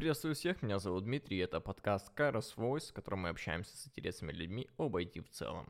Приветствую 0.00 0.34
всех, 0.34 0.62
меня 0.62 0.78
зовут 0.78 1.04
Дмитрий, 1.04 1.36
это 1.36 1.60
подкаст 1.60 2.10
Kairos 2.16 2.56
Voice, 2.56 2.88
в 2.88 2.94
котором 2.94 3.18
мы 3.18 3.28
общаемся 3.28 3.76
с 3.76 3.86
интересными 3.86 4.32
людьми 4.32 4.66
об 4.78 4.96
IT 4.96 5.20
в 5.20 5.28
целом. 5.28 5.68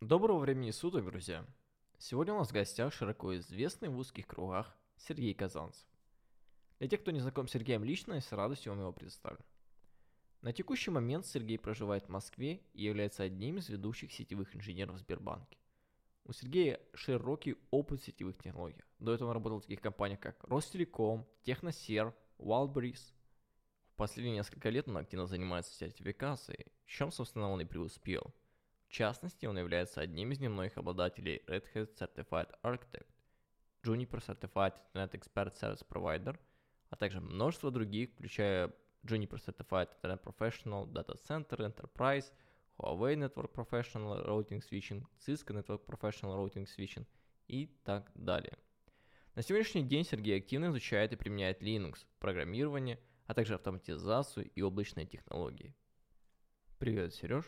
Доброго 0.00 0.38
времени 0.38 0.70
суток, 0.70 1.04
друзья! 1.04 1.44
Сегодня 1.98 2.32
у 2.32 2.38
нас 2.38 2.48
в 2.48 2.54
гостях 2.54 2.94
широко 2.94 3.36
известный 3.36 3.90
в 3.90 3.98
узких 3.98 4.26
кругах 4.26 4.74
Сергей 4.96 5.34
Казанцев. 5.34 5.86
Для 6.78 6.88
тех, 6.88 7.02
кто 7.02 7.10
не 7.10 7.20
знаком 7.20 7.48
с 7.48 7.50
Сергеем 7.50 7.84
лично, 7.84 8.18
с 8.18 8.32
радостью 8.32 8.72
вам 8.72 8.80
его 8.80 8.92
представлю. 8.94 9.44
На 10.44 10.52
текущий 10.52 10.90
момент 10.90 11.24
Сергей 11.24 11.58
проживает 11.58 12.04
в 12.04 12.10
Москве 12.10 12.60
и 12.74 12.84
является 12.84 13.22
одним 13.22 13.56
из 13.56 13.70
ведущих 13.70 14.12
сетевых 14.12 14.54
инженеров 14.54 14.98
Сбербанке. 14.98 15.56
У 16.24 16.34
Сергея 16.34 16.80
широкий 16.92 17.56
опыт 17.70 18.02
в 18.02 18.04
сетевых 18.04 18.36
технологиях. 18.36 18.86
До 18.98 19.14
этого 19.14 19.30
он 19.30 19.34
работал 19.34 19.60
в 19.60 19.62
таких 19.62 19.80
компаниях, 19.80 20.20
как 20.20 20.44
Ростелеком, 20.44 21.26
Техносер, 21.44 22.14
Wildberries. 22.38 23.14
В 23.92 23.96
последние 23.96 24.36
несколько 24.36 24.68
лет 24.68 24.86
он 24.86 24.98
активно 24.98 25.26
занимается 25.26 25.72
сертификацией, 25.72 26.66
в 26.84 26.90
чем, 26.90 27.10
собственно, 27.10 27.48
он 27.48 27.62
и 27.62 27.64
преуспел– 27.64 28.34
в 28.86 28.96
частности, 28.96 29.46
он 29.46 29.58
является 29.58 30.02
одним 30.02 30.30
из 30.30 30.40
немногих 30.40 30.76
обладателей 30.76 31.42
Red 31.48 31.64
Hat 31.74 31.96
Certified 31.98 32.54
Architect, 32.62 33.08
Juniper 33.82 34.24
Certified 34.24 34.74
Internet 34.92 35.12
Expert 35.12 35.54
Service 35.60 35.84
Provider, 35.88 36.38
а 36.90 36.96
также 36.96 37.20
множество 37.20 37.72
других, 37.72 38.12
включая 38.12 38.72
Juniper 39.04 39.38
Certified 39.38 39.88
Internet 39.96 40.22
Professional, 40.22 40.86
Data 40.86 41.16
Center, 41.26 41.60
Enterprise, 41.60 42.32
Huawei 42.78 43.16
Network 43.16 43.52
Professional 43.52 44.24
Routing 44.24 44.62
Switching, 44.62 45.06
Cisco 45.18 45.52
Network 45.52 45.84
Professional 45.86 46.36
Routing 46.36 46.66
Switching 46.66 47.06
и 47.48 47.66
так 47.84 48.10
далее. 48.14 48.56
На 49.34 49.42
сегодняшний 49.42 49.82
день 49.82 50.04
Сергей 50.04 50.38
активно 50.38 50.70
изучает 50.70 51.12
и 51.12 51.16
применяет 51.16 51.62
Linux, 51.62 52.06
программирование, 52.18 53.00
а 53.26 53.34
также 53.34 53.54
автоматизацию 53.54 54.50
и 54.54 54.62
облачные 54.62 55.06
технологии. 55.06 55.74
Привет, 56.78 57.14
Сереж. 57.14 57.44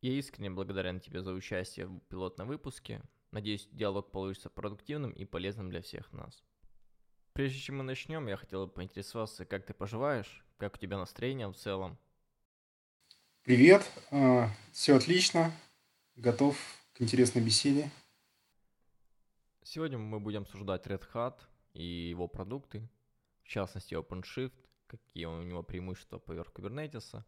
Я 0.00 0.12
искренне 0.12 0.50
благодарен 0.50 1.00
тебе 1.00 1.22
за 1.22 1.32
участие 1.32 1.86
в 1.86 2.00
пилотном 2.08 2.48
выпуске. 2.48 3.02
Надеюсь, 3.30 3.68
диалог 3.72 4.10
получится 4.10 4.48
продуктивным 4.48 5.10
и 5.12 5.24
полезным 5.24 5.70
для 5.70 5.82
всех 5.82 6.12
нас. 6.12 6.44
Прежде 7.38 7.60
чем 7.60 7.76
мы 7.76 7.84
начнем, 7.84 8.26
я 8.26 8.36
хотел 8.36 8.66
бы 8.66 8.72
поинтересоваться, 8.72 9.44
как 9.44 9.64
ты 9.64 9.72
поживаешь, 9.72 10.44
как 10.56 10.74
у 10.74 10.76
тебя 10.76 10.98
настроение 10.98 11.46
в 11.46 11.54
целом. 11.54 11.96
Привет, 13.44 13.88
а, 14.10 14.50
все 14.72 14.96
отлично, 14.96 15.52
готов 16.16 16.58
к 16.94 17.00
интересной 17.00 17.40
беседе. 17.40 17.92
Сегодня 19.62 19.98
мы 19.98 20.18
будем 20.18 20.42
обсуждать 20.42 20.84
Red 20.88 21.04
Hat 21.14 21.36
и 21.74 21.84
его 22.10 22.26
продукты, 22.26 22.88
в 23.44 23.46
частности 23.46 23.94
OpenShift, 23.94 24.58
какие 24.88 25.26
у 25.26 25.40
него 25.44 25.62
преимущества 25.62 26.18
поверх 26.18 26.50
Kubernetes. 26.52 27.22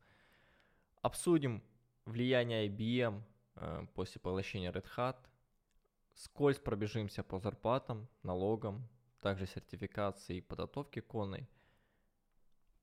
Обсудим 1.02 1.62
влияние 2.04 2.66
IBM 2.66 3.22
э, 3.54 3.86
после 3.94 4.20
поглощения 4.20 4.72
Red 4.72 4.88
Hat. 4.96 5.18
Скользь 6.14 6.58
пробежимся 6.58 7.22
по 7.22 7.38
зарплатам, 7.38 8.08
налогам, 8.24 8.88
также 9.20 9.46
сертификации 9.46 10.36
и 10.36 10.40
подготовке 10.40 11.00
конной. 11.00 11.48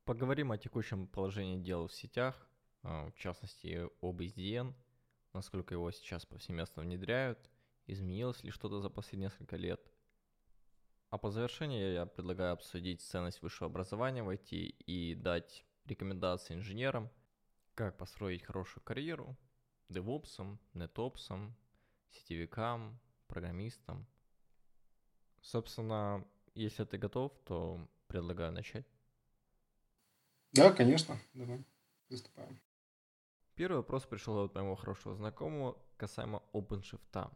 Поговорим 0.05 0.51
о 0.51 0.57
текущем 0.57 1.07
положении 1.07 1.57
дел 1.57 1.87
в 1.87 1.93
сетях, 1.93 2.49
э, 2.83 3.09
в 3.09 3.15
частности 3.15 3.87
об 4.01 4.21
SDN, 4.21 4.73
насколько 5.33 5.73
его 5.73 5.91
сейчас 5.91 6.25
повсеместно 6.25 6.83
внедряют, 6.83 7.49
изменилось 7.85 8.43
ли 8.43 8.51
что-то 8.51 8.79
за 8.79 8.89
последние 8.89 9.27
несколько 9.27 9.55
лет. 9.55 9.81
А 11.09 11.17
по 11.17 11.29
завершении 11.29 11.93
я 11.93 12.05
предлагаю 12.05 12.53
обсудить 12.53 13.01
ценность 13.01 13.41
высшего 13.41 13.69
образования 13.69 14.23
в 14.23 14.29
IT 14.29 14.55
и 14.55 15.15
дать 15.15 15.65
рекомендации 15.85 16.53
инженерам– 16.53 17.09
как 17.77 17.95
построить 17.95 18.41
хорошую 18.41 18.83
карьеру 18.83 19.37
девопсом, 19.87 20.59
нетопсом, 20.73 21.55
сетевикам, 22.09 22.99
программистом. 23.27 24.07
Собственно, 25.41 26.27
если 26.61 26.83
ты 26.85 26.97
готов, 26.97 27.31
то 27.45 27.87
предлагаю 28.07 28.51
начать. 28.51 28.85
Да, 30.53 30.71
конечно. 30.71 31.19
Давай, 31.33 31.63
выступаем. 32.09 32.59
Первый 33.55 33.77
вопрос 33.77 34.05
пришел 34.05 34.37
от 34.45 34.55
моего 34.55 34.75
хорошего 34.75 35.15
знакомого 35.15 35.77
касаемо 35.97 36.43
OpenShift. 36.53 37.31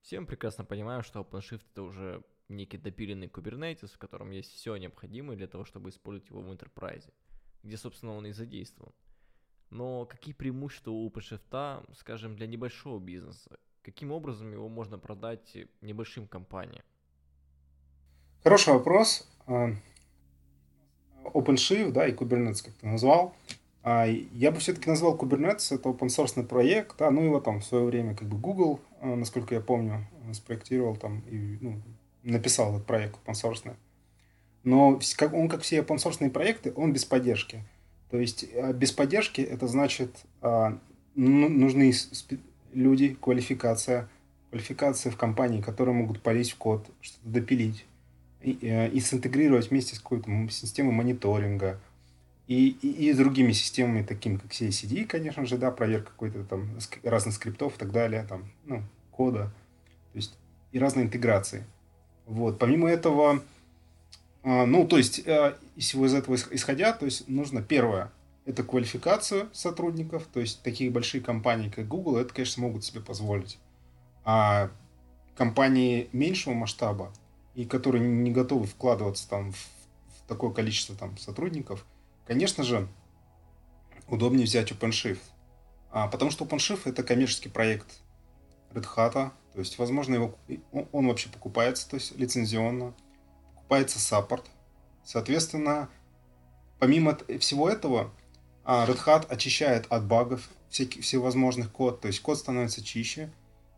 Всем 0.00 0.26
прекрасно 0.26 0.64
понимаю, 0.64 1.02
что 1.02 1.20
OpenShift 1.20 1.64
это 1.72 1.82
уже 1.82 2.24
некий 2.48 2.78
допиленный 2.78 3.26
Kubernetes, 3.26 3.88
в 3.88 3.98
котором 3.98 4.30
есть 4.30 4.52
все 4.52 4.76
необходимое 4.76 5.36
для 5.36 5.48
того, 5.48 5.64
чтобы 5.64 5.90
использовать 5.90 6.30
его 6.30 6.40
в 6.40 6.50
enterprise– 6.50 7.12
где, 7.62 7.76
собственно, 7.76 8.12
он 8.12 8.26
и 8.26 8.32
задействован. 8.32 8.92
Но 9.70 10.06
какие 10.06 10.34
преимущества 10.34 10.90
у 10.90 11.08
OpenShift, 11.08 11.94
скажем, 11.96 12.36
для 12.36 12.46
небольшого 12.46 13.00
бизнеса? 13.00 13.58
Каким 13.82 14.10
образом 14.12 14.52
его 14.52 14.68
можно 14.68 14.98
продать 14.98 15.56
небольшим 15.80 16.26
компаниям? 16.26 16.84
Хороший 18.44 18.72
вопрос. 18.74 19.28
А, 19.46 19.72
OpenShift, 21.24 21.90
да, 21.90 22.06
и 22.06 22.14
Kubernetes, 22.14 22.64
как 22.64 22.74
ты 22.74 22.86
назвал. 22.86 23.34
А, 23.82 24.06
я 24.06 24.52
бы 24.52 24.58
все-таки 24.58 24.88
назвал 24.88 25.16
Kubernetes, 25.16 25.74
это 25.74 25.88
open 25.88 26.08
source 26.08 26.42
проект, 26.44 26.96
да, 26.98 27.10
ну 27.10 27.22
его 27.22 27.40
там 27.40 27.60
в 27.60 27.64
свое 27.64 27.84
время 27.84 28.14
как 28.14 28.28
бы 28.28 28.36
Google, 28.36 28.80
а, 29.00 29.16
насколько 29.16 29.54
я 29.54 29.60
помню, 29.60 30.06
спроектировал 30.32 30.96
там 30.96 31.20
и 31.30 31.58
ну, 31.60 31.80
написал 32.22 32.74
этот 32.74 32.86
проект 32.86 33.16
open 33.24 33.34
source 33.34 33.74
но 34.64 35.00
он, 35.32 35.48
как 35.48 35.62
все 35.62 35.78
open 35.78 35.96
source 35.96 36.28
проекты, 36.30 36.72
он 36.76 36.92
без 36.92 37.04
поддержки. 37.04 37.62
То 38.10 38.18
есть 38.18 38.46
без 38.74 38.92
поддержки 38.92 39.40
это 39.40 39.66
значит 39.66 40.14
ну, 40.42 41.48
нужны 41.48 41.92
люди, 42.72 43.16
квалификация, 43.20 44.08
квалификация 44.50 45.10
в 45.10 45.16
компании, 45.16 45.62
которые 45.62 45.94
могут 45.94 46.20
полезть 46.20 46.52
в 46.52 46.56
код, 46.56 46.86
что-то 47.00 47.28
допилить 47.28 47.86
и, 48.42 48.58
э, 48.62 48.88
и 48.90 49.00
синтегрировать 49.00 49.70
вместе 49.70 49.96
с 49.96 50.00
какой-то 50.00 50.30
системой 50.50 50.92
мониторинга 50.92 51.80
и, 52.46 52.68
и, 52.70 53.08
и 53.08 53.12
с 53.12 53.16
другими 53.16 53.52
системами, 53.52 54.02
такими 54.02 54.36
как 54.36 54.52
CICD, 54.52 55.06
конечно 55.06 55.44
же, 55.44 55.58
да, 55.58 55.70
проверка 55.70 56.10
какой-то 56.10 56.44
там 56.44 56.70
разных 57.02 57.34
скриптов 57.34 57.76
и 57.76 57.78
так 57.78 57.92
далее, 57.92 58.24
там, 58.28 58.50
ну, 58.64 58.82
кода, 59.10 59.52
то 60.12 60.16
есть 60.16 60.38
и 60.72 60.78
разные 60.78 61.06
интеграции. 61.06 61.64
Вот. 62.26 62.58
Помимо 62.58 62.88
этого, 62.88 63.42
а, 64.42 64.66
ну, 64.66 64.86
то 64.86 64.98
есть, 64.98 65.22
э, 65.26 65.56
из 65.76 65.84
всего 65.84 66.06
из 66.06 66.14
этого 66.14 66.36
исходя, 66.36 66.92
то 66.92 67.04
есть, 67.04 67.28
нужно 67.28 67.62
первое, 67.62 68.10
это 68.46 68.62
квалификацию 68.62 69.48
сотрудников, 69.52 70.26
то 70.32 70.40
есть, 70.40 70.62
такие 70.62 70.90
большие 70.90 71.20
компании, 71.22 71.68
как 71.68 71.86
Google, 71.88 72.16
это, 72.16 72.32
конечно, 72.32 72.62
могут 72.62 72.84
себе 72.84 73.00
позволить. 73.00 73.58
А 74.24 74.70
компании 75.36 76.08
меньшего 76.12 76.54
масштаба, 76.54 77.12
и 77.58 77.64
которые 77.64 78.08
не 78.08 78.30
готовы 78.30 78.66
вкладываться 78.68 79.28
там 79.28 79.50
в, 79.50 79.68
такое 80.28 80.52
количество 80.52 80.94
там 80.94 81.18
сотрудников, 81.18 81.84
конечно 82.24 82.62
же, 82.62 82.86
удобнее 84.06 84.44
взять 84.46 84.70
OpenShift. 84.70 85.18
А, 85.90 86.06
потому 86.06 86.30
что 86.30 86.44
OpenShift 86.44 86.82
это 86.84 87.02
коммерческий 87.02 87.48
проект 87.48 87.98
Red 88.72 88.86
Hat, 88.94 89.12
то 89.12 89.58
есть, 89.58 89.76
возможно, 89.76 90.14
его, 90.14 90.38
он, 90.70 90.86
он 90.92 91.08
вообще 91.08 91.30
покупается, 91.30 91.90
то 91.90 91.96
есть 91.96 92.16
лицензионно 92.16 92.94
покупается 93.56 93.98
саппорт. 93.98 94.48
Соответственно, 95.04 95.88
помимо 96.78 97.18
всего 97.40 97.68
этого, 97.68 98.12
а, 98.62 98.86
Red 98.86 99.04
Hat 99.04 99.26
очищает 99.28 99.86
от 99.90 100.06
багов 100.06 100.48
всяких, 100.68 101.02
всевозможных 101.02 101.72
код, 101.72 102.02
то 102.02 102.06
есть 102.06 102.20
код 102.20 102.38
становится 102.38 102.84
чище, 102.84 103.32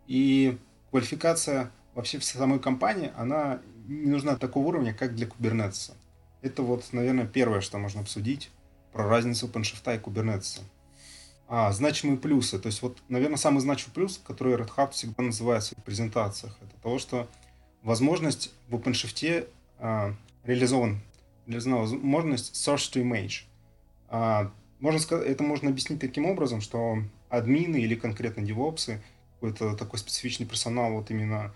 и 0.07 0.59
квалификация 0.91 1.73
вообще 1.95 2.19
в 2.19 2.25
самой 2.25 2.59
компании, 2.59 3.13
она 3.17 3.61
не 3.87 4.11
нужна 4.11 4.37
такого 4.37 4.69
уровня, 4.69 4.95
как 4.95 5.15
для 5.15 5.27
Kubernetes. 5.27 5.93
Это 6.43 6.63
вот, 6.63 6.93
наверное, 6.93 7.27
первое, 7.27 7.61
что 7.61 7.79
можно 7.79 8.01
обсудить 8.01 8.51
про 8.93 9.07
разницу 9.09 9.47
OpenShift 9.47 9.95
и 9.95 9.99
Kubernetes. 9.99 10.63
А, 11.49 11.73
значимые 11.73 12.19
плюсы. 12.19 12.59
То 12.59 12.67
есть, 12.67 12.81
вот, 12.83 12.99
наверное, 13.09 13.37
самый 13.37 13.61
значимый 13.61 13.93
плюс, 13.93 14.21
который 14.25 14.55
Red 14.55 14.71
Hat 14.77 14.93
всегда 14.93 15.23
называет 15.23 15.63
в 15.63 15.67
своих 15.67 15.85
презентациях, 15.85 16.57
это 16.63 16.73
то, 16.83 16.99
что 16.99 17.29
возможность 17.83 18.53
в 18.69 18.77
OpenShift 18.77 19.49
а, 19.79 20.15
реализован, 20.45 21.01
реализована 21.47 21.83
возможность 21.83 22.55
source 22.55 22.93
to 22.93 23.03
image. 23.03 23.45
А, 24.09 24.53
можно 24.79 25.01
сказать, 25.01 25.27
это 25.27 25.43
можно 25.43 25.71
объяснить 25.71 26.01
таким 26.01 26.27
образом, 26.27 26.61
что 26.61 26.99
админы 27.29 27.77
или 27.77 27.95
конкретно 27.95 28.43
девопсы, 28.43 29.03
какой-то 29.35 29.77
такой 29.77 29.99
специфичный 29.99 30.47
персонал 30.47 30.93
вот 30.93 31.11
именно 31.11 31.53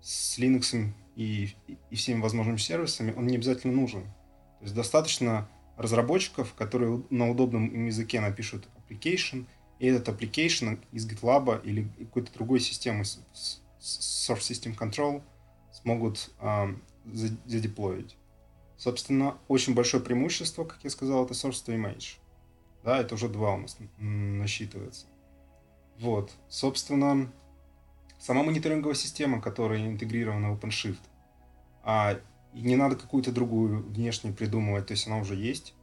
с 0.00 0.38
Linux 0.38 0.92
и, 1.18 1.56
и 1.90 1.96
всеми 1.96 2.20
возможными 2.20 2.58
сервисами, 2.58 3.12
он 3.16 3.26
не 3.26 3.34
обязательно 3.34 3.74
нужен. 3.74 4.04
То 4.04 4.64
есть 4.64 4.74
достаточно 4.74 5.48
разработчиков, 5.76 6.54
которые 6.54 7.02
на 7.10 7.28
удобном 7.28 7.86
языке 7.86 8.20
напишут 8.20 8.68
application, 8.78 9.46
и 9.80 9.86
этот 9.88 10.08
application 10.08 10.78
из 10.92 11.08
GitLab 11.08 11.60
или 11.64 11.88
какой-то 11.98 12.32
другой 12.32 12.60
системы 12.60 13.02
Source 13.02 13.60
System 13.80 14.78
Control 14.78 15.22
смогут 15.72 16.30
э, 16.40 16.74
задеплоить. 17.46 18.16
Собственно, 18.76 19.38
очень 19.48 19.74
большое 19.74 20.00
преимущество, 20.00 20.64
как 20.64 20.78
я 20.84 20.90
сказал, 20.90 21.24
это 21.24 21.34
Source 21.34 21.64
to 21.66 21.74
Image. 21.74 22.18
Да, 22.84 22.98
это 22.98 23.16
уже 23.16 23.28
два 23.28 23.54
у 23.54 23.58
нас 23.58 23.76
насчитывается. 23.98 25.06
Вот, 25.98 26.30
собственно, 26.48 27.32
сама 28.20 28.44
мониторинговая 28.44 28.94
система, 28.94 29.40
которая 29.40 29.84
интегрирована 29.84 30.52
в 30.52 30.58
OpenShift, 30.58 31.00
а 31.82 32.18
не 32.52 32.76
надо 32.76 32.96
какую-то 32.96 33.32
другую 33.32 33.82
внешнюю 33.88 34.34
придумывать, 34.34 34.86
то 34.86 34.92
есть 34.92 35.06
она 35.06 35.18
уже 35.18 35.34
есть. 35.34 35.74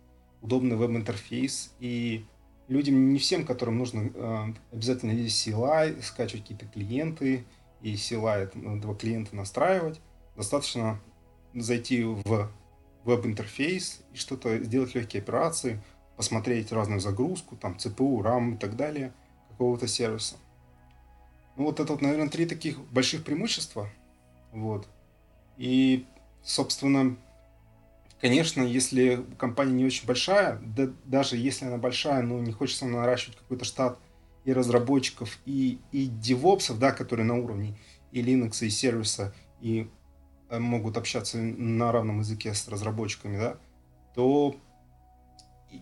Удобный 0.41 0.75
веб-интерфейс, 0.75 1.73
и 1.79 2.25
людям, 2.67 3.11
не 3.11 3.19
всем, 3.19 3.45
которым 3.45 3.77
нужно 3.77 4.11
э, 4.13 4.53
обязательно 4.71 5.11
CLI, 5.11 6.01
скачивать 6.01 6.43
какие-то 6.43 6.65
клиенты, 6.67 7.45
и 7.81 7.93
CLI 7.93 8.77
этого 8.77 8.95
клиента 8.95 9.35
настраивать, 9.35 10.01
достаточно 10.35 10.99
зайти 11.53 12.03
в 12.03 12.49
веб-интерфейс 13.03 14.01
и 14.11 14.17
что-то 14.17 14.57
сделать 14.63 14.95
легкие 14.95 15.21
операции, 15.21 15.81
посмотреть 16.17 16.71
разную 16.71 16.99
загрузку, 16.99 17.55
там 17.55 17.73
CPU, 17.73 18.21
RAM 18.21 18.55
и 18.55 18.57
так 18.57 18.75
далее 18.75 19.13
какого-то 19.49 19.87
сервиса. 19.87 20.35
Ну 21.55 21.65
вот 21.65 21.79
это 21.79 21.93
вот, 21.93 22.01
наверное, 22.01 22.29
три 22.29 22.45
таких 22.45 22.79
больших 22.91 23.23
преимущества. 23.23 23.89
Вот. 24.51 24.87
И, 25.57 26.05
собственно, 26.43 27.17
конечно, 28.21 28.61
если 28.61 29.25
компания 29.37 29.73
не 29.73 29.85
очень 29.85 30.05
большая, 30.05 30.59
да, 30.63 30.89
даже 31.05 31.37
если 31.37 31.65
она 31.65 31.77
большая, 31.77 32.21
но 32.21 32.39
не 32.39 32.51
хочется 32.51 32.85
наращивать 32.85 33.37
какой-то 33.37 33.65
штат 33.65 33.99
и 34.43 34.53
разработчиков, 34.53 35.39
и, 35.45 35.79
и 35.91 36.05
девопсов, 36.05 36.79
да, 36.79 36.91
которые 36.91 37.25
на 37.25 37.37
уровне 37.37 37.77
и 38.11 38.21
Linux, 38.21 38.65
и 38.65 38.69
сервиса, 38.69 39.33
и 39.59 39.89
э, 40.49 40.59
могут 40.59 40.97
общаться 40.97 41.37
на 41.37 41.91
равном 41.91 42.19
языке 42.19 42.53
с 42.53 42.67
разработчиками, 42.67 43.37
да, 43.37 43.57
то 44.13 44.55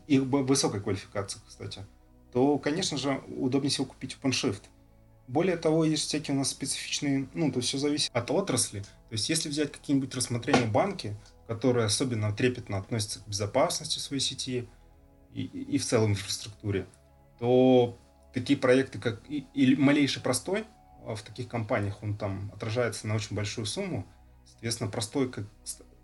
их 0.08 0.24
высокой 0.24 0.82
квалификации, 0.82 1.40
кстати, 1.48 1.86
то, 2.32 2.58
конечно 2.58 2.98
же, 2.98 3.22
удобнее 3.28 3.70
всего 3.70 3.86
купить 3.86 4.18
OpenShift. 4.22 4.64
Более 5.28 5.56
того, 5.56 5.86
есть 5.86 6.08
всякие 6.08 6.36
у 6.36 6.40
нас 6.40 6.50
специфичные, 6.50 7.30
ну, 7.34 7.52
то 7.52 7.58
есть 7.58 7.70
все 7.70 7.78
зависит 7.78 8.12
от 8.14 8.30
отрасли. 8.30 8.82
То 8.82 9.14
есть 9.14 9.30
если 9.30 9.48
взять 9.48 9.72
какие-нибудь 9.72 10.14
рассмотрения 10.16 10.66
банки, 10.66 11.16
которые 11.48 11.86
особенно 11.86 12.34
трепетно 12.34 12.78
относятся 12.78 13.20
к 13.20 13.28
безопасности 13.28 14.00
своей 14.00 14.22
сети 14.22 14.68
и, 15.34 15.44
и 15.44 15.78
в 15.78 15.86
целом 15.86 16.12
инфраструктуре, 16.12 16.88
то 17.40 17.98
такие 18.34 18.60
проекты, 18.60 19.00
как 19.00 19.22
и, 19.30 19.46
и 19.54 19.76
малейший 19.76 20.22
простой 20.22 20.66
а, 21.06 21.16
в 21.16 21.22
таких 21.22 21.48
компаниях, 21.48 22.04
он 22.04 22.18
там 22.18 22.52
отражается 22.54 23.08
на 23.08 23.16
очень 23.16 23.36
большую 23.36 23.66
сумму. 23.66 24.06
Соответственно, 24.46 24.92
простой, 24.92 25.32
как, 25.32 25.46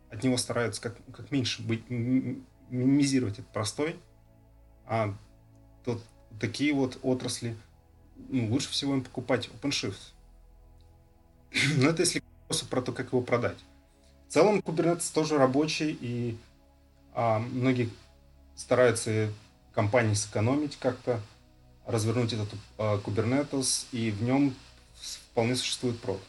от 0.10 0.24
него 0.24 0.38
стараются 0.38 0.82
как, 0.82 0.98
как 1.12 1.30
меньше 1.32 1.62
быть, 1.62 1.90
минимизировать 1.90 3.40
этот 3.40 3.52
простой. 3.52 4.00
А 4.86 5.14
то, 5.84 6.00
такие 6.40 6.74
вот 6.74 7.00
отрасли– 7.02 7.58
ну, 8.30 8.52
лучше 8.52 8.70
всего 8.70 8.94
им 8.94 9.04
покупать 9.04 9.50
OpenShift. 9.62 10.14
Но 11.78 11.90
это 11.90 12.02
если 12.02 12.24
про 12.70 12.82
то, 12.82 12.92
как 12.92 13.08
его 13.08 13.22
продать. 13.22 13.58
В 14.28 14.34
целом 14.34 14.60
Kubernetes 14.60 15.14
тоже 15.14 15.38
рабочий, 15.38 15.98
и 16.00 16.38
а, 17.14 17.40
многие 17.40 17.90
стараются 18.56 19.32
компании 19.74 20.14
сэкономить 20.14 20.78
как-то, 20.78 21.22
развернуть 21.86 22.34
этот 22.34 22.50
а, 22.78 23.00
Kubernetes, 23.00 23.88
и 23.92 24.12
в 24.12 24.22
нем 24.24 24.54
вполне 25.32 25.56
существует 25.56 26.00
прод. 26.00 26.22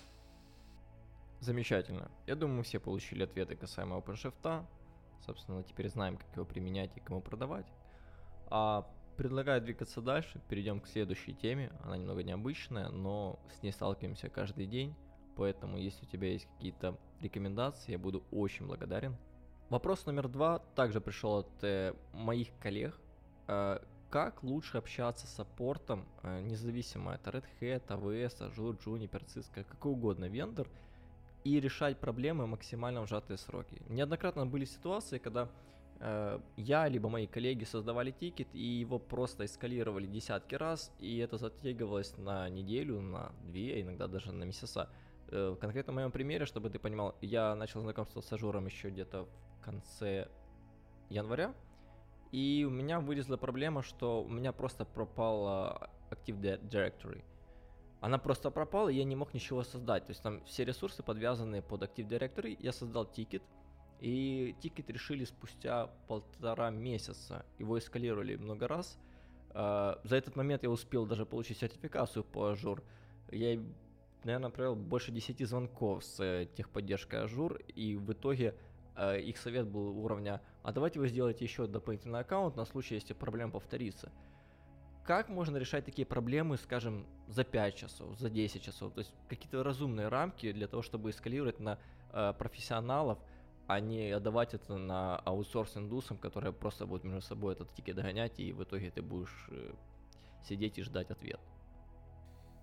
Замечательно. 1.41 2.11
Я 2.27 2.37
думаю, 2.37 2.59
мы 2.59 2.63
все 2.65 2.79
получили 2.79 3.25
ответы 3.25 3.57
касаемо 3.57 3.97
OpenShift. 3.97 4.65
Собственно, 5.25 5.63
теперь 5.63 5.89
знаем, 5.89 6.17
как 6.17 6.27
его 6.35 6.45
применять 6.45 6.91
и 6.97 7.01
кому 7.01 7.21
продавать. 7.21 7.67
А 8.49 8.87
предлагаю 9.21 9.61
двигаться 9.61 10.01
дальше. 10.01 10.41
Перейдем 10.49 10.81
к 10.81 10.87
следующей 10.89 11.35
теме. 11.35 11.71
Она 11.83 11.99
немного 11.99 12.23
необычная, 12.23 12.89
но 12.89 13.39
с 13.55 13.63
ней 13.63 13.71
сталкиваемся 13.71 14.31
каждый 14.31 14.65
день. 14.65 14.95
Поэтому, 15.37 15.77
если 15.77 16.07
у 16.07 16.09
тебя 16.09 16.29
есть 16.29 16.49
какие-то 16.55 16.97
рекомендации, 17.21 17.93
я 17.93 17.99
буду 17.99 18.25
очень 18.31 18.67
благодарен. 18.67 19.19
Вопрос 19.69 20.07
номер 20.07 20.27
два 20.29 20.61
также 20.75 21.03
пришел 21.03 21.41
от 21.41 21.51
э, 21.63 21.93
моих 22.15 22.49
коллег. 22.61 22.99
Э, 23.47 23.81
как 24.09 24.43
лучше 24.43 24.79
общаться 24.79 25.27
с 25.27 25.35
support 25.35 25.87
ом, 25.87 26.09
э, 26.23 26.41
независимо 26.41 27.13
это 27.13 27.29
Red 27.29 27.45
Hat, 27.61 27.89
AWS, 27.89 28.51
Azure, 28.51 28.83
Juniper, 28.83 29.23
Cisco, 29.27 29.65
какой 29.65 29.93
угодно 29.93 30.31
вендор, 30.31 30.67
и 31.45 31.61
решать 31.61 31.99
проблемы 31.99 32.47
максимально 32.47 33.03
в 33.03 33.07
сжатые 33.07 33.37
сроки. 33.37 33.83
Неоднократно 33.91 34.47
были 34.47 34.65
ситуации, 34.65 35.19
когда 35.19 35.51
я 36.57 36.89
либо 36.89 37.11
мои 37.11 37.27
коллеги 37.27 37.65
создавали 37.65 38.11
ticket 38.11 38.49
и 38.55 38.65
его 38.65 38.99
просто 38.99 39.45
эскалировали 39.45 40.07
десятки 40.07 40.55
раз, 40.55 40.93
и 40.99 41.19
это 41.19 41.37
затягивалось 41.37 42.17
на 42.17 42.49
неделю, 42.49 43.01
на 43.01 43.33
две, 43.43 43.83
иногда 43.83 44.07
даже 44.07 44.33
на 44.33 44.45
месяца. 44.45 44.89
Э, 45.29 45.55
в 45.61 45.93
моем 45.93 46.11
примере, 46.11 46.47
чтобы 46.47 46.71
ты 46.71 46.79
понимал, 46.79 47.15
я 47.21 47.55
начал 47.55 47.81
знакомство 47.81 48.21
с 48.21 48.33
Azure 48.33 48.57
ом 48.57 48.67
еще 48.67 48.89
где-то 48.89 49.25
в 49.25 49.65
конце 49.65 50.29
января, 51.11 51.55
и 52.33 52.65
у 52.67 52.71
меня 52.71 53.01
вылезла 53.01 53.37
проблема, 53.37 53.83
что 53.83 54.23
у 54.23 54.29
меня 54.29 54.53
просто 54.53 54.85
пропала 54.85 55.91
Active 56.11 56.61
Directory. 56.69 57.23
Она 58.01 58.19
просто 58.19 58.51
пропала, 58.51 58.89
и 58.89 58.97
я 58.97 59.05
не 59.05 59.17
мог 59.17 59.35
ничего 59.35 59.63
создать. 59.63 60.07
То 60.07 60.11
есть 60.13 60.23
там 60.23 60.43
все 60.45 60.65
ресурсы 60.65 61.03
подвязаны 61.03 61.61
под 61.61 61.83
Active 61.83 62.09
Directory. 62.09 62.57
Я 62.59 62.73
создал 62.73 63.05
ticket, 63.05 63.43
и 64.01 64.55
ticket 64.61 64.89
решили 64.91 65.25
спустя 65.25 65.89
полтора 66.09 66.71
месяца. 66.71 67.45
Его 67.59 67.79
эскалировали 67.79 68.37
много 68.37 68.67
раз. 68.67 68.99
А, 69.51 70.01
за 70.05 70.17
этот 70.17 70.37
момент 70.37 70.63
я 70.63 70.71
успел 70.71 71.07
даже 71.07 71.27
получить 71.27 71.59
сертификацию 71.59 72.25
по 72.25 72.49
Azure. 72.49 72.83
Я, 73.31 73.61
наверное, 74.25 74.51
провел 74.51 74.75
больше 74.75 75.13
10 75.13 75.47
звонков 75.47 76.03
с 76.03 76.19
э, 76.21 76.49
техподдержкой 76.57 77.25
Azure, 77.25 77.61
и 77.75 77.97
в 77.97 78.13
итоге 78.13 78.55
э, 78.97 79.21
их 79.21 79.37
совет 79.37 79.69
был 79.69 79.99
уровня 79.99 80.41
«А 80.63 80.73
давайте 80.73 80.99
вы 80.99 81.09
сделаете 81.09 81.45
еще 81.45 81.67
дополнительный 81.67 82.21
аккаунт 82.21 82.57
на 82.57 82.65
случай, 82.65 82.95
если 82.95 83.13
проблема 83.13 83.53
повторится». 83.53 84.11
Как 85.05 85.29
можно 85.29 85.57
решать 85.59 85.85
такие 85.85 86.07
проблемы, 86.07 86.57
скажем, 86.57 87.07
за 87.27 87.45
5 87.45 87.75
часов, 87.75 88.19
за 88.19 88.31
10 88.31 88.63
часов? 88.63 88.95
То 88.95 89.01
есть 89.01 89.13
какие-то 89.29 89.63
разумные 89.63 90.09
рамки 90.09 90.53
для 90.53 90.69
того, 90.69 90.83
чтобы 90.83 91.11
эскалировать 91.11 91.61
на 91.61 91.79
э, 92.13 92.33
профессионалов– 92.39 93.19
а 93.71 93.79
не 93.79 94.11
отдавать 94.11 94.53
это 94.53 94.77
на 94.77 95.17
аутсорс 95.19 95.77
индусам, 95.77 96.17
которые 96.17 96.53
просто 96.53 96.87
будут 96.87 97.05
между 97.05 97.23
собой 97.23 97.53
этот 97.53 97.73
тикет 97.73 97.95
догонять, 97.95 98.41
и 98.41 98.53
в 98.53 98.65
итоге 98.65 98.91
ты 98.91 99.01
будешь 99.01 99.47
э, 99.51 99.73
сидеть 100.43 100.79
и 100.79 100.83
ждать 100.83 101.11
ответ. 101.11 101.39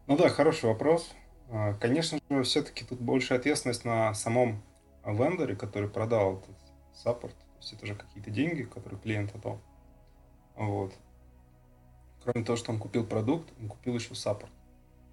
Ну 0.08 0.18
да, 0.18 0.28
хороший 0.28 0.66
вопрос. 0.66 1.14
А, 1.50 1.76
конечно 1.76 2.20
же, 2.30 2.44
все-таки 2.44 2.84
тут 2.84 3.00
больше 3.00 3.36
ответственность 3.36 3.86
на 3.86 4.14
самом 4.14 4.62
вендоре, 5.06 5.56
который 5.56 5.88
продал 5.88 6.40
этот 6.40 6.58
саппорт. 6.94 7.38
То 7.38 7.58
есть 7.60 7.74
это 7.74 7.86
же 7.86 7.96
какие-то 7.96 8.30
деньги, 8.30 8.64
которые 8.64 9.00
клиент 9.00 9.34
отдал. 9.34 9.62
Вот. 10.58 10.94
Кроме 12.22 12.44
того, 12.44 12.58
что 12.58 12.74
он 12.74 12.80
купил 12.80 13.06
продукт, 13.06 13.50
он 13.62 13.70
купил 13.70 13.96
еще 13.96 14.14
саппорт. 14.14 14.52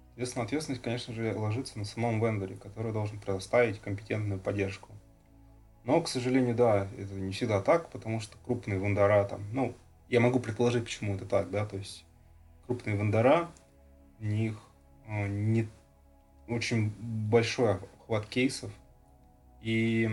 Соответственно, 0.07 0.43
ответственность, 0.43 0.83
конечно 0.83 1.13
же, 1.13 1.33
ложится 1.33 1.79
на 1.79 1.85
самом 1.85 2.19
вендоре, 2.19 2.57
который 2.57 2.91
должен 2.91 3.17
предоставить 3.17 3.79
компетентную 3.79 4.41
поддержку. 4.41 4.89
Но, 5.85 6.01
к 6.01 6.07
сожалению, 6.07 6.55
да, 6.55 6.87
это 6.97 7.13
не 7.13 7.31
всегда 7.31 7.61
так, 7.61 7.89
потому 7.91 8.19
что 8.19 8.37
крупные 8.43 8.79
вендора 8.79 9.23
там, 9.25 9.41
ну, 9.53 9.75
я 10.09 10.19
могу 10.19 10.39
предположить, 10.39 10.83
почему 10.83 11.15
это 11.15 11.25
так, 11.25 11.51
да, 11.51 11.65
то 11.65 11.77
есть 11.77 12.05
крупные 12.65 12.95
вендора, 12.95 13.51
у 14.19 14.25
них 14.25 14.57
э, 15.07 15.27
не 15.27 15.67
очень 16.47 16.89
большой 16.99 17.75
охват 17.75 18.25
кейсов, 18.25 18.71
и 19.61 20.09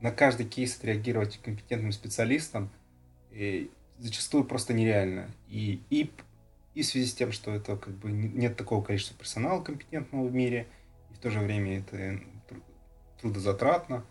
на 0.00 0.10
каждый 0.10 0.46
кейс 0.46 0.76
отреагировать 0.76 1.38
компетентным 1.38 1.92
специалистом 1.92 2.70
и 3.30 3.70
э, 3.70 4.02
зачастую 4.02 4.44
просто 4.44 4.74
нереально. 4.74 5.30
И, 5.48 5.80
и, 5.90 6.10
и 6.74 6.82
в 6.82 6.86
связи 6.86 7.06
с 7.06 7.14
тем, 7.14 7.32
что 7.32 7.52
это 7.52 7.76
как 7.76 7.94
бы 7.94 8.10
нет 8.10 8.56
такого 8.56 8.82
количества 8.82 9.16
персонала 9.16 9.62
компетентного 9.62 10.26
в 10.26 10.34
мире, 10.34 10.66
и 11.10 11.14
в 11.14 11.18
то 11.18 11.30
же 11.30 11.40
время 11.40 11.78
это 11.78 12.20
трудозатратно, 13.20 14.04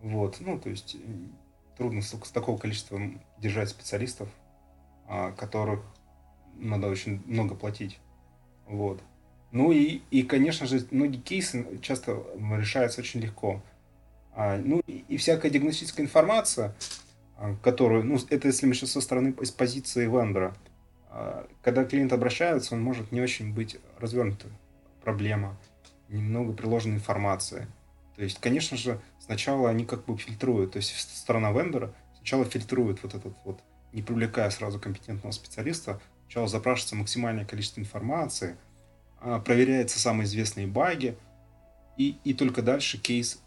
вот, 0.00 0.38
ну, 0.40 0.58
то 0.58 0.70
есть 0.70 0.96
трудно 1.76 2.02
с, 2.02 2.08
с 2.08 2.30
такого 2.30 2.58
количества 2.58 3.00
держать 3.38 3.68
специалистов, 3.68 4.28
а, 5.06 5.32
которых 5.32 5.80
надо 6.54 6.88
очень 6.88 7.22
много 7.26 7.54
платить. 7.54 7.98
Вот. 8.66 9.02
Ну 9.52 9.72
и, 9.72 10.02
и, 10.10 10.22
конечно 10.22 10.66
же, 10.66 10.86
многие 10.90 11.20
кейсы 11.20 11.78
часто 11.80 12.22
решаются 12.56 13.00
очень 13.00 13.20
легко. 13.20 13.62
А, 14.32 14.58
ну 14.58 14.82
и, 14.86 15.04
и 15.08 15.16
всякая 15.16 15.50
диагностическая 15.50 16.04
информация, 16.04 16.74
а, 17.38 17.56
которую, 17.62 18.04
ну, 18.04 18.18
это 18.28 18.48
если 18.48 18.66
мы 18.66 18.74
сейчас 18.74 18.92
со 18.92 19.00
стороны, 19.00 19.34
из 19.40 19.50
позиции 19.50 20.06
вендора, 20.06 20.54
а, 21.08 21.46
когда 21.62 21.84
клиент 21.84 22.12
обращается, 22.12 22.74
он 22.74 22.82
может 22.82 23.12
не 23.12 23.20
очень 23.20 23.54
быть 23.54 23.78
развернутым. 23.98 24.50
Проблема, 25.02 25.56
немного 26.08 26.52
приложенной 26.52 26.96
информации. 26.96 27.66
То 28.16 28.22
есть, 28.22 28.38
конечно 28.40 28.76
же, 28.76 29.00
сначала 29.26 29.68
они 29.68 29.84
как 29.84 30.04
бы 30.04 30.16
фильтруют, 30.16 30.72
то 30.72 30.78
есть 30.78 30.96
сторона 31.14 31.52
вендора 31.52 31.92
сначала 32.16 32.44
фильтрует 32.44 33.02
вот 33.02 33.14
этот 33.14 33.36
вот, 33.44 33.60
не 33.92 34.02
привлекая 34.02 34.50
сразу 34.50 34.80
компетентного 34.80 35.32
специалиста, 35.32 36.00
сначала 36.22 36.48
запрашивается 36.48 36.96
максимальное 36.96 37.44
количество 37.44 37.80
информации, 37.80 38.56
а, 39.20 39.40
проверяются 39.40 39.98
самые 39.98 40.26
известные 40.26 40.66
баги, 40.66 41.16
и, 41.96 42.16
и 42.24 42.34
только 42.34 42.62
дальше 42.62 42.98
кейс 42.98 43.40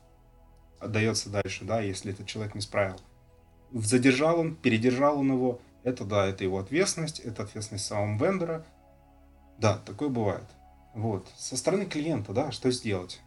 отдается 0.80 1.30
дальше, 1.30 1.66
да, 1.66 1.82
если 1.82 2.14
этот 2.14 2.28
человек 2.28 2.56
не 2.56 2.62
справил. 2.62 3.00
Задержал 3.72 4.40
он, 4.40 4.56
передержал 4.56 5.20
он 5.20 5.32
его, 5.32 5.62
это 5.84 6.04
да, 6.04 6.26
это 6.26 6.44
его 6.44 6.58
ответственность, 6.58 7.20
это 7.20 7.44
ответственность 7.44 7.86
самого 7.86 8.18
вендора. 8.26 8.66
Да, 9.58 9.78
такое 9.78 10.10
бывает. 10.10 10.46
Вот. 10.96 11.28
Со 11.38 11.58
стороны 11.58 11.86
клиента, 11.86 12.34
да, 12.34 12.52
что 12.52 12.72
сделать? 12.72 13.22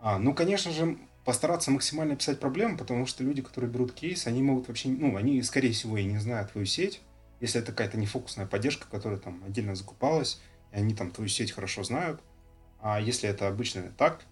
А, 0.00 0.18
ну, 0.18 0.34
конечно 0.34 0.72
же, 0.72 0.98
постараться 1.28 1.70
максимально 1.70 2.14
описать 2.14 2.40
проблему, 2.40 2.78
потому 2.78 3.04
что 3.04 3.22
люди, 3.22 3.42
которые 3.42 3.70
берут 3.70 3.92
кейс, 3.92 4.26
они 4.26 4.42
могут 4.42 4.68
вообще, 4.68 4.88
ну, 4.88 5.14
они, 5.14 5.42
скорее 5.42 5.72
всего, 5.72 5.98
и 5.98 6.04
не 6.06 6.16
знают 6.16 6.52
твою 6.52 6.64
сеть, 6.66 7.02
если 7.38 7.60
это 7.60 7.70
какая-то 7.72 7.98
нефокусная 7.98 8.46
поддержка, 8.46 8.86
которая 8.90 9.18
там 9.18 9.44
отдельно 9.44 9.74
закупалась, 9.74 10.40
и 10.72 10.76
они 10.76 10.94
там 10.94 11.10
твою 11.10 11.28
сеть 11.28 11.52
хорошо 11.52 11.82
знают. 11.82 12.22
А 12.80 12.98
если 12.98 13.28
это 13.28 13.46
обычный 13.46 13.90
так, 13.98 14.24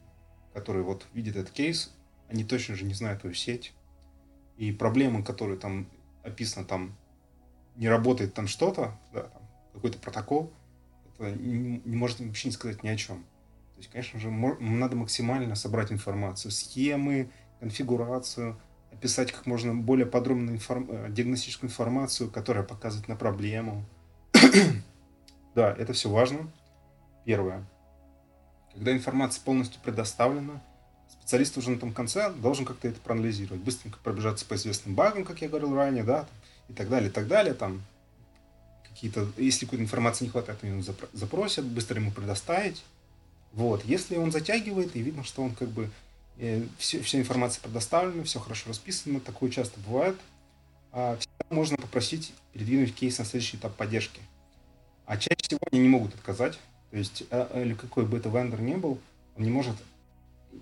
который 0.55 0.81
вот 0.81 1.07
видит 1.13 1.37
этот 1.37 1.53
кейс, 1.53 1.93
они 2.31 2.45
точно 2.45 2.77
же 2.77 2.87
не 2.87 2.95
знают 2.95 3.21
твою 3.21 3.35
сеть. 3.35 3.75
И 4.57 4.73
проблемы, 4.73 5.23
которые 5.23 5.59
там 5.59 5.91
описаны, 6.23 6.65
там 6.65 6.97
не 7.75 7.91
работает 7.91 8.33
там 8.33 8.47
что-то, 8.47 8.99
да, 9.13 9.31
какой-то 9.75 9.99
протокол, 9.99 10.51
это 11.19 11.31
не, 11.33 11.83
не 11.85 11.95
может 11.95 12.21
вообще 12.21 12.49
не 12.49 12.53
сказать 12.53 12.83
ни 12.83 12.89
о 12.89 12.97
чем. 12.97 13.23
То 13.77 13.81
есть, 13.81 13.91
конечно 13.91 14.19
же, 14.19 14.31
надо 14.31 14.97
максимально 14.97 15.55
собрать 15.55 15.93
информацию, 15.93 16.51
схемы, 16.51 17.31
конфигурацию, 17.61 18.59
описать 18.91 19.33
как 19.33 19.45
можно 19.45 19.75
более 19.75 20.07
подробную 20.07 20.57
информ... 20.57 20.89
Э, 20.91 21.11
диагностическую 21.11 21.69
информацию, 21.69 22.31
которая 22.31 22.65
показывает 22.65 23.07
на 23.09 23.17
проблему. 23.17 23.85
да, 25.55 25.75
это 25.79 25.93
все 25.93 26.09
важно. 26.09 26.51
Первое. 27.27 27.67
Когда 28.73 28.93
информация 28.93 29.43
полностью 29.45 29.79
предоставлена, 29.83 30.63
специалист 31.11 31.59
уже 31.59 31.71
на 31.71 31.79
том 31.79 31.93
конце 31.93 32.31
должен 32.31 32.65
как-то 32.65 32.89
это 32.89 32.99
проанализировать, 33.01 33.63
быстренько 33.63 33.99
пробежаться 34.03 34.47
по 34.47 34.55
известным 34.55 34.95
багам, 34.95 35.27
как 35.27 35.43
я 35.43 35.49
говорил 35.49 35.75
ранее, 35.75 36.03
да, 36.03 36.27
и 36.69 36.73
так 36.73 36.89
далее, 36.89 37.11
и 37.11 37.13
так 37.13 37.29
далее, 37.29 37.53
там 37.53 37.83
какие-то, 38.89 39.29
если 39.37 39.67
какой-то 39.67 39.85
информации 39.85 40.25
не 40.25 40.31
хватает, 40.31 40.59
они 40.63 40.83
запросят, 41.13 41.67
быстро 41.67 42.01
ему 42.01 42.11
предоставить. 42.11 42.83
Вот, 43.57 43.83
если 43.87 44.17
он 44.17 44.31
затягивает, 44.33 44.95
и 44.95 45.01
видно, 45.01 45.25
что 45.25 45.43
он 45.43 45.55
как 45.55 45.69
бы 45.69 45.91
э, 46.37 46.63
все, 46.77 47.01
вся 47.01 47.19
информация 47.19 47.63
предоставлена, 47.63 48.23
все 48.25 48.39
хорошо 48.39 48.69
расписано, 48.69 49.19
такое 49.19 49.51
часто 49.51 49.81
бывает, 49.81 50.15
а 50.93 51.17
всегда 51.17 51.47
можно 51.49 51.79
попросить 51.79 52.35
передвинуть 52.53 52.95
кейс 52.95 53.19
на 53.19 53.25
следующий 53.25 53.57
этап 53.57 53.75
поддержки. 53.75 54.21
А 55.07 55.17
чаще 55.17 55.39
всего 55.41 55.61
они 55.73 55.81
не 55.81 55.89
могут 55.89 56.15
отказать, 56.15 56.59
то 56.91 56.99
есть, 56.99 57.25
а, 57.31 57.63
или 57.63 57.73
какой 57.73 58.05
бы 58.05 58.19
это 58.19 58.29
вендор 58.29 58.61
ни 58.61 58.75
был, 58.75 58.99
он 59.39 59.43
не 59.43 59.51
может 59.51 59.77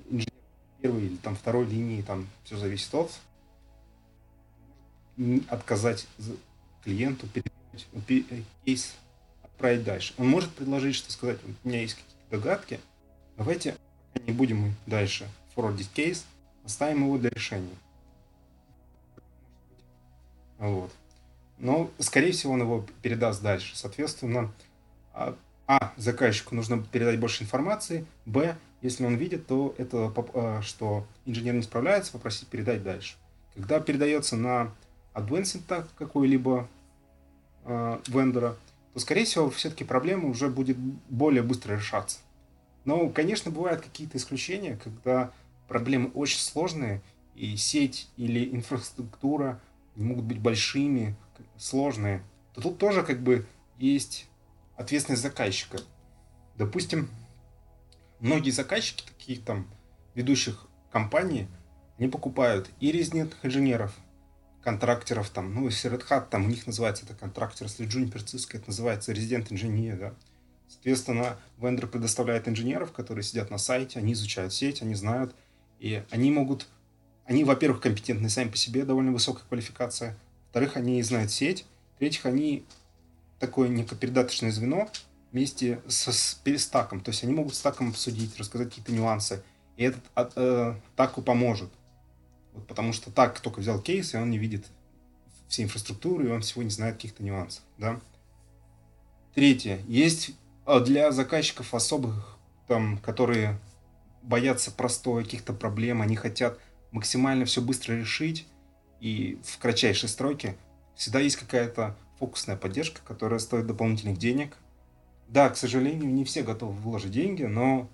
инженер 0.09 0.33
первой 0.81 1.07
или 1.07 1.17
там 1.17 1.35
второй 1.35 1.67
линии, 1.67 2.01
там 2.01 2.29
все 2.45 2.57
зависит 2.57 2.95
от 2.95 3.11
отказать 5.49 6.07
клиенту, 6.85 7.27
передать 7.27 7.89
э, 8.09 8.43
кейс, 8.65 8.95
отправить 9.43 9.83
дальше. 9.83 10.15
Он 10.17 10.29
может 10.29 10.51
предложить, 10.51 10.95
что 10.95 11.11
сказать, 11.11 11.41
у 11.43 11.69
меня 11.69 11.81
есть 11.81 11.95
какие-то 11.95 12.14
догадки, 12.31 12.81
давайте 13.37 13.77
не 14.27 14.33
будем 14.33 14.75
дальше 14.87 15.29
форвардить 15.55 15.91
кейс, 15.91 16.25
оставим 16.65 17.05
его 17.05 17.19
для 17.19 17.31
решения. 17.31 17.77
Вот. 20.59 20.93
Но, 21.59 21.91
скорее 21.99 22.33
всего, 22.33 22.55
он 22.55 22.63
его 22.63 22.85
передаст 23.03 23.43
дальше. 23.43 23.77
Соответственно, 23.77 24.53
а, 25.13 25.37
а, 25.67 25.93
заказчику 25.97 26.55
нужно 26.55 26.83
передать 26.83 27.21
больше 27.21 27.45
информации, 27.45 28.07
б, 28.27 28.57
если 28.83 29.05
он 29.07 29.15
видит, 29.15 29.47
то 29.47 29.75
это, 29.79 30.13
а, 30.35 30.63
что 30.63 31.07
инженер 31.27 31.55
не 31.55 31.63
справляется, 31.63 32.13
попросить 32.13 32.49
передать 32.49 32.83
дальше. 32.83 33.17
Когда 33.55 33.81
передается 33.81 34.37
на 34.37 34.73
advanced 35.15 35.87
какой-либо 35.97 36.69
э, 37.65 38.01
вендора, 38.09 38.57
то, 38.95 39.01
скорее 39.01 39.25
всего, 39.25 39.51
все-таки 39.51 39.85
проблема 39.85 40.29
уже 40.29 40.49
будет 40.49 40.79
более 40.79 41.43
быстро 41.43 41.75
решаться. 41.75 42.19
Но, 42.85 43.09
конечно, 43.11 43.51
бывают 43.51 43.83
какие-то 43.83 44.17
исключения, 44.19 44.79
когда 44.83 45.33
проблемы 45.69 46.11
очень 46.15 46.39
сложные, 46.39 47.03
и 47.35 47.57
сеть 47.57 48.09
или 48.17 48.55
инфраструктура 48.55 49.61
могут 49.97 50.25
быть 50.25 50.39
большими, 50.39 51.17
сложные, 51.57 52.23
то 52.55 52.61
тут 52.61 52.79
тоже 52.79 53.03
как 53.03 53.21
бы 53.21 53.47
есть 53.79 54.29
ответственность 54.77 55.23
заказчика. 55.23 55.79
Допустим, 56.57 57.09
многие 58.21 58.51
заказчики 58.51 59.05
таких 59.05 59.45
там 59.45 59.67
ведущих 60.15 60.67
компаний, 60.93 61.49
они 61.99 62.09
покупают 62.09 62.71
и 62.81 62.93
резидентных 62.93 63.45
инженеров, 63.45 63.97
контрактеров 64.65 65.29
там, 65.29 65.55
ну, 65.55 65.69
Hat, 65.69 66.29
там 66.31 66.47
у 66.47 66.49
них 66.49 66.67
называется 66.67 67.05
это 67.05 67.15
контрактер, 67.15 67.67
если 67.67 67.87
Juniper 67.87 68.25
Cisco, 68.25 68.57
это 68.57 68.69
называется 68.69 69.13
резидент 69.13 69.53
инженер, 69.53 69.99
да. 69.99 70.15
Соответственно, 70.69 71.37
вендор 71.59 71.87
предоставляет 71.87 72.49
инженеров, 72.49 72.91
которые 72.91 73.23
сидят 73.23 73.51
на 73.51 73.59
сайте, 73.59 73.99
они 73.99 74.15
изучают 74.15 74.53
сеть, 74.53 74.83
они 74.83 74.95
знают, 74.95 75.35
и 75.79 76.03
они 76.11 76.31
могут, 76.31 76.67
они, 77.27 77.45
во-первых, 77.45 77.83
компетентны 77.83 78.31
сами 78.31 78.49
по 78.49 78.57
себе, 78.57 78.85
довольно 78.85 79.13
высокая 79.13 79.45
квалификация, 79.47 80.17
во-вторых, 80.47 80.77
они 80.77 81.03
знают 81.03 81.31
сеть, 81.31 81.67
в-третьих, 81.97 82.25
они 82.25 82.65
такое 83.39 83.69
некое 83.69 83.97
звено 84.51 84.89
вместе 85.31 85.81
со, 85.89 86.11
с 86.13 86.41
перестаком, 86.43 87.01
то 87.01 87.11
есть 87.11 87.23
они 87.23 87.35
могут 87.35 87.55
стаком 87.55 87.91
обсудить, 87.91 88.39
рассказать 88.39 88.71
какие-то 88.71 88.93
нюансы, 88.93 89.43
и 89.77 89.85
этот 89.85 90.03
э, 90.17 90.31
э 90.37 90.75
таку 90.97 91.21
поможет. 91.21 91.71
Вот 92.55 92.67
потому 92.67 92.93
что 92.93 93.11
так 93.11 93.41
только 93.41 93.61
взял 93.61 93.81
кейс, 93.81 94.15
и 94.15 94.17
он 94.17 94.31
не 94.31 94.39
видит 94.39 94.67
всей 95.49 95.65
инфраструктуры, 95.65 96.29
и 96.29 96.33
он 96.33 96.41
всего 96.41 96.63
не 96.63 96.71
знает 96.71 96.95
каких-то 96.95 97.23
нюансов. 97.23 97.63
Да? 97.79 98.01
Третье. 99.35 99.81
Есть 99.89 100.33
а, 100.65 100.81
для 100.81 101.11
заказчиков 101.11 101.75
особых, 101.75 102.39
там, 102.69 102.99
которые 102.99 103.59
боятся 104.23 104.71
простой 104.71 105.25
каких-то 105.25 105.53
проблем, 105.53 106.01
они 106.01 106.17
хотят 106.17 106.59
максимально 106.93 107.45
все 107.45 107.61
быстро 107.61 107.95
решить, 107.95 108.47
и 109.01 109.39
в 109.45 109.59
кратчайшей 109.59 110.09
стройке 110.09 110.57
всегда 110.95 111.19
есть 111.19 111.37
какая-то 111.37 111.97
фокусная 112.19 112.57
поддержка, 112.57 113.01
которая 113.05 113.39
стоит 113.41 113.67
дополнительных 113.67 114.17
денег. 114.17 114.57
Да, 115.29 115.51
к 115.51 115.57
сожалению, 115.57 116.15
не 116.15 116.25
все 116.25 116.43
готовы 116.43 116.73
вложить 116.73 117.11
деньги, 117.11 117.43
но 117.43 117.91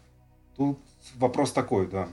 тут 0.56 0.78
вопрос 1.16 1.52
такой, 1.52 1.88
да 1.88 2.08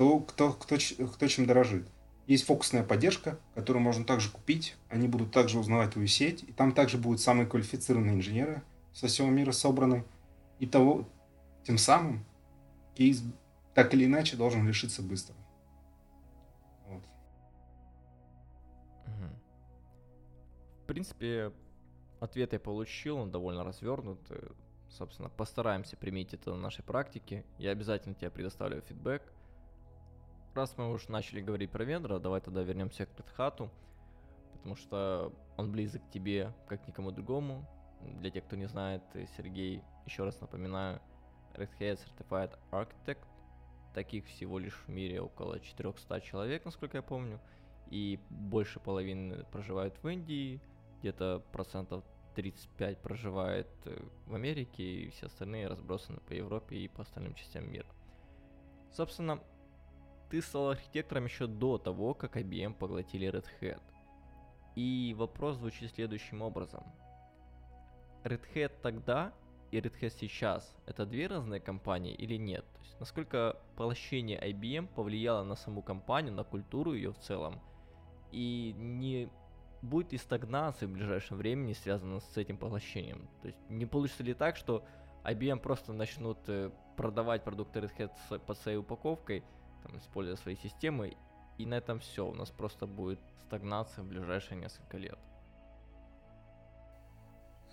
кто, 0.00 0.20
кто, 0.20 0.52
кто, 0.54 0.78
кто 0.78 1.28
чем 1.28 1.44
дорожит. 1.44 1.86
Есть 2.26 2.46
фокусная 2.46 2.82
поддержка, 2.82 3.38
которую 3.54 3.82
можно 3.82 4.06
также 4.06 4.30
купить. 4.30 4.76
Они 4.88 5.06
будут 5.06 5.30
также 5.30 5.58
узнавать 5.58 5.92
твою 5.92 6.08
сеть. 6.08 6.42
И 6.44 6.52
там 6.52 6.72
также 6.72 6.96
будут 6.96 7.20
самые 7.20 7.46
квалифицированные 7.46 8.14
инженеры 8.16 8.62
со 8.94 9.08
всего 9.08 9.28
мира 9.28 9.52
собраны. 9.52 10.04
И 10.58 10.66
того, 10.66 11.06
тем 11.64 11.76
самым 11.76 12.24
кейс 12.94 13.22
так 13.74 13.92
или 13.92 14.06
иначе 14.06 14.38
должен 14.38 14.66
решиться 14.66 15.02
быстро. 15.02 15.34
Вот. 16.86 17.04
В 20.82 20.86
принципе, 20.86 21.52
ответ 22.20 22.54
я 22.54 22.58
получил, 22.58 23.18
он 23.18 23.30
довольно 23.30 23.64
развернут. 23.64 24.18
Собственно, 24.88 25.28
постараемся 25.28 25.98
применить 25.98 26.32
это 26.32 26.52
на 26.52 26.56
нашей 26.56 26.84
практике. 26.84 27.44
Я 27.58 27.72
обязательно 27.72 28.14
тебе 28.14 28.30
предоставлю 28.30 28.80
фидбэк 28.80 29.30
раз 30.56 30.76
мы 30.76 30.92
уж 30.92 31.08
начали 31.08 31.40
говорить 31.40 31.70
про 31.70 31.84
вендора, 31.84 32.18
давай 32.18 32.40
тогда 32.40 32.62
вернемся 32.62 33.06
к 33.06 33.10
Hat, 33.38 33.70
потому 34.52 34.76
что 34.76 35.32
он 35.56 35.70
близок 35.70 36.02
к 36.06 36.10
тебе, 36.10 36.52
как 36.66 36.86
никому 36.86 37.10
другому. 37.10 37.66
Для 38.20 38.30
тех, 38.30 38.44
кто 38.44 38.56
не 38.56 38.66
знает, 38.66 39.02
Сергей, 39.36 39.82
еще 40.06 40.24
раз 40.24 40.40
напоминаю, 40.40 41.00
Red 41.54 41.70
Hat 41.78 41.98
Certified 41.98 42.58
Architect. 42.70 43.24
Таких 43.94 44.26
всего 44.26 44.58
лишь 44.58 44.84
в 44.86 44.88
мире 44.88 45.20
около 45.20 45.58
400 45.60 46.20
человек, 46.20 46.64
насколько 46.64 46.98
я 46.98 47.02
помню. 47.02 47.40
И 47.88 48.20
больше 48.30 48.78
половины 48.78 49.44
проживают 49.50 50.00
в 50.00 50.08
Индии, 50.08 50.60
где-то 51.00 51.42
процентов 51.52 52.04
35 52.36 52.98
проживает 52.98 53.68
э, 53.84 54.00
в 54.26 54.34
Америке, 54.34 54.82
и 54.82 55.10
все 55.10 55.26
остальные 55.26 55.66
разбросаны 55.66 56.20
по 56.20 56.32
Европе 56.32 56.76
и 56.76 56.88
по 56.88 57.02
остальным 57.02 57.34
частям 57.34 57.70
мира. 57.70 57.88
Собственно, 58.92 59.40
ты 60.30 60.40
стал 60.40 60.70
архитектором 60.70 61.24
еще 61.24 61.46
до 61.46 61.76
того, 61.76 62.14
как 62.14 62.36
IBM 62.36 62.74
поглотили 62.74 63.28
Red 63.28 63.46
Hat. 63.60 63.82
И 64.76 65.14
вопрос 65.18 65.56
звучит 65.56 65.92
следующим 65.92 66.40
образом. 66.42 66.84
Red 68.22 68.42
Hat 68.54 68.72
тогда 68.80 69.32
и 69.72 69.78
Red 69.78 70.00
Hat 70.00 70.14
сейчас 70.18 70.76
это 70.86 71.04
две 71.04 71.26
разные 71.26 71.60
компании 71.60 72.14
или 72.14 72.36
нет? 72.36 72.64
То 72.74 72.80
есть 72.80 73.00
насколько 73.00 73.56
поглощение 73.76 74.40
IBM 74.40 74.86
повлияло 74.94 75.42
на 75.42 75.56
саму 75.56 75.82
компанию, 75.82 76.32
на 76.32 76.44
культуру 76.44 76.94
ее 76.94 77.12
в 77.12 77.18
целом? 77.18 77.60
И 78.30 78.72
не 78.78 79.28
будет 79.82 80.12
ли 80.12 80.18
стагнация 80.18 80.86
в 80.86 80.92
ближайшем 80.92 81.38
времени 81.38 81.72
связана 81.72 82.20
с 82.20 82.36
этим 82.36 82.56
поглощением? 82.56 83.28
То 83.42 83.48
есть 83.48 83.58
не 83.68 83.86
получится 83.86 84.22
ли 84.22 84.34
так, 84.34 84.56
что 84.56 84.84
IBM 85.24 85.58
просто 85.58 85.92
начнут 85.92 86.38
э, 86.46 86.70
продавать 86.96 87.42
продукты 87.42 87.80
Red 87.80 88.12
Hat 88.28 88.38
под 88.38 88.58
своей 88.58 88.78
упаковкой, 88.78 89.42
там, 89.82 89.96
используя 89.98 90.36
свои 90.36 90.56
системы, 90.56 91.16
и 91.58 91.66
на 91.66 91.74
этом 91.74 92.00
все. 92.00 92.26
У 92.26 92.34
нас 92.34 92.50
просто 92.50 92.86
будет 92.86 93.20
стагнация 93.46 94.02
в 94.02 94.06
ближайшие 94.06 94.60
несколько 94.60 94.96
лет. 94.96 95.18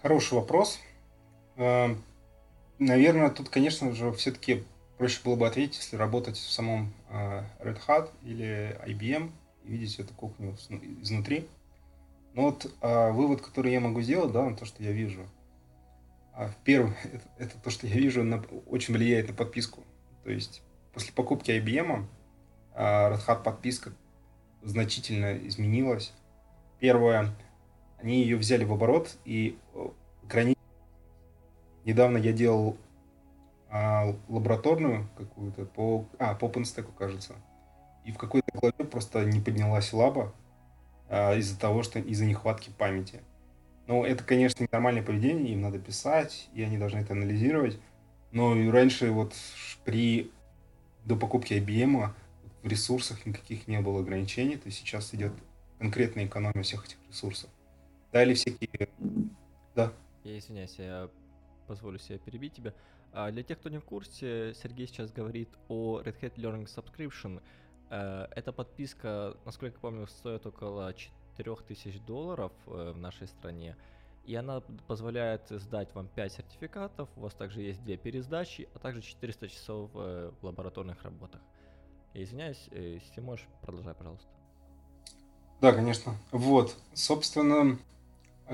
Хороший 0.01 0.35
вопрос. 0.35 0.79
Эм, 1.55 2.03
наверное, 2.79 3.29
тут, 3.29 3.49
конечно 3.49 3.93
же, 3.93 4.11
все-таки 4.13 4.63
проще 4.97 5.21
было 5.23 5.35
бы 5.35 5.47
ответить, 5.47 5.77
если 5.77 5.95
работать 5.95 6.37
в 6.37 6.51
самом 6.51 6.93
э, 7.09 7.43
Red 7.59 7.79
Hat 7.87 8.09
или 8.23 8.79
IBM 8.85 9.31
и 9.63 9.71
видеть 9.71 9.99
эту 9.99 10.13
кухню 10.13 10.55
изнутри. 11.01 11.47
Но 12.37 12.43
вот 12.43 12.71
а, 12.81 13.11
вывод, 13.11 13.41
который 13.41 13.71
я 13.71 13.79
могу 13.79 14.01
сделать, 14.01 14.31
да, 14.31 14.53
то, 14.53 14.63
что 14.63 14.83
я 14.83 14.91
вижу. 14.91 15.27
А, 16.33 16.51
первый, 16.63 16.93
это, 17.03 17.23
это 17.39 17.57
то, 17.57 17.71
что 17.71 17.87
я 17.87 17.95
вижу, 17.95 18.23
на, 18.23 18.43
очень 18.67 18.93
влияет 18.93 19.27
на 19.27 19.33
подписку. 19.33 19.83
То 20.23 20.29
есть 20.29 20.61
после 20.93 21.13
покупки 21.13 21.51
IBM 21.51 22.05
а, 22.73 23.11
Red 23.11 23.25
Hat 23.27 23.43
подписка 23.43 23.91
значительно 24.63 25.37
изменилась. 25.47 26.13
Первое, 26.79 27.33
они 27.99 28.21
ее 28.21 28.37
взяли 28.37 28.63
в 28.63 28.73
оборот 28.73 29.17
и 29.25 29.57
ограничили. 30.23 30.57
Недавно 31.85 32.17
я 32.17 32.33
делал 32.33 32.77
а, 33.69 34.15
лабораторную 34.27 35.09
какую-то 35.17 35.65
по, 35.65 36.05
а, 36.19 36.35
по 36.35 36.45
OpenStack, 36.45 36.87
кажется. 36.97 37.35
И 38.05 38.11
в 38.11 38.17
какой-то 38.17 38.47
главе 38.53 38.85
просто 38.85 39.25
не 39.25 39.39
поднялась 39.39 39.91
лаба, 39.91 40.33
а, 41.09 41.35
из-за 41.35 41.59
того, 41.59 41.83
что 41.83 41.99
из-за 41.99 42.25
нехватки 42.25 42.69
памяти. 42.69 43.21
Ну, 43.87 44.03
это, 44.03 44.23
конечно, 44.23 44.63
ненормальное 44.63 45.03
поведение, 45.03 45.53
им 45.53 45.61
надо 45.61 45.79
писать, 45.79 46.49
и 46.53 46.61
они 46.61 46.77
должны 46.77 46.99
это 46.99 47.13
анализировать. 47.13 47.79
Но 48.31 48.53
раньше 48.71 49.11
вот 49.11 49.33
при 49.85 50.31
до 51.07 51.15
покупки 51.15 51.53
IBM 51.53 52.09
в 52.63 52.67
ресурсах 52.67 53.25
никаких 53.25 53.67
не 53.67 53.79
было 53.81 54.01
ограничений, 54.01 54.57
то 54.57 54.69
сейчас 54.69 55.13
идет 55.13 55.33
конкретная 55.79 56.25
экономия 56.25 56.63
всех 56.63 56.85
этих 56.85 56.97
ресурсов. 57.07 57.49
Да, 58.11 58.23
или 58.23 58.33
всякие... 58.33 58.89
Да. 59.75 59.93
Я 60.23 60.37
извиняюсь, 60.37 60.75
я 60.77 61.09
позволю 61.67 61.99
себе 61.99 62.19
перебить 62.19 62.53
тебя. 62.53 62.73
А 63.13 63.31
для 63.31 63.43
тех, 63.43 63.59
кто 63.59 63.69
не 63.69 63.79
в 63.79 63.83
курсе, 63.83 64.53
Сергей 64.53 64.87
сейчас 64.87 65.11
говорит 65.11 65.49
о 65.67 66.01
Red 66.01 66.19
Hat 66.21 66.35
Learning 66.35 66.67
Subscription— 66.67 67.41
Э, 67.89 68.27
эта 68.35 68.51
подписка, 68.51 69.35
насколько 69.45 69.75
я 69.75 69.81
помню, 69.81 70.07
стоит 70.07 70.45
около 70.45 70.93
4000 71.37 71.99
долларов 71.99 72.51
э, 72.67 72.91
в 72.93 72.97
нашей 72.97 73.27
стране. 73.27 73.75
И 74.27 74.35
она 74.35 74.61
позволяет 74.87 75.47
сдать 75.49 75.89
вам 75.95 76.07
5 76.09 76.33
сертификатов, 76.33 77.09
у 77.15 77.21
вас 77.21 77.33
также 77.33 77.61
есть 77.61 77.83
2 77.83 77.97
пересдачи, 77.97 78.69
а 78.75 78.79
также 78.79 79.01
400 79.01 79.47
часов 79.47 79.89
э, 79.95 80.31
в 80.39 80.45
лабораторных 80.45 81.01
работах. 81.03 81.41
Я 82.13 82.23
извиняюсь, 82.23 82.67
если 82.71 83.21
можешь, 83.21 83.47
продолжай, 83.61 83.95
пожалуйста. 83.95 84.27
Да, 85.61 85.71
конечно. 85.71 86.13
Вот, 86.31 86.75
собственно, 86.93 87.79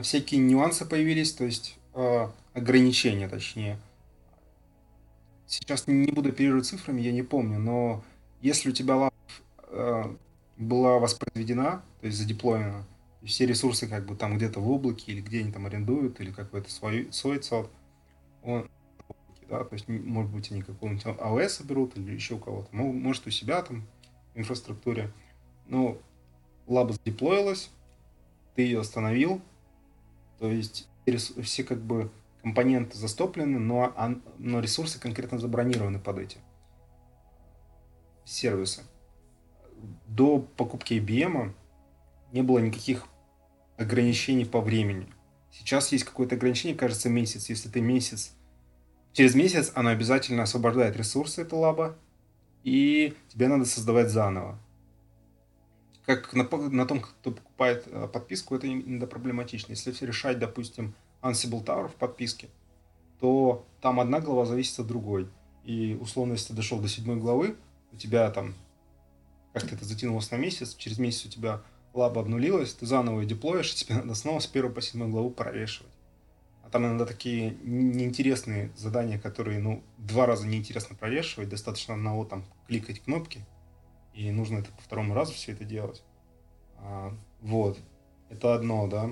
всякие 0.01 0.39
нюансы 0.39 0.86
появились, 0.86 1.34
то 1.34 1.44
есть 1.44 1.77
э, 1.94 2.27
ограничения, 2.54 3.28
точнее. 3.28 3.78
Сейчас 5.48 5.88
не 5.88 6.12
буду 6.12 6.30
оперировать 6.30 6.65
цифрами, 6.65 7.02
я 7.02 7.12
не 7.12 7.24
помню, 7.24 7.60
но 7.60 8.04
если 8.41 8.69
у 8.69 8.74
тебя 8.74 9.10
Э, 9.74 10.04
была 10.56 11.00
воспроизведена, 11.00 11.82
то 12.00 12.06
есть 12.06 12.19
задеплоена, 12.19 12.86
все 13.26 13.46
ресурсы 13.46 13.88
как 13.88 14.06
бы 14.06 14.16
там 14.16 14.38
где-то 14.38 14.60
в 14.60 14.70
облаке 14.70 15.12
или 15.12 15.22
где 15.22 15.40
они 15.40 15.52
там 15.52 15.66
арендуют, 15.66 16.20
или 16.20 16.32
какой-то 16.32 16.70
свой, 16.72 17.12
свой 17.12 17.40
цел, 17.40 17.70
он 18.44 18.70
да, 19.50 19.64
то 19.64 19.74
есть, 19.74 19.88
может 19.88 20.32
быть, 20.32 20.52
они 20.52 20.62
какого-нибудь 20.62 21.06
AOS 21.06 21.66
берут 21.66 21.98
или 21.98 22.12
еще 22.14 22.36
у 22.36 22.40
кого-то, 22.40 22.76
может, 22.76 23.28
у 23.28 23.30
себя 23.30 23.62
там 23.62 23.86
в 24.34 24.40
инфраструктуре. 24.40 25.12
Но 25.68 25.98
лаба 26.66 26.94
задеплоилась, 26.94 27.70
ты 28.56 28.64
ее 28.64 28.80
остановил, 28.80 29.42
то 30.40 30.50
есть 30.50 30.88
все 31.44 31.64
как 31.64 31.82
бы 31.82 32.10
компоненты 32.42 32.98
застоплены, 32.98 33.60
но, 33.60 33.94
но 34.38 34.60
ресурсы 34.60 35.00
конкретно 35.00 35.38
забронированы 35.38 36.00
под 36.00 36.20
эти 36.20 36.38
сервисы 38.26 38.84
до 40.08 40.40
покупки 40.40 40.94
IBM 40.94 41.54
не 42.32 42.42
было 42.42 42.60
никаких 42.60 43.06
ограничений 43.78 44.46
по 44.46 44.62
времени. 44.62 45.08
Сейчас 45.52 45.92
есть 45.92 46.04
какое-то 46.04 46.36
ограничение, 46.36 46.78
кажется, 46.78 47.10
месяц. 47.10 47.50
Если 47.50 47.70
ты 47.70 47.82
месяц... 47.82 48.34
Через 49.14 49.36
месяц 49.36 49.72
она 49.76 49.92
обязательно 49.92 50.44
освобождает 50.44 50.98
ресурсы, 50.98 51.44
эта 51.44 51.56
лаба, 51.56 51.96
и 52.64 53.14
тебе 53.30 53.48
надо 53.48 53.66
создавать 53.66 54.10
заново. 54.10 54.58
Как 56.06 56.34
на, 56.34 56.50
на 56.50 56.86
том, 56.88 57.02
кто 57.02 57.32
покупает 57.32 57.84
э, 57.86 58.08
подписку, 58.08 58.56
это 58.56 58.68
иногда 58.68 59.06
проблематично. 59.06 59.74
Если 59.74 59.94
решать, 60.06 60.40
допустим, 60.40 60.96
Ansible 61.22 61.64
Tower 61.64 61.88
в 61.88 61.96
подписке, 61.96 62.50
то 63.20 63.66
там 63.82 64.00
одна 64.00 64.20
глава 64.20 64.46
зависит 64.46 64.80
от 64.80 64.88
другой. 64.88 65.30
И 65.64 65.98
условно, 66.02 66.34
если 66.34 66.48
ты 66.48 66.54
дошел 66.56 66.80
до 66.80 66.90
седьмой 66.90 67.18
главы, 67.18 67.56
у 67.92 67.96
тебя 67.96 68.30
там 68.32 68.56
как-то 69.54 69.76
это 69.76 69.86
затянулось 69.86 70.32
на 70.32 70.36
месяц, 70.36 70.76
через 70.76 70.98
месяц 70.98 71.26
у 71.26 71.30
тебя 71.30 71.62
лаба 71.93 72.21
обнулилась, 72.21 72.73
ты 72.73 72.86
заново 72.86 73.21
ее 73.21 73.27
деплоишь, 73.27 73.73
и 73.73 73.75
тебе 73.75 73.95
надо 74.01 74.15
снова 74.15 74.39
с 74.39 74.47
первой 74.47 74.71
по 74.71 74.82
седьмой 74.82 75.10
главу 75.10 75.29
прорешивать. 75.29 75.91
А 76.63 76.69
там 76.69 76.86
иногда 76.86 77.06
такие 77.06 77.56
неинтересные 77.63 78.71
задания, 78.75 79.19
которые, 79.19 79.60
ну, 79.60 79.84
два 79.97 80.25
раза 80.25 80.47
неинтересно 80.47 80.95
прорешивать, 80.95 81.49
достаточно 81.49 81.93
одного 81.93 82.25
там 82.25 82.45
кликать 82.67 83.01
кнопки, 83.01 83.45
и 84.13 84.32
нужно 84.32 84.60
это 84.60 84.71
по 84.71 84.82
второму 84.82 85.13
разу 85.13 85.34
все 85.34 85.51
это 85.51 85.63
делать. 85.65 86.03
А, 86.77 87.13
вот. 87.41 87.77
Это 88.29 88.56
одно, 88.56 88.88
да. 88.88 89.12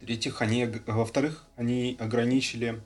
В-третьих, 0.00 0.40
они, 0.40 0.66
во-вторых, 0.86 1.46
они 1.56 1.96
ограничили 2.00 2.82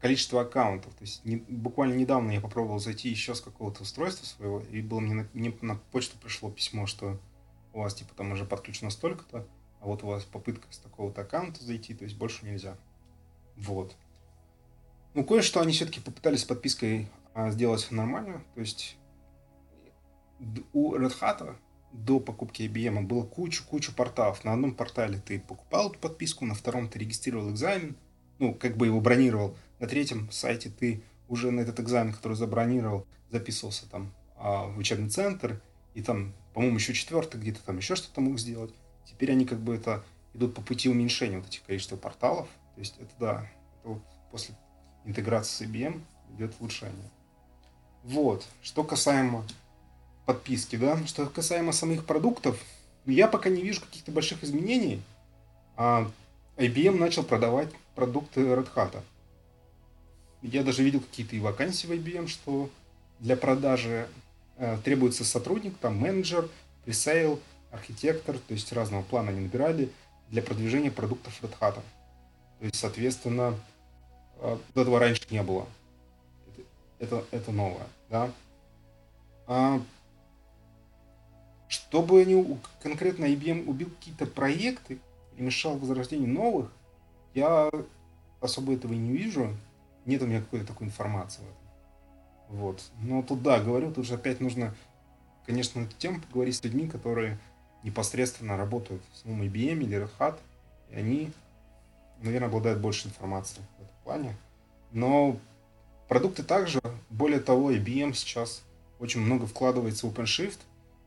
количество 0.00 0.42
аккаунтов. 0.42 0.94
То 0.94 1.02
есть 1.02 1.24
не, 1.24 1.36
буквально 1.36 1.94
недавно 1.94 2.32
я 2.32 2.40
попробовал 2.40 2.78
зайти 2.78 3.08
еще 3.08 3.34
с 3.34 3.40
какого-то 3.40 3.82
устройства 3.82 4.26
своего, 4.26 4.60
и 4.60 4.80
было 4.80 5.00
мне 5.00 5.14
на, 5.14 5.28
мне 5.32 5.54
на 5.60 5.76
почту 5.76 6.16
пришло 6.18 6.50
письмо, 6.50 6.86
что 6.86 7.20
у 7.72 7.80
вас 7.80 7.94
типа 7.94 8.14
там 8.14 8.32
уже 8.32 8.44
подключено 8.44 8.90
столько-то, 8.90 9.46
а 9.80 9.86
вот 9.86 10.02
у 10.02 10.08
вас 10.08 10.24
попытка 10.24 10.66
с 10.70 10.78
такого-то 10.78 11.22
аккаунта 11.22 11.64
зайти, 11.64 11.94
то 11.94 12.04
есть 12.04 12.16
больше 12.16 12.44
нельзя. 12.44 12.76
Вот. 13.56 13.96
Ну, 15.14 15.24
кое-что 15.24 15.60
они 15.60 15.72
все-таки 15.72 16.00
попытались 16.00 16.42
с 16.42 16.44
подпиской 16.44 17.08
а, 17.34 17.50
сделать 17.50 17.86
нормально. 17.90 18.42
То 18.54 18.60
есть 18.60 18.96
у 20.72 20.94
Red 20.94 21.12
Hat 21.20 21.56
до 21.92 22.20
покупки 22.20 22.62
IBM 22.62 23.02
было 23.02 23.24
кучу-кучу 23.24 23.94
порталов. 23.94 24.44
На 24.44 24.52
одном 24.52 24.74
портале 24.74 25.18
ты 25.18 25.40
покупал 25.40 25.90
эту 25.90 25.98
подписку, 25.98 26.44
на 26.44 26.54
втором 26.54 26.88
ты 26.88 26.98
регистрировал 26.98 27.50
экзамен, 27.50 27.96
ну, 28.38 28.54
как 28.54 28.76
бы 28.76 28.86
его 28.86 29.00
бронировал. 29.00 29.56
На 29.78 29.86
третьем 29.86 30.30
сайте 30.30 30.70
ты 30.70 31.02
уже 31.28 31.50
на 31.50 31.60
этот 31.60 31.80
экзамен, 31.80 32.12
который 32.12 32.34
забронировал, 32.34 33.06
записывался 33.30 33.88
там 33.88 34.12
а, 34.36 34.66
в 34.66 34.78
учебный 34.78 35.10
центр, 35.10 35.60
и 35.94 36.02
там, 36.02 36.32
по-моему, 36.54 36.76
еще 36.76 36.94
четвертый 36.94 37.40
где-то 37.40 37.60
там 37.64 37.76
еще 37.76 37.96
что-то 37.96 38.20
мог 38.20 38.38
сделать. 38.38 38.72
Теперь 39.04 39.32
они 39.32 39.44
как 39.44 39.58
бы 39.58 39.74
это 39.74 40.04
идут 40.34 40.54
по 40.54 40.62
пути 40.62 40.88
уменьшения 40.88 41.38
вот 41.38 41.48
этих 41.48 41.62
количества 41.64 41.96
порталов. 41.96 42.48
То 42.74 42.80
есть 42.80 42.96
это 42.98 43.12
да, 43.18 43.50
это 43.80 43.88
вот 43.88 44.02
после 44.30 44.54
интеграции 45.04 45.64
с 45.64 45.68
IBM 45.68 46.00
идет 46.36 46.54
улучшение. 46.60 47.10
Вот. 48.04 48.46
Что 48.62 48.84
касаемо 48.84 49.44
подписки, 50.24 50.76
да, 50.76 51.04
что 51.06 51.26
касаемо 51.26 51.72
самих 51.72 52.04
продуктов, 52.04 52.62
я 53.06 53.28
пока 53.28 53.48
не 53.50 53.62
вижу 53.62 53.80
каких-то 53.80 54.12
больших 54.12 54.44
изменений. 54.44 55.02
А 55.76 56.10
IBM 56.58 56.98
начал 56.98 57.22
продавать 57.22 57.68
продукты 57.94 58.40
Red 58.40 58.68
Hat. 58.74 59.00
Я 60.42 60.64
даже 60.64 60.82
видел 60.82 61.00
какие-то 61.00 61.36
и 61.36 61.40
вакансии 61.40 61.86
в 61.86 61.92
IBM, 61.92 62.26
что 62.26 62.68
для 63.20 63.36
продажи 63.36 64.08
э, 64.56 64.76
требуется 64.82 65.24
сотрудник, 65.24 65.78
там 65.78 65.96
менеджер, 65.96 66.48
пресейл, 66.84 67.40
архитектор, 67.70 68.36
то 68.38 68.54
есть 68.54 68.72
разного 68.72 69.02
плана 69.02 69.30
они 69.30 69.42
набирали 69.42 69.92
для 70.30 70.42
продвижения 70.42 70.90
продуктов 70.90 71.40
Red 71.42 71.56
Hat. 71.60 71.74
То 71.74 72.64
есть, 72.64 72.74
соответственно, 72.74 73.54
э, 74.40 74.58
этого 74.74 74.98
раньше 74.98 75.22
не 75.30 75.44
было. 75.44 75.64
Это, 76.98 77.24
это 77.30 77.52
новое, 77.52 77.86
да. 78.10 78.32
А, 79.46 79.80
чтобы 81.68 82.22
они, 82.22 82.58
конкретно 82.82 83.26
IBM 83.26 83.66
убил 83.66 83.90
какие-то 83.90 84.26
проекты 84.26 84.98
и 85.38 85.42
мешал 85.42 85.78
возрождению 85.78 86.28
новых, 86.28 86.70
я 87.32 87.70
особо 88.40 88.74
этого 88.74 88.92
и 88.92 88.98
не 88.98 89.16
вижу. 89.16 89.54
Нет 90.04 90.20
у 90.22 90.26
меня 90.26 90.40
какой-то 90.40 90.66
такой 90.66 90.88
информации 90.88 91.40
в 91.40 91.44
этом. 91.44 92.58
Вот. 92.58 92.82
Но 93.00 93.22
тут, 93.22 93.42
да, 93.42 93.60
говорю, 93.60 93.92
тут 93.92 94.04
же 94.04 94.14
опять 94.14 94.40
нужно, 94.40 94.74
конечно, 95.46 95.80
эту 95.80 95.94
тему 95.96 96.20
поговорить 96.20 96.56
с 96.56 96.64
людьми, 96.64 96.88
которые 96.88 97.38
непосредственно 97.84 98.56
работают 98.56 99.02
в 99.12 99.18
самом 99.18 99.42
IBM 99.42 99.80
или 99.82 99.98
Red 99.98 100.10
Hat, 100.18 100.38
и 100.90 100.96
они, 100.96 101.30
наверное, 102.20 102.48
обладают 102.48 102.80
больше 102.80 103.06
информации 103.06 103.60
в 103.78 103.82
этом 103.82 103.94
плане. 104.02 104.36
Но 104.90 105.38
продукты 106.08 106.42
также, 106.42 106.80
более 107.10 107.40
того, 107.40 107.70
IBM 107.70 108.14
сейчас 108.14 108.62
очень 108.98 109.20
много 109.20 109.46
вкладывается 109.46 110.06
в 110.06 110.12
OpenShift, 110.12 110.58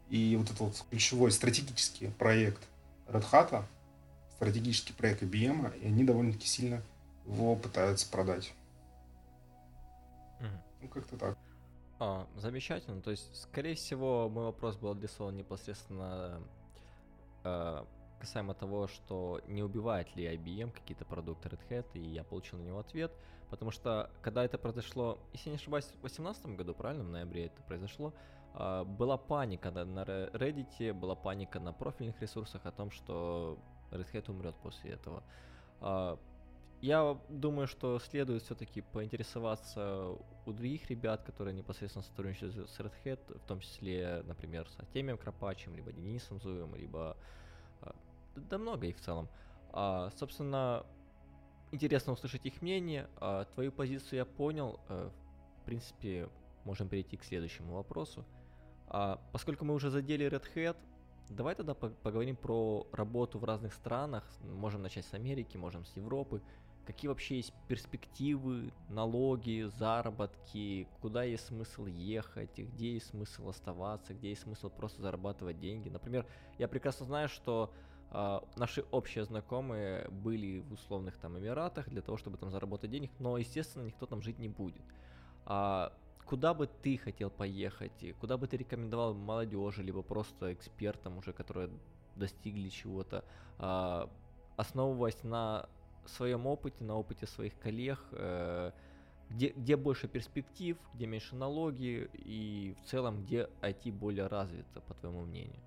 и 0.10 0.38
вот 0.38 0.46
этот 0.46 0.60
вот 0.60 0.86
ключевой 0.90 1.32
стратегический 1.32 2.08
проект 2.08 2.62
Red 3.08 3.26
Hat, 3.32 3.64
стратегический 4.42 4.94
проект 4.94 5.22
IBM, 5.22 5.80
и 5.80 5.86
они 5.86 6.04
довольно-таки 6.04 6.48
сильно 6.48 6.82
его 7.28 7.56
пытаются 7.56 8.10
продать. 8.10 8.52
Мгм. 10.40 10.62
Ну, 10.82 10.88
как-то 10.88 11.16
так. 11.16 11.38
А, 12.00 12.28
замечательно. 12.38 13.02
То 13.02 13.12
есть, 13.12 13.36
скорее 13.40 13.76
всего, 13.76 14.30
мой 14.30 14.46
вопрос 14.46 14.78
был 14.78 14.90
адресован 14.90 15.38
непосредственно 15.38 16.42
э, 17.44 17.86
касаемо 18.20 18.56
того, 18.56 18.88
что 18.88 19.42
не 19.48 19.62
убивает 19.62 20.16
ли 20.16 20.26
IBM 20.26 20.72
какие-то 20.72 21.06
продукты 21.06 21.50
Red 21.50 21.60
Hat, 21.70 21.86
и 21.94 22.00
я 22.00 22.24
получил 22.24 22.58
на 22.58 22.64
него 22.64 22.80
ответ, 22.80 23.12
потому 23.52 23.70
что 23.70 24.10
когда 24.24 24.44
это 24.44 24.58
произошло, 24.58 25.20
если 25.34 25.52
не 25.52 25.58
ошибаюсь, 25.58 25.86
в 25.86 26.02
2018 26.02 26.48
году, 26.58 26.74
правильно, 26.74 27.04
в 27.04 27.10
ноябре 27.10 27.46
это 27.46 27.62
произошло, 27.62 28.12
а, 28.56 28.84
была 28.86 29.18
паника 29.18 29.70
на- 29.70 30.04
Reddit, 30.04 30.94
была 30.94 31.14
паника 31.14 31.60
на 31.60 31.74
профильных 31.74 32.20
ресурсах 32.20 32.66
о 32.66 32.72
том, 32.72 32.90
что 32.90 33.60
Red 33.92 34.12
Hat 34.12 34.30
умрет 34.32 34.56
после 34.64 34.92
этого. 34.92 35.24
А, 35.82 36.18
Я 36.82 37.18
думаю, 37.30 37.68
что 37.68 38.00
следует 38.00 38.42
все-таки 38.44 38.82
поинтересоваться 38.82 40.16
у 40.46 40.52
других 40.52 40.90
ребят, 40.90 41.22
которые 41.24 41.54
непосредственно 41.54 42.04
сотрудничают 42.04 42.56
с 42.70 42.80
Red 42.80 42.94
Hat, 43.06 43.40
в 43.40 43.46
том 43.46 43.60
числе, 43.60 44.24
например, 44.26 44.68
с 44.70 44.80
Артемием 44.80 45.18
Кропачем, 45.18 45.76
либо 45.76 45.92
Денисом 45.92 46.40
Зуевым, 46.42 46.76
либо... 46.76 47.16
а, 47.82 47.94
Да 48.36 48.58
много 48.58 48.88
их 48.88 48.98
в 48.98 49.02
целом. 49.02 49.28
А, 49.74 50.10
Собственно, 50.18 50.84
интересно 51.72 52.14
услышать 52.14 52.46
их 52.46 52.62
мнение. 52.62 53.08
Твою 53.54 53.72
позицию 53.72 54.18
я 54.18 54.26
понял. 54.26 54.80
Э, 54.90 55.10
В 55.62 55.66
принципе, 55.66 56.28
можем 56.66 56.90
перейти 56.90 57.16
к 57.18 57.24
следующему 57.24 57.74
вопросу. 57.76 58.26
Поскольку 59.32 59.64
мы 59.66 59.74
уже 59.74 59.90
задели 59.90 60.26
Red 60.28 60.46
Hat, 60.56 60.76
давай 61.32 61.56
тогда 61.56 61.74
по- 61.74 61.90
поговорим 61.90 62.36
про 62.36 62.88
работу 62.92 63.40
в 63.40 63.44
разных 63.44 63.74
странах. 63.74 64.24
Можем 64.42 64.82
начать 64.82 65.06
с 65.06 65.14
Америки, 65.14 65.58
можем 65.58 65.86
с 65.86 65.96
Европы. 65.96 66.42
Какие 66.86 67.10
вообще 67.10 67.38
есть 67.38 67.54
перспективы, 67.68 68.74
налоги, 68.90 69.70
заработки, 69.78 70.88
куда 71.00 71.24
есть 71.24 71.46
смысл 71.46 71.86
ехать, 71.86 72.58
где 72.58 72.94
есть 72.94 73.08
смысл 73.08 73.50
оставаться, 73.50 74.14
где 74.14 74.30
есть 74.30 74.42
смысл 74.42 74.70
просто 74.70 75.02
зарабатывать 75.02 75.60
деньги. 75.60 75.90
Например, 75.90 76.26
я 76.58 76.68
прекрасно 76.68 77.06
знаю, 77.06 77.30
что 77.30 77.72
а, 78.10 78.44
наши 78.58 78.84
общие 78.92 79.24
знакомые 79.24 80.10
были 80.10 80.60
в 80.60 80.74
условных 80.74 81.18
там 81.18 81.38
Эмиратах 81.38 81.88
для 81.88 82.02
того, 82.02 82.18
чтобы 82.18 82.38
там 82.38 82.52
заработать 82.52 82.90
денег, 82.90 83.12
но, 83.20 83.38
естественно, 83.38 83.84
никто 83.84 84.06
там 84.06 84.22
жить 84.22 84.40
не 84.40 84.50
будет. 84.50 84.84
А 85.46 85.94
куда 86.26 86.54
бы 86.54 86.68
ты 86.68 86.98
хотел 86.98 87.30
поехать, 87.30 88.04
и 88.04 88.14
куда 88.14 88.38
бы 88.38 88.48
ты 88.48 88.58
рекомендовал 88.58 89.14
молодежи, 89.14 89.84
либо 89.84 90.02
просто 90.02 90.54
экспертам 90.54 91.18
уже, 91.18 91.34
которые 91.34 91.70
достигли 92.16 92.70
чего-то, 92.70 93.24
а, 93.58 94.10
основываясь 94.58 95.24
на 95.24 95.68
своем 96.06 96.48
опыте, 96.48 96.84
на 96.84 96.96
опыте 96.96 97.28
своих 97.28 97.58
коллег, 97.60 98.00
э, 98.12 98.72
где, 99.30 99.50
где 99.50 99.78
больше 99.78 100.08
перспектив, 100.08 100.78
где 100.94 101.06
меньше 101.06 101.36
налоги 101.36 102.10
и 102.14 102.76
в 102.82 102.90
целом 102.90 103.24
где 103.24 103.50
IT 103.62 103.92
более 103.92 104.28
развито, 104.28 104.82
по 104.82 104.94
твоему 104.94 105.22
мнению? 105.22 105.62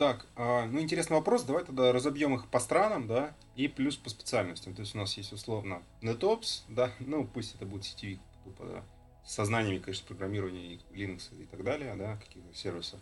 Так, 0.00 0.24
а, 0.34 0.64
ну 0.64 0.80
интересный 0.80 1.18
вопрос. 1.18 1.42
Давай 1.42 1.62
тогда 1.62 1.92
разобьем 1.92 2.34
их 2.34 2.48
по 2.48 2.58
странам, 2.58 3.06
да, 3.06 3.36
и 3.54 3.68
плюс 3.68 3.98
по 3.98 4.08
специальностям. 4.08 4.72
То 4.72 4.80
есть 4.80 4.94
у 4.94 4.98
нас 4.98 5.14
есть 5.18 5.30
условно 5.30 5.82
NetOps, 6.00 6.62
да, 6.70 6.90
ну 7.00 7.26
пусть 7.26 7.54
это 7.56 7.66
будет 7.66 7.84
сетевик, 7.84 8.18
тупо, 8.42 8.64
да, 8.64 8.84
со 9.26 9.44
знаниями, 9.44 9.76
конечно, 9.76 10.06
программирования 10.06 10.72
и 10.72 10.80
Linux 10.94 11.38
и 11.38 11.44
так 11.44 11.62
далее, 11.64 11.96
да, 11.96 12.16
каких-то 12.16 12.54
сервисов. 12.54 12.98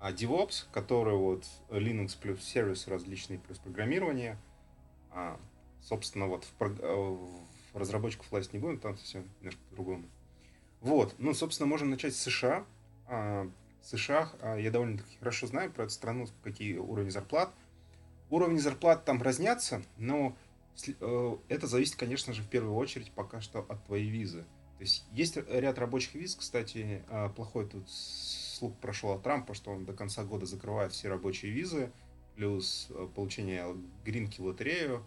А 0.00 0.10
DevOps, 0.10 0.64
который 0.72 1.14
вот 1.14 1.44
Linux 1.68 2.18
плюс 2.20 2.42
сервис 2.42 2.88
различные 2.88 3.38
плюс 3.38 3.58
программирование, 3.58 4.36
а, 5.12 5.38
собственно, 5.80 6.26
вот 6.26 6.44
в, 6.58 6.60
э, 6.60 7.16
в 7.72 7.78
разработчиков 7.78 8.28
власть 8.32 8.52
не 8.52 8.58
будем, 8.58 8.80
там 8.80 8.96
все 8.96 9.22
немножко 9.38 9.60
по-другому. 9.70 10.06
Вот, 10.80 11.14
ну, 11.18 11.34
собственно, 11.34 11.68
можем 11.68 11.90
начать 11.90 12.16
с 12.16 12.20
США. 12.20 12.66
США, 13.82 14.30
а, 14.40 14.56
я 14.56 14.70
довольно-таки 14.70 15.16
хорошо 15.18 15.46
знаю 15.46 15.72
про 15.72 15.84
эту 15.84 15.92
страну, 15.92 16.26
какие 16.42 16.76
уровни 16.76 17.10
зарплат. 17.10 17.52
Уровни 18.30 18.58
зарплат 18.58 19.04
там 19.04 19.20
разнятся, 19.20 19.82
но 19.98 20.36
э, 20.86 21.36
это 21.48 21.66
зависит, 21.66 21.96
конечно 21.96 22.32
же, 22.32 22.42
в 22.42 22.48
первую 22.48 22.74
очередь 22.76 23.12
пока 23.12 23.40
что 23.40 23.60
от 23.68 23.84
твоей 23.84 24.08
визы. 24.08 24.44
То 24.78 24.84
есть 24.84 25.04
есть 25.12 25.36
ряд 25.36 25.78
рабочих 25.78 26.14
виз, 26.14 26.34
кстати, 26.34 27.04
а, 27.08 27.28
плохой 27.28 27.68
тут 27.68 27.90
слух 27.90 28.74
прошел 28.78 29.10
от 29.10 29.22
Трампа, 29.22 29.54
что 29.54 29.70
он 29.70 29.84
до 29.84 29.92
конца 29.92 30.24
года 30.24 30.46
закрывает 30.46 30.92
все 30.92 31.08
рабочие 31.08 31.52
визы, 31.52 31.92
плюс 32.36 32.88
э, 32.90 33.08
получение 33.14 33.66
гринки 34.04 34.40
лотерею 34.40 35.04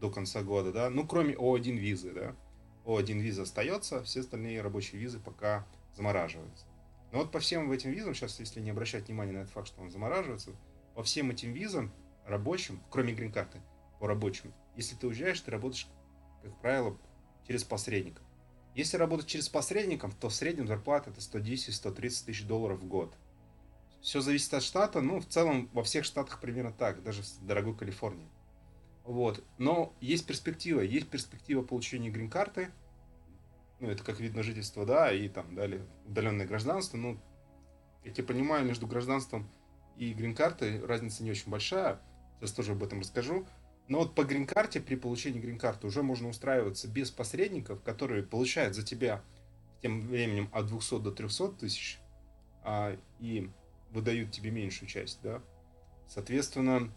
до 0.00 0.10
конца 0.10 0.42
года, 0.42 0.72
да, 0.72 0.90
ну, 0.90 1.06
кроме 1.06 1.34
О1 1.34 1.76
визы, 1.76 2.12
да. 2.12 2.34
О1 2.84 3.20
виза 3.20 3.42
остается, 3.42 4.02
все 4.02 4.20
остальные 4.20 4.62
рабочие 4.62 5.00
визы 5.00 5.20
пока 5.20 5.66
замораживаются. 5.94 6.64
Но 7.12 7.18
вот 7.18 7.30
по 7.30 7.40
всем 7.40 7.70
этим 7.70 7.90
визам, 7.90 8.14
сейчас, 8.14 8.40
если 8.40 8.60
не 8.60 8.70
обращать 8.70 9.06
внимания 9.06 9.32
на 9.32 9.38
этот 9.38 9.52
факт, 9.52 9.68
что 9.68 9.82
он 9.82 9.90
замораживается, 9.90 10.50
по 10.94 11.02
всем 11.02 11.30
этим 11.30 11.52
визам 11.52 11.92
рабочим, 12.26 12.82
кроме 12.90 13.12
грин-карты, 13.12 13.60
по 14.00 14.08
рабочим, 14.08 14.52
если 14.76 14.96
ты 14.96 15.06
уезжаешь, 15.06 15.40
ты 15.40 15.50
работаешь, 15.50 15.86
как 16.42 16.58
правило, 16.60 16.96
через 17.46 17.64
посредника. 17.64 18.22
Если 18.74 18.96
работать 18.96 19.26
через 19.26 19.50
посредников, 19.50 20.14
то 20.14 20.30
в 20.30 20.34
среднем 20.34 20.66
зарплата 20.66 21.10
это 21.10 21.20
110-130 21.20 22.24
тысяч 22.24 22.44
долларов 22.46 22.80
в 22.80 22.86
год. 22.86 23.14
Все 24.00 24.22
зависит 24.22 24.54
от 24.54 24.62
штата, 24.62 25.02
ну, 25.02 25.20
в 25.20 25.26
целом 25.26 25.68
во 25.74 25.82
всех 25.82 26.06
штатах 26.06 26.40
примерно 26.40 26.72
так, 26.72 27.02
даже 27.02 27.22
в 27.22 27.46
дорогой 27.46 27.76
Калифорнии. 27.76 28.28
Вот. 29.04 29.44
Но 29.58 29.92
есть 30.00 30.26
перспектива, 30.26 30.80
есть 30.80 31.08
перспектива 31.08 31.62
получения 31.62 32.08
грин-карты, 32.10 32.70
ну, 33.82 33.90
это 33.90 34.04
как 34.04 34.20
вид 34.20 34.34
на 34.34 34.44
жительство, 34.44 34.86
да, 34.86 35.12
и 35.12 35.28
там 35.28 35.56
далее 35.56 35.84
удаленное 36.06 36.46
гражданство, 36.46 36.96
ну, 36.96 37.18
я 38.04 38.12
тебя 38.12 38.28
понимаю, 38.28 38.64
между 38.64 38.86
гражданством 38.86 39.50
и 39.96 40.12
грин-картой 40.14 40.84
разница 40.86 41.24
не 41.24 41.32
очень 41.32 41.50
большая, 41.50 42.00
сейчас 42.38 42.52
тоже 42.52 42.72
об 42.72 42.84
этом 42.84 43.00
расскажу, 43.00 43.44
но 43.88 43.98
вот 43.98 44.14
по 44.14 44.22
грин-карте, 44.22 44.80
при 44.80 44.94
получении 44.94 45.40
грин-карты 45.40 45.88
уже 45.88 46.04
можно 46.04 46.28
устраиваться 46.28 46.86
без 46.86 47.10
посредников, 47.10 47.82
которые 47.82 48.22
получают 48.22 48.76
за 48.76 48.84
тебя 48.84 49.20
тем 49.82 50.06
временем 50.06 50.48
от 50.52 50.66
200 50.68 51.00
до 51.00 51.10
300 51.10 51.48
тысяч, 51.48 51.98
а, 52.62 52.96
и 53.18 53.50
выдают 53.90 54.30
тебе 54.30 54.52
меньшую 54.52 54.88
часть, 54.88 55.18
да. 55.22 55.42
Соответственно, 56.06 56.92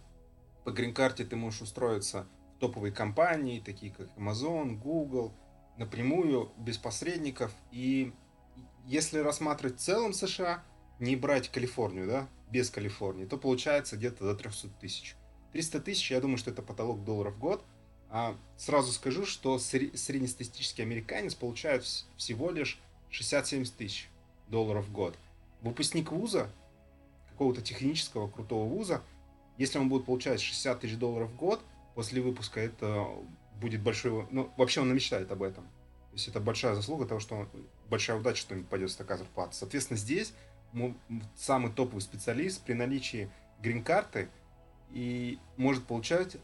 по 0.64 0.70
грин-карте 0.70 1.26
ты 1.26 1.36
можешь 1.36 1.62
устроиться 1.62 2.28
в 2.56 2.60
топовые 2.60 2.92
компании, 2.92 3.60
такие 3.60 3.92
как 3.92 4.16
Amazon, 4.18 4.78
Google, 4.78 5.34
напрямую, 5.78 6.52
без 6.58 6.78
посредников. 6.78 7.52
И 7.72 8.14
если 8.86 9.20
рассматривать 9.20 9.78
в 9.80 9.84
целом 9.84 10.14
США, 10.14 10.64
не 11.00 11.16
брать 11.16 11.50
Калифорнию, 11.50 12.08
да, 12.08 12.28
без 12.50 12.70
Калифорнии, 12.70 13.26
то 13.26 13.38
получается 13.38 13.98
где-то 13.98 14.24
до 14.24 14.36
300 14.36 14.70
тысяч. 14.80 15.16
300 15.52 15.80
тысяч, 15.82 16.12
я 16.12 16.22
думаю, 16.22 16.38
что 16.38 16.52
это 16.52 16.62
потолок 16.62 17.04
долларов 17.04 17.36
в 17.36 17.40
год. 17.40 17.64
А 18.10 18.38
сразу 18.56 18.92
скажу, 18.92 19.26
что 19.26 19.56
сре- 19.58 19.96
среднестатистический 19.98 20.84
американец 20.84 21.36
получает 21.36 21.84
вс- 21.84 22.06
всего 22.18 22.52
лишь 22.52 22.80
60-70 23.12 23.74
тысяч 23.78 24.10
долларов 24.48 24.86
в 24.86 24.92
год. 24.92 25.18
Выпускник 25.62 26.12
вуза, 26.12 26.50
какого-то 27.32 27.62
технического 27.62 28.30
крутого 28.30 28.68
вуза, 28.70 29.02
если 29.58 29.80
он 29.80 29.90
будет 29.90 30.06
получать 30.06 30.40
60 30.40 30.80
тысяч 30.82 30.98
долларов 30.98 31.32
в 31.32 31.36
год, 31.36 31.62
после 31.96 32.22
выпуска 32.22 32.60
это 32.60 33.08
будет 33.60 33.82
большой... 33.82 34.28
Ну, 34.32 34.52
вообще 34.58 34.82
он 34.82 34.94
мечтает 34.94 35.32
об 35.32 35.44
этом. 35.44 35.64
То 35.64 36.14
есть 36.14 36.28
это 36.28 36.40
большая 36.40 36.76
заслуга 36.76 37.06
того, 37.06 37.20
что 37.20 37.36
он, 37.36 37.50
большая 37.90 38.18
удача, 38.18 38.40
что 38.40 38.56
ему 38.56 38.66
пойдет 38.66 38.96
такая 38.96 39.18
зарплата. 39.18 39.56
Соответственно, 39.56 39.98
здесь 39.98 40.34
самый 41.36 41.72
топовый 41.72 42.02
специалист 42.02 42.62
при 42.62 42.74
наличии 42.74 43.30
грин-карты 43.62 44.30
и 44.92 45.40
может 45.58 45.86
получать 45.86 46.38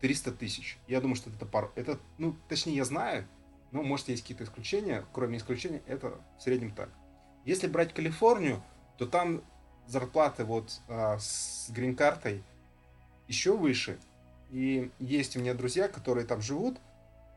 300 0.00 0.32
тысяч. 0.32 0.78
Я 0.86 1.00
думаю, 1.00 1.16
что 1.16 1.30
это 1.30 1.46
пар... 1.46 1.70
Это, 1.74 1.98
ну, 2.18 2.36
точнее, 2.48 2.76
я 2.76 2.84
знаю, 2.84 3.26
Ну, 3.72 3.82
может, 3.82 4.08
есть 4.08 4.22
какие-то 4.22 4.44
исключения. 4.44 5.04
Кроме 5.12 5.38
исключения, 5.38 5.82
это 5.86 6.20
в 6.38 6.42
среднем 6.42 6.70
так. 6.70 6.88
Если 7.44 7.66
брать 7.66 7.92
Калифорнию, 7.92 8.62
то 8.98 9.06
там 9.06 9.42
зарплаты 9.86 10.44
вот 10.44 10.80
а, 10.88 11.18
с 11.18 11.70
грин-картой 11.70 12.42
еще 13.28 13.56
выше. 13.56 13.98
И 14.54 14.92
есть 15.00 15.36
у 15.36 15.40
меня 15.40 15.52
друзья, 15.52 15.88
которые 15.88 16.24
там 16.24 16.40
живут. 16.40 16.78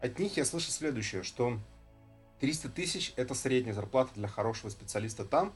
От 0.01 0.19
них 0.19 0.37
я 0.37 0.45
слышал 0.45 0.71
следующее, 0.71 1.23
что 1.23 1.57
300 2.41 2.69
тысяч 2.69 3.11
это 3.15 3.33
средняя 3.33 3.73
зарплата 3.73 4.11
для 4.13 4.27
хорошего 4.27 4.69
специалиста 4.69 5.25
там 5.25 5.51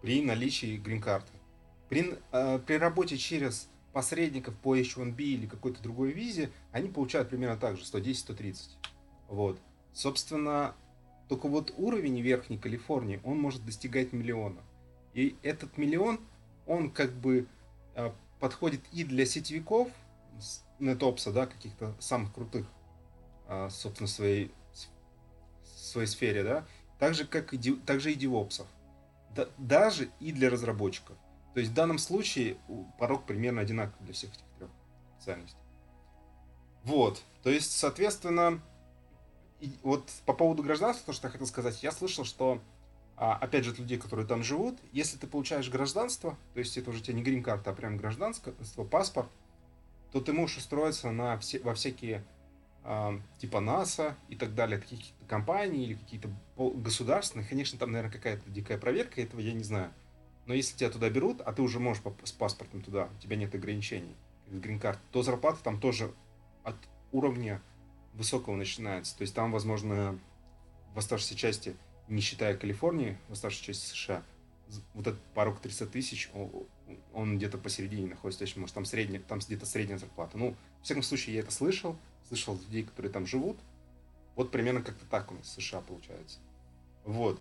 при 0.00 0.22
наличии 0.22 0.76
грин-карты. 0.76 1.32
При, 1.88 2.16
э, 2.30 2.60
при 2.60 2.74
работе 2.74 3.16
через 3.18 3.68
посредников 3.92 4.54
по 4.58 4.76
H1B 4.76 5.16
или 5.16 5.46
какой-то 5.46 5.82
другой 5.82 6.12
визе, 6.12 6.52
они 6.70 6.88
получают 6.88 7.30
примерно 7.30 7.56
так 7.56 7.76
же, 7.76 7.82
110-130. 7.82 8.76
Вот. 9.26 9.58
Собственно, 9.92 10.76
только 11.28 11.48
вот 11.48 11.74
уровень 11.78 12.20
Верхней 12.20 12.58
Калифорнии, 12.58 13.20
он 13.24 13.40
может 13.40 13.66
достигать 13.66 14.12
миллиона. 14.12 14.60
И 15.14 15.34
этот 15.42 15.76
миллион, 15.78 16.20
он 16.64 16.92
как 16.92 17.12
бы 17.12 17.48
э, 17.96 18.12
подходит 18.38 18.82
и 18.92 19.02
для 19.02 19.26
сетевиков, 19.26 19.88
нетопса, 20.82 21.32
да, 21.32 21.46
каких-то 21.46 21.94
самых 21.98 22.32
крутых, 22.34 22.66
э, 23.48 23.68
собственно, 23.70 24.08
своей, 24.08 24.52
своей 25.64 26.06
сфере, 26.06 26.42
да, 26.42 26.66
так 26.98 27.14
же, 27.14 27.24
как 27.24 27.54
и, 27.54 27.74
так 27.86 28.00
же 28.00 28.12
и 28.12 28.14
девопсов. 28.14 28.66
Да, 29.34 29.48
даже 29.56 30.10
и 30.20 30.30
для 30.30 30.50
разработчиков. 30.50 31.16
То 31.54 31.60
есть 31.60 31.72
в 31.72 31.74
данном 31.74 31.98
случае 31.98 32.58
порог 32.98 33.24
примерно 33.24 33.62
одинаковый 33.62 34.04
для 34.04 34.14
всех 34.14 34.30
этих 34.30 34.44
трех 34.58 34.70
специальностей. 35.16 35.58
Вот. 36.84 37.22
То 37.42 37.50
есть, 37.50 37.72
соответственно, 37.72 38.60
и 39.60 39.72
вот 39.82 40.10
по 40.26 40.32
поводу 40.32 40.62
гражданства, 40.62 41.06
то, 41.06 41.12
что 41.12 41.28
я 41.28 41.32
хотел 41.32 41.46
сказать, 41.46 41.82
я 41.82 41.92
слышал, 41.92 42.24
что, 42.24 42.60
а, 43.16 43.36
опять 43.36 43.64
же, 43.64 43.70
от 43.70 43.78
людей, 43.78 43.98
которые 43.98 44.26
там 44.26 44.42
живут, 44.42 44.78
если 44.92 45.16
ты 45.16 45.26
получаешь 45.26 45.70
гражданство, 45.70 46.36
то 46.54 46.58
есть 46.58 46.76
это 46.76 46.90
уже 46.90 47.00
тебе 47.00 47.14
не 47.14 47.22
грин-карта, 47.22 47.70
а 47.70 47.74
прям 47.74 47.96
гражданство, 47.96 48.52
паспорт, 48.84 49.28
то 50.12 50.20
ты 50.20 50.32
можешь 50.32 50.58
устроиться 50.58 51.10
на 51.10 51.38
все, 51.38 51.58
во 51.60 51.74
всякие 51.74 52.24
а, 52.84 53.18
типа 53.38 53.60
НАСА 53.60 54.16
и 54.28 54.36
так 54.36 54.54
далее, 54.54 54.80
какие-то 54.80 55.06
компании 55.26 55.84
или 55.84 55.94
какие-то 55.94 56.28
государственные. 56.56 57.46
Конечно, 57.48 57.78
там, 57.78 57.92
наверное, 57.92 58.12
какая-то 58.12 58.48
дикая 58.50 58.78
проверка, 58.78 59.20
этого 59.20 59.40
я 59.40 59.52
не 59.52 59.64
знаю. 59.64 59.90
Но 60.46 60.54
если 60.54 60.76
тебя 60.76 60.90
туда 60.90 61.08
берут, 61.08 61.40
а 61.40 61.52
ты 61.52 61.62
уже 61.62 61.78
можешь 61.78 62.02
с 62.24 62.32
паспортом 62.32 62.82
туда, 62.82 63.08
у 63.16 63.22
тебя 63.22 63.36
нет 63.36 63.54
ограничений, 63.54 64.14
грин-карт, 64.50 64.98
то 65.12 65.22
зарплата 65.22 65.62
там 65.62 65.80
тоже 65.80 66.12
от 66.64 66.76
уровня 67.12 67.62
высокого 68.14 68.56
начинается. 68.56 69.16
То 69.16 69.22
есть 69.22 69.34
там, 69.34 69.52
возможно, 69.52 70.18
в 70.94 70.98
оставшейся 70.98 71.36
части, 71.36 71.76
не 72.08 72.20
считая 72.20 72.56
Калифорнии, 72.56 73.16
в 73.28 73.32
оставшейся 73.32 73.66
части 73.66 73.86
США, 73.86 74.22
вот 74.94 75.06
этот 75.06 75.20
порог 75.34 75.60
300 75.60 75.86
тысяч, 75.86 76.30
он 77.12 77.36
где-то 77.38 77.58
посередине 77.58 78.08
находится, 78.08 78.40
то 78.40 78.44
есть, 78.44 78.56
может, 78.56 78.74
там, 78.74 78.84
средняя, 78.84 79.22
там 79.22 79.38
где-то 79.38 79.66
средняя 79.66 79.98
зарплата. 79.98 80.38
Ну, 80.38 80.54
в 80.80 80.84
всяком 80.84 81.02
случае, 81.02 81.36
я 81.36 81.40
это 81.40 81.50
слышал, 81.50 81.96
слышал 82.28 82.58
людей, 82.66 82.84
которые 82.84 83.12
там 83.12 83.26
живут. 83.26 83.58
Вот 84.36 84.50
примерно 84.50 84.82
как-то 84.82 85.04
так 85.06 85.30
у 85.30 85.34
нас 85.34 85.46
в 85.46 85.50
США 85.50 85.80
получается. 85.80 86.38
Вот. 87.04 87.40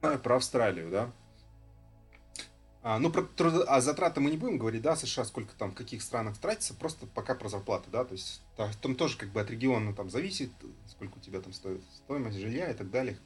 Знаю 0.00 0.18
про 0.18 0.36
Австралию, 0.36 0.90
да. 0.90 1.12
А, 2.84 2.98
ну, 2.98 3.10
про 3.10 3.22
труд... 3.22 3.64
а 3.68 3.80
затраты 3.80 4.20
мы 4.20 4.30
не 4.30 4.36
будем 4.36 4.58
говорить, 4.58 4.82
да, 4.82 4.96
США, 4.96 5.24
сколько 5.24 5.54
там, 5.54 5.70
в 5.70 5.74
каких 5.74 6.02
странах 6.02 6.36
тратится, 6.38 6.74
просто 6.74 7.06
пока 7.06 7.36
про 7.36 7.48
зарплаты, 7.48 7.88
да, 7.92 8.04
то 8.04 8.12
есть 8.12 8.42
там 8.56 8.96
тоже 8.96 9.16
как 9.16 9.30
бы 9.30 9.40
от 9.40 9.48
региона 9.50 9.94
там 9.94 10.10
зависит, 10.10 10.50
сколько 10.88 11.18
у 11.18 11.20
тебя 11.20 11.40
там 11.40 11.52
стоит 11.52 11.80
стоимость 11.94 12.38
жилья 12.38 12.68
и 12.70 12.74
так 12.74 12.90
далее. 12.90 13.16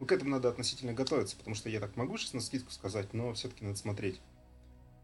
Ну, 0.00 0.06
к 0.06 0.12
этому 0.12 0.30
надо 0.30 0.48
относительно 0.48 0.92
готовиться, 0.92 1.36
потому 1.36 1.56
что 1.56 1.68
я 1.68 1.80
так 1.80 1.96
могу 1.96 2.16
сейчас 2.18 2.34
на 2.34 2.40
скидку 2.40 2.70
сказать, 2.70 3.12
но 3.14 3.32
все-таки 3.34 3.64
надо 3.64 3.76
смотреть. 3.76 4.20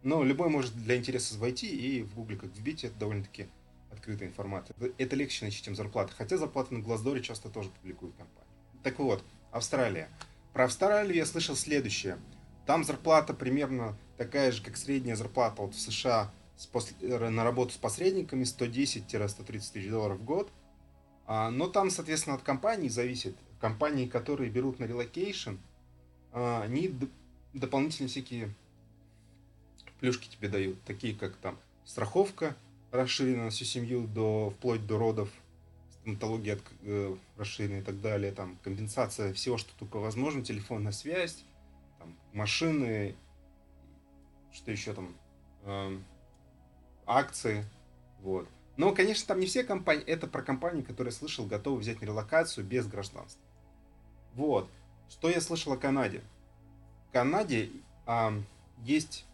Но 0.02 0.22
любой 0.22 0.48
может 0.48 0.74
для 0.74 0.96
интереса 0.96 1.38
войти 1.38 1.66
и 1.66 2.02
в 2.02 2.14
гугле 2.14 2.36
как 2.36 2.50
вбить, 2.54 2.84
это 2.84 2.94
довольно-таки 2.98 3.48
открытая 3.90 4.28
информация. 4.28 4.76
Это, 4.78 4.94
это 4.98 5.16
легче 5.16 5.44
найти, 5.44 5.62
чем 5.62 5.74
зарплаты. 5.74 6.12
Хотя 6.16 6.36
зарплаты 6.36 6.74
на 6.74 6.80
Глаздоре 6.80 7.22
часто 7.22 7.48
тоже 7.48 7.70
публикуют 7.70 8.14
компании. 8.16 8.50
Так 8.82 8.98
вот, 8.98 9.24
Австралия. 9.50 10.08
Про 10.52 10.64
Австралию 10.64 11.16
я 11.16 11.26
слышал 11.26 11.56
следующее– 11.56 12.18
там 12.66 12.84
зарплата 12.84 13.34
примерно 13.34 13.96
такая 14.16 14.50
же, 14.52 14.62
как 14.62 14.76
средняя 14.76 15.16
зарплата 15.16 15.62
вот 15.62 15.74
в 15.74 15.80
США 15.80 16.32
с 16.56 16.66
пос... 16.66 16.92
на 17.00 17.44
работу 17.44 17.72
с 17.74 17.76
посредниками 17.76 18.44
110-130 18.44 19.46
тысяч 19.46 19.90
долларов 19.90 20.18
в 20.18 20.24
год. 20.24 20.50
А, 21.26 21.50
но 21.50 21.68
там, 21.68 21.90
соответственно, 21.90 22.36
от 22.36 22.42
компаний 22.42 22.88
зависит. 22.88 23.36
Компании, 23.64 24.04
которые 24.06 24.50
берут 24.50 24.78
на 24.78 24.84
relocation, 24.84 25.52
а, 26.32 26.60
они 26.64 26.88
д- 26.88 27.08
дополнительные 27.54 28.10
всякие 28.10 28.54
плюшки 30.00 30.28
тебе 30.28 30.50
дают, 30.50 30.82
такие 30.82 31.14
как 31.16 31.34
там 31.36 31.58
страховка 31.86 32.54
расширена 32.90 33.44
на 33.44 33.48
всю 33.50 33.64
семью 33.64 34.06
до 34.06 34.50
вплоть 34.50 34.86
до 34.86 34.98
родов, 34.98 35.30
стоматология 35.92 36.58
э, 36.82 37.16
расширена 37.38 37.78
и 37.78 37.80
так 37.80 38.02
далее, 38.02 38.32
там 38.32 38.58
компенсация 38.62 39.32
всего, 39.32 39.56
что 39.56 39.72
только 39.78 39.96
возможно, 39.96 40.44
телефонная 40.44 40.92
связь, 40.92 41.42
там, 41.98 42.14
машины, 42.34 43.14
что 44.52 44.72
еще 44.72 44.92
там, 44.92 45.16
э, 45.62 45.98
акции, 47.06 47.64
вот. 48.20 48.46
Но, 48.76 48.94
конечно, 48.94 49.26
там 49.26 49.40
не 49.40 49.46
все 49.46 49.64
компании, 49.64 50.04
это 50.04 50.26
про 50.26 50.42
компании, 50.42 50.82
которые 50.82 51.12
слышал, 51.12 51.46
готовы 51.46 51.78
взять 51.78 52.02
на 52.02 52.04
релокацию 52.04 52.66
без 52.66 52.86
гражданства. 52.86 53.40
Вот. 54.34 54.68
Что 55.08 55.30
я 55.30 55.40
слышал 55.40 55.72
о 55.72 55.76
Канаде? 55.76 56.22
В 57.08 57.12
Канаде 57.12 57.70
э, 58.06 58.42
есть, 58.82 59.24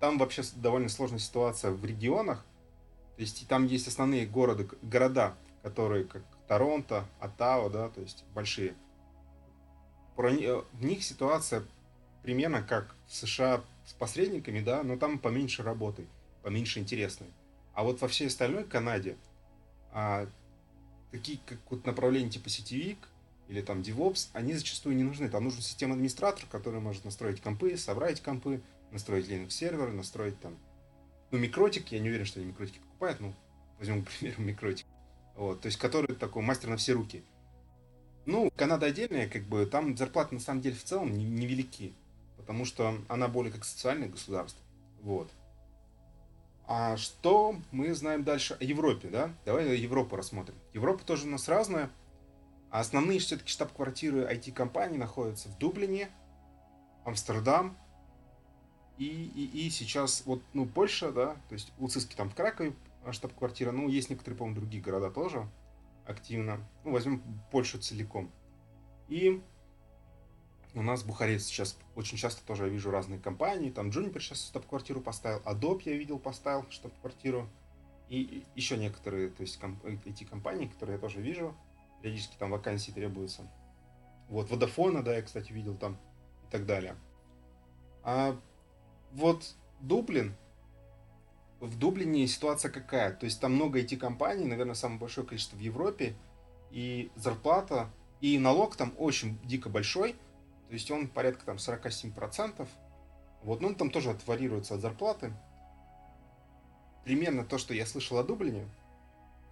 там 0.00 0.18
вообще 0.18 0.42
довольно 0.56 0.88
сложная 0.88 1.18
ситуация 1.18 1.70
в 1.70 1.84
регионах, 1.84 2.44
то 3.16 3.22
есть 3.22 3.46
там 3.48 3.66
есть 3.66 3.88
основные 3.88 4.26
города, 4.26 4.66
города, 4.82 5.34
которые 5.62 6.04
как 6.04 6.22
Торонто, 6.48 7.06
Оттава, 7.20 7.70
да, 7.70 7.88
то 7.88 8.00
есть 8.00 8.24
большие. 8.34 8.74
Про, 10.16 10.30
в 10.30 10.84
них 10.84 11.02
ситуация 11.02 11.64
примерно 12.22 12.62
как 12.62 12.94
в 13.06 13.14
США 13.14 13.62
с 13.84 13.92
посредниками, 13.92 14.60
да, 14.60 14.82
но 14.82 14.96
там 14.96 15.18
поменьше 15.18 15.62
работы, 15.62 16.06
поменьше 16.42 16.80
интересной. 16.80 17.28
А 17.72 17.82
вот 17.82 18.00
во 18.00 18.08
всей 18.08 18.28
остальной 18.28 18.64
Канаде 18.64 19.16
а, 19.92 20.26
такие 21.10 21.38
как 21.46 21.58
вот 21.70 21.86
направления 21.86 22.30
типа 22.30 22.48
сетевик 22.48 22.98
или 23.48 23.60
там 23.60 23.80
DevOps, 23.80 24.28
они 24.32 24.54
зачастую 24.54 24.96
не 24.96 25.02
нужны. 25.02 25.28
Там 25.28 25.44
нужен 25.44 25.62
система 25.62 25.94
администратор, 25.94 26.44
который 26.50 26.80
может 26.80 27.04
настроить 27.04 27.40
компы, 27.40 27.76
собрать 27.76 28.20
компы, 28.22 28.62
настроить 28.90 29.28
Linux 29.28 29.50
сервер, 29.50 29.92
настроить 29.92 30.38
там, 30.40 30.56
ну, 31.30 31.38
микротик, 31.38 31.92
я 31.92 31.98
не 31.98 32.08
уверен, 32.08 32.24
что 32.24 32.40
они 32.40 32.48
микротики 32.48 32.78
покупают, 32.78 33.20
ну, 33.20 33.34
возьмем, 33.78 34.04
к 34.04 34.10
примеру, 34.10 34.42
микротик. 34.42 34.86
Вот, 35.36 35.60
то 35.60 35.66
есть, 35.66 35.78
который 35.78 36.14
такой 36.14 36.42
мастер 36.42 36.68
на 36.70 36.76
все 36.76 36.92
руки. 36.92 37.24
Ну, 38.24 38.50
Канада 38.56 38.86
отдельная, 38.86 39.28
как 39.28 39.42
бы, 39.44 39.66
там 39.66 39.96
зарплаты 39.96 40.34
на 40.34 40.40
самом 40.40 40.62
деле 40.62 40.76
в 40.76 40.84
целом 40.84 41.12
невелики. 41.12 41.82
Не 41.82 41.94
потому 42.44 42.66
что 42.66 42.98
она 43.08 43.26
более 43.28 43.52
как 43.52 43.64
социальное 43.64 44.08
государство. 44.08 44.60
Вот. 45.00 45.30
А 46.66 46.96
что 46.96 47.56
мы 47.72 47.94
знаем 47.94 48.22
дальше 48.22 48.56
о 48.60 48.64
Европе, 48.64 49.08
да? 49.08 49.34
Давай 49.44 49.76
Европу 49.78 50.16
рассмотрим. 50.16 50.54
Европа 50.72 51.04
тоже 51.04 51.26
у 51.26 51.30
нас 51.30 51.48
разная. 51.48 51.90
А 52.74 52.80
основные 52.80 53.20
все-таки 53.20 53.50
штаб-квартиры 53.50 54.22
IT-компаний 54.22 54.98
находятся 54.98 55.48
в 55.48 55.56
Дублине, 55.58 56.10
Амстердам 57.04 57.78
и, 58.98 59.04
и, 59.06 59.66
и 59.66 59.70
сейчас 59.70 60.24
вот, 60.26 60.42
ну, 60.54 60.66
Польша, 60.66 61.12
да, 61.12 61.36
то 61.48 61.52
есть 61.52 61.72
у 61.78 61.86
ЦИСКи 61.86 62.16
там 62.16 62.28
в 62.30 62.34
Кракове 62.34 62.74
штаб-квартира, 63.12 63.70
ну, 63.70 63.88
есть 63.88 64.10
некоторые, 64.10 64.36
по-моему, 64.36 64.58
другие 64.58 64.82
города 64.82 65.08
тоже 65.08 65.48
активно. 66.04 66.68
Ну, 66.82 66.90
возьмем 66.90 67.22
Польшу 67.52 67.78
целиком. 67.78 68.28
И 69.06 69.40
у 70.74 70.82
нас 70.82 71.04
Бухарест 71.04 71.46
сейчас 71.46 71.78
очень 71.94 72.18
часто 72.18 72.44
тоже 72.44 72.64
я 72.64 72.70
вижу 72.70 72.90
разные 72.90 73.20
компании. 73.20 73.70
Там 73.70 73.90
Juniper 73.90 74.18
сейчас 74.18 74.48
штаб-квартиру 74.48 75.00
поставил, 75.00 75.38
Adobe 75.42 75.82
я 75.84 75.96
видел 75.96 76.18
поставил 76.18 76.68
штаб-квартиру. 76.70 77.48
И 78.08 78.42
еще 78.56 78.76
некоторые, 78.76 79.30
то 79.30 79.42
есть 79.42 79.60
эти 80.06 80.24
компании, 80.24 80.66
которые 80.66 80.96
я 80.96 81.00
тоже 81.00 81.20
вижу, 81.20 81.54
периодически 82.04 82.36
там 82.36 82.50
вакансии 82.50 82.90
требуются. 82.90 83.50
Вот 84.28 84.50
Vodafone, 84.50 85.02
да, 85.02 85.16
я, 85.16 85.22
кстати, 85.22 85.52
видел 85.52 85.74
там 85.74 85.94
и 86.46 86.50
так 86.50 86.66
далее. 86.66 86.96
А 88.02 88.36
вот 89.12 89.54
Дублин, 89.80 90.34
в 91.60 91.78
Дублине 91.78 92.26
ситуация 92.26 92.70
какая? 92.70 93.14
То 93.14 93.24
есть 93.24 93.40
там 93.40 93.54
много 93.54 93.80
IT-компаний, 93.80 94.44
наверное, 94.44 94.74
самое 94.74 95.00
большое 95.00 95.26
количество 95.26 95.56
в 95.56 95.60
Европе, 95.60 96.14
и 96.70 97.10
зарплата, 97.16 97.88
и 98.20 98.38
налог 98.38 98.76
там 98.76 98.92
очень 98.98 99.38
дико 99.42 99.70
большой, 99.70 100.12
то 100.68 100.74
есть 100.74 100.90
он 100.90 101.08
порядка 101.08 101.46
там 101.46 101.56
47%. 101.56 102.68
Вот, 103.44 103.62
ну, 103.62 103.68
он 103.68 103.76
там 103.76 103.90
тоже 103.90 104.10
от, 104.10 104.26
варьируется 104.26 104.74
от 104.74 104.82
зарплаты. 104.82 105.32
Примерно 107.04 107.46
то, 107.46 107.56
что 107.56 107.72
я 107.72 107.86
слышал 107.86 108.18
о 108.18 108.24
Дублине, 108.24 108.68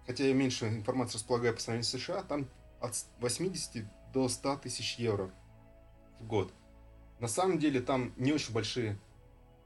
хотя 0.05 0.25
я 0.25 0.33
меньше 0.33 0.67
информации 0.67 1.15
располагаю 1.15 1.53
по 1.53 1.61
сравнению 1.61 1.85
с 1.85 1.89
США, 1.89 2.23
там 2.23 2.47
от 2.79 2.93
80 3.19 3.85
до 4.13 4.27
100 4.27 4.57
тысяч 4.57 4.95
евро 4.95 5.31
в 6.19 6.27
год. 6.27 6.53
На 7.19 7.27
самом 7.27 7.59
деле 7.59 7.81
там 7.81 8.13
не 8.17 8.33
очень 8.33 8.53
большие 8.53 8.99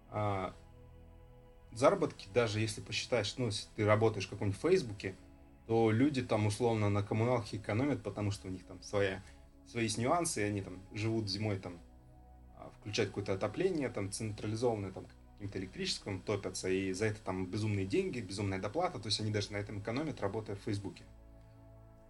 а, 0.09 0.53
заработки, 1.71 2.27
даже 2.33 2.59
если 2.59 2.81
посчитаешь, 2.81 3.35
ну, 3.37 3.47
если 3.47 3.67
ты 3.75 3.85
работаешь 3.85 4.27
в 4.27 4.29
каком-нибудь 4.29 4.59
Фейсбуке, 4.61 5.15
то 5.65 5.91
люди 5.91 6.23
там 6.23 6.47
условно 6.47 6.89
на 6.89 7.03
коммуналке 7.03 7.57
экономят, 7.57 8.03
потому 8.03 8.31
что 8.31 8.47
у 8.47 8.51
них 8.51 8.63
там 8.65 8.81
своя, 8.81 9.23
свои 9.67 9.83
есть 9.83 9.97
нюансы, 9.97 10.41
и 10.41 10.45
они 10.45 10.61
там 10.61 10.81
живут 10.93 11.29
зимой 11.29 11.59
там, 11.59 11.79
а, 12.57 12.71
включают 12.79 13.09
какое-то 13.09 13.33
отопление, 13.33 13.89
там 13.89 14.11
централизованное 14.11 14.91
там 14.91 15.07
каким-то 15.37 15.59
электрическим 15.59 16.19
топятся, 16.21 16.67
и 16.67 16.91
за 16.93 17.05
это 17.05 17.21
там 17.21 17.45
безумные 17.45 17.85
деньги, 17.85 18.19
безумная 18.19 18.59
доплата, 18.59 18.97
то 18.99 19.07
есть 19.07 19.19
они 19.19 19.31
даже 19.31 19.51
на 19.51 19.57
этом 19.57 19.79
экономят, 19.79 20.19
работая 20.19 20.55
в 20.55 20.59
Фейсбуке. 20.61 21.03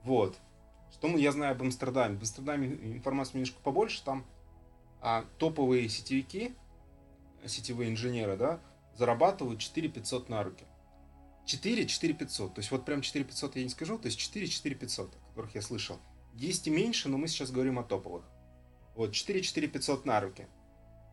Вот. 0.03 0.37
Что 0.93 1.09
я 1.09 1.33
знаю 1.33 1.51
об 1.51 1.61
Амстердаме? 1.61 2.15
В 2.15 2.19
Амстердаме 2.19 2.67
информации 2.67 3.33
немножко 3.33 3.59
побольше, 3.61 4.01
там 4.03 4.25
а, 5.01 5.25
топовые 5.37 5.89
сетевики, 5.89 6.53
сетевые 7.45 7.91
инженеры, 7.91 8.37
да, 8.37 8.61
зарабатывают 8.95 9.59
4 9.59 9.89
500 9.89 10.29
на 10.29 10.43
руки. 10.43 10.65
4 11.45 11.85
4 11.85 12.13
500. 12.13 12.53
То 12.53 12.59
есть 12.59 12.71
вот 12.71 12.85
прям 12.85 13.01
4 13.01 13.25
500 13.25 13.55
я 13.57 13.63
не 13.63 13.69
скажу, 13.69 13.97
то 13.97 14.05
есть 14.05 14.17
4 14.17 14.47
4 14.47 14.75
500, 14.75 15.09
о 15.13 15.29
которых 15.29 15.55
я 15.55 15.61
слышал. 15.61 15.99
Есть 16.33 16.67
и 16.67 16.69
меньше, 16.69 17.09
но 17.09 17.17
мы 17.17 17.27
сейчас 17.27 17.51
говорим 17.51 17.79
о 17.79 17.83
топовых. 17.83 18.23
Вот 18.95 19.11
4 19.11 19.41
4 19.41 19.67
500 19.67 20.05
на 20.05 20.21
руки. 20.21 20.47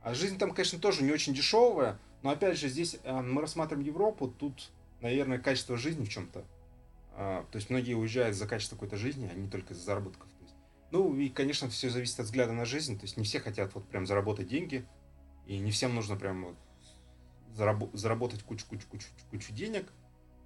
А 0.05 0.13
жизнь 0.13 0.37
там, 0.37 0.53
конечно, 0.53 0.79
тоже 0.79 1.03
не 1.03 1.11
очень 1.11 1.33
дешевая, 1.33 1.99
но 2.23 2.29
опять 2.29 2.59
же 2.59 2.69
здесь 2.69 2.99
э, 3.03 3.21
мы 3.23 3.41
рассматриваем 3.41 3.87
Европу, 3.87 4.29
тут, 4.29 4.71
наверное, 5.01 5.39
качество 5.39 5.79
жизни 5.79 6.05
в 6.05 6.11
чем-то. 6.11 6.45
А, 7.15 7.47
то 7.51 7.57
есть 7.57 7.71
многие 7.71 7.95
уезжают 7.95 8.37
за 8.37 8.47
качество 8.47 8.77
какой-то 8.77 8.99
жизни, 8.99 9.31
а 9.33 9.35
не 9.35 9.49
только 9.49 9.73
за 9.73 9.81
заработков. 9.81 10.29
То 10.29 10.45
есть, 10.45 10.55
ну 10.91 11.17
и, 11.17 11.31
конечно, 11.31 11.71
все 11.71 11.89
зависит 11.89 12.21
от 12.21 12.27
взгляда 12.27 12.53
на 12.53 12.67
жизнь. 12.67 12.99
То 12.99 13.05
есть 13.05 13.17
не 13.17 13.25
все 13.25 13.41
хотят 13.41 13.75
вот 13.75 13.89
прям 13.89 14.07
заработать 14.07 14.47
деньги, 14.47 14.87
и 15.47 15.59
не 15.59 15.71
всем 15.71 15.95
нужно 15.95 16.17
прям 16.17 16.45
вот 16.45 16.57
зараб- 17.57 17.97
заработать 17.97 18.43
кучу-кучу-кучу 18.43 19.55
денег, 19.55 19.91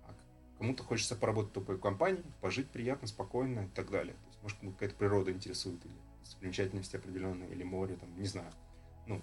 а 0.07 0.15
кому-то 0.59 0.85
хочется 0.85 1.17
поработать 1.17 1.51
в 1.51 1.55
топовой 1.55 1.81
компании, 1.81 2.23
пожить 2.41 2.71
приятно, 2.71 3.09
спокойно 3.09 3.67
и 3.67 3.69
так 3.75 3.91
далее. 3.91 4.15
То 4.15 4.29
есть, 4.29 4.43
может, 4.43 4.59
какая-то 4.61 4.95
природа 4.95 5.33
интересует, 5.33 5.85
или 5.85 5.95
достопримечательности 6.21 6.95
определенные, 6.95 7.51
или 7.51 7.65
море, 7.65 7.97
там, 7.97 8.17
не 8.21 8.29
знаю. 8.29 8.53
Ну, 9.07 9.21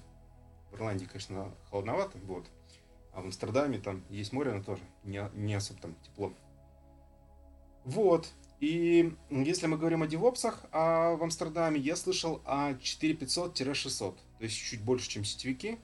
в 0.75 0.77
Ирландии, 0.77 1.05
конечно, 1.05 1.51
холодновато, 1.69 2.17
вот. 2.19 2.45
А 3.13 3.21
в 3.21 3.25
Амстердаме 3.25 3.79
там 3.79 4.03
есть 4.09 4.33
море, 4.33 4.53
но 4.53 4.63
тоже 4.63 4.83
не, 5.03 5.23
не 5.33 5.53
особо 5.53 5.79
там 5.81 5.95
тепло. 6.03 6.33
Вот. 7.85 8.27
И 8.59 9.15
если 9.29 9.67
мы 9.67 9.77
говорим 9.77 10.03
о 10.03 10.07
девопсах, 10.07 10.65
а 10.71 11.15
в 11.15 11.23
Амстердаме 11.23 11.79
я 11.79 11.95
слышал 11.95 12.41
о 12.45 12.73
4500-600, 12.73 14.15
то 14.15 14.43
есть 14.43 14.57
чуть 14.57 14.81
больше, 14.81 15.09
чем 15.09 15.23
сетевики. 15.23 15.77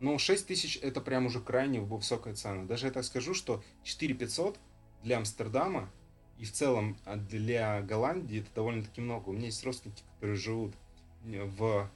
Но 0.00 0.16
6000 0.16 0.78
это 0.78 1.00
прям 1.00 1.26
уже 1.26 1.40
крайне 1.40 1.80
высокая 1.80 2.34
цена. 2.34 2.64
Даже 2.64 2.86
я 2.86 2.92
так 2.92 3.04
скажу, 3.04 3.34
что 3.34 3.62
4500 3.82 4.58
для 5.02 5.16
Амстердама 5.18 5.90
и 6.38 6.44
в 6.44 6.52
целом 6.52 6.96
а, 7.04 7.16
для 7.16 7.82
Голландии 7.82 8.40
это 8.40 8.48
довольно-таки 8.54 9.00
много. 9.00 9.30
У 9.30 9.32
меня 9.32 9.46
есть 9.46 9.64
родственники, 9.64 10.02
которые 10.14 10.36
живут 10.36 10.74
в 11.24 11.90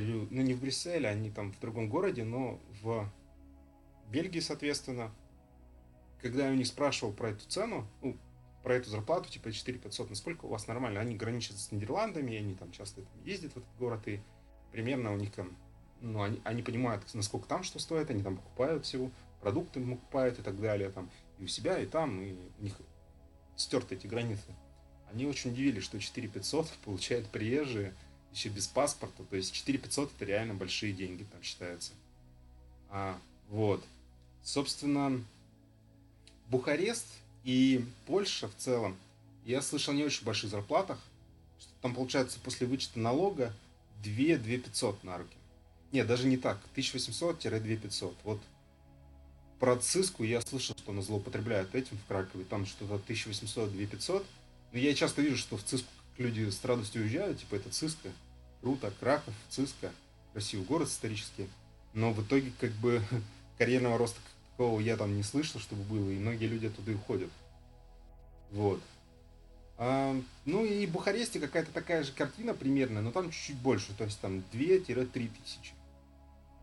ну 0.00 0.42
не 0.42 0.54
в 0.54 0.60
Брюсселе, 0.60 1.08
они 1.08 1.30
там 1.30 1.52
в 1.52 1.60
другом 1.60 1.88
городе, 1.88 2.24
но 2.24 2.60
в 2.82 3.08
Бельгии, 4.08 4.40
соответственно, 4.40 5.12
когда 6.20 6.46
я 6.46 6.52
у 6.52 6.54
них 6.54 6.66
спрашивал 6.66 7.12
про 7.12 7.30
эту 7.30 7.46
цену, 7.48 7.86
ну, 8.00 8.16
про 8.62 8.76
эту 8.76 8.90
зарплату, 8.90 9.28
типа 9.30 9.52
4 9.52 9.78
500, 9.78 10.10
насколько 10.10 10.46
у 10.46 10.48
вас 10.48 10.66
нормально, 10.66 11.00
они 11.00 11.16
граничат 11.16 11.58
с 11.58 11.72
Нидерландами, 11.72 12.36
они 12.36 12.54
там 12.54 12.70
часто 12.70 13.02
ездят 13.24 13.52
в 13.52 13.56
этот 13.58 13.76
город, 13.78 14.06
и 14.06 14.20
примерно 14.70 15.12
у 15.12 15.16
них 15.16 15.32
там, 15.32 15.56
ну, 16.00 16.22
они, 16.22 16.40
они 16.44 16.62
понимают, 16.62 17.02
насколько 17.14 17.48
там 17.48 17.64
что 17.64 17.78
стоит, 17.78 18.10
они 18.10 18.22
там 18.22 18.36
покупают 18.36 18.86
всего, 18.86 19.10
продукты 19.40 19.80
покупают 19.80 20.38
и 20.38 20.42
так 20.42 20.60
далее, 20.60 20.90
там, 20.90 21.10
и 21.38 21.44
у 21.44 21.48
себя, 21.48 21.78
и 21.78 21.86
там, 21.86 22.22
и 22.22 22.34
у 22.60 22.62
них 22.62 22.74
стерты 23.56 23.96
эти 23.96 24.06
границы. 24.06 24.54
Они 25.12 25.26
очень 25.26 25.50
удивились, 25.50 25.82
что 25.82 25.98
4 25.98 26.28
500 26.28 26.68
получают 26.84 27.28
приезжие, 27.28 27.94
еще 28.32 28.48
без 28.48 28.66
паспорта, 28.66 29.24
то 29.24 29.36
есть 29.36 29.52
4 29.52 29.78
500 29.78 30.12
это 30.14 30.24
реально 30.24 30.54
большие 30.54 30.92
деньги 30.92 31.24
там 31.30 31.42
считается. 31.42 31.92
А, 32.90 33.18
вот. 33.48 33.84
Собственно, 34.42 35.22
Бухарест 36.48 37.06
и 37.44 37.84
Польша 38.06 38.48
в 38.48 38.56
целом, 38.56 38.96
я 39.44 39.62
слышал 39.62 39.94
не 39.94 40.04
очень 40.04 40.24
больших 40.24 40.50
зарплатах, 40.50 40.98
что 41.58 41.70
там 41.80 41.94
получается 41.94 42.38
после 42.42 42.66
вычета 42.66 42.98
налога 42.98 43.54
2 44.02 44.36
2 44.36 44.58
500 44.58 45.04
на 45.04 45.18
руки. 45.18 45.36
Нет, 45.92 46.06
даже 46.06 46.26
не 46.26 46.38
так, 46.38 46.58
1800-2 46.74 47.76
500. 47.76 48.16
Вот 48.24 48.40
про 49.60 49.76
Циску 49.76 50.24
я 50.24 50.40
слышал, 50.40 50.76
что 50.76 50.90
она 50.90 51.02
злоупотребляет 51.02 51.74
этим 51.74 51.96
в 51.98 52.06
Кракове, 52.06 52.44
там 52.44 52.66
что-то 52.66 52.94
1800-2 52.94 53.86
500. 53.86 54.26
Но 54.72 54.78
я 54.78 54.94
часто 54.94 55.22
вижу, 55.22 55.36
что 55.36 55.56
в 55.56 55.62
Циску 55.62 55.88
люди 56.18 56.48
с 56.48 56.64
радостью 56.64 57.02
уезжают, 57.02 57.40
типа 57.40 57.56
это 57.56 57.70
Циска, 57.70 58.10
круто, 58.60 58.92
Краков, 59.00 59.34
Циска, 59.50 59.90
красивый 60.32 60.66
город 60.66 60.88
исторический, 60.88 61.48
но 61.92 62.12
в 62.12 62.24
итоге 62.24 62.52
как 62.60 62.72
бы 62.72 63.02
карьерного 63.58 63.98
роста 63.98 64.20
такого 64.50 64.80
я 64.80 64.96
там 64.96 65.16
не 65.16 65.22
слышал, 65.22 65.60
чтобы 65.60 65.82
было, 65.82 66.10
и 66.10 66.18
многие 66.18 66.46
люди 66.46 66.66
оттуда 66.66 66.92
и 66.92 66.94
уходят. 66.94 67.30
Вот. 68.50 68.80
А, 69.78 70.14
ну 70.44 70.64
и 70.64 70.86
в 70.86 70.92
Бухаресте 70.92 71.40
какая-то 71.40 71.72
такая 71.72 72.04
же 72.04 72.12
картина 72.12 72.54
примерно, 72.54 73.02
но 73.02 73.10
там 73.10 73.30
чуть-чуть 73.30 73.56
больше, 73.56 73.92
то 73.94 74.04
есть 74.04 74.20
там 74.20 74.42
2-3 74.52 75.06
тысячи. 75.12 75.72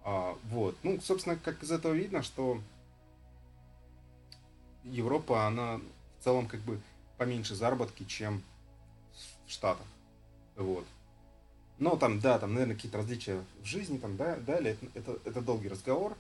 А, 0.04 0.38
вот. 0.46 0.78
Ну, 0.84 1.02
собственно, 1.02 1.36
как 1.36 1.62
из 1.64 1.72
этого 1.72 1.94
видно, 1.94 2.24
что 2.24 2.62
Европа, 4.84 5.48
она 5.48 5.82
в 6.20 6.24
целом 6.24 6.48
как 6.48 6.62
бы 6.62 6.80
поменьше 7.18 7.56
заработки, 7.56 8.06
чем 8.06 8.44
Штатах. 9.50 9.86
Вот. 10.56 10.86
Но 11.80 11.96
там, 11.96 12.20
да, 12.20 12.38
там, 12.40 12.54
наверное, 12.54 12.76
какие-то 12.76 12.98
различия 12.98 13.44
в 13.62 13.66
жизни, 13.66 13.98
там, 13.98 14.18
да, 14.18 14.36
далее, 14.36 14.78
это, 14.94 15.18
это, 15.24 15.42
долгий 15.42 15.70
разговор. 15.70 16.16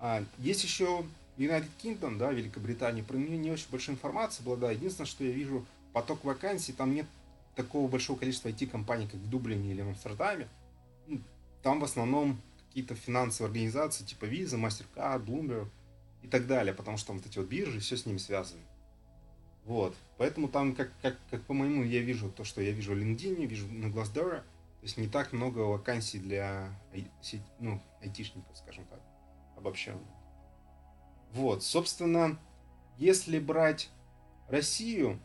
А, 0.00 0.24
есть 0.38 0.64
еще 0.64 1.04
United 1.36 1.68
Kingdom, 1.82 2.18
да, 2.18 2.32
Великобритания, 2.32 3.02
про 3.04 3.16
нее 3.16 3.38
не 3.38 3.50
очень 3.50 3.68
большой 3.70 3.94
информации 3.94 4.42
была, 4.42 4.56
да, 4.56 4.70
единственное, 4.72 5.06
что 5.06 5.24
я 5.24 5.30
вижу, 5.30 5.64
поток 5.92 6.24
вакансий, 6.24 6.72
там 6.72 6.94
нет 6.94 7.06
такого 7.54 7.88
большого 7.88 8.18
количества 8.18 8.48
IT-компаний, 8.48 9.06
как 9.06 9.20
в 9.20 9.30
Дублине 9.30 9.70
или 9.70 9.82
в 9.82 9.88
Амстердаме. 9.88 10.48
Ну, 11.06 11.20
там 11.62 11.80
в 11.80 11.84
основном 11.84 12.40
какие-то 12.68 12.94
финансовые 12.94 13.50
организации, 13.50 14.04
типа 14.04 14.24
Visa, 14.24 14.58
MasterCard, 14.60 15.24
Bloomberg 15.24 15.68
и 16.22 16.28
так 16.28 16.46
далее, 16.46 16.74
потому 16.74 16.96
что 16.96 17.08
там 17.08 17.18
вот 17.18 17.26
эти 17.26 17.38
вот 17.38 17.48
биржи, 17.48 17.80
все 17.80 17.96
с 17.96 18.04
ними 18.04 18.18
связано. 18.18 18.60
Вот. 19.68 19.94
Поэтому 20.16 20.48
там, 20.48 20.74
как, 20.74 20.90
как, 21.02 21.18
как 21.30 21.42
по-моему, 21.42 21.82
я 21.84 22.00
вижу 22.00 22.30
то, 22.30 22.42
что 22.42 22.62
я 22.62 22.72
вижу 22.72 22.94
в 22.94 22.96
LinkedIn, 22.96 23.44
вижу 23.44 23.68
на 23.70 23.92
Glassdoor, 23.92 24.38
то 24.38 24.82
есть 24.82 24.96
не 24.96 25.08
так 25.08 25.34
много 25.34 25.58
вакансий 25.58 26.18
для 26.18 26.70
ну, 27.60 27.78
айтишников, 28.00 28.56
скажем 28.56 28.86
так, 28.86 28.98
обобщенно. 29.58 30.00
Вот, 31.32 31.62
собственно, 31.62 32.38
если 32.96 33.38
брать 33.38 33.90
Россию, 34.48 35.20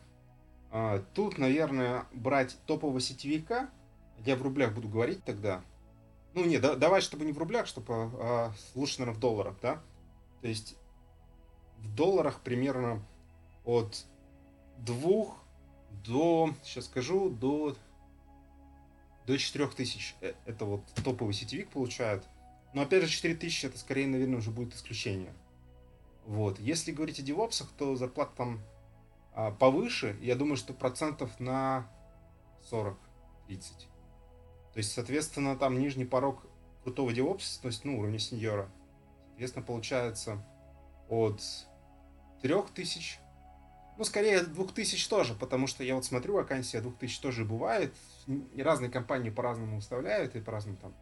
а, 0.70 1.02
тут, 1.14 1.38
наверное, 1.38 2.04
брать 2.12 2.58
топового 2.66 3.00
сетевика, 3.00 3.70
я 4.26 4.36
в 4.36 4.42
рублях 4.42 4.74
буду 4.74 4.90
говорить 4.90 5.24
тогда. 5.24 5.62
Ну, 6.34 6.44
не, 6.44 6.58
да, 6.58 6.74
давай, 6.74 7.00
чтобы 7.00 7.24
не 7.24 7.32
в 7.32 7.38
рублях, 7.38 7.66
чтобы 7.66 7.94
а, 7.94 8.52
лучше, 8.74 8.98
наверное, 8.98 9.16
в 9.16 9.20
долларах, 9.20 9.56
да? 9.62 9.82
То 10.42 10.48
есть 10.48 10.76
в 11.78 11.94
долларах 11.94 12.40
примерно 12.40 13.02
от 13.64 14.04
двух 14.78 15.38
до, 16.04 16.54
сейчас 16.62 16.86
скажу, 16.86 17.30
до, 17.30 17.76
до 19.26 19.38
4 19.38 19.68
тысяч. 19.68 20.14
Э, 20.20 20.34
это 20.46 20.64
вот 20.64 20.84
топовый 21.02 21.34
сетевик 21.34 21.70
получает. 21.70 22.24
Но 22.72 22.82
опять 22.82 23.04
же, 23.04 23.08
4 23.08 23.34
тысячи 23.34 23.66
это 23.66 23.78
скорее, 23.78 24.06
наверное, 24.06 24.38
уже 24.38 24.50
будет 24.50 24.74
исключение. 24.74 25.32
Вот. 26.26 26.58
Если 26.58 26.92
говорить 26.92 27.20
о 27.20 27.22
девопсах, 27.22 27.70
то 27.76 27.96
зарплата 27.96 28.32
там 28.36 28.60
а, 29.34 29.50
повыше. 29.50 30.16
Я 30.20 30.36
думаю, 30.36 30.56
что 30.56 30.72
процентов 30.72 31.38
на 31.38 31.88
40-30. 32.70 32.96
То 33.48 34.78
есть, 34.78 34.92
соответственно, 34.92 35.56
там 35.56 35.78
нижний 35.78 36.04
порог 36.04 36.46
крутого 36.82 37.12
девопса, 37.12 37.60
то 37.62 37.68
есть, 37.68 37.84
ну, 37.84 37.98
уровня 37.98 38.18
сеньора, 38.18 38.68
соответственно, 39.28 39.64
получается 39.64 40.44
от 41.08 41.40
3000 42.42 43.18
ну, 43.96 44.04
скорее 44.04 44.42
2000 44.42 45.08
тоже, 45.08 45.34
потому 45.34 45.66
что 45.66 45.84
я 45.84 45.94
вот 45.94 46.04
смотрю, 46.04 46.34
вакансия 46.34 46.80
2000 46.80 47.20
тоже 47.20 47.44
бывает. 47.44 47.94
И 48.54 48.62
разные 48.62 48.90
компании 48.90 49.30
по-разному 49.30 49.76
выставляют 49.76 50.34
и 50.34 50.40
по-разному 50.40 50.76
там 50.78 50.94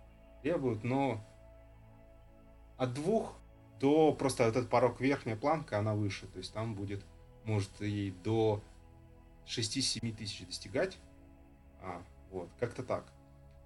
требуют, 0.42 0.84
но 0.84 1.24
от 2.76 2.94
двух 2.94 3.34
до 3.80 4.12
просто 4.12 4.44
вот 4.44 4.56
этот 4.56 4.68
порог 4.68 5.00
верхняя 5.00 5.36
планка, 5.36 5.78
она 5.78 5.94
выше. 5.94 6.26
То 6.26 6.38
есть 6.38 6.52
там 6.52 6.74
будет, 6.74 7.04
может, 7.44 7.70
и 7.80 8.14
до 8.22 8.62
6-7 9.46 10.14
тысяч 10.14 10.46
достигать. 10.46 10.98
А, 11.80 12.02
вот, 12.30 12.48
как-то 12.60 12.82
так. 12.82 13.04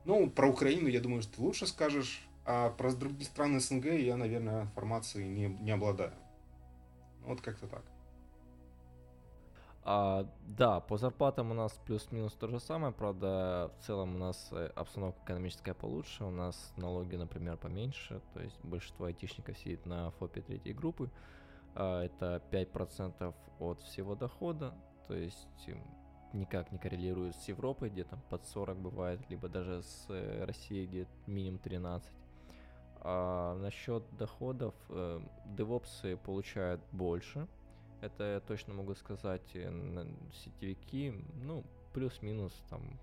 Ну, 0.05 0.31
про 0.31 0.49
Украину, 0.49 0.89
я 0.89 1.01
думаю, 1.01 1.22
что 1.22 1.37
ты 1.37 1.43
лучше 1.43 1.66
скажешь, 1.66 2.27
а 2.45 2.70
про 2.70 2.93
другие 2.93 3.27
страны 3.27 3.59
СНГ 3.59 3.87
я, 3.87 4.16
наверное, 4.16 4.62
информацией 4.62 5.29
не, 5.29 5.47
не 5.47 5.72
обладаю. 5.72 6.14
Вот 7.24 7.41
как-то 7.41 7.66
так. 7.66 7.83
А, 9.89 10.26
да, 10.49 10.80
по 10.80 10.97
зарплатам 10.97 11.53
у 11.53 11.55
нас 11.55 11.80
плюс-минус 11.87 12.32
то 12.32 12.49
же 12.49 12.59
самое, 12.59 12.93
правда, 12.93 13.70
в 13.78 13.84
целом 13.84 14.16
у 14.16 14.18
нас 14.18 14.49
э, 14.51 14.66
обстановка 14.74 15.20
экономическая 15.22 15.74
получше, 15.74 16.24
у 16.24 16.32
нас 16.32 16.72
налоги, 16.76 17.14
например, 17.14 17.57
поменьше, 17.57 18.20
то 18.34 18.41
есть 18.41 18.59
большинство 18.64 19.05
айтишников 19.05 19.57
сидит 19.57 19.87
на 19.87 20.11
ФОПе 20.11 20.43
третьей 20.43 20.72
группы, 20.72 21.09
а, 21.76 22.03
это 22.03 22.43
5% 22.51 23.32
от 23.61 23.80
всего 23.82 24.16
дохода, 24.16 24.74
то 25.07 25.14
есть 25.14 25.47
никак 26.32 26.72
не 26.72 26.78
коррелирует 26.78 27.37
с 27.37 27.47
Европой, 27.47 27.89
где 27.89 28.03
там 28.03 28.20
под 28.28 28.45
40 28.45 28.76
бывает, 28.78 29.20
либо 29.30 29.49
даже 29.49 29.84
с 29.84 30.07
э, 30.09 30.45
Россией, 30.47 30.89
где 30.89 31.07
минимум 31.28 31.61
13. 31.61 32.11
А 33.03 33.55
насчет 33.55 34.03
доходов, 34.16 34.74
э, 34.89 35.20
девопсы 35.57 36.16
получают 36.16 36.80
больше, 36.91 37.47
это 38.01 38.34
я 38.34 38.40
точно 38.40 38.74
могу 38.74 38.94
сказать. 38.94 39.57
Сетевики, 40.32 41.14
ну, 41.42 41.64
плюс-минус 41.92 42.53
там, 42.68 42.99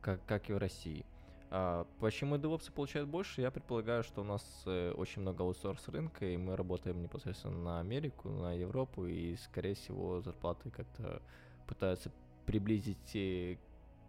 как, 0.00 0.24
как 0.26 0.50
и 0.50 0.52
в 0.52 0.58
России. 0.58 1.04
А 1.50 1.86
почему 2.00 2.36
DevOps 2.36 2.72
получают 2.72 3.08
больше? 3.08 3.40
Я 3.40 3.50
предполагаю, 3.50 4.02
что 4.02 4.22
у 4.22 4.24
нас 4.24 4.44
э, 4.66 4.92
очень 4.92 5.22
много 5.22 5.44
аутсорс 5.44 5.88
рынка, 5.88 6.26
и 6.26 6.36
мы 6.36 6.56
работаем 6.56 7.00
непосредственно 7.00 7.56
на 7.56 7.80
Америку, 7.80 8.28
на 8.28 8.52
Европу, 8.52 9.06
и, 9.06 9.36
скорее 9.36 9.74
всего, 9.74 10.20
зарплаты 10.20 10.70
как-то 10.70 11.22
пытаются 11.68 12.10
приблизить 12.46 13.14
э, 13.14 13.58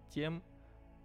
тем, 0.09 0.41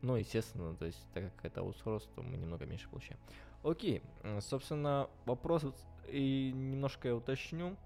ну, 0.00 0.16
естественно, 0.16 0.74
то 0.74 0.86
есть, 0.86 1.06
так 1.12 1.34
как 1.36 1.44
это 1.44 1.60
аутсорс, 1.60 2.08
то 2.14 2.22
мы 2.22 2.38
немного 2.38 2.64
меньше 2.64 2.88
получаем. 2.88 3.20
Окей, 3.62 4.02
собственно, 4.40 5.08
вопрос 5.26 5.64
и 6.08 6.50
немножко 6.52 7.08
я 7.08 7.14
уточню 7.14 7.76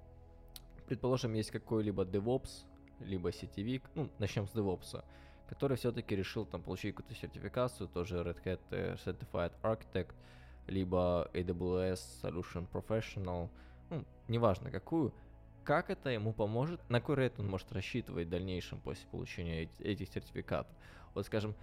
предположим, 0.87 1.35
есть 1.35 1.51
какой-либо 1.51 2.05
DevOps, 2.05 2.65
либо 3.01 3.33
сетевик, 3.33 3.83
ну, 3.95 4.11
начнем 4.19 4.47
с 4.47 4.55
DevOps, 4.55 5.05
который 5.49 5.77
все-таки 5.77 6.17
решил 6.17 6.47
там 6.47 6.63
получить 6.63 6.95
какую-то 6.95 7.21
сертификацию, 7.21 7.89
тоже 7.89 8.17
Red 8.17 8.43
Hat 8.45 8.61
э, 8.71 8.97
Certified 9.05 9.53
Architect, 9.63 10.15
либо 10.67 11.31
AWS 11.35 12.01
Solution 12.23 12.69
Professional, 12.71 13.49
ну, 13.91 14.05
неважно 14.29 14.71
какую, 14.71 15.15
как 15.65 15.91
это 15.91 16.11
ему 16.11 16.33
поможет, 16.33 16.81
на 16.89 17.01
какой 17.01 17.17
рейд 17.17 17.39
он 17.39 17.49
может 17.49 17.71
рассчитывать 17.73 18.27
в 18.27 18.31
дальнейшем 18.31 18.81
после 18.81 19.07
получения 19.09 19.69
этих 19.81 20.09
сертификатов. 20.09 20.75
Вот, 21.15 21.27
скажем, 21.27 21.55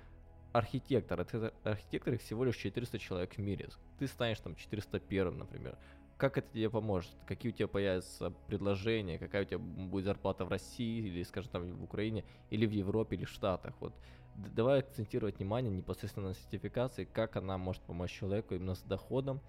архитектор, 0.51 1.26
архитектор 1.63 2.13
их 2.13 2.21
всего 2.21 2.43
лишь 2.43 2.57
400 2.57 2.99
человек 2.99 3.34
в 3.36 3.38
мире. 3.39 3.69
Ты 3.99 4.07
станешь 4.07 4.39
там 4.39 4.55
401, 4.55 5.38
например 5.38 5.78
как 6.24 6.38
это 6.38 6.53
тебе 6.53 6.69
поможет? 6.69 7.11
Какие 7.26 7.51
у 7.51 7.53
тебя 7.53 7.67
появятся 7.67 8.32
предложения? 8.47 9.19
Какая 9.19 9.41
у 9.41 9.45
тебя 9.45 9.57
будет 9.57 10.05
зарплата 10.05 10.45
в 10.45 10.47
России 10.47 11.05
или, 11.05 11.21
скажем, 11.24 11.51
там 11.51 11.76
в 11.76 11.84
Украине, 11.84 12.24
или 12.49 12.65
в 12.65 12.71
Европе, 12.71 13.17
или 13.17 13.26
в 13.26 13.30
Штатах? 13.30 13.74
Вот 13.82 13.93
давай 14.34 14.80
акцентировать 14.80 15.39
внимание 15.39 15.69
непосредственно 15.69 16.30
на 16.30 16.34
сертификации, 16.34 17.03
как 17.03 17.36
она 17.36 17.57
может 17.57 17.82
помочь 17.82 18.11
человеку 18.11 18.55
именно 18.55 18.76
с 18.76 18.82
доходом, 18.84 19.41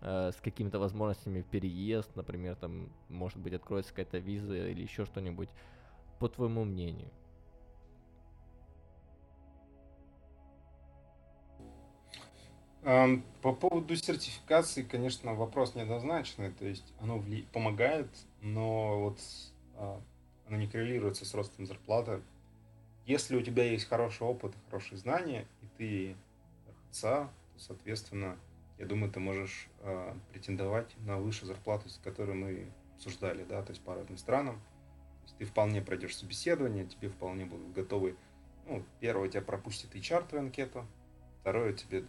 э, 0.00 0.32
с 0.32 0.40
какими-то 0.40 0.80
возможностями 0.80 1.42
переезд, 1.42 2.16
например, 2.16 2.56
там, 2.56 2.92
может 3.08 3.38
быть, 3.38 3.52
откроется 3.52 3.92
какая-то 3.92 4.18
виза 4.18 4.56
или 4.56 4.82
еще 4.82 5.04
что-нибудь, 5.04 5.48
по 6.18 6.28
твоему 6.28 6.64
мнению. 6.64 7.12
По 13.42 13.52
поводу 13.52 13.96
сертификации, 13.96 14.84
конечно, 14.84 15.34
вопрос 15.34 15.74
неоднозначный. 15.74 16.52
То 16.52 16.66
есть 16.66 16.94
оно 17.00 17.18
вли... 17.18 17.42
помогает, 17.52 18.08
но 18.42 19.00
вот 19.00 19.18
а, 19.74 20.00
оно 20.46 20.56
не 20.56 20.68
коррелируется 20.68 21.24
с 21.24 21.34
ростом 21.34 21.66
зарплаты. 21.66 22.22
Если 23.04 23.34
у 23.34 23.42
тебя 23.42 23.64
есть 23.64 23.88
хороший 23.88 24.22
опыт, 24.22 24.54
хорошие 24.70 24.98
знания, 24.98 25.48
и 25.62 25.66
ты 25.76 26.16
РХЦ, 26.68 27.00
то, 27.00 27.30
соответственно, 27.56 28.38
я 28.78 28.86
думаю, 28.86 29.10
ты 29.10 29.18
можешь 29.18 29.68
э, 29.80 30.14
претендовать 30.30 30.94
на 30.98 31.18
высшую 31.18 31.48
зарплату, 31.48 31.88
которую 32.04 32.36
мы 32.36 32.70
обсуждали, 32.94 33.42
да, 33.42 33.62
то 33.62 33.70
есть 33.70 33.82
по 33.82 33.96
разным 33.96 34.16
странам. 34.16 34.56
То 34.56 35.24
есть 35.24 35.36
ты 35.38 35.44
вполне 35.44 35.82
пройдешь 35.82 36.16
собеседование, 36.16 36.86
тебе 36.86 37.08
вполне 37.08 37.46
будут 37.46 37.72
готовы, 37.72 38.16
ну, 38.68 38.84
первое, 39.00 39.28
тебя 39.28 39.42
пропустит 39.42 39.92
HR 39.94 40.28
твою 40.28 40.44
анкету, 40.44 40.86
второе, 41.40 41.72
тебе 41.72 42.04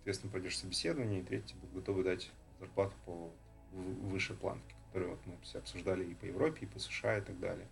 соответственно, 0.00 0.30
пройдешь 0.30 0.58
собеседование, 0.58 1.20
и 1.20 1.22
третий 1.22 1.54
будут 1.56 1.74
готовы 1.74 2.04
дать 2.04 2.30
зарплату 2.58 2.94
по 3.04 3.30
выше 3.72 4.34
планки, 4.34 4.74
которые 4.86 5.10
вот 5.10 5.20
мы 5.26 5.36
все 5.42 5.58
обсуждали 5.58 6.04
и 6.04 6.14
по 6.14 6.24
Европе, 6.24 6.60
и 6.62 6.66
по 6.66 6.78
США, 6.78 7.18
и 7.18 7.20
так 7.20 7.38
далее. 7.38 7.68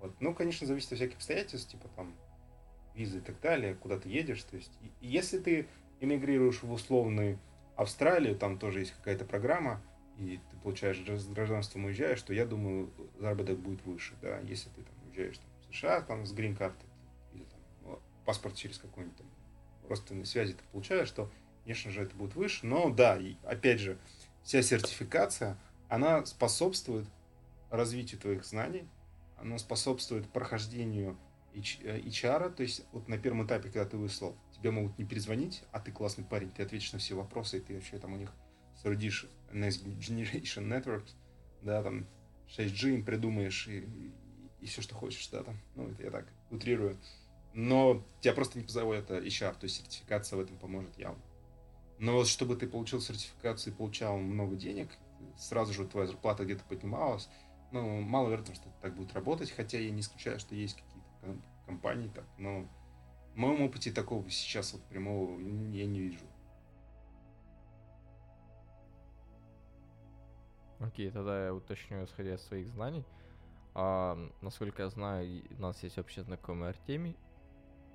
Вот. 0.00 0.14
Ну, 0.20 0.34
конечно, 0.34 0.66
зависит 0.66 0.92
от 0.92 0.98
всяких 0.98 1.16
обстоятельств, 1.16 1.70
типа 1.70 1.88
там 1.96 2.14
визы 2.94 3.18
и 3.18 3.20
так 3.20 3.40
далее, 3.40 3.74
куда 3.74 3.98
ты 3.98 4.08
едешь. 4.08 4.42
То 4.44 4.56
есть, 4.56 4.72
если 5.00 5.38
ты 5.38 5.66
эмигрируешь 6.00 6.62
в 6.62 6.70
условную 6.70 7.38
Австралию, 7.76 8.36
там 8.36 8.58
тоже 8.58 8.80
есть 8.80 8.92
какая-то 8.92 9.24
программа, 9.24 9.80
и 10.18 10.40
ты 10.50 10.56
получаешь 10.58 11.00
гражданство, 11.00 11.78
уезжаешь, 11.78 12.20
то 12.22 12.34
я 12.34 12.44
думаю, 12.44 12.92
заработок 13.18 13.58
будет 13.58 13.84
выше, 13.86 14.14
да, 14.20 14.38
если 14.40 14.68
ты 14.70 14.82
там 14.82 14.94
уезжаешь 15.06 15.38
там, 15.38 15.48
в 15.60 15.74
США, 15.74 16.00
там 16.02 16.26
с 16.26 16.32
грин-картой, 16.32 16.88
или 17.32 17.44
там 17.44 17.60
ну, 17.84 17.98
паспорт 18.24 18.56
через 18.56 18.78
какой-нибудь 18.78 19.16
там 19.16 19.26
родственные 19.88 20.24
связи 20.24 20.54
ты 20.54 20.62
получаешь, 20.72 21.10
то, 21.10 21.30
конечно 21.64 21.90
же, 21.90 22.02
это 22.02 22.14
будет 22.14 22.34
выше. 22.34 22.66
Но 22.66 22.90
да, 22.90 23.16
и, 23.16 23.36
опять 23.44 23.80
же, 23.80 23.98
вся 24.42 24.62
сертификация, 24.62 25.58
она 25.88 26.24
способствует 26.26 27.06
развитию 27.70 28.20
твоих 28.20 28.44
знаний, 28.44 28.88
она 29.36 29.58
способствует 29.58 30.28
прохождению 30.28 31.16
HR, 31.54 32.46
э, 32.46 32.50
то 32.50 32.62
есть 32.62 32.84
вот 32.92 33.08
на 33.08 33.18
первом 33.18 33.46
этапе, 33.46 33.64
когда 33.70 33.84
ты 33.84 33.96
выслал, 33.96 34.36
тебе 34.54 34.70
могут 34.70 34.98
не 34.98 35.04
перезвонить, 35.04 35.64
а 35.72 35.80
ты 35.80 35.92
классный 35.92 36.24
парень, 36.24 36.50
ты 36.50 36.62
ответишь 36.62 36.92
на 36.92 36.98
все 36.98 37.14
вопросы, 37.14 37.58
и 37.58 37.60
ты 37.60 37.74
вообще 37.74 37.98
там 37.98 38.14
у 38.14 38.16
них 38.16 38.32
соорудишь 38.76 39.26
Next 39.52 39.84
Generation 39.98 40.66
Networks, 40.68 41.10
да, 41.62 41.82
там 41.82 42.06
6G 42.48 42.94
им 42.94 43.04
придумаешь 43.04 43.68
и, 43.68 43.80
и, 43.80 44.12
и 44.60 44.66
все, 44.66 44.82
что 44.82 44.94
хочешь, 44.94 45.28
да, 45.28 45.42
там, 45.42 45.56
ну, 45.74 45.88
это 45.88 46.02
я 46.02 46.10
так 46.10 46.26
утрирую 46.50 46.96
но 47.52 48.02
тебя 48.20 48.34
просто 48.34 48.58
не 48.58 48.64
позовут 48.64 48.96
это 48.96 49.18
HR, 49.18 49.54
то 49.58 49.64
есть 49.64 49.76
сертификация 49.76 50.36
в 50.36 50.40
этом 50.40 50.56
поможет 50.58 50.96
явно. 50.98 51.22
Но 51.98 52.12
вот 52.14 52.28
чтобы 52.28 52.56
ты 52.56 52.68
получил 52.68 53.00
сертификацию 53.00 53.72
и 53.72 53.76
получал 53.76 54.18
много 54.18 54.54
денег, 54.56 54.90
сразу 55.36 55.72
же 55.72 55.86
твоя 55.86 56.06
зарплата 56.06 56.44
где-то 56.44 56.64
поднималась, 56.64 57.28
ну, 57.72 58.00
маловероятно, 58.00 58.54
что 58.54 58.68
так 58.80 58.94
будет 58.94 59.12
работать, 59.14 59.50
хотя 59.50 59.78
я 59.78 59.90
не 59.90 60.00
исключаю, 60.00 60.38
что 60.38 60.54
есть 60.54 60.76
какие-то 60.76 61.40
компании 61.66 62.10
так, 62.14 62.24
но 62.38 62.66
в 63.34 63.36
моем 63.36 63.62
опыте 63.62 63.90
такого 63.92 64.28
сейчас 64.30 64.72
вот 64.72 64.82
прямого 64.84 65.38
я 65.40 65.86
не 65.86 66.00
вижу. 66.00 66.24
Окей, 70.80 71.08
okay, 71.08 71.12
тогда 71.12 71.46
я 71.46 71.54
уточню, 71.54 72.04
исходя 72.04 72.34
из 72.34 72.42
своих 72.42 72.68
знаний. 72.68 73.04
А, 73.74 74.16
насколько 74.40 74.82
я 74.82 74.88
знаю, 74.90 75.42
у 75.58 75.60
нас 75.60 75.82
есть 75.82 75.96
вообще 75.96 76.22
знакомый 76.22 76.68
Артемий, 76.68 77.16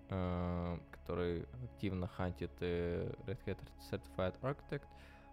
который 0.10 1.46
активно 1.64 2.08
хантит 2.08 2.52
э, 2.60 3.14
Red 3.26 3.40
Hat 3.46 3.58
Certified 3.92 4.36
Architect 4.42 4.84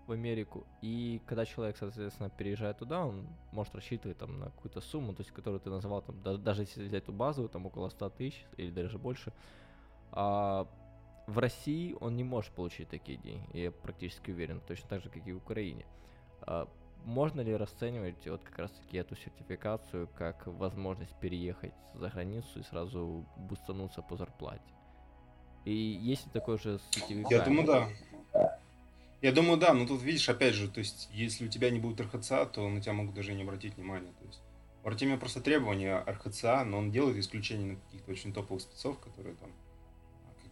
в 0.07 0.13
Америку. 0.13 0.67
И 0.83 1.21
когда 1.27 1.45
человек, 1.45 1.77
соответственно, 1.77 2.31
переезжает 2.31 2.79
туда, 2.79 3.07
он 3.07 3.29
может 3.53 3.75
рассчитывать 3.75 4.19
там 4.19 4.39
на 4.39 4.47
какую-то 4.47 4.81
сумму, 4.81 5.15
то 5.15 5.21
есть 5.21 5.33
которую 5.33 5.61
ты 5.61 5.71
назвал, 5.71 6.03
там, 6.03 6.21
да, 6.23 6.37
даже 6.37 6.63
если 6.63 6.83
взять 6.83 7.05
эту 7.05 7.13
базовую, 7.13 7.49
там 7.49 7.67
около 7.67 7.89
100 7.89 8.11
тысяч 8.11 8.45
или 8.57 8.71
даже 8.71 8.99
больше. 8.99 9.33
А 10.13 10.67
в 11.27 11.39
России 11.39 11.97
он 12.01 12.17
не 12.17 12.25
может 12.25 12.53
получить 12.53 12.89
такие 12.89 13.19
деньги, 13.19 13.57
я 13.57 13.71
практически 13.71 14.33
уверен, 14.33 14.61
точно 14.67 14.89
так 14.89 15.03
же, 15.03 15.11
как 15.11 15.27
и 15.27 15.33
в 15.33 15.37
Украине. 15.37 15.87
А 16.43 16.69
можно 17.05 17.41
ли 17.41 17.55
расценивать 17.55 18.27
вот 18.27 18.43
как 18.43 18.59
раз 18.59 18.71
таки 18.71 18.99
эту 18.99 19.17
сертификацию 19.17 20.09
как 20.17 20.47
возможность 20.47 21.15
переехать 21.21 21.73
за 21.95 22.09
границу 22.09 22.61
и 22.61 22.63
сразу 22.63 23.25
бустануться 23.37 24.03
по 24.03 24.17
зарплате? 24.17 24.63
И 25.65 25.73
есть 25.73 26.27
ли 26.27 26.33
такое 26.33 26.59
же 26.59 26.81
сетевик? 26.91 27.31
Я 27.31 27.45
думаю, 27.45 27.67
да. 27.67 28.59
Я 29.23 29.33
думаю, 29.33 29.59
да, 29.59 29.75
но 29.75 29.87
тут 29.87 30.03
видишь, 30.03 30.29
опять 30.31 30.55
же, 30.55 30.69
то 30.69 30.79
есть, 30.79 31.09
если 31.13 31.47
у 31.47 31.49
тебя 31.49 31.71
не 31.71 31.79
будет 31.79 32.01
РХЦА, 32.01 32.47
то 32.47 32.67
на 32.69 32.81
тебя 32.81 32.95
могут 32.95 33.15
даже 33.15 33.35
не 33.35 33.43
обратить 33.43 33.77
внимания. 33.77 34.13
То 34.19 34.27
есть, 34.27 34.41
у 34.83 34.89
Артемия 34.89 35.19
просто 35.19 35.43
требования 35.43 36.03
РХЦА, 36.07 36.65
но 36.65 36.79
он 36.79 36.91
делает 36.91 37.19
исключение 37.19 37.73
на 37.73 37.77
каких-то 37.77 38.11
очень 38.11 38.33
топовых 38.33 38.63
спецов, 38.63 38.99
которые 38.99 39.35
там 39.37 39.51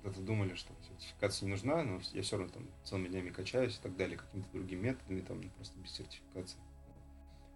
когда-то 0.02 0.20
думали, 0.20 0.54
что 0.54 0.72
сертификация 0.88 1.46
не 1.46 1.52
нужна, 1.52 1.82
но 1.82 2.00
я 2.12 2.22
все 2.22 2.36
равно 2.36 2.52
там 2.52 2.66
целыми 2.84 3.08
днями 3.08 3.30
качаюсь 3.30 3.76
и 3.76 3.82
так 3.82 3.96
далее, 3.96 4.18
какими-то 4.18 4.48
другими 4.52 4.88
методами, 4.88 5.20
там 5.20 5.40
просто 5.56 5.78
без 5.78 5.90
сертификации. 5.92 6.58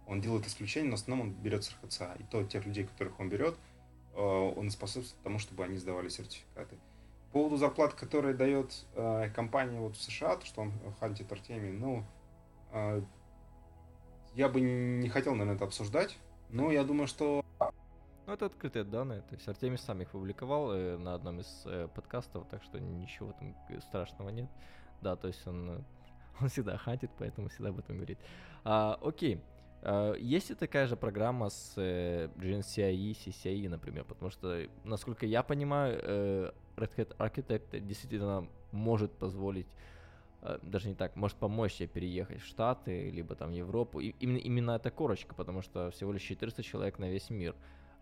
Он 0.06 0.20
делает 0.20 0.46
исключение, 0.46 0.90
но 0.90 0.96
в 0.96 1.00
основном 1.00 1.28
он 1.28 1.34
берет 1.34 1.64
с. 1.64 1.70
И 1.70 2.24
то 2.24 2.42
тех 2.44 2.66
людей, 2.66 2.84
которых 2.84 3.18
он 3.20 3.28
берет, 3.28 3.56
э, 4.14 4.20
он 4.20 4.70
способствует 4.70 5.22
тому, 5.22 5.38
чтобы 5.38 5.64
они 5.64 5.78
сдавали 5.78 6.08
сертификаты. 6.08 6.76
По 7.28 7.38
поводу 7.38 7.56
зарплат, 7.56 7.94
которые 7.94 8.34
дает 8.34 8.84
э, 8.94 9.30
компания 9.34 9.78
вот 9.78 9.96
в 9.96 10.02
США, 10.02 10.36
то, 10.36 10.44
что 10.44 10.62
он 10.62 10.72
хантит 10.98 11.30
Артемий, 11.30 11.70
ну, 11.70 12.04
э, 12.72 13.02
я 14.34 14.48
бы 14.48 14.60
не 14.60 15.08
хотел, 15.08 15.32
наверное, 15.32 15.56
это 15.56 15.64
обсуждать, 15.64 16.18
но 16.50 16.72
я 16.72 16.84
думаю, 16.84 17.06
что 17.06 17.41
ну, 17.41 17.41
это 18.42 18.54
открытые 18.54 18.84
данные, 18.84 19.20
то 19.20 19.34
есть 19.34 19.46
Артемий 19.48 19.78
сам 19.78 20.00
их 20.02 20.10
публиковал 20.10 20.72
э, 20.72 20.96
на 20.96 21.14
одном 21.14 21.40
из 21.40 21.62
э, 21.64 21.88
подкастов, 21.94 22.46
так 22.48 22.62
что 22.62 22.80
ничего 22.80 23.32
там 23.32 23.54
страшного 23.80 24.30
нет. 24.30 24.48
Да, 25.00 25.16
то 25.16 25.28
есть 25.28 25.46
он, 25.46 25.70
э, 25.70 25.80
он 26.40 26.48
всегда 26.48 26.76
хантит, 26.76 27.10
поэтому 27.18 27.48
всегда 27.48 27.68
об 27.68 27.78
этом 27.78 27.96
говорит. 27.96 28.18
А, 28.64 28.98
окей, 29.00 29.40
а, 29.82 30.14
есть 30.14 30.50
ли 30.50 30.56
такая 30.56 30.86
же 30.86 30.96
программа 30.96 31.50
с 31.50 31.74
э, 31.76 32.28
GNCIE, 32.36 33.12
CCIE, 33.12 33.68
например? 33.68 34.04
Потому 34.04 34.30
что, 34.30 34.66
насколько 34.84 35.24
я 35.26 35.42
понимаю, 35.42 36.00
э, 36.02 36.52
Red 36.76 36.96
Hat 36.96 37.16
Architect 37.18 37.80
действительно 37.80 38.48
может 38.72 39.12
позволить 39.12 39.68
э, 40.42 40.58
даже 40.62 40.88
не 40.88 40.94
так, 40.94 41.14
может 41.14 41.36
помочь 41.36 41.74
тебе 41.74 41.88
переехать 41.88 42.40
в 42.40 42.46
Штаты, 42.46 43.10
либо 43.10 43.34
там 43.36 43.50
в 43.50 43.54
Европу. 43.54 44.00
И 44.00 44.14
именно, 44.20 44.38
именно 44.38 44.70
эта 44.72 44.90
корочка, 44.90 45.34
потому 45.34 45.62
что 45.62 45.90
всего 45.90 46.12
лишь 46.12 46.22
400 46.22 46.62
человек 46.64 46.98
на 46.98 47.08
весь 47.08 47.30
мир. 47.30 47.54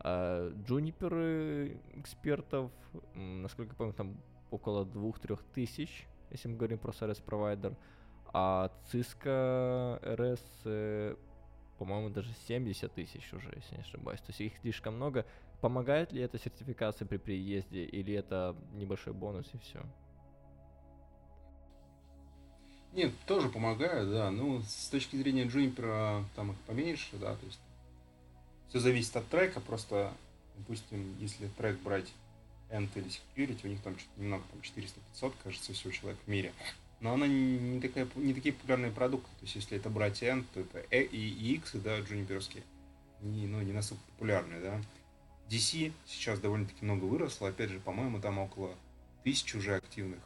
Джунипер 0.03 1.77
экспертов, 1.95 2.71
насколько 3.15 3.73
я 3.73 3.77
помню, 3.77 3.93
там 3.93 4.17
около 4.51 4.85
2-3 4.85 5.39
тысяч, 5.55 6.07
если 6.31 6.49
мы 6.49 6.57
говорим 6.57 6.79
про 6.79 6.93
сервис-провайдер. 6.93 7.77
А 8.33 8.71
Cisco 8.93 10.01
RS, 10.03 10.41
э, 10.65 11.17
по-моему, 11.79 12.11
даже 12.11 12.33
70 12.47 12.93
тысяч 12.93 13.33
уже, 13.33 13.53
если 13.57 13.75
не 13.75 13.83
ошибаюсь. 13.83 14.21
То 14.21 14.31
есть 14.31 14.41
их 14.41 14.53
слишком 14.61 14.95
много. 14.95 15.27
Помогает 15.61 16.13
ли 16.13 16.23
эта 16.23 16.39
сертификация 16.39 17.07
при 17.07 17.17
приезде, 17.17 17.85
или 17.85 18.15
это 18.15 18.57
небольшой 18.73 19.13
бонус 19.13 19.49
и 19.53 19.59
все? 19.59 19.81
Нет, 22.93 23.13
тоже 23.27 23.49
помогает, 23.49 24.11
да. 24.11 24.31
Ну, 24.31 24.63
с 24.63 24.89
точки 24.89 25.17
зрения 25.17 25.45
Juniper 25.45 26.25
там 26.35 26.53
их 26.53 26.59
поменьше, 26.61 27.17
да, 27.19 27.35
то 27.35 27.47
есть 27.47 27.61
все 28.71 28.79
зависит 28.79 29.15
от 29.17 29.29
трека, 29.29 29.61
просто, 29.61 30.13
допустим, 30.57 31.17
если 31.19 31.49
трек 31.59 31.79
брать 31.81 32.11
End 32.71 32.89
или 32.95 33.07
Security, 33.07 33.61
у 33.65 33.69
них 33.69 33.83
там 33.83 33.99
что-то 33.99 34.21
немного, 34.21 34.45
там 34.51 34.61
400-500, 34.61 35.35
кажется, 35.43 35.73
всего 35.73 35.93
человек 35.93 36.19
в 36.25 36.29
мире. 36.31 36.53
Но 37.01 37.13
она 37.15 37.27
не, 37.27 37.81
такая, 37.81 38.07
не 38.15 38.33
такие 38.33 38.55
популярные 38.55 38.93
продукты. 38.93 39.31
То 39.39 39.43
есть, 39.43 39.57
если 39.57 39.77
это 39.77 39.91
брать 39.91 40.23
End, 40.23 40.45
то 40.55 40.61
это 40.61 40.85
E 40.91 41.03
и 41.03 41.55
X, 41.55 41.73
да, 41.75 41.99
джуниперские, 42.01 42.63
не, 43.23 43.47
ну, 43.47 43.61
не 43.61 43.73
настолько 43.73 44.05
популярные, 44.13 44.61
да. 44.61 44.81
DC 45.49 45.93
сейчас 46.07 46.39
довольно-таки 46.39 46.85
много 46.85 47.05
выросло. 47.05 47.49
Опять 47.49 47.71
же, 47.71 47.81
по-моему, 47.81 48.21
там 48.21 48.39
около 48.39 48.75
тысячи 49.25 49.57
уже 49.57 49.75
активных. 49.75 50.21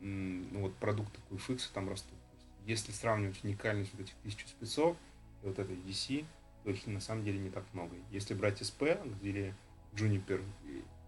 Ну, 0.00 0.62
вот 0.62 0.74
продукты 0.76 1.20
QFX 1.30 1.70
там 1.72 1.88
растут. 1.88 2.18
Если 2.66 2.90
сравнивать 2.90 3.44
уникальность 3.44 3.92
вот 3.92 4.02
этих 4.02 4.14
тысяч 4.24 4.44
спецов 4.48 4.96
и 5.42 5.46
вот 5.46 5.58
этой 5.58 5.76
DC, 5.76 6.24
то 6.66 6.72
их 6.72 6.84
на 6.88 6.98
самом 6.98 7.22
деле 7.22 7.38
не 7.38 7.48
так 7.48 7.62
много. 7.74 7.94
Если 8.10 8.34
брать 8.34 8.60
SP, 8.60 8.98
где 9.22 9.54
Juniper 9.94 10.42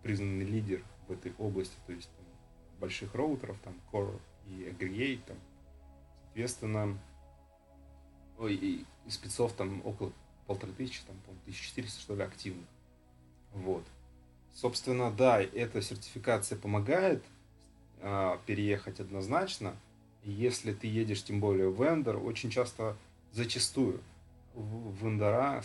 признанный 0.04 0.44
лидер 0.44 0.84
в 1.08 1.12
этой 1.12 1.32
области, 1.36 1.74
то 1.84 1.92
есть 1.92 2.08
там, 2.16 2.24
больших 2.78 3.12
роутеров, 3.16 3.58
там 3.64 3.74
Core 3.90 4.20
и 4.46 4.70
Aggregate, 4.70 5.20
там, 5.26 5.36
соответственно, 6.26 6.96
ой, 8.38 8.54
и, 8.54 8.84
спецов 9.08 9.52
там 9.54 9.82
около 9.84 10.12
полторы 10.46 10.72
тысячи, 10.74 11.00
там, 11.08 11.16
по 11.26 11.32
1400, 11.32 12.00
что 12.02 12.14
ли, 12.14 12.22
активных. 12.22 12.68
Вот. 13.52 13.82
Собственно, 14.54 15.10
да, 15.10 15.42
эта 15.42 15.82
сертификация 15.82 16.56
помогает 16.56 17.24
э, 17.98 18.38
переехать 18.46 19.00
однозначно. 19.00 19.74
Если 20.22 20.72
ты 20.72 20.86
едешь, 20.86 21.24
тем 21.24 21.40
более 21.40 21.68
в 21.68 21.82
вендор, 21.82 22.16
очень 22.18 22.50
часто, 22.50 22.96
зачастую, 23.32 24.00
вендора 24.54 25.62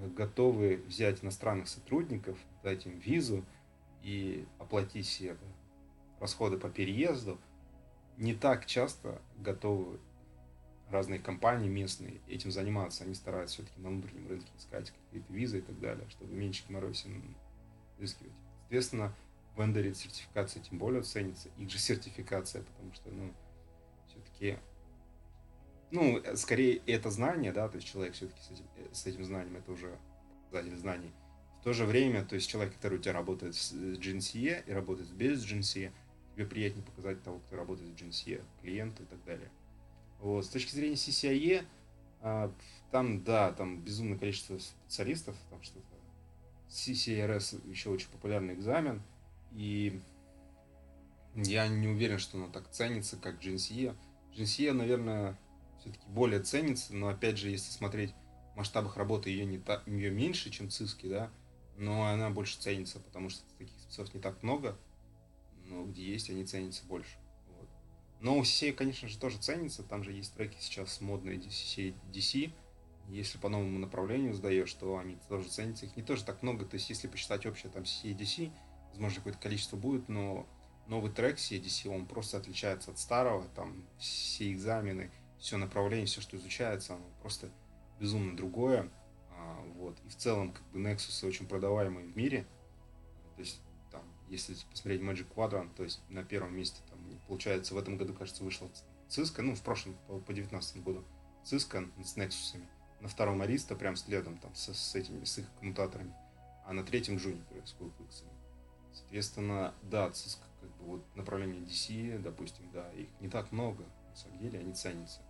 готовы 0.00 0.82
взять 0.86 1.24
иностранных 1.24 1.68
сотрудников, 1.68 2.38
дать 2.62 2.86
им 2.86 2.98
визу 2.98 3.44
и 4.02 4.46
оплатить 4.58 5.06
все 5.06 5.36
расходы 6.20 6.56
по 6.56 6.68
переезду, 6.68 7.38
не 8.16 8.34
так 8.34 8.66
часто 8.66 9.20
готовы 9.38 9.98
разные 10.90 11.20
компании 11.20 11.68
местные 11.68 12.20
этим 12.28 12.50
заниматься. 12.50 13.04
Они 13.04 13.14
стараются 13.14 13.56
все-таки 13.56 13.80
на 13.80 13.90
внутреннем 13.90 14.28
рынке 14.28 14.50
искать 14.56 14.90
какие-то 14.90 15.32
визы 15.32 15.58
и 15.58 15.62
так 15.62 15.78
далее, 15.80 16.08
чтобы 16.10 16.34
меньше 16.34 16.64
геморрой 16.68 16.92
изыскивать. 16.92 18.32
Соответственно, 18.62 19.14
вендоре 19.56 19.94
сертификация 19.94 20.62
тем 20.62 20.78
более 20.78 21.02
ценится, 21.02 21.48
их 21.58 21.70
же 21.70 21.78
сертификация, 21.78 22.62
потому 22.62 22.92
что, 22.94 23.10
ну, 23.10 23.32
все-таки 24.08 24.58
ну, 25.90 26.22
скорее 26.34 26.82
это 26.86 27.10
знание, 27.10 27.52
да, 27.52 27.68
то 27.68 27.76
есть 27.76 27.88
человек 27.88 28.14
все-таки 28.14 28.40
с 28.40 28.50
этим, 28.50 28.64
э, 28.76 28.88
с 28.92 29.06
этим 29.06 29.24
знанием, 29.24 29.56
это 29.56 29.72
уже 29.72 29.98
показатель 30.50 30.76
знаний. 30.76 31.12
В 31.60 31.64
то 31.64 31.72
же 31.72 31.84
время, 31.84 32.24
то 32.24 32.34
есть 32.34 32.48
человек, 32.48 32.74
который 32.74 32.98
у 32.98 33.02
тебя 33.02 33.14
работает 33.14 33.54
с 33.54 33.72
GNCE 33.72 34.64
и 34.66 34.72
работает 34.72 35.10
без 35.10 35.44
GNCE, 35.44 35.92
тебе 36.34 36.46
приятнее 36.46 36.84
показать 36.84 37.22
того, 37.22 37.40
кто 37.40 37.56
работает 37.56 37.90
с 37.90 38.00
GNCE, 38.00 38.42
клиенту 38.62 39.02
и 39.02 39.06
так 39.06 39.22
далее. 39.24 39.50
Вот. 40.20 40.44
С 40.44 40.48
точки 40.48 40.74
зрения 40.74 40.94
CCIE, 40.94 41.64
а, 42.20 42.52
там, 42.90 43.22
да, 43.24 43.52
там 43.52 43.80
безумное 43.80 44.18
количество 44.18 44.58
специалистов, 44.58 45.36
там 45.50 45.62
что-то. 45.62 45.86
CCRS 46.68 47.68
еще 47.68 47.90
очень 47.90 48.08
популярный 48.10 48.54
экзамен, 48.54 49.02
и 49.52 50.00
я 51.34 51.66
не 51.68 51.88
уверен, 51.88 52.18
что 52.18 52.36
оно 52.36 52.48
так 52.48 52.70
ценится, 52.70 53.16
как 53.16 53.42
GNCE. 53.42 53.96
GNCE, 54.36 54.72
наверное, 54.72 55.38
все-таки 55.80 56.06
более 56.08 56.40
ценится, 56.40 56.94
но 56.94 57.08
опять 57.08 57.38
же, 57.38 57.50
если 57.50 57.70
смотреть 57.70 58.14
в 58.54 58.56
масштабах 58.56 58.96
работы, 58.96 59.30
ее, 59.30 59.44
не 59.44 59.58
та, 59.58 59.82
ее 59.86 60.10
меньше, 60.10 60.50
чем 60.50 60.70
циски, 60.70 61.06
да, 61.06 61.30
но 61.76 62.06
она 62.06 62.30
больше 62.30 62.58
ценится, 62.58 63.00
потому 63.00 63.30
что 63.30 63.44
таких 63.56 63.68
спецов 63.80 64.12
не 64.14 64.20
так 64.20 64.42
много, 64.42 64.76
но 65.64 65.84
где 65.84 66.04
есть, 66.04 66.30
они 66.30 66.44
ценятся 66.44 66.84
больше. 66.86 67.18
Вот. 67.56 67.68
Но 68.20 68.40
CCA, 68.40 68.72
конечно 68.72 69.08
же, 69.08 69.18
тоже 69.18 69.38
ценится, 69.38 69.82
там 69.82 70.02
же 70.02 70.12
есть 70.12 70.34
треки 70.34 70.56
сейчас 70.60 71.00
модные 71.00 71.38
CCA 71.38 71.94
DC, 72.12 72.52
если 73.08 73.38
по 73.38 73.48
новому 73.48 73.78
направлению 73.78 74.34
сдаешь, 74.34 74.72
то 74.74 74.98
они 74.98 75.16
тоже 75.28 75.48
ценятся, 75.48 75.86
их 75.86 75.96
не 75.96 76.02
тоже 76.02 76.24
так 76.24 76.42
много, 76.42 76.64
то 76.64 76.74
есть 76.74 76.90
если 76.90 77.08
посчитать 77.08 77.46
общее 77.46 77.72
там 77.72 77.84
CCA 77.84 78.16
DC, 78.16 78.50
возможно, 78.90 79.16
какое-то 79.18 79.38
количество 79.38 79.76
будет, 79.76 80.08
но 80.08 80.46
новый 80.88 81.12
трек 81.12 81.36
CDC, 81.36 81.88
он 81.88 82.06
просто 82.06 82.38
отличается 82.38 82.90
от 82.90 82.98
старого, 82.98 83.46
там 83.54 83.84
все 83.98 84.52
экзамены, 84.52 85.10
все 85.38 85.56
направление, 85.56 86.06
все, 86.06 86.20
что 86.20 86.36
изучается, 86.36 86.94
оно 86.94 87.04
просто 87.20 87.50
безумно 88.00 88.36
другое. 88.36 88.90
А, 89.30 89.62
вот. 89.76 89.96
И 90.04 90.08
в 90.08 90.16
целом, 90.16 90.52
как 90.52 90.62
бы, 90.70 90.80
Nexus 90.80 91.26
очень 91.26 91.46
продаваемый 91.46 92.04
в 92.04 92.16
мире. 92.16 92.46
То 93.36 93.42
есть, 93.42 93.60
там, 93.90 94.02
если 94.28 94.56
посмотреть 94.70 95.00
Magic 95.00 95.26
Quadrant, 95.34 95.74
то 95.74 95.84
есть 95.84 96.00
на 96.08 96.24
первом 96.24 96.56
месте, 96.56 96.80
там, 96.88 96.98
получается, 97.26 97.74
в 97.74 97.78
этом 97.78 97.96
году, 97.96 98.14
кажется, 98.14 98.42
вышла 98.42 98.68
Cisco, 99.08 99.42
ну, 99.42 99.54
в 99.54 99.62
прошлом, 99.62 99.96
по, 100.06 100.18
по 100.18 100.32
19 100.32 100.82
году, 100.82 101.04
Cisco 101.44 101.88
с 102.02 102.16
Nexus. 102.16 102.60
На 103.00 103.08
втором 103.08 103.40
Ариста, 103.42 103.76
прям 103.76 103.94
следом, 103.94 104.38
там, 104.38 104.52
с, 104.54 104.74
с 104.74 104.94
этими, 104.96 105.24
с 105.24 105.38
их 105.38 105.46
коммутаторами. 105.60 106.12
А 106.66 106.72
на 106.72 106.82
третьем 106.82 107.16
Juniper 107.16 107.64
с 107.64 107.74
QFX. 107.78 108.24
Соответственно, 108.92 109.72
да, 109.82 110.08
Cisco, 110.08 110.42
как 110.60 110.70
бы, 110.76 110.84
вот 110.84 111.16
направление 111.16 111.62
DC, 111.62 112.18
допустим, 112.18 112.68
да, 112.72 112.90
их 112.92 113.08
не 113.20 113.28
так 113.28 113.52
много, 113.52 113.84
на 114.10 114.16
самом 114.16 114.38
деле, 114.40 114.58
они 114.58 114.72
ценятся. 114.72 115.20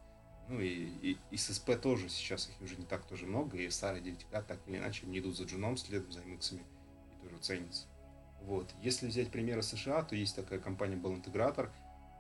Ну 0.49 0.61
и, 0.61 0.89
и, 1.03 1.19
и 1.31 1.37
с 1.37 1.59
тоже 1.59 2.09
сейчас 2.09 2.49
их 2.49 2.61
уже 2.63 2.77
не 2.77 2.87
так 2.87 3.05
тоже 3.07 3.27
много, 3.27 3.59
и 3.59 3.69
старые 3.69 4.03
9К 4.03 4.43
так 4.43 4.59
или 4.67 4.79
иначе 4.79 5.07
не 5.07 5.19
идут 5.19 5.37
за 5.37 5.45
джуном 5.45 5.77
следом, 5.77 6.11
за 6.11 6.21
MX 6.21 6.55
и 6.57 7.23
тоже 7.23 7.37
ценятся. 7.41 7.87
Вот. 8.43 8.73
Если 8.83 9.07
взять 9.09 9.31
примеры 9.31 9.63
США, 9.63 10.03
то 10.03 10.17
есть 10.17 10.37
такая 10.37 10.59
компания 10.59 10.97
Bell 10.97 11.23
Integrator. 11.23 11.71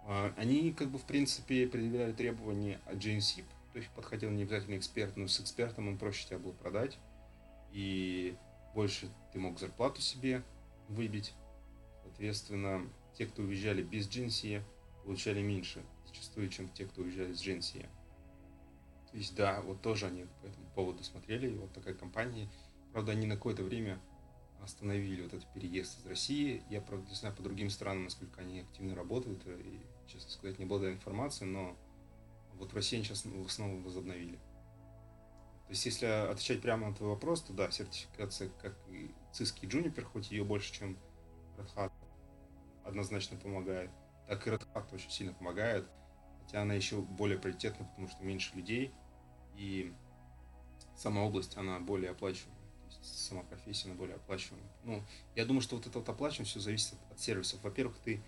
А, 0.05 0.33
они 0.37 0.72
как 0.72 0.91
бы 0.91 0.99
в 0.99 1.05
принципе 1.05 1.66
предъявляли 1.66 2.12
требования 2.12 2.81
от 2.87 2.97
GNCIP, 2.97 3.45
то 3.72 3.79
есть 3.79 3.91
подходил 3.91 4.31
не 4.31 4.43
обязательно 4.43 4.76
эксперт, 4.76 5.16
но 5.16 5.26
с 5.26 5.41
экспертом 5.41 5.89
он 5.89 5.97
проще 5.99 6.26
тебя 6.26 6.39
было 6.39 6.53
продать. 6.53 6.99
И 7.72 8.37
больше 8.74 9.09
ты 9.33 9.39
мог 9.39 9.59
зарплату 9.59 10.01
себе 10.01 10.43
выбить. 10.89 11.35
Соответственно, 12.03 12.87
те, 13.16 13.26
кто 13.26 13.43
уезжали 13.43 13.83
без 13.83 14.09
GNC, 14.09 14.62
получали 15.05 15.43
меньше 15.43 15.83
зачастую, 16.07 16.49
чем 16.49 16.68
те, 16.70 16.87
кто 16.87 17.03
уезжали 17.03 17.33
с 17.33 17.47
GNC. 17.47 17.87
То 19.11 19.16
есть, 19.16 19.34
да, 19.34 19.61
вот 19.62 19.80
тоже 19.80 20.06
они 20.06 20.26
по 20.42 20.46
этому 20.46 20.66
поводу 20.74 21.02
смотрели, 21.02 21.56
вот 21.56 21.72
такая 21.72 21.94
компания. 21.94 22.48
Правда, 22.92 23.12
они 23.12 23.26
на 23.26 23.36
какое-то 23.36 23.62
время 23.62 23.98
остановили 24.62 25.22
вот 25.22 25.32
этот 25.32 25.52
переезд 25.52 25.98
из 26.00 26.06
России. 26.06 26.62
Я, 26.68 26.80
правда, 26.80 27.09
не 27.09 27.14
знаю 27.14 27.34
по 27.34 27.42
другим 27.42 27.70
странам, 27.70 28.04
насколько 28.04 28.40
они 28.40 28.61
активно 28.61 28.94
работают, 28.94 29.46
и, 29.46 29.80
честно 30.06 30.30
сказать, 30.30 30.59
не 30.59 30.64
обладаю 30.64 30.94
информацией, 30.94 31.50
но 31.50 31.76
вот 32.54 32.72
в 32.72 32.74
России 32.74 32.96
они 32.96 33.04
сейчас 33.04 33.24
основном 33.24 33.82
возобновили. 33.82 34.36
То 35.68 35.72
есть, 35.72 35.84
если 35.84 36.06
отвечать 36.06 36.62
прямо 36.62 36.88
на 36.88 36.94
твой 36.94 37.11
вопрос, 37.11 37.42
то 37.42 37.52
да, 37.52 37.70
сертификация, 37.70 38.50
как 38.61 38.74
и 38.88 39.11
Cisco 39.32 39.61
и 39.62 39.66
Juniper, 39.66 40.02
хоть 40.02 40.30
ее 40.30 40.44
больше, 40.44 40.72
чем 40.72 40.98
Red 41.59 41.74
Hat, 41.74 41.92
однозначно 42.84 43.36
помогает, 43.36 43.90
так 44.26 44.46
и 44.46 44.50
Red 44.50 44.66
Hat 44.72 44.94
очень 44.94 45.11
сильно 45.11 45.34
помогает. 45.34 45.86
Хотя 46.49 46.62
она 46.62 46.72
еще 46.72 47.03
более 47.03 47.38
приоритетна, 47.38 47.84
потому 47.84 48.09
что 48.09 48.24
меньше 48.24 48.57
людей, 48.57 48.90
и 49.55 49.92
сама 50.96 51.22
область, 51.22 51.59
она 51.59 51.78
более 51.78 52.12
оплачиваемая. 52.12 52.57
То 52.88 52.99
есть 53.01 53.18
сама 53.18 53.42
профессия, 53.42 53.88
она 53.88 53.99
более 53.99 54.16
оплачиваемая. 54.16 54.66
Ну, 54.84 55.03
я 55.36 55.44
думаю, 55.44 55.61
что 55.61 55.76
вот 55.76 55.86
это 55.86 55.99
вот 55.99 56.09
оплачивание 56.09 56.46
все 56.46 56.59
зависит 56.59 56.94
от, 57.11 57.20
сервисов. 57.20 57.62
Во-первых, 57.62 57.99
ты 57.99 58.22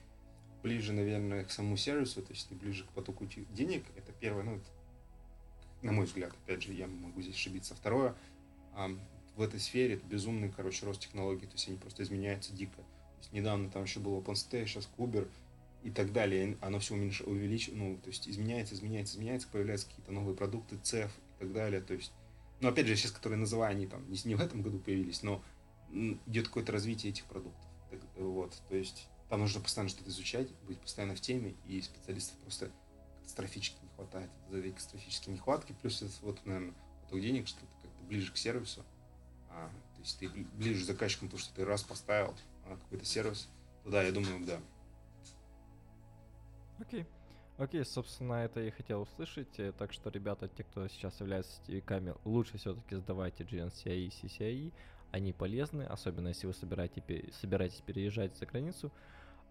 ближе, 0.62 0.92
наверное, 0.92 1.44
к 1.44 1.50
самому 1.50 1.78
сервису, 1.78 2.20
то 2.20 2.30
есть 2.34 2.46
ты 2.46 2.54
ближе 2.54 2.84
к 2.84 2.88
потоку 2.88 3.24
денег, 3.24 3.86
это 3.96 4.12
первое, 4.12 4.42
ну, 4.42 4.56
это, 4.56 4.66
на 5.80 5.92
мой 5.92 6.04
взгляд, 6.04 6.34
опять 6.44 6.62
же, 6.62 6.74
я 6.74 6.88
могу 6.88 7.22
здесь 7.22 7.36
ошибиться. 7.36 7.74
Второе, 7.74 8.14
в 9.34 9.40
этой 9.40 9.58
сфере 9.58 9.94
это 9.94 10.04
безумный, 10.04 10.52
короче, 10.54 10.84
рост 10.84 11.00
технологий, 11.00 11.46
то 11.46 11.54
есть 11.54 11.66
они 11.68 11.78
просто 11.78 12.02
изменяются 12.02 12.52
дико. 12.52 12.76
То 12.76 13.18
есть 13.20 13.32
недавно 13.32 13.70
там 13.70 13.84
еще 13.84 14.00
был 14.00 14.20
OpenStay, 14.20 14.66
сейчас 14.66 14.90
Kuber 14.98 15.26
и 15.82 15.90
так 15.90 16.12
далее, 16.12 16.58
оно 16.60 16.78
все 16.78 16.94
уменьш... 16.94 17.22
увеличивается, 17.22 17.84
ну, 17.84 17.96
то 17.98 18.08
есть 18.08 18.28
изменяется, 18.28 18.74
изменяется, 18.74 19.14
изменяется, 19.14 19.48
появляются 19.48 19.88
какие-то 19.88 20.12
новые 20.12 20.36
продукты, 20.36 20.76
CEF 20.76 21.08
и 21.08 21.40
так 21.40 21.52
далее, 21.52 21.80
то 21.80 21.94
есть, 21.94 22.12
ну, 22.60 22.68
опять 22.68 22.86
же, 22.86 22.96
сейчас, 22.96 23.12
которые 23.12 23.38
называю, 23.38 23.72
они 23.72 23.86
там 23.86 24.04
не, 24.08 24.34
в 24.34 24.40
этом 24.40 24.62
году 24.62 24.78
появились, 24.78 25.22
но 25.22 25.42
идет 26.26 26.48
какое-то 26.48 26.72
развитие 26.72 27.12
этих 27.12 27.24
продуктов, 27.24 27.64
так, 27.90 28.00
вот, 28.16 28.54
то 28.68 28.76
есть 28.76 29.08
там 29.30 29.40
нужно 29.40 29.60
постоянно 29.60 29.88
что-то 29.88 30.10
изучать, 30.10 30.48
быть 30.66 30.78
постоянно 30.80 31.14
в 31.14 31.20
теме, 31.20 31.54
и 31.64 31.80
специалистов 31.80 32.36
просто 32.38 32.70
катастрофически 33.20 33.78
не 33.80 33.88
хватает. 33.94 34.30
За 34.50 34.60
катастрофические 34.60 35.34
нехватки, 35.34 35.74
плюс 35.80 36.02
это 36.02 36.12
вот, 36.22 36.44
наверное, 36.44 36.74
поток 37.02 37.20
денег, 37.20 37.46
что 37.46 37.60
ты 37.60 37.66
как-то 37.66 37.88
ближе 38.08 38.32
к 38.32 38.36
сервису, 38.36 38.84
а, 39.48 39.70
то 39.94 40.00
есть 40.00 40.18
ты 40.18 40.28
ближе 40.28 40.82
к 40.82 40.86
заказчикам, 40.86 41.28
потому 41.28 41.40
что 41.40 41.54
ты 41.54 41.64
раз 41.64 41.84
поставил 41.84 42.34
а, 42.66 42.76
какой-то 42.76 43.04
сервис, 43.04 43.48
то 43.84 43.90
да, 43.90 44.02
я 44.02 44.10
думаю, 44.10 44.44
да. 44.44 44.60
Окей. 46.80 47.06
Окей, 47.58 47.84
собственно, 47.84 48.44
это 48.44 48.60
я 48.60 48.70
хотел 48.70 49.02
услышать. 49.02 49.58
Э, 49.58 49.72
так 49.72 49.92
что, 49.92 50.08
ребята, 50.08 50.48
те, 50.48 50.64
кто 50.64 50.88
сейчас 50.88 51.20
является 51.20 51.52
сетевиками, 51.56 52.14
лучше 52.24 52.56
все-таки 52.56 52.96
сдавайте 52.96 53.44
GNCI 53.44 53.96
и 53.96 54.08
CCI. 54.08 54.72
Они 55.12 55.32
полезны, 55.32 55.82
особенно 55.82 56.28
если 56.28 56.46
вы 56.46 56.54
собираете, 56.54 57.02
собираетесь 57.32 57.82
переезжать 57.82 58.36
за 58.36 58.46
границу. 58.46 58.90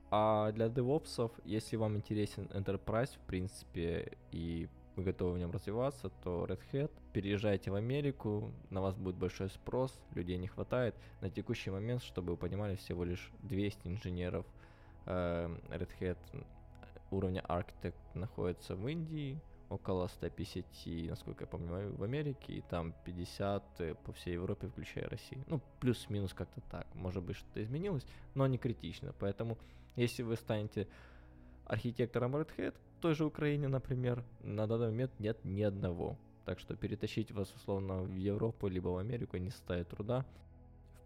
А 0.09 0.51
для 0.53 0.67
DevOps, 0.67 1.31
если 1.45 1.75
вам 1.75 1.97
интересен 1.97 2.45
Enterprise, 2.45 3.15
в 3.15 3.27
принципе, 3.27 4.17
и 4.31 4.67
вы 4.95 5.03
готовы 5.03 5.33
в 5.33 5.37
нем 5.37 5.51
развиваться, 5.51 6.09
то 6.23 6.45
Red 6.45 6.61
Hat, 6.71 6.91
переезжайте 7.13 7.69
в 7.69 7.75
Америку, 7.75 8.51
на 8.71 8.81
вас 8.81 8.95
будет 8.95 9.17
большой 9.17 9.51
спрос, 9.51 9.93
людей 10.15 10.37
не 10.37 10.47
хватает. 10.47 10.95
На 11.21 11.29
текущий 11.29 11.69
момент, 11.69 12.01
чтобы 12.01 12.31
вы 12.31 12.37
понимали, 12.37 12.75
всего 12.75 13.03
лишь 13.03 13.31
200 13.43 13.87
инженеров 13.87 14.47
э, 15.05 15.47
Red 15.69 15.89
Hat 15.99 16.17
уровня 17.11 17.43
Architect 17.47 17.95
находится 18.13 18.75
в 18.75 18.87
Индии, 18.87 19.39
около 19.69 20.07
150, 20.07 21.09
насколько 21.09 21.43
я 21.43 21.47
помню, 21.47 21.95
в 21.95 22.03
Америке, 22.03 22.53
и 22.53 22.61
там 22.61 22.93
50 23.05 23.63
э, 23.79 23.95
по 23.95 24.11
всей 24.13 24.33
Европе, 24.33 24.67
включая 24.67 25.07
Россию. 25.07 25.43
Ну, 25.47 25.61
плюс-минус 25.79 26.33
как-то 26.33 26.61
так. 26.71 26.87
Может 26.95 27.23
быть, 27.23 27.37
что-то 27.37 27.61
изменилось, 27.61 28.05
но 28.33 28.47
не 28.47 28.57
критично. 28.57 29.13
Поэтому, 29.19 29.57
если 29.95 30.23
вы 30.23 30.35
станете 30.35 30.87
архитектором 31.65 32.35
Red 32.35 32.49
Hat, 32.57 32.75
в 32.97 33.01
той 33.01 33.13
же 33.13 33.25
Украине, 33.25 33.67
например, 33.67 34.23
на 34.41 34.67
данный 34.67 34.87
момент 34.87 35.11
нет 35.19 35.37
ни 35.45 35.61
одного. 35.61 36.17
Так 36.45 36.59
что 36.59 36.75
перетащить 36.75 37.31
вас 37.31 37.53
условно 37.53 38.01
в 38.01 38.15
Европу 38.15 38.67
либо 38.67 38.89
в 38.89 38.97
Америку 38.97 39.37
не 39.37 39.51
составит 39.51 39.89
труда. 39.89 40.25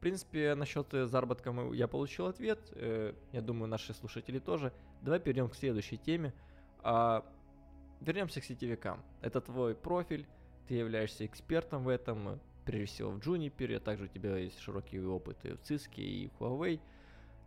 Принципе, 0.03 0.53
насчет 0.53 0.87
заработка 0.91 1.55
я 1.71 1.87
получил 1.87 2.25
ответ. 2.25 2.59
Э, 2.73 3.13
я 3.31 3.41
думаю, 3.41 3.69
наши 3.69 3.93
слушатели 3.93 4.37
тоже. 4.37 4.73
Давай 5.01 5.17
перейдем 5.17 5.47
к 5.47 5.55
следующей 5.55 5.95
теме. 5.95 6.33
А, 6.81 7.25
вернемся 8.01 8.41
к 8.41 8.43
сетевикам. 8.43 9.01
Это 9.21 9.39
твой 9.39 9.75
профиль, 9.75 10.27
ты 10.67 10.73
являешься 10.73 11.25
экспертом 11.25 11.85
в 11.85 11.87
этом, 11.87 12.41
прежде 12.65 12.87
всего 12.87 13.11
в 13.11 13.19
Juniper, 13.19 13.77
а 13.77 13.79
также 13.79 14.03
у 14.03 14.07
тебя 14.09 14.35
есть 14.35 14.59
широкий 14.59 14.99
опыт 14.99 15.37
и 15.45 15.51
в 15.51 15.61
Cisco, 15.61 16.01
и 16.01 16.27
в 16.27 16.41
Huawei. 16.41 16.81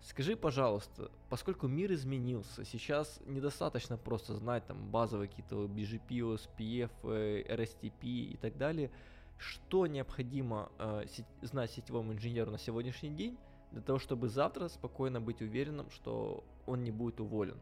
Скажи, 0.01 0.35
пожалуйста, 0.35 1.11
поскольку 1.29 1.69
мир 1.69 1.93
изменился, 1.93 2.65
сейчас 2.65 3.21
недостаточно 3.27 3.99
просто 3.99 4.35
знать 4.35 4.67
там 4.67 4.91
базовые 4.91 5.29
какие-то 5.29 5.67
BGP, 5.67 6.09
OSPF, 6.09 6.91
RSTP 7.03 8.01
и 8.03 8.39
так 8.41 8.57
далее, 8.57 8.91
что 9.39 9.87
необходимо 9.87 10.70
э, 10.78 11.05
знать 11.43 11.70
сетевому 11.70 12.12
инженеру 12.12 12.51
на 12.51 12.59
сегодняшний 12.59 13.11
день 13.11 13.37
для 13.72 13.82
того, 13.82 13.99
чтобы 13.99 14.28
завтра 14.28 14.68
спокойно 14.68 15.20
быть 15.20 15.43
уверенным, 15.43 15.91
что 15.91 16.45
он 16.66 16.84
не 16.84 16.91
будет 16.91 17.20
уволен? 17.20 17.59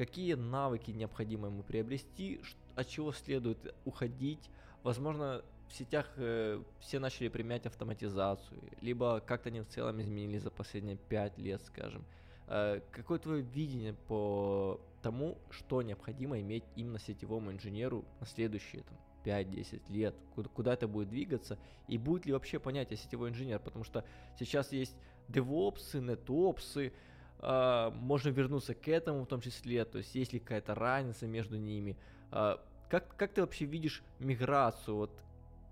какие 0.00 0.32
навыки 0.32 0.92
необходимо 0.92 1.48
ему 1.48 1.62
приобрести, 1.62 2.40
от 2.74 2.88
чего 2.88 3.12
следует 3.12 3.74
уходить. 3.84 4.48
Возможно, 4.82 5.44
в 5.68 5.74
сетях 5.74 6.10
э, 6.16 6.62
все 6.80 6.98
начали 6.98 7.28
применять 7.28 7.66
автоматизацию, 7.66 8.62
либо 8.80 9.20
как-то 9.20 9.50
они 9.50 9.60
в 9.60 9.68
целом 9.68 10.00
изменились 10.00 10.40
за 10.40 10.50
последние 10.50 10.96
5 10.96 11.36
лет, 11.36 11.62
скажем. 11.66 12.06
Э, 12.46 12.80
какое 12.92 13.18
твое 13.18 13.42
видение 13.42 13.92
по 13.92 14.80
тому, 15.02 15.36
что 15.50 15.82
необходимо 15.82 16.40
иметь 16.40 16.64
именно 16.76 16.98
сетевому 16.98 17.52
инженеру 17.52 18.06
на 18.20 18.26
следующие 18.26 18.84
там, 18.84 18.96
5-10 19.24 19.80
лет, 19.88 20.14
куда, 20.54 20.74
это 20.74 20.88
будет 20.88 21.08
двигаться, 21.08 21.58
и 21.88 21.98
будет 21.98 22.26
ли 22.26 22.32
вообще 22.32 22.58
понятие 22.58 22.96
сетевой 22.96 23.30
инженер, 23.30 23.58
потому 23.58 23.84
что 23.84 24.04
сейчас 24.38 24.72
есть 24.72 24.94
DevOps, 25.28 25.94
NetOps, 25.94 26.92
э, 27.40 27.90
можно 27.94 28.28
вернуться 28.30 28.74
к 28.74 28.88
этому 28.88 29.24
в 29.24 29.26
том 29.26 29.40
числе, 29.40 29.84
то 29.84 29.98
есть 29.98 30.14
есть 30.14 30.32
ли 30.32 30.38
какая-то 30.38 30.74
разница 30.74 31.26
между 31.26 31.56
ними. 31.56 31.96
Э, 32.32 32.56
как, 32.88 33.16
как 33.16 33.32
ты 33.32 33.40
вообще 33.40 33.64
видишь 33.64 34.02
миграцию 34.18 34.96
от 34.96 35.10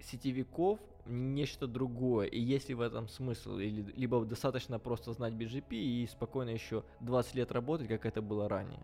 сетевиков 0.01 0.79
нечто 1.07 1.67
другое, 1.67 2.27
и 2.27 2.39
есть 2.39 2.69
ли 2.69 2.75
в 2.75 2.81
этом 2.81 3.09
смысл, 3.09 3.57
или, 3.59 3.83
либо 3.97 4.25
достаточно 4.25 4.79
просто 4.79 5.13
знать 5.13 5.33
BGP 5.33 5.71
и 5.71 6.07
спокойно 6.07 6.51
еще 6.51 6.85
20 7.01 7.35
лет 7.35 7.53
работать, 7.53 7.89
как 7.89 8.07
это 8.07 8.23
было 8.23 8.49
ранее? 8.49 8.81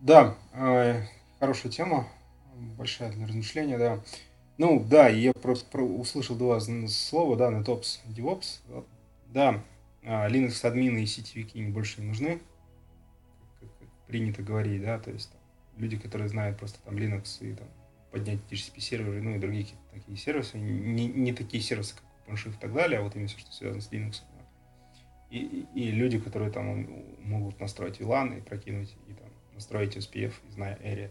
Да, 0.00 0.36
э, 0.52 1.02
хорошая 1.40 1.72
тема, 1.72 2.08
большая 2.76 3.12
для 3.12 3.26
размышления, 3.26 3.78
да. 3.78 4.00
Ну, 4.58 4.84
да, 4.84 5.08
я 5.08 5.32
просто 5.32 5.70
про, 5.70 5.82
услышал 5.82 6.36
два 6.36 6.58
слова, 6.60 7.36
да, 7.36 7.50
NetOps, 7.50 8.00
DevOps. 8.08 8.60
Да, 9.28 9.62
а, 10.02 10.28
Linux 10.28 10.66
админы 10.66 11.02
и 11.02 11.06
сетевики 11.06 11.58
не 11.58 11.70
больше 11.70 12.00
не 12.00 12.06
нужны, 12.06 12.40
как, 13.60 13.68
принято 14.06 14.42
говорить, 14.42 14.82
да, 14.82 14.98
то 14.98 15.10
есть 15.10 15.30
там, 15.30 15.40
люди, 15.76 15.98
которые 15.98 16.28
знают 16.28 16.58
просто 16.58 16.78
там 16.84 16.96
Linux 16.96 17.38
и 17.40 17.54
там 17.54 17.68
поднять 18.10 18.38
DHCP 18.50 18.80
серверы, 18.80 19.20
ну 19.20 19.36
и 19.36 19.38
другие 19.38 19.66
такие 19.92 20.16
сервисы, 20.16 20.58
не, 20.58 21.06
не 21.06 21.32
такие 21.32 21.62
сервисы, 21.62 21.94
как 21.94 22.04
OpenShift 22.34 22.56
и 22.56 22.60
так 22.60 22.72
далее, 22.72 23.00
а 23.00 23.02
вот 23.02 23.14
именно 23.14 23.28
все, 23.28 23.38
что 23.38 23.52
связано 23.52 23.82
с 23.82 23.92
Linux. 23.92 24.22
Да. 24.32 24.46
И, 25.30 25.66
и, 25.74 25.88
и 25.88 25.90
люди, 25.90 26.18
которые 26.18 26.50
там 26.50 26.86
могут 27.20 27.60
настроить 27.60 28.00
VLAN 28.00 28.38
и 28.38 28.40
прокинуть, 28.40 28.96
и 29.08 29.12
там 29.12 29.28
настроить 29.54 29.96
SPF, 29.96 30.32
зная 30.48 30.76
Area. 30.76 31.10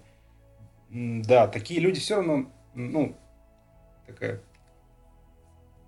Да, 0.89 1.47
такие 1.47 1.79
люди 1.79 1.99
все 1.99 2.15
равно, 2.15 2.51
ну, 2.73 3.15
такая 4.05 4.41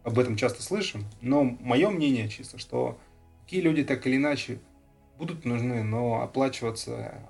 об 0.04 0.18
этом 0.18 0.36
часто 0.36 0.62
слышим, 0.62 1.06
но 1.22 1.43
мое 1.43 1.89
мнение 1.89 2.28
чисто, 2.30 2.58
что 2.58 2.97
такие 3.43 3.62
люди 3.62 3.84
так 3.84 4.06
или 4.08 4.18
иначе 4.18 4.60
будут 5.18 5.45
нужны, 5.45 5.84
но 5.84 6.22
оплачиваться 6.22 7.22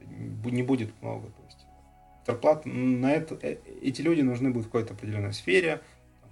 не 0.00 0.62
будет 0.62 0.90
много. 1.02 1.26
То 1.28 1.42
есть 1.46 1.58
зарплат 2.26 2.64
на 2.66 3.12
это, 3.12 3.38
э, 3.42 3.58
эти 3.82 4.02
люди 4.02 4.20
нужны 4.20 4.50
будут 4.50 4.66
в 4.66 4.70
какой-то 4.70 4.94
определенной 4.94 5.32
сфере, 5.32 5.80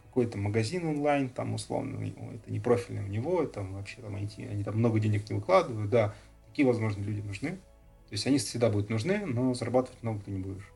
какой-то 0.05 0.39
магазин 0.39 0.87
онлайн, 0.87 1.29
там 1.29 1.55
условно, 1.55 2.03
это 2.03 2.51
не 2.51 2.61
профильный 2.61 3.05
у 3.05 3.09
него, 3.09 3.43
это 3.43 3.63
вообще 3.63 4.01
там 4.01 4.17
IT, 4.17 4.51
они 4.51 4.65
там 4.65 4.79
много 4.79 4.99
денег 4.99 5.29
не 5.29 5.37
выкладывают, 5.37 5.91
да, 5.91 6.15
такие, 6.49 6.67
возможно, 6.67 7.03
люди 7.03 7.21
нужны. 7.21 7.51
То 7.51 8.13
есть 8.13 8.27
они 8.27 8.39
всегда 8.39 8.71
будут 8.71 8.89
нужны, 8.89 9.27
но 9.27 9.53
зарабатывать 9.53 10.03
много 10.03 10.21
ты 10.21 10.31
не 10.31 10.39
будешь. 10.39 10.73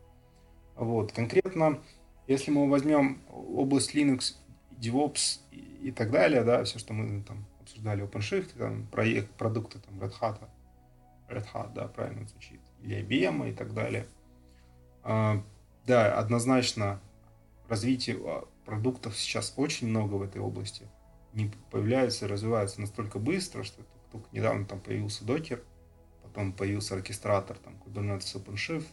Вот, 0.77 1.13
конкретно, 1.13 1.81
если 2.27 2.51
мы 2.51 2.69
возьмем 2.71 3.21
область 3.29 3.95
Linux 3.95 4.37
DevOps 4.81 5.41
и, 5.51 5.91
так 5.93 6.11
далее, 6.11 6.43
да, 6.45 6.65
все, 6.65 6.79
что 6.79 6.93
мы 6.93 7.23
там 7.23 7.45
обсуждали, 7.61 8.05
OpenShift, 8.05 8.57
там, 8.57 8.87
проект, 8.87 9.31
продукты 9.33 9.79
там, 9.79 10.01
Red 10.01 10.15
Hat, 10.21 10.49
Red 11.29 11.47
Hat, 11.53 11.73
да, 11.75 11.89
правильно 11.89 12.27
звучит, 12.27 12.61
или 12.83 13.03
IBM 13.03 13.51
и 13.51 13.53
так 13.53 13.75
далее. 13.75 14.07
А, 15.03 15.43
да, 15.87 16.19
однозначно 16.19 17.01
развитие 17.69 18.17
а, 18.25 18.47
продуктов 18.65 19.17
сейчас 19.17 19.55
очень 19.57 19.89
много 19.89 20.15
в 20.15 20.23
этой 20.23 20.41
области. 20.41 20.87
Не 21.33 21.51
появляются, 21.71 22.27
развиваются 22.27 22.81
настолько 22.81 23.19
быстро, 23.19 23.63
что 23.63 23.83
только 24.11 24.29
недавно 24.33 24.65
там 24.65 24.81
появился 24.81 25.25
Docker, 25.25 25.63
потом 26.23 26.53
появился 26.53 26.95
оркестратор, 26.95 27.57
там, 27.59 27.75
Kubernetes 27.85 28.35
OpenShift, 28.35 28.87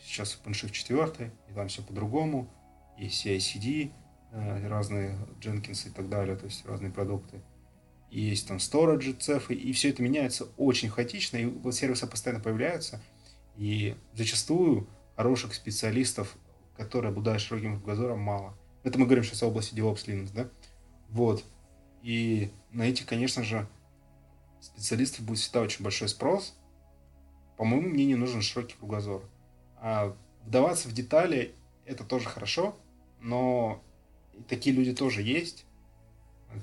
сейчас 0.00 0.40
OpenShift 0.44 0.70
4, 0.70 1.32
и 1.48 1.52
там 1.54 1.68
все 1.68 1.82
по-другому, 1.82 2.48
есть 2.96 3.24
CI-CD, 3.24 3.92
Э, 4.30 4.68
разные 4.68 5.16
Jenkins 5.40 5.88
и 5.88 5.90
так 5.90 6.10
далее, 6.10 6.36
то 6.36 6.44
есть 6.44 6.66
разные 6.66 6.92
продукты. 6.92 7.40
есть 8.10 8.46
там 8.46 8.58
storage, 8.58 9.18
цефы, 9.18 9.54
и 9.54 9.72
все 9.72 9.90
это 9.90 10.02
меняется 10.02 10.46
очень 10.56 10.90
хаотично, 10.90 11.38
и 11.38 11.72
сервисы 11.72 12.06
постоянно 12.06 12.42
появляются, 12.42 13.02
и 13.56 13.96
зачастую 14.14 14.88
хороших 15.16 15.54
специалистов, 15.54 16.36
которые 16.76 17.10
обладают 17.10 17.42
широким 17.42 17.78
кругозором, 17.78 18.20
мало. 18.20 18.56
Это 18.82 18.98
мы 18.98 19.06
говорим 19.06 19.24
сейчас 19.24 19.42
о 19.42 19.46
области 19.46 19.74
DevOps 19.74 20.06
Linux, 20.06 20.30
да? 20.32 20.48
Вот. 21.08 21.44
И 22.02 22.50
на 22.70 22.82
этих, 22.82 23.06
конечно 23.06 23.42
же, 23.42 23.66
специалистов 24.60 25.24
будет 25.24 25.38
всегда 25.38 25.62
очень 25.62 25.82
большой 25.82 26.08
спрос. 26.08 26.54
По 27.56 27.64
моему 27.64 27.88
мнению, 27.88 28.18
нужен 28.18 28.42
широкий 28.42 28.76
кругозор. 28.76 29.22
А 29.80 30.16
вдаваться 30.44 30.88
в 30.88 30.92
детали 30.92 31.54
это 31.84 32.04
тоже 32.04 32.28
хорошо, 32.28 32.76
но 33.20 33.82
такие 34.48 34.74
люди 34.74 34.94
тоже 34.94 35.22
есть. 35.22 35.64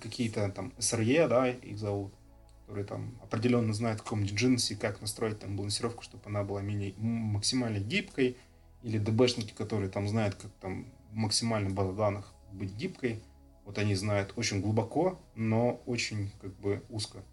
Какие-то 0.02 0.50
там 0.50 0.74
SRE, 0.78 1.28
да, 1.28 1.50
их 1.50 1.78
зовут, 1.78 2.14
которые 2.62 2.86
там 2.86 3.20
определенно 3.22 3.74
знают 3.74 4.00
в 4.00 4.04
каком 4.04 4.24
джинсе, 4.24 4.76
как 4.76 5.02
настроить 5.02 5.40
там 5.40 5.56
балансировку, 5.56 6.04
чтобы 6.04 6.24
она 6.26 6.44
была 6.44 6.62
менее, 6.62 6.94
максимально 6.98 7.80
гибкой, 7.80 8.38
или 8.82 9.00
ДБшники, 9.00 9.54
которые 9.54 9.90
там 9.90 10.08
знают, 10.08 10.36
как 10.36 10.52
там 10.62 10.88
максимально 11.12 11.72
база 11.72 11.94
данных 11.94 12.34
быть 12.52 12.74
гибкой. 12.76 13.22
Вот 13.66 13.80
они 13.80 13.96
знают 13.96 14.34
очень 14.36 14.62
глубоко, 14.62 15.20
но 15.34 15.82
очень 15.88 16.32
как 16.40 16.54
бы 16.60 16.84
узко. 16.90 17.24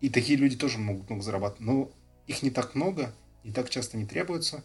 И 0.00 0.08
такие 0.08 0.38
люди 0.38 0.56
тоже 0.56 0.78
могут 0.78 1.10
много 1.10 1.22
зарабатывать. 1.22 1.60
Но 1.60 1.90
их 2.26 2.42
не 2.42 2.50
так 2.50 2.74
много, 2.74 3.12
не 3.44 3.52
так 3.52 3.70
часто 3.70 3.96
не 3.96 4.06
требуется. 4.06 4.64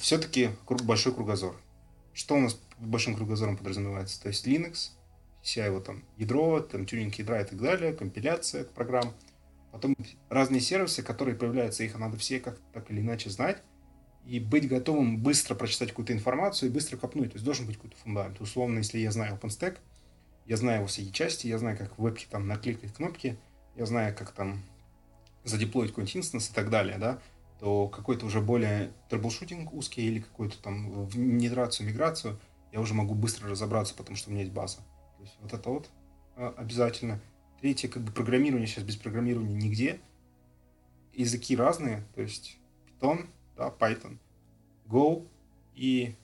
Все-таки 0.00 0.50
большой 0.84 1.14
кругозор. 1.14 1.56
Что 2.12 2.36
у 2.36 2.40
нас 2.40 2.58
большим 2.78 3.14
кругозором 3.14 3.56
подразумевается? 3.56 4.20
То 4.22 4.28
есть 4.28 4.46
Linux, 4.46 4.90
вся 5.42 5.66
его 5.66 5.80
там 5.80 6.02
ядро, 6.16 6.60
там 6.60 6.86
тюнинг 6.86 7.14
ядра 7.16 7.42
и 7.42 7.44
так 7.44 7.60
далее, 7.60 7.92
компиляция 7.92 8.64
программ. 8.64 9.12
Потом 9.70 9.94
разные 10.30 10.60
сервисы, 10.60 11.02
которые 11.02 11.36
появляются, 11.36 11.84
их 11.84 11.98
надо 11.98 12.16
все 12.16 12.40
как 12.40 12.58
так 12.72 12.90
или 12.90 13.00
иначе 13.00 13.28
знать 13.28 13.62
и 14.26 14.40
быть 14.40 14.68
готовым 14.68 15.18
быстро 15.18 15.54
прочитать 15.54 15.90
какую-то 15.90 16.12
информацию 16.12 16.68
и 16.68 16.72
быстро 16.72 16.96
копнуть. 16.96 17.30
То 17.30 17.36
есть 17.36 17.44
должен 17.44 17.66
быть 17.66 17.76
какой-то 17.76 17.96
фундамент. 17.96 18.40
Условно, 18.40 18.78
если 18.78 18.98
я 18.98 19.12
знаю 19.12 19.38
OpenStack, 19.40 19.78
я 20.46 20.56
знаю 20.56 20.78
его 20.78 20.86
все 20.86 21.08
части, 21.10 21.46
я 21.46 21.58
знаю, 21.58 21.78
как 21.78 21.98
в 21.98 22.02
вебке 22.02 22.26
там 22.28 22.46
накликать 22.48 22.92
кнопки, 22.92 23.38
я 23.76 23.86
знаю, 23.86 24.16
как 24.16 24.32
там 24.32 24.62
задеплоить 25.46 25.90
какой-нибудь 25.90 26.16
instance 26.16 26.50
и 26.50 26.52
так 26.52 26.70
далее, 26.70 26.98
да, 26.98 27.20
то 27.60 27.88
какой-то 27.88 28.26
уже 28.26 28.40
более 28.40 28.92
troubleshooting 29.08 29.72
узкий 29.72 30.06
или 30.06 30.20
какую-то 30.20 30.58
там 30.62 31.06
внедрацию, 31.06 31.86
миграцию, 31.86 32.38
я 32.72 32.80
уже 32.80 32.94
могу 32.94 33.14
быстро 33.14 33.48
разобраться, 33.48 33.94
потому 33.94 34.16
что 34.16 34.28
у 34.28 34.32
меня 34.32 34.42
есть 34.42 34.52
база. 34.52 34.78
То 35.16 35.22
есть 35.22 35.36
вот 35.40 35.52
это 35.52 35.70
вот 35.70 35.90
а, 36.36 36.54
обязательно. 36.56 37.20
Третье, 37.60 37.88
как 37.88 38.02
бы 38.02 38.12
программирование 38.12 38.66
сейчас 38.66 38.84
без 38.84 38.96
программирования 38.96 39.54
нигде. 39.54 39.98
Языки 41.14 41.56
разные, 41.56 42.04
то 42.14 42.20
есть 42.20 42.58
Python, 43.00 43.26
да, 43.56 43.72
Python, 43.78 44.18
Go 44.86 45.26
и, 45.74 46.14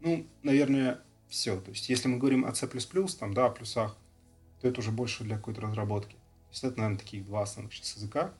ну, 0.00 0.26
наверное, 0.42 1.00
все. 1.28 1.60
То 1.60 1.70
есть, 1.70 1.88
если 1.88 2.08
мы 2.08 2.18
говорим 2.18 2.44
о 2.44 2.54
C++, 2.54 2.66
там, 3.18 3.34
да, 3.34 3.46
о 3.46 3.50
плюсах, 3.50 3.96
то 4.60 4.68
это 4.68 4.80
уже 4.80 4.90
больше 4.90 5.24
для 5.24 5.36
какой-то 5.36 5.60
разработки. 5.60 6.14
То 6.14 6.50
есть, 6.52 6.64
это, 6.64 6.78
наверное, 6.78 6.98
такие 6.98 7.22
два 7.22 7.42
основных 7.42 7.74
сейчас 7.74 7.96
языка. 7.96 8.32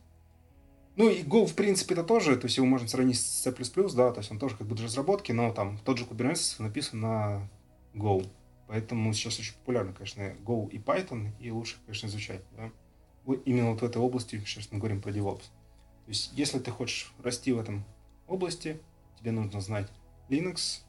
Ну, 0.96 1.08
и 1.08 1.22
Go, 1.22 1.46
в 1.46 1.54
принципе, 1.54 1.94
это 1.94 2.04
тоже, 2.04 2.36
то 2.36 2.46
есть, 2.46 2.56
его 2.56 2.66
можно 2.66 2.88
сравнить 2.88 3.18
с 3.18 3.42
C++, 3.42 3.52
да, 3.52 4.12
то 4.12 4.18
есть, 4.18 4.30
он 4.30 4.38
тоже 4.38 4.56
как 4.56 4.66
бы 4.66 4.74
для 4.74 4.86
разработки, 4.86 5.32
но 5.32 5.52
там 5.52 5.78
тот 5.78 5.98
же 5.98 6.04
Kubernetes 6.04 6.60
написан 6.60 7.00
на 7.00 7.48
Go. 7.94 8.26
Поэтому 8.66 9.12
сейчас 9.12 9.38
очень 9.38 9.54
популярно, 9.54 9.92
конечно, 9.92 10.20
Go 10.44 10.68
и 10.70 10.78
Python, 10.78 11.30
и 11.40 11.50
лучше, 11.50 11.76
конечно, 11.86 12.06
изучать, 12.08 12.42
да. 12.56 12.70
Именно 13.44 13.70
вот 13.70 13.82
в 13.82 13.84
этой 13.84 13.98
области, 13.98 14.38
сейчас 14.40 14.70
мы 14.72 14.78
говорим 14.78 15.00
про 15.00 15.10
DevOps. 15.10 15.42
То 15.42 16.08
есть, 16.08 16.32
если 16.34 16.58
ты 16.58 16.70
хочешь 16.70 17.12
расти 17.22 17.52
в 17.52 17.58
этом 17.60 17.84
области, 18.26 18.80
тебе 19.18 19.32
нужно 19.32 19.60
знать 19.60 19.88
Linux, 20.28 20.80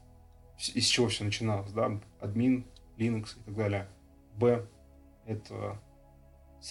из 0.74 0.86
чего 0.86 1.08
все 1.08 1.24
начиналось, 1.24 1.70
да, 1.72 2.00
админ, 2.20 2.64
Linux 2.98 3.36
и 3.40 3.44
так 3.44 3.54
далее. 3.54 3.88
Б— 4.36 4.66
это 5.26 5.80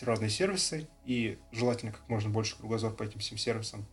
разные 0.04 0.30
сервисы, 0.30 0.88
и 1.06 1.38
желательно 1.52 1.92
как 1.92 2.08
можно 2.10 2.30
больше 2.30 2.58
кругозор 2.58 2.94
по 2.94 3.04
этим 3.04 3.20
всем 3.20 3.38
сервисам. 3.38 3.86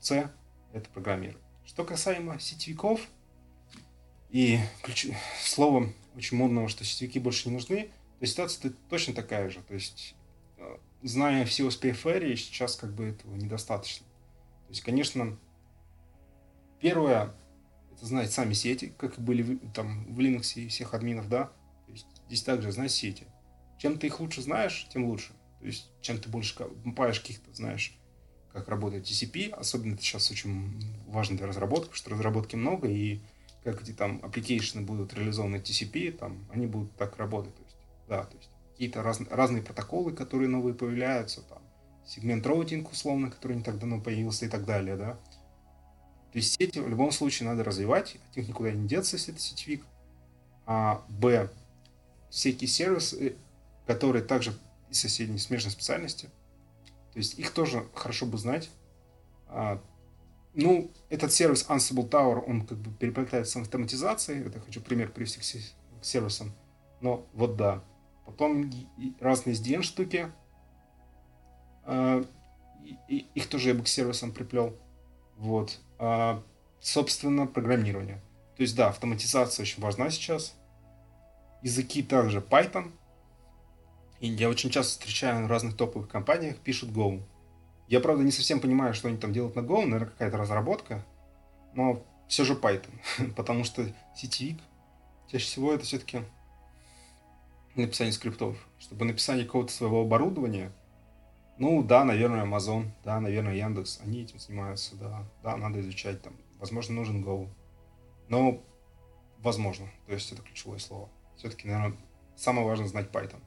С— 0.00 0.30
это 0.72 0.90
программирование. 0.90 1.42
Что 1.64 1.84
касаемо 1.84 2.38
сетевиков, 2.38 3.00
и 4.30 4.58
ключ... 4.82 5.08
слово 5.42 5.92
очень 6.16 6.36
модного, 6.36 6.68
что 6.68 6.84
сетевики 6.84 7.18
больше 7.18 7.48
не 7.48 7.54
нужны, 7.54 7.90
то 8.18 8.26
ситуация 8.26 8.72
точно 8.90 9.14
такая 9.14 9.48
же. 9.48 9.62
То 9.62 9.74
есть, 9.74 10.14
э, 10.58 10.76
зная 11.02 11.46
все 11.46 11.64
успехи 11.64 12.36
сейчас 12.36 12.76
как 12.76 12.92
бы 12.92 13.04
этого 13.04 13.34
недостаточно. 13.36 14.06
То 14.66 14.70
есть, 14.70 14.82
конечно, 14.82 15.38
Первое, 16.84 17.34
это 17.94 18.04
знать 18.04 18.30
сами 18.30 18.52
сети, 18.52 18.92
как 18.98 19.18
были 19.18 19.56
там 19.72 20.04
в 20.12 20.20
Linux 20.20 20.60
и 20.60 20.68
всех 20.68 20.92
админов, 20.92 21.30
да. 21.30 21.44
То 21.86 21.92
есть 21.92 22.06
здесь 22.26 22.42
также 22.42 22.70
знать 22.72 22.90
сети. 22.90 23.26
Чем 23.84 23.98
ты 23.98 24.06
их 24.06 24.18
лучше 24.18 24.40
знаешь, 24.40 24.86
тем 24.88 25.04
лучше. 25.04 25.34
То 25.60 25.66
есть 25.66 25.90
чем 26.00 26.18
ты 26.18 26.30
больше 26.30 26.54
компаешь 26.56 27.20
каких-то, 27.20 27.52
знаешь, 27.52 27.94
как 28.50 28.68
работает 28.68 29.04
TCP, 29.04 29.50
особенно 29.50 29.92
это 29.92 30.02
сейчас 30.02 30.30
очень 30.30 30.82
важно 31.06 31.36
для 31.36 31.46
разработки, 31.46 31.88
потому 31.88 31.96
что 31.96 32.08
разработки 32.08 32.56
много, 32.56 32.88
и 32.88 33.20
как 33.62 33.82
эти 33.82 33.92
там 33.92 34.20
application 34.20 34.86
будут 34.86 35.12
реализованы 35.12 35.56
TCP, 35.56 36.12
там, 36.12 36.48
они 36.50 36.66
будут 36.66 36.96
так 36.96 37.18
работать. 37.18 37.54
То 37.54 37.62
есть, 37.62 37.76
да, 38.08 38.24
то 38.24 38.34
есть 38.38 38.48
какие-то 38.72 39.02
раз, 39.02 39.20
разные 39.28 39.62
протоколы, 39.62 40.14
которые 40.14 40.48
новые 40.48 40.72
появляются, 40.72 41.42
там, 41.42 41.60
сегмент 42.06 42.46
роутинг 42.46 42.90
условно, 42.90 43.30
который 43.30 43.58
не 43.58 43.62
так 43.62 43.78
давно 43.78 44.00
появился 44.00 44.46
и 44.46 44.48
так 44.48 44.64
далее, 44.64 44.96
да. 44.96 45.12
То 46.32 46.38
есть 46.38 46.54
сети 46.54 46.78
в 46.78 46.88
любом 46.88 47.10
случае 47.10 47.50
надо 47.50 47.62
развивать, 47.62 48.16
от 48.30 48.36
них 48.38 48.48
никуда 48.48 48.72
не 48.72 48.88
деться, 48.88 49.16
если 49.16 49.34
это 49.34 49.42
сетевик. 49.42 49.84
А 50.64 51.04
Б, 51.10 51.50
всякие 52.30 52.68
сервисы, 52.68 53.36
которые 53.86 54.24
также 54.24 54.52
из 54.90 55.00
соседней 55.00 55.38
смежной 55.38 55.70
специальности, 55.70 56.30
то 57.12 57.18
есть 57.18 57.38
их 57.38 57.52
тоже 57.52 57.86
хорошо 57.94 58.26
бы 58.26 58.38
знать. 58.38 58.70
А, 59.46 59.80
ну, 60.52 60.90
этот 61.10 61.32
сервис 61.32 61.66
Ansible 61.68 62.08
Tower, 62.08 62.44
он 62.44 62.66
как 62.66 62.78
бы 62.78 62.90
переплетается 62.90 63.58
с 63.58 63.62
автоматизацией. 63.62 64.44
Это 64.44 64.60
хочу 64.60 64.80
пример 64.80 65.10
привести 65.10 65.40
к 65.40 66.04
сервисам. 66.04 66.52
Но 67.00 67.26
вот 67.32 67.56
да. 67.56 67.82
Потом 68.26 68.70
разные 69.20 69.54
SDN 69.54 69.82
штуки. 69.82 70.32
А, 71.84 72.24
их 73.08 73.48
тоже 73.48 73.68
я 73.68 73.74
бы 73.74 73.84
к 73.84 73.88
сервисам 73.88 74.32
приплел. 74.32 74.76
Вот. 75.36 75.78
А, 75.98 76.42
собственно, 76.80 77.46
программирование. 77.46 78.20
То 78.56 78.62
есть, 78.62 78.74
да, 78.76 78.88
автоматизация 78.88 79.62
очень 79.62 79.82
важна 79.82 80.10
сейчас. 80.10 80.54
Языки 81.62 82.02
также 82.02 82.40
Python. 82.40 82.92
И 84.24 84.28
я 84.28 84.48
очень 84.48 84.70
часто 84.70 84.92
встречаю 84.92 85.44
в 85.44 85.50
разных 85.50 85.76
топовых 85.76 86.08
компаниях, 86.08 86.56
пишут 86.56 86.88
Go. 86.88 87.22
Я, 87.88 88.00
правда, 88.00 88.24
не 88.24 88.30
совсем 88.30 88.58
понимаю, 88.58 88.94
что 88.94 89.08
они 89.08 89.18
там 89.18 89.34
делают 89.34 89.54
на 89.54 89.60
Go, 89.60 89.84
наверное, 89.84 90.08
какая-то 90.08 90.38
разработка, 90.38 91.04
но 91.74 92.02
все 92.26 92.42
же 92.46 92.54
Python, 92.54 92.94
потому 93.36 93.64
что 93.64 93.86
сетевик 94.16 94.62
чаще 95.30 95.44
всего 95.44 95.74
это 95.74 95.84
все-таки 95.84 96.22
написание 97.74 98.14
скриптов. 98.14 98.56
Чтобы 98.78 99.04
написание 99.04 99.44
какого-то 99.44 99.70
своего 99.70 100.00
оборудования– 100.00 100.72
ну, 101.58 101.82
да, 101.82 102.02
наверное, 102.04 102.46
Amazon, 102.46 102.88
да, 103.04 103.20
наверное, 103.20 103.54
Яндекс, 103.54 104.00
они 104.02 104.22
этим 104.22 104.38
занимаются, 104.38 104.96
да, 104.96 105.22
да, 105.42 105.56
надо 105.58 105.80
изучать 105.80 106.22
там, 106.22 106.32
возможно, 106.58 106.94
нужен 106.94 107.22
Go, 107.22 107.48
но 108.30 108.60
возможно, 109.38 109.86
то 110.06 110.14
есть 110.14 110.32
это 110.32 110.40
ключевое 110.40 110.78
слово. 110.78 111.10
Все-таки, 111.36 111.68
наверное, 111.68 111.98
самое 112.36 112.66
важное 112.66 112.88
знать 112.88 113.10
Python, 113.12 113.40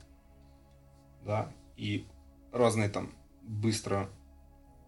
да, 1.24 1.52
и 1.76 2.08
разные 2.52 2.90
там 2.90 3.14
быстро 3.44 4.10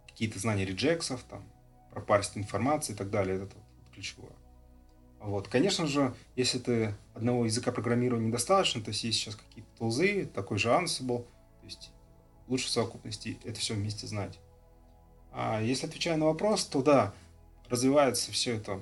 какие-то 0.08 0.40
знания 0.40 0.66
реджексов, 0.66 1.24
там, 1.24 1.44
пропарсить 1.92 2.38
информацию 2.38 2.96
и 2.96 2.98
так 2.98 3.10
далее, 3.10 3.38
это 3.38 3.56
вот 3.56 3.94
ключевое. 3.94 4.34
Вот. 5.20 5.48
Конечно 5.48 5.86
же, 5.86 6.14
если 6.36 6.60
ты 6.60 6.96
одного 7.14 7.46
языка 7.46 7.72
программирования 7.72 8.28
недостаточно, 8.28 8.82
то 8.82 8.90
есть 8.90 9.04
есть 9.04 9.20
сейчас 9.20 9.36
какие-то 9.36 9.70
тулзы, 9.78 10.26
такой 10.26 10.58
же 10.58 10.70
Ansible, 10.70 11.24
то 11.60 11.66
есть 11.66 11.92
лучше 12.48 12.68
в 12.68 12.70
совокупности 12.70 13.38
это 13.44 13.60
все 13.60 13.74
вместе 13.74 14.08
знать. 14.08 14.40
А 15.32 15.62
если 15.62 15.88
отвечая 15.88 16.18
на 16.18 16.26
вопрос, 16.26 16.66
то 16.66 16.82
да, 16.82 17.14
развивается 17.70 18.32
все 18.32 18.56
это 18.56 18.82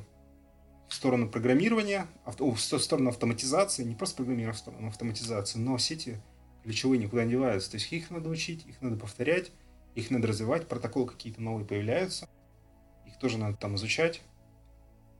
в 0.87 0.93
сторону 0.93 1.29
программирования, 1.29 2.07
в 2.25 2.57
сторону 2.59 3.09
автоматизации, 3.09 3.83
не 3.83 3.95
просто 3.95 4.17
программирования, 4.17 4.53
а 4.53 4.55
в 4.55 4.59
сторону 4.59 4.87
автоматизации, 4.87 5.59
но 5.59 5.77
сети 5.77 6.21
ключевые 6.67 6.99
никуда 6.99 7.23
не 7.23 7.31
деваются. 7.31 7.71
То 7.71 7.77
есть 7.77 7.89
их 7.93 8.11
надо 8.11 8.27
учить, 8.27 8.65
их 8.65 8.81
надо 8.81 8.97
повторять, 8.97 9.53
их 9.95 10.11
надо 10.11 10.27
развивать, 10.27 10.67
протоколы 10.67 11.07
какие-то 11.07 11.41
новые 11.41 11.65
появляются, 11.65 12.27
их 13.05 13.17
тоже 13.19 13.37
надо 13.37 13.55
там 13.55 13.77
изучать. 13.77 14.21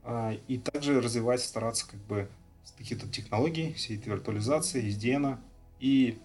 А, 0.02 0.34
и 0.46 0.58
также 0.58 1.00
развивать, 1.00 1.40
стараться 1.40 1.88
как 1.88 2.00
бы 2.00 2.28
с 2.64 2.72
каких-то 2.72 3.08
технологий, 3.08 3.72
всей 3.72 3.96
этой 3.96 4.10
виртуализации, 4.10 4.86
SDN, 4.90 5.38
и 5.80 6.20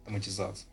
автоматизация. 0.00 0.66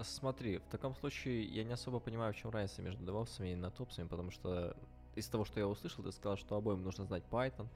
Смотри, 0.00 0.58
в 0.58 0.66
таком 0.68 0.96
случае 0.96 1.44
я 1.44 1.62
не 1.62 1.72
особо 1.72 2.00
понимаю, 2.00 2.32
в 2.32 2.36
чем 2.36 2.50
разница 2.50 2.82
между 2.82 3.04
DevOps 3.04 3.38
и 3.38 3.54
NetOps, 3.54 4.08
потому 4.08 4.32
что 4.32 4.76
из 5.14 5.26
того, 5.28 5.44
что 5.44 5.60
я 5.60 5.68
услышал, 5.68 6.02
ты 6.02 6.10
сказал, 6.10 6.36
что 6.36 6.56
обоим 6.56 6.82
нужно 6.82 7.04
знать 7.04 7.22
Python, 7.30 7.68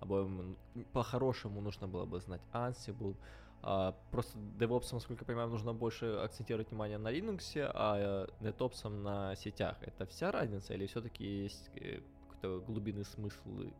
обоим 0.00 0.56
по-хорошему 0.92 1.60
нужно 1.60 1.86
было 1.86 2.04
бы 2.04 2.20
знать 2.20 2.40
Ansible. 2.52 3.16
А, 3.62 3.94
просто 4.10 4.38
DevOps, 4.58 4.88
насколько 4.92 5.22
я 5.22 5.26
понимаю, 5.26 5.48
нужно 5.48 5.72
больше 5.72 6.06
акцентировать 6.06 6.70
внимание 6.70 6.98
на 6.98 7.12
Linux, 7.12 7.56
а 7.56 8.26
NetOps 8.40 8.88
на 8.88 9.34
сетях. 9.36 9.76
Это 9.80 10.06
вся 10.06 10.30
разница 10.30 10.74
или 10.74 10.86
все-таки 10.86 11.24
есть 11.24 11.70
э, 11.74 12.00
какой-то 12.28 12.64
глубинный 12.66 13.04
смысл 13.04 13.70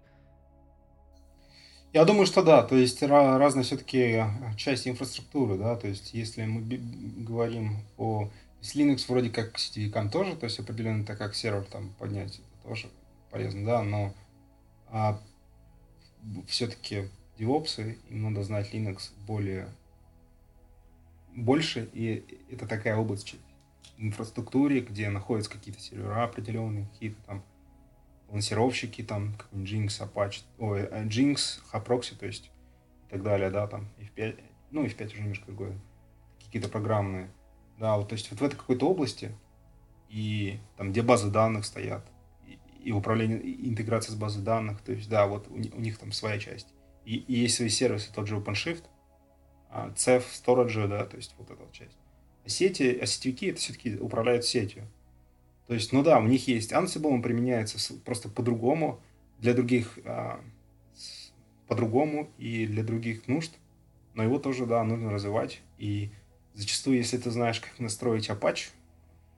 я 1.92 2.04
думаю, 2.04 2.26
что 2.26 2.42
да, 2.42 2.62
то 2.62 2.76
есть 2.76 3.02
разные 3.02 3.64
все-таки 3.64 3.98
э, 3.98 4.26
части 4.58 4.90
инфраструктуры, 4.90 5.56
да, 5.56 5.76
то 5.76 5.88
есть 5.88 6.12
если 6.12 6.44
мы 6.44 6.60
говорим 7.24 7.78
о 7.96 8.28
Linux 8.60 9.06
вроде 9.08 9.30
как 9.30 9.58
сетевикам 9.58 10.10
тоже, 10.10 10.36
то 10.36 10.44
есть 10.44 10.58
определенно 10.58 11.06
так 11.06 11.16
как 11.16 11.34
сервер 11.34 11.64
там 11.64 11.94
поднять, 11.98 12.34
это 12.34 12.68
тоже 12.68 12.88
полезно, 13.30 13.64
да, 13.64 13.82
но 13.82 14.12
а, 14.88 15.18
все-таки 16.46 17.08
DevOps, 17.38 17.98
им 18.08 18.22
надо 18.22 18.42
знать 18.42 18.72
Linux 18.72 19.10
более 19.26 19.68
больше, 21.34 21.88
и 21.92 22.24
это 22.50 22.66
такая 22.66 22.96
область 22.96 23.36
инфраструктуре, 23.98 24.80
где 24.80 25.08
находятся 25.10 25.50
какие-то 25.50 25.80
сервера 25.80 26.24
определенные, 26.24 26.86
какие-то 26.86 27.20
там 27.26 27.42
лансировщики, 28.28 29.02
там, 29.02 29.34
как 29.34 29.52
Jinx, 29.52 29.88
Apache, 30.00 30.42
ой, 30.58 30.80
э, 30.80 31.04
Jinx, 31.04 31.60
Haproxy, 31.72 32.16
то 32.16 32.26
есть, 32.26 32.50
и 33.08 33.10
так 33.10 33.22
далее, 33.22 33.50
да, 33.50 33.66
там, 33.66 33.88
F5, 33.98 34.40
ну, 34.70 34.84
F5 34.84 35.06
уже 35.06 35.20
немножко 35.20 35.46
другое, 35.46 35.78
какие-то 36.44 36.68
программные, 36.68 37.30
да, 37.78 37.96
вот, 37.96 38.08
то 38.08 38.14
есть, 38.14 38.30
вот 38.30 38.40
в 38.40 38.44
этой 38.44 38.56
какой-то 38.56 38.88
области, 38.88 39.32
и 40.08 40.58
там, 40.76 40.90
где 40.90 41.02
базы 41.02 41.30
данных 41.30 41.64
стоят, 41.64 42.04
и, 42.86 42.92
управление, 42.92 43.40
и 43.40 43.68
интеграция 43.68 44.12
с 44.12 44.14
базой 44.14 44.44
данных, 44.44 44.80
то 44.80 44.92
есть, 44.92 45.08
да, 45.08 45.26
вот 45.26 45.48
у, 45.48 45.54
у 45.54 45.80
них 45.80 45.98
там 45.98 46.12
своя 46.12 46.38
часть. 46.38 46.68
И, 47.04 47.16
и 47.16 47.34
есть 47.34 47.56
свои 47.56 47.68
сервисы, 47.68 48.12
тот 48.14 48.28
же 48.28 48.36
OpenShift, 48.36 48.84
а, 49.70 49.90
CEF, 49.96 50.22
Storage, 50.32 50.86
да, 50.86 51.04
то 51.04 51.16
есть, 51.16 51.34
вот 51.36 51.50
эта 51.50 51.60
вот 51.60 51.72
часть. 51.72 51.98
А 52.44 52.48
сети, 52.48 52.96
а 53.02 53.06
сетевики, 53.06 53.46
это 53.46 53.58
все-таки 53.58 53.96
управляют 53.96 54.44
сетью. 54.44 54.86
То 55.66 55.74
есть, 55.74 55.92
ну 55.92 56.04
да, 56.04 56.20
у 56.20 56.28
них 56.28 56.46
есть 56.46 56.72
Ansible, 56.72 57.08
он 57.08 57.22
применяется 57.22 57.92
просто 58.04 58.28
по-другому, 58.28 59.00
для 59.40 59.52
других 59.52 59.98
а, 60.04 60.40
по-другому 61.66 62.30
и 62.38 62.66
для 62.66 62.84
других 62.84 63.26
нужд, 63.26 63.52
но 64.14 64.22
его 64.22 64.38
тоже, 64.38 64.64
да, 64.64 64.84
нужно 64.84 65.10
развивать. 65.10 65.60
И 65.76 66.12
зачастую, 66.54 66.98
если 66.98 67.18
ты 67.18 67.32
знаешь, 67.32 67.58
как 67.58 67.80
настроить 67.80 68.30
Apache, 68.30 68.68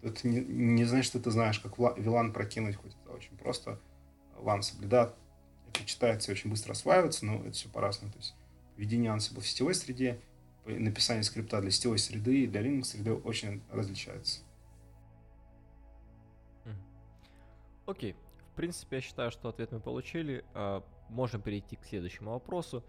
то 0.03 0.09
это 0.09 0.29
не, 0.29 0.41
не 0.41 0.85
значит, 0.85 1.07
что 1.07 1.19
ты 1.19 1.31
знаешь, 1.31 1.59
как 1.59 1.79
VLAN 1.79 2.33
прокинуть, 2.33 2.77
хоть 2.77 2.95
это 3.09 3.17
очень 3.17 3.37
просто. 3.37 3.81
Ansible, 4.37 4.87
да, 4.87 5.15
это 5.73 5.85
читается 5.85 6.31
и 6.31 6.35
очень 6.35 6.51
быстро 6.51 6.73
осваивается, 6.73 7.27
но 7.27 7.41
это 7.41 7.53
все 7.53 7.69
по-разному. 7.69 8.13
То 8.13 8.19
есть 8.19 8.35
введение 8.77 9.13
Ansible 9.13 9.41
в 9.41 9.49
сетевой 9.49 9.75
среде, 9.75 10.21
написание 10.65 11.25
скрипта 11.25 11.61
для 11.61 11.71
сетевой 11.71 11.99
среды 11.99 12.45
и 12.45 12.47
для 12.47 12.63
Linux 12.63 12.85
среды 12.85 13.15
очень 13.15 13.63
различается. 13.71 14.41
Окей. 17.87 18.15
В 18.53 18.57
принципе, 18.57 18.97
я 18.97 19.03
считаю, 19.03 19.31
что 19.31 19.49
ответ 19.49 19.73
мы 19.73 19.81
получили. 19.81 20.45
А, 20.53 20.85
можем 21.09 21.41
перейти 21.41 21.77
к 21.77 21.85
следующему 21.85 22.33
вопросу. 22.33 22.85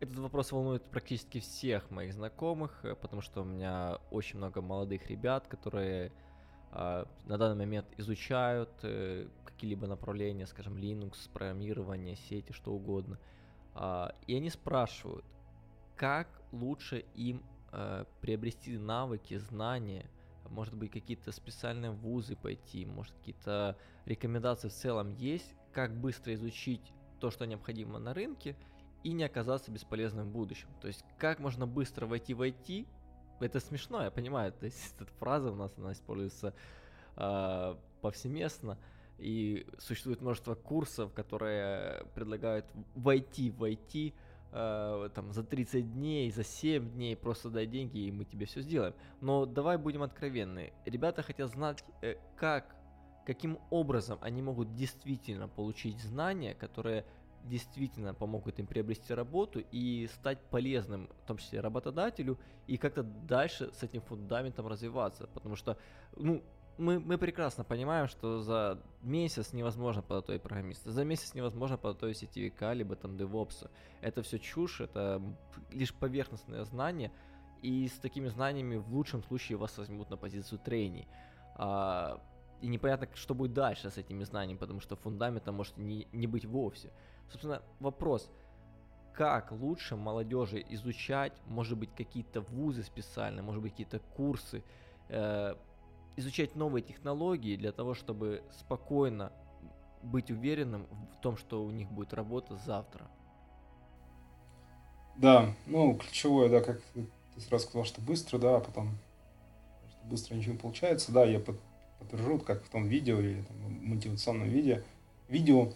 Этот 0.00 0.16
вопрос 0.16 0.50
волнует 0.50 0.82
практически 0.84 1.40
всех 1.40 1.90
моих 1.90 2.14
знакомых, 2.14 2.80
э, 2.84 2.94
потому 2.94 3.20
что 3.20 3.42
у 3.42 3.44
меня 3.44 3.98
очень 4.10 4.38
много 4.38 4.62
молодых 4.62 5.06
ребят, 5.08 5.46
которые 5.46 6.10
а, 6.72 7.06
на 7.26 7.36
данный 7.36 7.56
момент 7.56 7.86
изучают 7.98 8.70
э, 8.82 9.26
какие-либо 9.60 9.86
направления, 9.86 10.46
скажем, 10.46 10.76
Linux, 10.76 11.30
программирование, 11.32 12.16
сети, 12.16 12.52
что 12.52 12.72
угодно. 12.72 13.18
А, 13.74 14.14
и 14.26 14.34
они 14.34 14.50
спрашивают, 14.50 15.24
как 15.96 16.28
лучше 16.50 17.04
им 17.14 17.42
э, 17.72 18.04
приобрести 18.20 18.78
навыки, 18.78 19.36
знания– 19.36 20.10
может 20.50 20.74
быть, 20.74 20.90
какие-то 20.90 21.32
специальные 21.32 21.92
вузы 21.92 22.36
пойти, 22.36 22.84
может, 22.84 23.14
какие-то 23.14 23.76
рекомендации 24.04 24.68
в 24.68 24.72
целом 24.72 25.10
есть, 25.10 25.54
как 25.72 25.94
быстро 25.94 26.34
изучить 26.34 26.92
то, 27.20 27.30
что 27.30 27.46
необходимо 27.46 27.98
на 27.98 28.14
рынке, 28.14 28.56
и 29.02 29.12
не 29.12 29.24
оказаться 29.24 29.70
бесполезным 29.70 30.28
в 30.28 30.32
будущем. 30.32 30.68
То 30.80 30.88
есть, 30.88 31.04
как 31.18 31.38
можно 31.38 31.66
быстро 31.66 32.06
войти 32.06 32.34
в 32.34 32.42
IT, 32.42 32.86
это 33.40 33.60
смешно, 33.60 34.02
я 34.02 34.10
понимаю, 34.10 34.52
то 34.52 34.66
есть 34.66 34.94
эта 35.00 35.10
фраза 35.14 35.50
у 35.50 35.54
нас, 35.54 35.72
она 35.78 35.92
используется 35.92 36.54
э, 37.16 37.76
повсеместно, 38.02 38.78
и 39.20 39.66
существует 39.78 40.20
множество 40.20 40.54
курсов, 40.54 41.12
которые 41.12 42.04
предлагают 42.14 42.66
войти 42.94 43.50
в 43.50 43.64
IT, 43.64 44.14
э, 44.52 45.08
там 45.14 45.32
за 45.32 45.44
30 45.44 45.92
дней, 45.92 46.30
за 46.30 46.44
7 46.44 46.90
дней 46.90 47.16
просто 47.16 47.50
дай 47.50 47.66
деньги 47.66 47.98
и 47.98 48.12
мы 48.12 48.24
тебе 48.24 48.46
все 48.46 48.62
сделаем. 48.62 48.94
Но 49.20 49.46
давай 49.46 49.76
будем 49.76 50.02
откровенны. 50.02 50.72
Ребята 50.84 51.22
хотят 51.22 51.50
знать, 51.50 51.84
э, 52.02 52.16
как, 52.36 52.74
каким 53.26 53.58
образом 53.70 54.18
они 54.22 54.42
могут 54.42 54.74
действительно 54.74 55.48
получить 55.48 56.00
знания, 56.00 56.54
которые 56.54 57.04
действительно 57.44 58.14
помогут 58.14 58.58
им 58.58 58.66
приобрести 58.66 59.14
работу 59.14 59.62
и 59.70 60.08
стать 60.14 60.38
полезным, 60.50 61.08
в 61.24 61.26
том 61.26 61.38
числе 61.38 61.60
работодателю, 61.60 62.38
и 62.66 62.76
как-то 62.76 63.02
дальше 63.02 63.70
с 63.72 63.82
этим 63.82 64.02
фундаментом 64.02 64.66
развиваться. 64.66 65.26
Потому 65.26 65.56
что, 65.56 65.78
ну, 66.16 66.42
мы, 66.78 66.98
мы 66.98 67.18
прекрасно 67.18 67.64
понимаем, 67.64 68.08
что 68.08 68.40
за 68.42 68.80
месяц 69.02 69.52
невозможно 69.52 70.02
подготовить 70.02 70.42
программиста, 70.42 70.90
за 70.90 71.04
месяц 71.04 71.34
невозможно 71.34 71.76
подготовить 71.76 72.18
сетевика, 72.18 72.74
либо 72.74 72.96
там 72.96 73.16
девопса. 73.16 73.70
Это 74.00 74.22
все 74.22 74.38
чушь, 74.38 74.80
это 74.80 75.22
лишь 75.70 75.94
поверхностное 75.94 76.64
знание, 76.64 77.12
и 77.62 77.88
с 77.88 77.98
такими 77.98 78.28
знаниями 78.28 78.76
в 78.76 78.92
лучшем 78.94 79.22
случае 79.22 79.58
вас 79.58 79.76
возьмут 79.76 80.10
на 80.10 80.16
позицию 80.16 80.58
трейни. 80.58 81.06
А, 81.56 82.20
и 82.60 82.68
непонятно, 82.68 83.08
что 83.14 83.34
будет 83.34 83.52
дальше 83.52 83.90
с 83.90 83.98
этими 83.98 84.24
знаниями, 84.24 84.58
потому 84.58 84.80
что 84.80 84.96
фундамента 84.96 85.52
может 85.52 85.76
не, 85.76 86.06
не 86.12 86.26
быть 86.26 86.44
вовсе. 86.44 86.90
Собственно, 87.30 87.62
вопрос, 87.80 88.30
как 89.12 89.52
лучше 89.52 89.96
молодежи 89.96 90.64
изучать, 90.70 91.32
может 91.46 91.78
быть, 91.78 91.94
какие-то 91.94 92.40
вузы 92.40 92.82
специальные, 92.82 93.42
может 93.42 93.62
быть, 93.62 93.72
какие-то 93.72 93.98
курсы, 93.98 94.62
э, 95.08 95.54
изучать 96.20 96.54
новые 96.54 96.82
технологии 96.82 97.56
для 97.56 97.72
того, 97.72 97.94
чтобы 97.94 98.42
спокойно 98.60 99.32
быть 100.02 100.30
уверенным 100.30 100.86
в 101.16 101.20
том, 101.20 101.36
что 101.36 101.64
у 101.64 101.70
них 101.70 101.90
будет 101.90 102.14
работа 102.14 102.56
завтра. 102.64 103.06
Да, 105.16 105.54
ну, 105.66 105.94
ключевое, 105.96 106.48
да, 106.48 106.60
как 106.60 106.80
ты 106.94 107.40
сразу 107.40 107.66
сказал, 107.66 107.84
что 107.84 108.00
быстро, 108.00 108.38
да, 108.38 108.56
а 108.56 108.60
потом 108.60 108.96
что 109.90 110.08
быстро 110.08 110.34
ничего 110.34 110.52
не 110.52 110.58
получается. 110.58 111.12
Да, 111.12 111.24
я 111.24 111.40
подтвержу, 111.98 112.38
как 112.38 112.64
в 112.64 112.70
том 112.70 112.86
видео 112.86 113.20
или 113.20 113.42
там, 113.42 113.56
мотивационном 113.82 114.48
видео, 114.48 114.78
видео 115.28 115.72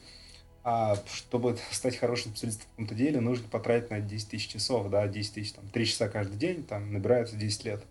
а 0.64 0.96
чтобы 1.06 1.58
стать 1.70 1.96
хорошим 1.96 2.32
специалистом 2.32 2.66
в 2.66 2.70
каком-то 2.70 2.94
деле, 2.94 3.20
нужно 3.20 3.46
потратить 3.48 3.90
на 3.90 4.00
10 4.00 4.30
тысяч 4.30 4.48
часов, 4.48 4.88
да, 4.88 5.06
10 5.06 5.34
тысяч, 5.34 5.52
там, 5.52 5.68
3 5.68 5.86
часа 5.86 6.08
каждый 6.08 6.38
день, 6.38 6.64
там, 6.64 6.92
набирается 6.92 7.36
10 7.36 7.64
лет. 7.66 7.84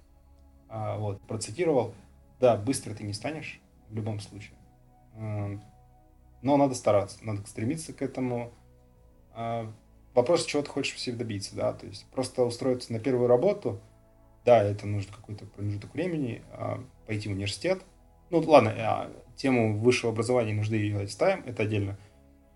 А, 0.70 0.98
вот, 0.98 1.22
процитировал. 1.22 1.94
Да, 2.44 2.58
быстро 2.58 2.94
ты 2.94 3.06
не 3.06 3.14
станешь 3.14 3.62
в 3.88 3.96
любом 3.96 4.20
случае. 4.20 4.58
Но 5.16 6.58
надо 6.58 6.76
стараться, 6.76 7.18
надо 7.22 7.48
стремиться 7.48 7.94
к 7.94 8.02
этому. 8.02 8.52
А, 9.34 9.72
вопрос, 10.14 10.44
чего 10.44 10.62
ты 10.62 10.70
хочешь 10.70 10.96
всех 10.96 11.18
добиться, 11.18 11.56
да, 11.56 11.72
то 11.72 11.86
есть 11.86 12.06
просто 12.08 12.44
устроиться 12.44 12.92
на 12.92 13.00
первую 13.00 13.30
работу, 13.30 13.80
да, 14.44 14.62
это 14.62 14.86
нужно 14.86 15.14
какой-то 15.14 15.46
промежуток 15.46 15.94
времени, 15.94 16.44
а, 16.52 16.84
пойти 17.08 17.30
в 17.30 17.32
университет. 17.32 17.82
Ну, 18.30 18.40
ладно, 18.40 18.74
а, 18.78 19.12
тему 19.38 19.80
высшего 19.80 20.12
образования 20.12 20.54
нужды 20.54 20.76
ее 20.76 21.00
оставим, 21.00 21.46
это 21.46 21.64
отдельно 21.64 21.98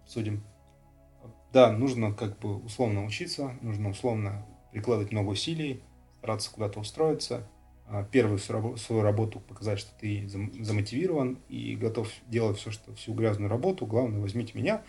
обсудим. 0.03 0.43
Да, 1.53 1.71
нужно 1.71 2.13
как 2.13 2.37
бы 2.39 2.57
условно 2.57 3.05
учиться, 3.05 3.57
нужно 3.61 3.91
условно 3.91 4.45
прикладывать 4.73 5.13
много 5.13 5.29
усилий, 5.29 5.81
стараться 6.17 6.51
куда-то 6.51 6.81
устроиться, 6.81 7.47
первую 8.11 8.37
свою 8.39 9.01
работу 9.01 9.39
показать, 9.39 9.79
что 9.79 9.91
ты 9.99 10.27
замотивирован 10.27 11.39
и 11.47 11.75
готов 11.75 12.09
делать 12.27 12.57
все, 12.57 12.71
что 12.71 12.93
всю 12.95 13.13
грязную 13.13 13.49
работу, 13.49 13.85
главное, 13.85 14.19
возьмите 14.19 14.57
меня, 14.57 14.83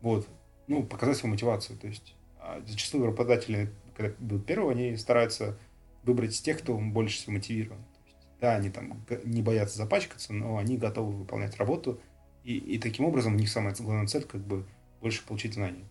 вот, 0.00 0.28
ну, 0.68 0.84
показать 0.84 1.16
свою 1.16 1.32
мотивацию, 1.32 1.78
то 1.78 1.88
есть 1.88 2.14
а, 2.38 2.62
зачастую 2.64 3.06
работодатели, 3.06 3.72
когда 3.96 4.14
будут 4.18 4.46
первые, 4.46 4.72
они 4.72 4.96
стараются 4.96 5.58
выбрать 6.04 6.40
тех, 6.40 6.58
кто 6.58 6.76
больше 6.78 7.16
всего 7.16 7.32
мотивирован. 7.32 7.80
Есть, 8.04 8.16
да, 8.40 8.54
они 8.54 8.70
там 8.70 9.04
не 9.24 9.42
боятся 9.42 9.78
запачкаться, 9.78 10.32
но 10.32 10.56
они 10.56 10.78
готовы 10.78 11.12
выполнять 11.12 11.56
работу, 11.56 12.00
и, 12.44 12.56
и 12.56 12.78
таким 12.78 13.06
образом 13.06 13.34
у 13.34 13.38
них 13.38 13.48
самая 13.48 13.74
главная 13.76 14.06
цель 14.06 14.22
как 14.22 14.40
бы 14.40 14.64
больше 15.00 15.26
получить 15.26 15.54
знаний. 15.54 15.84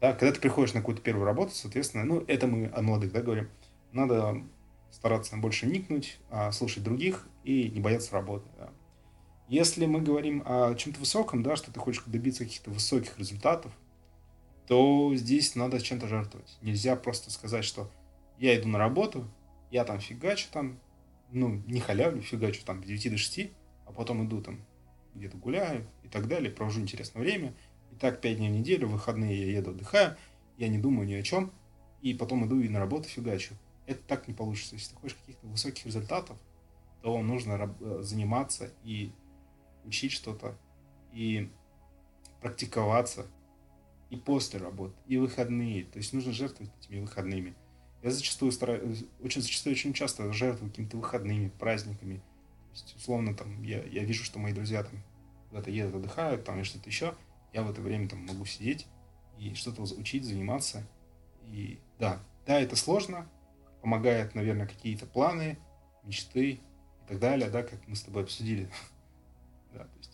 Да, 0.00 0.12
когда 0.12 0.32
ты 0.32 0.40
приходишь 0.40 0.74
на 0.74 0.80
какую-то 0.80 1.02
первую 1.02 1.26
работу, 1.26 1.50
соответственно, 1.54 2.04
ну, 2.04 2.24
это 2.28 2.46
мы 2.46 2.70
о 2.72 2.82
молодых, 2.82 3.10
да, 3.10 3.20
говорим, 3.20 3.48
надо 3.90 4.40
стараться 4.90 5.36
больше 5.36 5.66
никнуть, 5.66 6.18
а, 6.30 6.52
слушать 6.52 6.82
других 6.82 7.28
и 7.44 7.70
не 7.70 7.80
бояться 7.80 8.12
работы. 8.12 8.48
Да. 8.58 8.70
Если 9.48 9.86
мы 9.86 10.00
говорим 10.00 10.42
о 10.44 10.74
чем-то 10.74 11.00
высоком, 11.00 11.42
да, 11.42 11.56
что 11.56 11.72
ты 11.72 11.80
хочешь 11.80 12.02
добиться 12.06 12.44
каких-то 12.44 12.70
высоких 12.70 13.18
результатов, 13.18 13.72
то 14.66 15.14
здесь 15.14 15.54
надо 15.54 15.80
чем-то 15.80 16.06
жертвовать. 16.06 16.58
Нельзя 16.60 16.94
просто 16.96 17.30
сказать, 17.30 17.64
что 17.64 17.90
я 18.38 18.58
иду 18.58 18.68
на 18.68 18.78
работу, 18.78 19.26
я 19.70 19.84
там 19.84 20.00
фигачу 20.00 20.48
там, 20.52 20.78
ну, 21.32 21.62
не 21.66 21.80
халявлю, 21.80 22.20
фигачу 22.20 22.64
там 22.64 22.82
с 22.82 22.86
9 22.86 23.10
до 23.10 23.16
6, 23.16 23.50
а 23.86 23.92
потом 23.92 24.26
иду 24.26 24.42
там 24.42 24.64
где-то 25.14 25.38
гуляю 25.38 25.86
и 26.04 26.08
так 26.08 26.28
далее, 26.28 26.50
провожу 26.50 26.80
интересное 26.80 27.22
время. 27.22 27.54
И 27.90 27.96
так 27.96 28.20
5 28.20 28.36
дней 28.36 28.50
в 28.50 28.52
неделю, 28.52 28.88
в 28.88 28.92
выходные 28.92 29.38
я 29.38 29.58
еду, 29.58 29.70
отдыхаю, 29.70 30.16
я 30.58 30.68
не 30.68 30.78
думаю 30.78 31.08
ни 31.08 31.14
о 31.14 31.22
чем, 31.22 31.50
и 32.02 32.12
потом 32.12 32.46
иду 32.46 32.60
и 32.60 32.68
на 32.68 32.78
работу 32.78 33.08
фигачу. 33.08 33.54
Это 33.88 34.02
так 34.02 34.28
не 34.28 34.34
получится. 34.34 34.74
Если 34.74 34.90
ты 34.90 35.00
хочешь 35.00 35.16
каких-то 35.16 35.46
высоких 35.46 35.86
результатов, 35.86 36.36
то 37.00 37.18
нужно 37.22 37.74
э, 37.80 37.98
заниматься 38.02 38.70
и 38.84 39.12
учить 39.86 40.12
что-то, 40.12 40.58
и 41.10 41.50
практиковаться, 42.42 43.26
и 44.10 44.16
после 44.16 44.60
работы, 44.60 44.94
и 45.06 45.16
выходные. 45.16 45.84
То 45.84 45.96
есть 45.96 46.12
нужно 46.12 46.32
жертвовать 46.32 46.70
этими 46.80 47.00
выходными. 47.00 47.54
Я 48.02 48.10
зачастую 48.10 48.52
стараюсь, 48.52 49.06
очень 49.22 49.40
зачастую 49.40 49.72
очень 49.72 49.94
часто 49.94 50.30
жертвую 50.34 50.70
какими-то 50.70 50.98
выходными, 50.98 51.48
праздниками. 51.58 52.16
То 52.16 52.72
есть, 52.72 52.94
условно, 52.94 53.34
там, 53.34 53.62
я, 53.62 53.82
я 53.84 54.04
вижу, 54.04 54.22
что 54.22 54.38
мои 54.38 54.52
друзья 54.52 54.84
там 54.84 55.02
куда-то 55.48 55.70
едут, 55.70 55.94
отдыхают, 55.94 56.44
там, 56.44 56.60
и 56.60 56.64
что-то 56.64 56.90
еще. 56.90 57.14
Я 57.54 57.62
в 57.62 57.70
это 57.70 57.80
время 57.80 58.06
там 58.06 58.18
могу 58.26 58.44
сидеть 58.44 58.86
и 59.38 59.54
что-то 59.54 59.80
учить, 59.80 60.26
заниматься. 60.26 60.86
И 61.46 61.78
да, 61.98 62.20
да, 62.46 62.60
это 62.60 62.76
сложно, 62.76 63.26
помогает, 63.80 64.34
наверное, 64.34 64.66
какие-то 64.66 65.06
планы, 65.06 65.58
мечты 66.04 66.52
и 66.52 66.60
так 67.08 67.18
далее, 67.18 67.50
да, 67.50 67.62
как 67.62 67.86
мы 67.86 67.96
с 67.96 68.02
тобой 68.02 68.22
обсудили. 68.24 68.68
да, 69.72 69.84
то 69.84 69.98
есть 69.98 70.12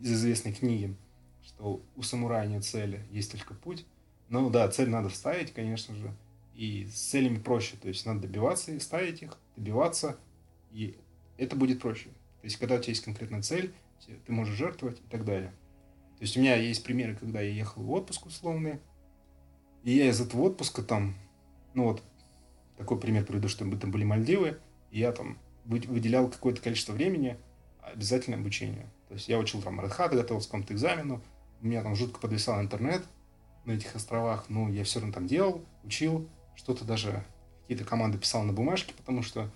из 0.00 0.12
известной 0.12 0.52
книги, 0.52 0.96
что 1.42 1.82
у 1.96 2.02
самурая 2.02 2.46
нет 2.46 2.64
цели, 2.64 3.06
есть 3.10 3.32
только 3.32 3.54
путь. 3.54 3.86
Ну 4.28 4.48
да, 4.50 4.68
цель 4.68 4.88
надо 4.88 5.08
вставить, 5.08 5.52
конечно 5.52 5.94
же, 5.94 6.14
и 6.54 6.86
с 6.86 7.10
целями 7.10 7.38
проще, 7.38 7.76
то 7.76 7.88
есть 7.88 8.06
надо 8.06 8.20
добиваться 8.20 8.72
и 8.72 8.78
ставить 8.78 9.22
их, 9.22 9.38
добиваться, 9.56 10.18
и 10.70 10.96
это 11.36 11.56
будет 11.56 11.80
проще. 11.80 12.10
То 12.40 12.44
есть 12.44 12.56
когда 12.56 12.76
у 12.76 12.78
тебя 12.78 12.90
есть 12.90 13.04
конкретная 13.04 13.42
цель, 13.42 13.74
ты 14.26 14.32
можешь 14.32 14.56
жертвовать 14.56 15.00
и 15.00 15.10
так 15.10 15.24
далее. 15.24 15.52
То 16.18 16.24
есть 16.24 16.36
у 16.36 16.40
меня 16.40 16.56
есть 16.56 16.84
примеры, 16.84 17.16
когда 17.16 17.40
я 17.40 17.50
ехал 17.50 17.82
в 17.82 17.90
отпуск 17.92 18.26
условный, 18.26 18.80
и 19.84 19.92
я 19.92 20.08
из 20.08 20.20
этого 20.20 20.42
отпуска 20.42 20.82
там, 20.82 21.14
ну 21.74 21.84
вот, 21.84 22.02
такой 22.80 22.98
пример 22.98 23.26
приведу, 23.26 23.48
что 23.48 23.70
там 23.76 23.90
были 23.90 24.04
Мальдивы, 24.04 24.58
и 24.90 25.00
я 25.00 25.12
там 25.12 25.38
выделял 25.66 26.30
какое-то 26.30 26.62
количество 26.62 26.94
времени 26.94 27.36
обязательно 27.82 28.38
обучению. 28.38 28.88
То 29.08 29.14
есть 29.14 29.28
я 29.28 29.38
учил 29.38 29.60
там 29.60 29.78
Red 29.78 29.94
Hat, 29.98 30.14
готовился 30.14 30.48
к 30.48 30.50
какому-то 30.50 30.72
экзамену, 30.72 31.20
у 31.60 31.66
меня 31.66 31.82
там 31.82 31.94
жутко 31.94 32.18
подвисал 32.20 32.58
интернет 32.58 33.02
на 33.66 33.72
этих 33.72 33.94
островах, 33.94 34.46
но 34.48 34.70
я 34.70 34.82
все 34.84 34.98
равно 34.98 35.12
там 35.12 35.26
делал, 35.26 35.62
учил, 35.84 36.26
что-то 36.54 36.86
даже 36.86 37.22
какие-то 37.62 37.84
команды 37.84 38.16
писал 38.16 38.44
на 38.44 38.54
бумажке, 38.54 38.94
потому 38.96 39.22
что 39.22 39.50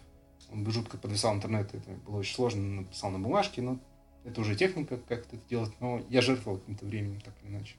он 0.53 0.71
жутко 0.71 0.99
подвисал 0.99 1.35
интернет, 1.35 1.75
это 1.75 1.91
было 2.07 2.19
очень 2.19 2.35
сложно, 2.35 2.83
написал 2.83 3.11
на 3.11 3.19
бумажке, 3.19 3.63
но 3.63 3.79
это 4.25 4.43
уже 4.43 4.55
техника, 4.55 4.99
как 5.09 5.21
это 5.21 5.39
делать, 5.49 5.73
но 5.81 6.03
я 6.11 6.21
жертвовал 6.21 6.59
каким-то 6.59 6.85
временем, 6.85 7.23
так 7.23 7.33
или 7.43 7.51
иначе. 7.51 7.77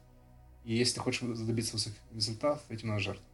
И 0.63 0.75
если 0.75 0.95
ты 0.95 1.01
хочешь 1.01 1.21
добиться 1.21 1.73
высоких 1.73 1.99
результатов, 2.11 2.63
этим 2.69 2.87
надо 2.87 3.01
жертвовать. 3.01 3.31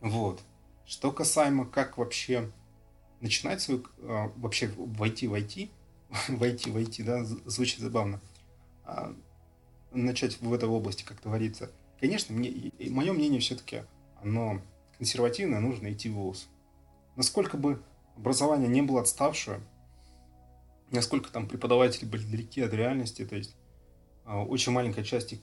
Вот. 0.00 0.42
Что 0.90 1.12
касаемо, 1.12 1.66
как 1.66 1.98
вообще 1.98 2.50
начинать 3.20 3.62
свою, 3.62 3.86
а, 4.00 4.32
вообще 4.34 4.66
войти 4.76 5.28
войти 5.28 5.70
в 6.28 6.42
IT, 6.42 7.04
да, 7.04 7.22
звучит 7.24 7.78
забавно, 7.78 8.20
а, 8.82 9.14
начать 9.92 10.40
в 10.40 10.52
этой 10.52 10.68
области, 10.68 11.04
как 11.04 11.22
говорится. 11.22 11.70
Конечно, 12.00 12.34
мне, 12.34 12.72
мое 12.90 13.12
мнение 13.12 13.38
все-таки, 13.38 13.84
оно 14.20 14.60
консервативное, 14.98 15.60
нужно 15.60 15.92
идти 15.92 16.08
в 16.08 16.14
ВУЗ. 16.14 16.48
Насколько 17.14 17.56
бы 17.56 17.80
образование 18.16 18.68
не 18.68 18.82
было 18.82 19.02
отставшее, 19.02 19.60
насколько 20.90 21.30
там 21.30 21.46
преподаватели 21.46 22.04
были 22.04 22.24
далеки 22.24 22.62
от 22.62 22.74
реальности, 22.74 23.24
то 23.24 23.36
есть 23.36 23.54
а, 24.24 24.42
очень 24.42 24.72
маленькая 24.72 25.04
часть 25.04 25.34
их 25.34 25.38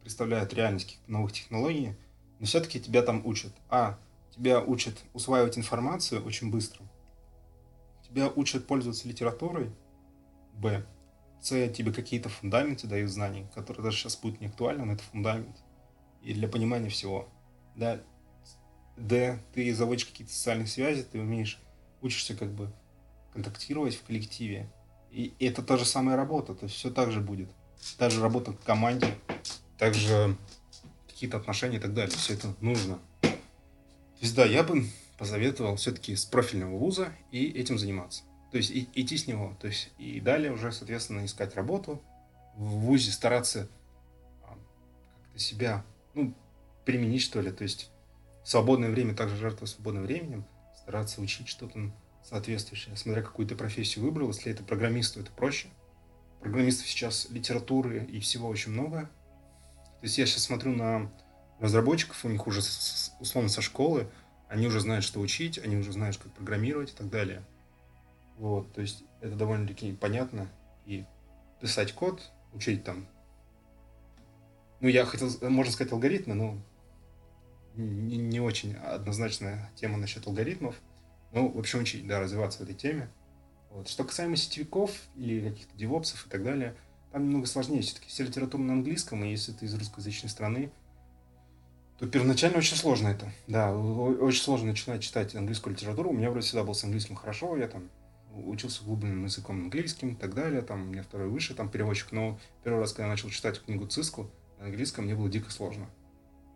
представляет 0.00 0.52
реальность 0.52 0.86
каких-то 0.86 1.12
новых 1.12 1.32
технологий, 1.32 1.94
но 2.40 2.46
все-таки 2.46 2.80
тебя 2.80 3.02
там 3.02 3.24
учат. 3.24 3.52
А, 3.68 3.96
тебя 4.32 4.60
учат 4.60 5.02
усваивать 5.12 5.58
информацию 5.58 6.24
очень 6.24 6.50
быстро. 6.50 6.84
Тебя 8.08 8.28
учат 8.28 8.66
пользоваться 8.66 9.08
литературой. 9.08 9.70
Б. 10.54 10.84
С. 11.40 11.68
Тебе 11.70 11.92
какие-то 11.92 12.28
фундаменты 12.28 12.86
дают 12.86 13.10
знаний, 13.10 13.46
которые 13.54 13.84
даже 13.84 13.96
сейчас 13.96 14.16
будут 14.16 14.40
не 14.40 14.46
актуальны, 14.46 14.84
но 14.84 14.92
это 14.94 15.02
фундамент. 15.04 15.56
И 16.22 16.34
для 16.34 16.48
понимания 16.48 16.88
всего. 16.88 17.28
Да. 17.76 18.00
Д. 18.96 19.38
Ты 19.54 19.74
заводишь 19.74 20.06
какие-то 20.06 20.32
социальные 20.32 20.66
связи, 20.66 21.02
ты 21.02 21.20
умеешь, 21.20 21.60
учишься 22.00 22.36
как 22.36 22.52
бы 22.52 22.72
контактировать 23.32 23.96
в 23.96 24.04
коллективе. 24.04 24.70
И 25.10 25.34
это 25.40 25.62
та 25.62 25.76
же 25.76 25.84
самая 25.84 26.16
работа, 26.16 26.54
то 26.54 26.64
есть 26.64 26.76
все 26.76 26.90
так 26.90 27.10
же 27.10 27.20
будет. 27.20 27.50
Та 27.98 28.08
же 28.08 28.22
работа 28.22 28.52
в 28.52 28.60
команде, 28.60 29.18
также 29.76 30.36
какие-то 31.08 31.38
отношения 31.38 31.76
и 31.76 31.80
так 31.80 31.92
далее. 31.92 32.14
Все 32.16 32.34
это 32.34 32.54
нужно. 32.60 32.98
То 34.22 34.26
есть, 34.26 34.36
да, 34.36 34.44
я 34.44 34.62
бы 34.62 34.84
посоветовал 35.18 35.74
все-таки 35.74 36.14
с 36.14 36.24
профильного 36.24 36.76
вуза 36.76 37.12
и 37.32 37.44
этим 37.44 37.76
заниматься. 37.76 38.22
То 38.52 38.56
есть 38.56 38.70
и, 38.70 38.88
идти 38.94 39.16
с 39.16 39.26
него. 39.26 39.56
То 39.60 39.66
есть 39.66 39.90
и 39.98 40.20
далее 40.20 40.52
уже, 40.52 40.70
соответственно, 40.70 41.24
искать 41.24 41.56
работу. 41.56 42.00
В 42.54 42.66
вузе 42.66 43.10
стараться 43.10 43.68
а, 44.44 44.56
как-то 45.24 45.38
себя, 45.40 45.84
ну, 46.14 46.32
применить, 46.84 47.22
что 47.22 47.40
ли. 47.40 47.50
То 47.50 47.64
есть 47.64 47.90
свободное 48.44 48.90
время, 48.90 49.16
также 49.16 49.34
жертва 49.34 49.66
свободным 49.66 50.04
временем, 50.04 50.46
стараться 50.76 51.20
учить 51.20 51.48
что-то 51.48 51.92
соответствующее. 52.22 52.96
Смотря 52.96 53.22
какую 53.22 53.48
ты 53.48 53.56
профессию 53.56 54.04
выбрал, 54.04 54.28
если 54.28 54.52
это 54.52 54.62
программист, 54.62 55.14
то 55.14 55.20
это 55.20 55.32
проще. 55.32 55.66
Программистов 56.38 56.86
сейчас 56.86 57.28
литературы 57.28 58.04
и 58.04 58.20
всего 58.20 58.46
очень 58.46 58.70
много. 58.70 59.10
То 60.00 60.04
есть 60.04 60.16
я 60.16 60.26
сейчас 60.26 60.44
смотрю 60.44 60.76
на 60.76 61.10
разработчиков, 61.62 62.24
у 62.24 62.28
них 62.28 62.46
уже 62.46 62.60
условно 63.20 63.48
со 63.48 63.62
школы, 63.62 64.08
они 64.48 64.66
уже 64.66 64.80
знают, 64.80 65.04
что 65.04 65.20
учить, 65.20 65.58
они 65.58 65.76
уже 65.76 65.92
знают, 65.92 66.16
как 66.18 66.32
программировать 66.32 66.90
и 66.90 66.94
так 66.94 67.08
далее. 67.08 67.42
Вот, 68.36 68.72
то 68.72 68.80
есть 68.80 69.04
это 69.20 69.36
довольно-таки 69.36 69.92
понятно. 69.92 70.48
И 70.84 71.04
писать 71.60 71.92
код, 71.92 72.32
учить 72.52 72.82
там. 72.82 73.06
Ну, 74.80 74.88
я 74.88 75.06
хотел, 75.06 75.30
можно 75.48 75.72
сказать, 75.72 75.92
алгоритмы, 75.92 76.34
но 76.34 76.58
не, 77.76 78.16
не 78.16 78.40
очень 78.40 78.74
однозначная 78.74 79.70
тема 79.76 79.96
насчет 79.96 80.26
алгоритмов. 80.26 80.74
Ну, 81.32 81.48
в 81.48 81.58
общем, 81.58 81.80
учить, 81.80 82.06
да, 82.06 82.20
развиваться 82.20 82.58
в 82.58 82.62
этой 82.62 82.74
теме. 82.74 83.08
Вот. 83.70 83.88
Что 83.88 84.04
касаемо 84.04 84.36
сетевиков 84.36 84.90
или 85.14 85.48
каких-то 85.48 85.78
девопсов 85.78 86.26
и 86.26 86.28
так 86.28 86.42
далее, 86.42 86.74
там 87.12 87.24
немного 87.24 87.46
сложнее. 87.46 87.82
Все-таки 87.82 88.08
вся 88.08 88.24
литература 88.24 88.60
на 88.60 88.72
английском, 88.72 89.24
и 89.24 89.30
если 89.30 89.52
ты 89.52 89.66
из 89.66 89.74
русскоязычной 89.74 90.28
страны, 90.28 90.72
первоначально 92.06 92.58
очень 92.58 92.76
сложно 92.76 93.08
это. 93.08 93.32
Да, 93.46 93.74
очень 93.74 94.42
сложно 94.42 94.68
начинать 94.68 95.02
читать 95.02 95.34
английскую 95.34 95.74
литературу. 95.74 96.10
У 96.10 96.12
меня 96.12 96.30
вроде 96.30 96.46
всегда 96.46 96.64
был 96.64 96.74
с 96.74 96.84
английским 96.84 97.16
хорошо, 97.16 97.56
я 97.56 97.68
там 97.68 97.88
учился 98.34 98.82
глубинным 98.84 99.24
языком 99.24 99.64
английским 99.64 100.14
и 100.14 100.14
так 100.14 100.34
далее, 100.34 100.62
там 100.62 100.82
у 100.82 100.86
меня 100.86 101.02
второй 101.02 101.28
выше, 101.28 101.54
там 101.54 101.68
переводчик, 101.68 102.12
но 102.12 102.38
первый 102.64 102.80
раз, 102.80 102.92
когда 102.92 103.04
я 103.04 103.10
начал 103.10 103.28
читать 103.28 103.62
книгу 103.62 103.86
Циску 103.86 104.30
на 104.58 104.66
английском, 104.66 105.04
мне 105.04 105.14
было 105.14 105.28
дико 105.28 105.50
сложно. 105.50 105.86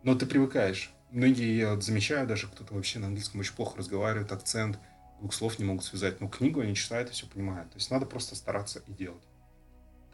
Но 0.03 0.15
ты 0.15 0.25
привыкаешь. 0.25 0.91
Многие, 1.11 1.55
я 1.55 1.73
вот 1.73 1.83
замечаю, 1.83 2.27
даже 2.27 2.47
кто-то 2.47 2.73
вообще 2.73 2.99
на 2.99 3.07
английском 3.07 3.39
очень 3.39 3.55
плохо 3.55 3.77
разговаривает, 3.77 4.31
акцент, 4.31 4.79
двух 5.19 5.33
слов 5.33 5.59
не 5.59 5.65
могут 5.65 5.83
связать, 5.83 6.19
но 6.19 6.27
книгу 6.27 6.61
они 6.61 6.75
читают 6.75 7.09
и 7.09 7.13
все 7.13 7.27
понимают. 7.27 7.69
То 7.69 7.77
есть 7.77 7.91
надо 7.91 8.05
просто 8.05 8.35
стараться 8.35 8.81
и 8.87 8.91
делать 8.91 9.23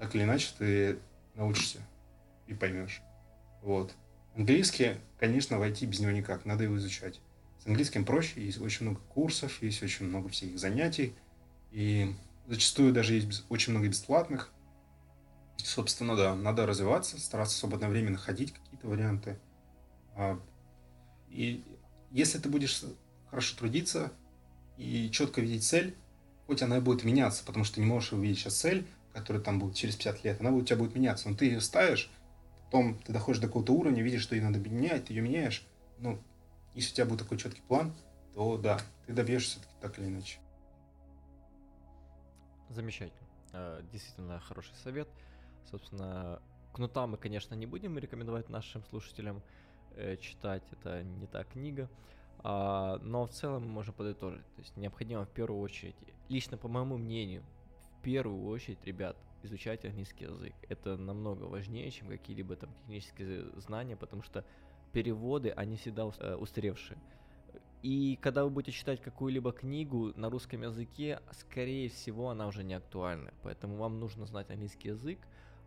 так 0.04 0.16
или 0.16 0.24
иначе 0.24 0.50
ты 0.58 1.00
научишься 1.36 1.80
и 2.48 2.54
поймешь. 2.54 3.02
Вот. 3.62 3.94
Английский, 4.36 4.96
конечно, 5.20 5.60
войти 5.60 5.86
без 5.86 6.00
него 6.00 6.12
никак, 6.12 6.46
надо 6.46 6.64
его 6.64 6.78
изучать. 6.78 7.20
С 7.64 7.68
английским 7.68 8.04
проще, 8.04 8.44
есть 8.44 8.60
очень 8.60 8.86
много 8.86 9.00
курсов, 9.10 9.62
есть 9.62 9.82
очень 9.84 10.08
много 10.08 10.30
всяких 10.30 10.60
занятий, 10.60 11.14
и 11.72 12.14
зачастую 12.48 12.94
даже 12.94 13.14
есть 13.14 13.46
очень 13.50 13.72
много 13.72 13.88
бесплатных. 13.88 14.52
Собственно, 15.58 16.16
да, 16.16 16.36
надо 16.36 16.66
развиваться, 16.66 17.20
стараться 17.20 17.58
свободное 17.58 17.90
время 17.90 18.12
находить 18.12 18.54
какие-то 18.54 18.88
варианты. 18.88 19.40
А, 20.16 20.40
и 21.30 21.64
если 22.12 22.40
ты 22.40 22.50
будешь 22.50 22.84
хорошо 23.30 23.56
трудиться 23.58 24.12
и 24.78 25.10
четко 25.12 25.42
видеть 25.42 25.64
цель, 25.64 25.96
хоть 26.48 26.62
она 26.62 26.78
и 26.78 26.82
будет 26.82 27.04
меняться, 27.04 27.44
потому 27.46 27.64
что 27.66 27.76
ты 27.76 27.82
не 27.82 27.88
можешь 27.88 28.14
увидеть 28.14 28.40
сейчас 28.40 28.60
цель, 28.60 28.86
которая 29.14 29.42
там 29.42 29.60
будет 29.60 29.76
через 29.76 29.96
50 29.96 30.24
лет, 30.24 30.42
она 30.42 30.52
у 30.52 30.62
тебя 30.62 30.78
будет 30.78 30.96
меняться. 30.96 31.30
Но 31.30 31.36
ты 31.36 31.46
ее 31.46 31.62
ставишь, 31.62 32.12
потом 32.74 32.96
ты 32.96 33.14
доходишь 33.14 33.40
до 33.40 33.46
какого-то 33.46 33.72
уровня, 33.72 34.02
видишь, 34.02 34.24
что 34.24 34.36
ее 34.36 34.42
надо 34.42 34.58
менять, 34.58 35.06
ты 35.06 35.14
ее 35.14 35.22
меняешь. 35.22 35.64
Ну, 36.00 36.20
если 36.74 36.92
у 36.92 36.96
тебя 36.96 37.06
будет 37.06 37.20
такой 37.20 37.38
четкий 37.38 37.62
план, 37.62 37.94
то 38.34 38.58
да, 38.58 38.80
ты 39.06 39.14
добьешься 39.14 39.60
так 39.80 40.00
или 40.00 40.08
иначе. 40.08 40.40
Замечательно. 42.70 43.28
Э, 43.52 43.84
действительно 43.92 44.40
хороший 44.40 44.74
совет. 44.84 45.08
Собственно, 45.70 46.42
кнута 46.74 47.06
мы, 47.06 47.18
конечно, 47.18 47.54
не 47.54 47.68
будем 47.68 48.00
рекомендовать 48.00 48.50
нашим 48.50 48.84
слушателям 48.86 49.44
э, 49.96 50.18
читать. 50.18 50.64
Это 50.72 51.04
не 51.04 51.28
та 51.28 51.44
книга. 51.44 51.92
А, 52.40 52.98
но 53.04 53.28
в 53.28 53.30
целом 53.30 53.68
мы 53.68 53.70
можем 53.70 53.94
подытожить. 53.94 54.48
То 54.56 54.62
есть 54.62 54.76
необходимо 54.78 55.26
в 55.26 55.30
первую 55.30 55.62
очередь, 55.62 55.96
лично 56.28 56.58
по 56.58 56.68
моему 56.68 56.98
мнению, 56.98 57.44
в 58.00 58.02
первую 58.02 58.48
очередь, 58.48 58.84
ребят, 58.84 59.16
изучать 59.44 59.86
английский 59.86 60.26
язык. 60.26 60.54
Это 60.70 60.98
намного 60.98 61.44
важнее, 61.44 61.90
чем 61.92 62.08
какие-либо 62.08 62.56
там 62.56 62.74
технические 62.82 63.46
знания, 63.60 63.96
потому 63.96 64.24
что 64.24 64.44
переводы, 64.92 65.50
они 65.52 65.76
всегда 65.78 66.10
э, 66.20 66.36
устаревшие. 66.36 66.98
И 67.82 68.18
когда 68.22 68.46
вы 68.46 68.50
будете 68.50 68.72
читать 68.72 69.02
какую-либо 69.02 69.52
книгу 69.52 70.14
на 70.16 70.30
русском 70.30 70.62
языке, 70.62 71.20
скорее 71.32 71.90
всего, 71.90 72.30
она 72.30 72.48
уже 72.48 72.64
не 72.64 72.76
актуальна. 72.76 73.34
Поэтому 73.44 73.76
вам 73.76 74.00
нужно 74.00 74.26
знать 74.26 74.50
английский 74.50 74.90
язык. 74.90 75.20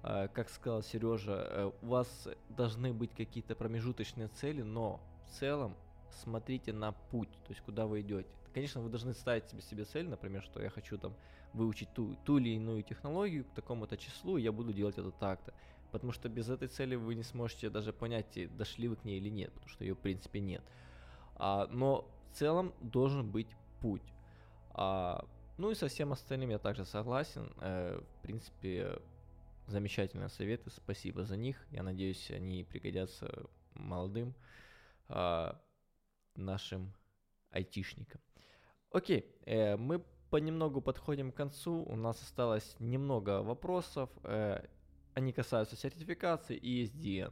Э, 0.02 0.28
как 0.32 0.48
сказал 0.48 0.82
Сережа, 0.82 1.46
э, 1.48 1.70
у 1.82 1.86
вас 1.86 2.28
должны 2.48 2.92
быть 2.92 3.14
какие-то 3.14 3.54
промежуточные 3.54 4.28
цели, 4.28 4.62
но 4.62 5.00
в 5.26 5.38
целом 5.38 5.76
смотрите 6.22 6.72
на 6.72 6.92
путь, 6.92 7.30
то 7.46 7.50
есть 7.50 7.60
куда 7.60 7.86
вы 7.86 8.00
идете. 8.00 8.28
Конечно, 8.56 8.80
вы 8.80 8.88
должны 8.88 9.12
ставить 9.12 9.46
себе, 9.50 9.60
себе 9.60 9.84
цель, 9.84 10.08
например, 10.08 10.42
что 10.42 10.62
я 10.62 10.70
хочу 10.70 10.96
там 10.96 11.14
выучить 11.52 11.92
ту, 11.92 12.16
ту 12.24 12.38
или 12.38 12.54
иную 12.54 12.82
технологию 12.82 13.44
к 13.44 13.50
такому-то 13.52 13.98
числу, 13.98 14.38
и 14.38 14.42
я 14.42 14.50
буду 14.50 14.72
делать 14.72 14.96
это 14.96 15.10
так-то. 15.10 15.52
Потому 15.92 16.10
что 16.14 16.30
без 16.30 16.48
этой 16.48 16.66
цели 16.66 16.94
вы 16.94 17.16
не 17.16 17.22
сможете 17.22 17.68
даже 17.68 17.92
понять, 17.92 18.56
дошли 18.56 18.88
вы 18.88 18.96
к 18.96 19.04
ней 19.04 19.18
или 19.18 19.28
нет, 19.28 19.52
потому 19.52 19.68
что 19.68 19.84
ее 19.84 19.92
в 19.92 19.98
принципе 19.98 20.40
нет. 20.40 20.64
А, 21.34 21.66
но 21.66 22.10
в 22.30 22.36
целом 22.38 22.72
должен 22.80 23.30
быть 23.30 23.54
путь. 23.82 24.14
А, 24.70 25.28
ну 25.58 25.70
и 25.70 25.74
со 25.74 25.88
всем 25.88 26.12
остальным 26.12 26.48
я 26.48 26.58
также 26.58 26.86
согласен. 26.86 27.52
Э, 27.60 28.00
в 28.00 28.22
принципе, 28.22 29.02
замечательные 29.66 30.30
советы, 30.30 30.70
спасибо 30.70 31.24
за 31.24 31.36
них. 31.36 31.62
Я 31.72 31.82
надеюсь, 31.82 32.30
они 32.30 32.64
пригодятся 32.64 33.50
молодым 33.74 34.34
а, 35.10 35.60
нашим 36.36 36.94
айтишникам. 37.50 38.22
Окей, 38.96 39.26
э, 39.44 39.76
мы 39.76 40.02
понемногу 40.30 40.80
подходим 40.80 41.30
к 41.30 41.34
концу. 41.34 41.82
У 41.82 41.96
нас 41.96 42.22
осталось 42.22 42.76
немного 42.78 43.42
вопросов. 43.42 44.08
Э, 44.22 44.64
они 45.12 45.32
касаются 45.32 45.76
сертификации 45.76 46.56
и 46.56 46.84
SDN. 46.86 47.30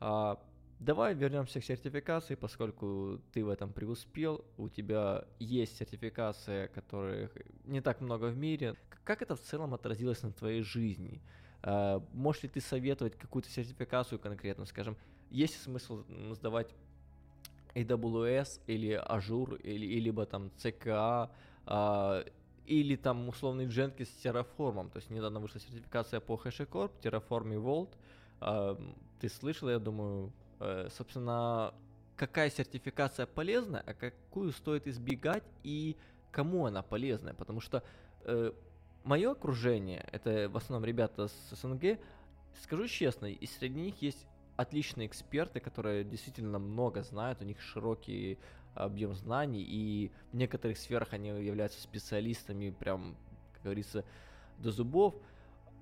А, 0.00 0.42
давай 0.80 1.14
вернемся 1.14 1.60
к 1.60 1.64
сертификации, 1.64 2.34
поскольку 2.34 3.20
ты 3.30 3.44
в 3.44 3.50
этом 3.50 3.74
преуспел. 3.74 4.42
У 4.56 4.70
тебя 4.70 5.26
есть 5.38 5.76
сертификация, 5.76 6.68
которых 6.68 7.36
не 7.66 7.82
так 7.82 8.00
много 8.00 8.30
в 8.30 8.38
мире. 8.38 8.74
Как 9.04 9.20
это 9.20 9.36
в 9.36 9.42
целом 9.42 9.74
отразилось 9.74 10.22
на 10.22 10.32
твоей 10.32 10.62
жизни? 10.62 11.20
А, 11.60 12.02
можешь 12.14 12.44
ли 12.44 12.48
ты 12.48 12.62
советовать 12.62 13.16
какую-то 13.18 13.50
сертификацию 13.50 14.18
конкретно? 14.18 14.64
Скажем, 14.64 14.96
есть 15.28 15.60
смысл 15.60 16.04
сдавать 16.30 16.74
AWS 17.76 18.60
или 18.66 19.00
Azure 19.08 19.60
или, 19.62 19.86
или 19.86 20.00
либо 20.00 20.26
там 20.26 20.50
CKA, 20.56 21.30
а, 21.66 22.24
или 22.64 22.96
там 22.96 23.28
условный 23.28 23.66
Jenkins 23.66 24.06
с 24.06 24.24
Terraform. 24.24 24.90
То 24.90 24.96
есть 24.96 25.10
недавно 25.10 25.40
вышла 25.40 25.60
сертификация 25.60 26.20
по 26.20 26.34
HashiCorp, 26.34 26.90
Terraform 27.02 27.54
и 27.54 27.56
Vault. 27.56 27.90
А, 28.40 28.78
ты 29.20 29.28
слышал, 29.28 29.68
я 29.68 29.78
думаю, 29.78 30.32
э, 30.60 30.88
собственно, 30.90 31.72
какая 32.16 32.50
сертификация 32.50 33.26
полезна, 33.26 33.82
а 33.86 33.94
какую 33.94 34.52
стоит 34.52 34.86
избегать 34.86 35.44
и 35.62 35.96
кому 36.30 36.66
она 36.66 36.82
полезная. 36.82 37.34
Потому 37.34 37.60
что 37.60 37.82
э, 38.24 38.52
мое 39.04 39.30
окружение, 39.30 40.06
это 40.12 40.48
в 40.48 40.56
основном 40.56 40.84
ребята 40.86 41.28
с 41.28 41.56
СНГ, 41.60 41.98
скажу 42.62 42.88
честно, 42.88 43.26
и 43.26 43.46
среди 43.46 43.80
них 43.80 44.02
есть 44.02 44.26
отличные 44.56 45.06
эксперты, 45.06 45.60
которые 45.60 46.04
действительно 46.04 46.58
много 46.58 47.02
знают, 47.02 47.40
у 47.42 47.44
них 47.44 47.60
широкий 47.60 48.38
объем 48.74 49.14
знаний, 49.14 49.62
и 49.62 50.10
в 50.32 50.36
некоторых 50.36 50.78
сферах 50.78 51.12
они 51.12 51.28
являются 51.28 51.80
специалистами, 51.80 52.70
прям, 52.70 53.16
как 53.54 53.62
говорится, 53.62 54.04
до 54.58 54.70
зубов. 54.70 55.14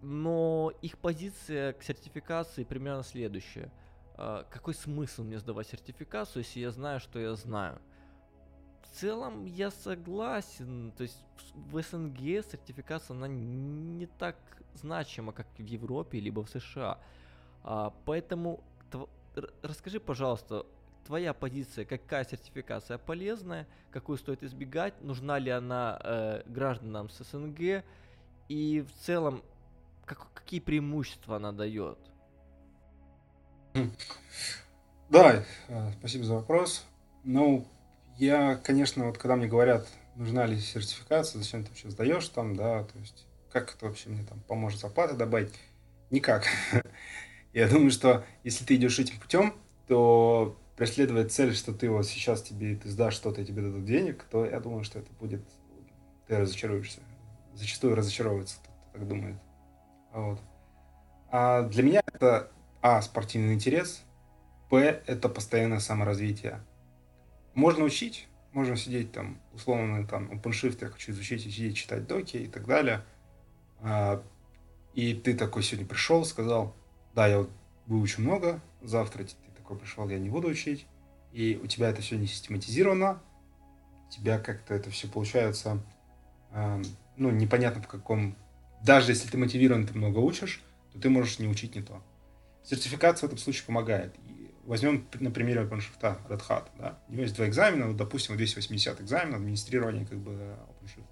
Но 0.02 0.72
их 0.82 0.98
позиция 0.98 1.72
к 1.72 1.82
сертификации 1.82 2.64
примерно 2.64 3.02
следующая. 3.02 3.72
А, 4.16 4.46
какой 4.50 4.74
смысл 4.74 5.24
мне 5.24 5.38
сдавать 5.38 5.68
сертификацию, 5.68 6.42
если 6.42 6.60
я 6.60 6.70
знаю, 6.70 7.00
что 7.00 7.18
я 7.18 7.34
знаю? 7.34 7.80
В 8.82 8.96
целом 8.96 9.44
я 9.44 9.70
согласен, 9.70 10.92
то 10.92 11.02
есть 11.02 11.18
в 11.54 11.82
СНГ 11.82 12.44
сертификация, 12.44 13.16
она 13.16 13.26
не 13.26 14.06
так 14.06 14.36
значима, 14.74 15.32
как 15.32 15.46
в 15.56 15.62
Европе, 15.62 16.20
либо 16.20 16.44
в 16.44 16.50
США. 16.50 16.98
А, 17.64 17.92
поэтому 18.04 18.60
тв... 18.90 19.08
расскажи, 19.62 19.98
пожалуйста, 19.98 20.66
твоя 21.06 21.32
позиция, 21.32 21.84
какая 21.84 22.24
сертификация 22.24 22.98
полезная, 22.98 23.66
какую 23.90 24.18
стоит 24.18 24.42
избегать, 24.42 24.94
нужна 25.02 25.38
ли 25.38 25.50
она 25.50 25.98
э, 26.02 26.42
гражданам 26.46 27.08
с 27.08 27.24
СНГ 27.24 27.84
и 28.48 28.82
в 28.82 29.04
целом 29.04 29.42
как, 30.04 30.32
какие 30.34 30.60
преимущества 30.60 31.36
она 31.36 31.52
дает? 31.52 31.98
Да, 35.08 35.44
э, 35.68 35.92
спасибо 35.98 36.24
за 36.24 36.34
вопрос. 36.34 36.84
Ну, 37.24 37.66
я, 38.18 38.56
конечно, 38.56 39.06
вот 39.06 39.18
когда 39.18 39.36
мне 39.36 39.46
говорят, 39.46 39.86
нужна 40.16 40.46
ли 40.46 40.58
сертификация, 40.58 41.40
зачем 41.40 41.64
ты 41.64 41.70
вообще 41.70 41.90
сдаешь 41.90 42.28
там, 42.28 42.56
да, 42.56 42.84
то 42.84 42.98
есть 42.98 43.26
как 43.50 43.74
это 43.74 43.86
вообще 43.86 44.08
мне 44.10 44.24
там 44.24 44.40
поможет 44.40 44.80
зарплаты 44.80 45.14
добавить, 45.14 45.54
никак. 46.10 46.44
Я 47.54 47.68
думаю, 47.68 47.92
что 47.92 48.24
если 48.42 48.64
ты 48.64 48.74
идешь 48.74 48.98
этим 48.98 49.18
путем, 49.20 49.54
то 49.86 50.58
преследует 50.76 51.30
цель, 51.30 51.54
что 51.54 51.72
ты 51.72 51.88
вот 51.88 52.04
сейчас 52.04 52.42
тебе, 52.42 52.74
ты 52.74 52.88
сдашь 52.90 53.14
что-то, 53.14 53.44
тебе 53.44 53.62
дадут 53.62 53.84
денег, 53.84 54.24
то 54.24 54.44
я 54.44 54.58
думаю, 54.58 54.82
что 54.82 54.98
это 54.98 55.12
будет, 55.20 55.40
ты 56.26 56.36
разочаруешься. 56.36 57.00
Зачастую 57.54 57.94
разочаровывается 57.94 58.56
так 58.92 59.06
думает. 59.06 59.36
Вот. 60.12 60.40
А 61.30 61.62
для 61.62 61.82
меня 61.84 62.02
это, 62.12 62.50
а, 62.82 63.00
спортивный 63.02 63.54
интерес, 63.54 64.02
б, 64.68 65.02
это 65.06 65.28
постоянное 65.28 65.78
саморазвитие. 65.78 66.60
Можно 67.54 67.84
учить, 67.84 68.26
можно 68.52 68.76
сидеть 68.76 69.12
там, 69.12 69.40
условно, 69.52 70.04
там, 70.08 70.28
OpenShift 70.32 70.78
я 70.80 70.88
хочу 70.88 71.12
изучить, 71.12 71.42
сидеть, 71.42 71.76
читать 71.76 72.08
доки 72.08 72.36
и 72.36 72.48
так 72.48 72.66
далее. 72.66 73.04
А, 73.80 74.24
и 74.94 75.14
ты 75.14 75.34
такой 75.36 75.62
сегодня 75.62 75.86
пришел, 75.86 76.24
сказал, 76.24 76.74
да, 77.14 77.26
я 77.26 77.38
вот 77.38 77.50
выучу 77.86 78.20
много, 78.20 78.60
завтра 78.82 79.24
ты 79.24 79.34
такой 79.56 79.78
пришел, 79.78 80.08
я 80.08 80.18
не 80.18 80.30
буду 80.30 80.48
учить, 80.48 80.86
и 81.32 81.60
у 81.62 81.66
тебя 81.66 81.90
это 81.90 82.02
все 82.02 82.16
не 82.16 82.26
систематизировано, 82.26 83.20
у 84.08 84.10
тебя 84.10 84.38
как-то 84.38 84.74
это 84.74 84.90
все 84.90 85.08
получается, 85.08 85.80
э, 86.52 86.82
ну, 87.16 87.30
непонятно 87.30 87.82
в 87.82 87.88
каком... 87.88 88.36
Даже 88.82 89.12
если 89.12 89.28
ты 89.28 89.38
мотивирован, 89.38 89.86
ты 89.86 89.96
много 89.96 90.18
учишь, 90.18 90.62
то 90.92 91.00
ты 91.00 91.08
можешь 91.08 91.38
не 91.38 91.48
учить 91.48 91.74
не 91.74 91.82
то. 91.82 92.02
Сертификация 92.62 93.28
в 93.28 93.32
этом 93.32 93.38
случае 93.38 93.64
помогает. 93.66 94.14
И 94.28 94.50
возьмем 94.64 95.06
на 95.20 95.30
примере 95.30 95.62
OpenShift 95.62 96.00
Red 96.00 96.42
Hat. 96.48 96.66
Да? 96.78 96.98
У 97.08 97.12
него 97.12 97.22
есть 97.22 97.34
два 97.34 97.46
экзамена, 97.46 97.88
вот, 97.88 97.96
допустим, 97.96 98.36
280 98.36 99.00
экзамен, 99.00 99.34
администрирование 99.34 100.06
как 100.06 100.18
бы 100.18 100.32
OpenShift. 100.32 101.06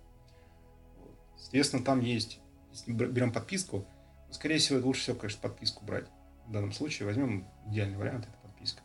Вот. 0.98 1.18
Соответственно, 1.38 1.84
там 1.84 2.00
есть, 2.00 2.40
если 2.72 2.92
берем 2.92 3.32
подписку, 3.32 3.86
Скорее 4.32 4.59
всего, 4.59 4.84
лучше 4.84 5.02
всего, 5.02 5.16
конечно, 5.16 5.40
подписку 5.40 5.84
брать. 5.84 6.06
В 6.46 6.52
данном 6.52 6.72
случае 6.72 7.06
возьмем 7.06 7.46
идеальный 7.68 7.98
вариант, 7.98 8.26
это 8.26 8.36
подписка. 8.42 8.82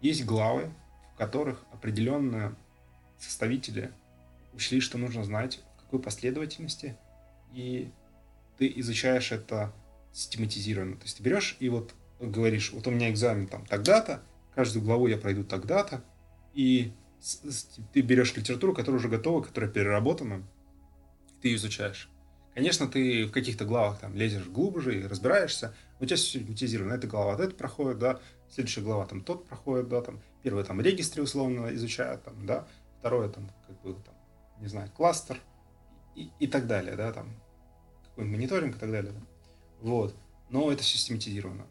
Есть 0.00 0.24
главы, 0.24 0.72
в 1.14 1.18
которых 1.18 1.64
определенные 1.72 2.54
составители 3.18 3.90
учли, 4.52 4.80
что 4.80 4.98
нужно 4.98 5.24
знать, 5.24 5.60
в 5.78 5.82
какой 5.82 6.00
последовательности, 6.00 6.96
и 7.52 7.90
ты 8.58 8.72
изучаешь 8.76 9.32
это 9.32 9.72
систематизированно. 10.12 10.96
То 10.96 11.04
есть 11.04 11.16
ты 11.16 11.22
берешь 11.22 11.56
и 11.58 11.68
вот 11.68 11.94
говоришь, 12.20 12.72
вот 12.72 12.86
у 12.86 12.90
меня 12.90 13.10
экзамен 13.10 13.46
там 13.46 13.66
тогда-то, 13.66 14.22
каждую 14.54 14.84
главу 14.84 15.06
я 15.06 15.16
пройду 15.16 15.44
тогда-то, 15.44 16.02
и 16.54 16.92
ты 17.92 18.02
берешь 18.02 18.34
литературу, 18.36 18.74
которая 18.74 18.98
уже 18.98 19.08
готова, 19.08 19.42
которая 19.42 19.70
переработана, 19.70 20.42
ты 21.40 21.48
ее 21.48 21.56
изучаешь. 21.56 22.08
Конечно, 22.56 22.88
ты 22.88 23.26
в 23.26 23.32
каких-то 23.32 23.66
главах 23.66 23.98
там 23.98 24.16
лезешь 24.16 24.46
глубже 24.46 24.98
и 24.98 25.06
разбираешься. 25.06 25.74
У 26.00 26.06
тебя 26.06 26.16
все 26.16 26.38
систематизировано. 26.38 26.94
Эта 26.94 27.06
глава 27.06 27.32
вот 27.32 27.40
это 27.40 27.54
проходит, 27.54 27.98
да. 27.98 28.18
Следующая 28.48 28.80
глава 28.80 29.04
там 29.04 29.20
тот 29.20 29.46
проходит, 29.46 29.88
да. 29.88 30.00
Там 30.00 30.22
первый 30.42 30.64
там 30.64 30.80
регистры 30.80 31.22
условно 31.22 31.74
изучают, 31.74 32.24
там, 32.24 32.46
да. 32.46 32.66
Второе 32.98 33.28
там 33.28 33.50
как 33.66 33.78
бы 33.82 33.92
там, 34.02 34.14
не 34.58 34.68
знаю, 34.68 34.90
кластер 34.96 35.38
и, 36.14 36.30
и 36.40 36.46
так 36.46 36.66
далее, 36.66 36.96
да, 36.96 37.12
там 37.12 37.28
какой-нибудь 38.04 38.38
мониторинг 38.38 38.76
и 38.76 38.78
так 38.78 38.90
далее. 38.90 39.12
Да? 39.12 39.20
Вот. 39.82 40.16
Но 40.48 40.72
это 40.72 40.82
систематизировано. 40.82 41.66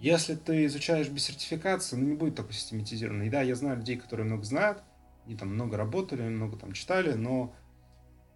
Если 0.00 0.34
ты 0.34 0.64
изучаешь 0.64 1.08
без 1.08 1.26
сертификации, 1.26 1.94
ну, 1.94 2.08
не 2.08 2.16
будет 2.16 2.34
такой 2.34 2.54
систематизированный. 2.54 3.28
И 3.28 3.30
да, 3.30 3.42
я 3.42 3.54
знаю 3.54 3.76
людей, 3.76 3.96
которые 3.96 4.26
много 4.26 4.42
знают, 4.42 4.82
они 5.26 5.36
там 5.36 5.54
много 5.54 5.76
работали, 5.76 6.22
много 6.22 6.56
там 6.56 6.72
читали, 6.72 7.12
но 7.12 7.54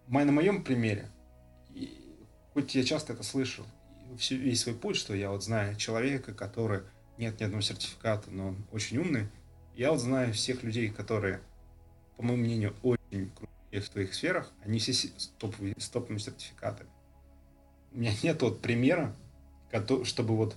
на 0.07 0.31
моем 0.31 0.63
примере, 0.63 1.09
хоть 2.53 2.75
я 2.75 2.83
часто 2.83 3.13
это 3.13 3.23
слышал, 3.23 3.65
весь 4.29 4.61
свой 4.61 4.75
путь, 4.75 4.95
что 4.95 5.13
я 5.13 5.31
вот 5.31 5.43
знаю 5.43 5.75
человека, 5.75 6.33
который 6.33 6.81
нет 7.17 7.39
ни 7.39 7.43
одного 7.43 7.61
сертификата, 7.61 8.29
но 8.31 8.49
он 8.49 8.65
очень 8.71 8.97
умный, 8.97 9.27
я 9.75 9.91
вот 9.91 9.99
знаю 9.99 10.33
всех 10.33 10.63
людей, 10.63 10.89
которые, 10.89 11.41
по 12.17 12.23
моему 12.23 12.43
мнению, 12.43 12.75
очень 12.83 13.31
крутые 13.31 13.81
в 13.81 13.85
своих 13.85 14.13
сферах, 14.13 14.51
они 14.63 14.79
все 14.79 14.93
с 14.93 15.31
топовыми, 15.39 15.75
с 15.77 15.89
топовыми 15.89 16.19
сертификатами. 16.19 16.89
У 17.91 17.99
меня 17.99 18.13
нет 18.21 18.41
вот 18.41 18.61
примера, 18.61 19.15
чтобы 20.03 20.35
вот 20.35 20.55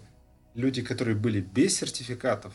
люди, 0.54 0.82
которые 0.82 1.16
были 1.16 1.40
без 1.40 1.76
сертификатов, 1.76 2.54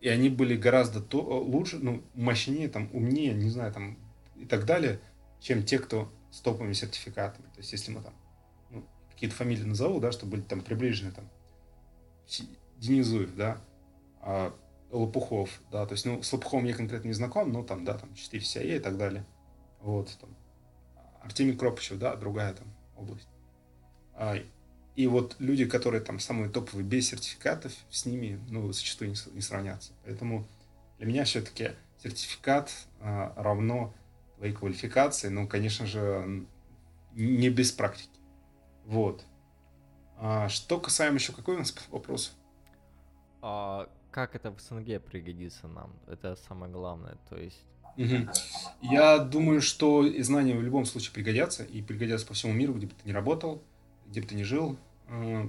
и 0.00 0.08
они 0.08 0.28
были 0.28 0.56
гораздо 0.56 1.00
то, 1.00 1.20
лучше, 1.20 1.78
ну, 1.78 2.02
мощнее, 2.14 2.68
там, 2.68 2.90
умнее, 2.92 3.34
не 3.34 3.50
знаю, 3.50 3.72
там, 3.72 3.98
и 4.36 4.44
так 4.44 4.66
далее, 4.66 5.00
чем 5.40 5.64
те, 5.64 5.78
кто 5.78 6.12
с 6.36 6.40
топовыми 6.40 6.74
сертификатами. 6.74 7.46
То 7.46 7.58
есть, 7.58 7.72
если 7.72 7.90
мы 7.90 8.02
там 8.02 8.12
ну, 8.70 8.84
какие-то 9.10 9.34
фамилии 9.34 9.64
назову, 9.64 10.00
да, 10.00 10.12
чтобы 10.12 10.32
были 10.32 10.42
там 10.42 10.60
приближены, 10.60 11.12
там, 11.12 11.28
Денизуев, 12.76 13.34
да, 13.34 13.58
а 14.20 14.54
Лопухов, 14.90 15.60
да, 15.72 15.86
то 15.86 15.92
есть, 15.92 16.04
ну, 16.04 16.22
с 16.22 16.30
Лопуховым 16.30 16.66
я 16.66 16.74
конкретно 16.74 17.08
не 17.08 17.14
знаком, 17.14 17.52
но 17.52 17.62
там, 17.62 17.86
да, 17.86 17.94
там, 17.94 18.14
4 18.14 18.42
CIA 18.42 18.76
и 18.76 18.80
так 18.80 18.98
далее. 18.98 19.24
Вот, 19.80 20.14
там, 20.20 20.28
Артемий 21.22 21.56
Кропычев, 21.56 21.98
да, 21.98 22.14
другая 22.16 22.52
там 22.52 22.66
область. 22.98 23.28
А, 24.12 24.36
и 24.94 25.06
вот 25.06 25.36
люди, 25.38 25.64
которые 25.64 26.02
там 26.02 26.20
самые 26.20 26.50
топовые 26.50 26.84
без 26.84 27.08
сертификатов, 27.08 27.72
с 27.88 28.04
ними, 28.04 28.38
ну, 28.50 28.70
зачастую 28.72 29.10
не, 29.10 29.16
не 29.32 29.40
сравнятся. 29.40 29.92
Поэтому 30.04 30.46
для 30.98 31.06
меня 31.06 31.24
все-таки 31.24 31.70
сертификат 32.02 32.70
а, 33.00 33.32
равно 33.36 33.94
твоей 34.36 34.52
квалификации, 34.52 35.28
ну, 35.28 35.48
конечно 35.48 35.86
же, 35.86 36.46
не 37.12 37.48
без 37.50 37.72
практики. 37.72 38.20
Вот. 38.84 39.24
А, 40.18 40.48
что 40.48 40.78
касаемо 40.78 41.16
еще 41.16 41.32
какой 41.32 41.56
у 41.56 41.58
нас 41.58 41.74
вопрос? 41.90 42.36
А 43.42 43.88
как 44.10 44.34
это 44.34 44.50
в 44.50 44.60
СНГ 44.60 45.02
пригодится 45.02 45.68
нам? 45.68 45.92
Это 46.06 46.36
самое 46.36 46.72
главное, 46.72 47.16
то 47.28 47.36
есть... 47.36 47.62
Угу. 47.96 48.30
Я 48.82 49.18
думаю, 49.18 49.62
что 49.62 50.06
знания 50.22 50.54
в 50.54 50.62
любом 50.62 50.84
случае 50.84 51.14
пригодятся, 51.14 51.64
и 51.64 51.80
пригодятся 51.80 52.26
по 52.26 52.34
всему 52.34 52.52
миру, 52.52 52.74
где 52.74 52.86
бы 52.86 52.92
ты 52.92 53.08
ни 53.08 53.12
работал, 53.12 53.62
где 54.06 54.20
бы 54.20 54.26
ты 54.26 54.34
ни 54.34 54.42
жил, 54.42 54.76
э, 55.08 55.48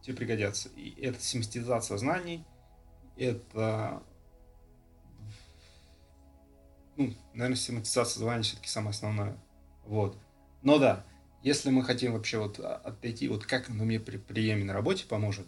тебе 0.00 0.16
пригодятся. 0.16 0.70
И 0.70 0.98
это 1.02 1.20
систематизация 1.20 1.98
знаний, 1.98 2.44
это 3.16 4.02
ну, 6.96 7.14
наверное, 7.34 7.56
систематизация 7.56 8.20
знаний 8.20 8.42
все-таки 8.42 8.68
самое 8.68 8.90
основное. 8.90 9.36
Вот. 9.84 10.16
Но 10.62 10.78
да, 10.78 11.04
если 11.42 11.70
мы 11.70 11.84
хотим 11.84 12.12
вообще 12.12 12.38
вот 12.38 12.58
отойти, 12.60 13.28
вот 13.28 13.44
как 13.46 13.68
оно 13.70 13.84
мне 13.84 13.98
при 13.98 14.16
приеме 14.16 14.64
на 14.64 14.72
работе 14.72 15.04
поможет, 15.06 15.46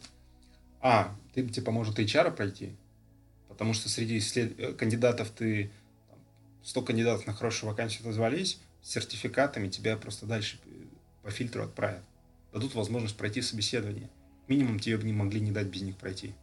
а, 0.81 1.15
ты, 1.33 1.47
тебе 1.49 1.65
поможет 1.65 1.99
HR 1.99 2.33
пройти, 2.33 2.77
потому 3.49 3.75
что 3.75 3.89
среди 3.89 4.21
след... 4.21 4.59
Э, 4.59 4.73
кандидатов 4.73 5.31
ты, 5.31 5.71
там, 6.09 6.19
100 6.63 6.83
кандидатов 6.83 7.27
на 7.27 7.33
хорошую 7.33 7.71
вакансию 7.71 8.07
назвались, 8.07 8.61
с 8.83 8.91
сертификатами 8.91 9.69
тебя 9.69 9.97
просто 9.97 10.27
дальше 10.27 10.59
э, 10.67 10.69
по 11.23 11.31
фильтру 11.31 11.63
отправят. 11.63 12.03
Дадут 12.53 12.75
возможность 12.75 13.17
пройти 13.17 13.41
собеседование. 13.41 14.11
Минимум 14.47 14.79
тебе 14.79 14.99
бы 14.99 15.05
не 15.05 15.13
могли 15.13 15.41
не 15.41 15.53
дать 15.53 15.69
без 15.69 15.83
них 15.83 15.97
пройти. 15.97 16.35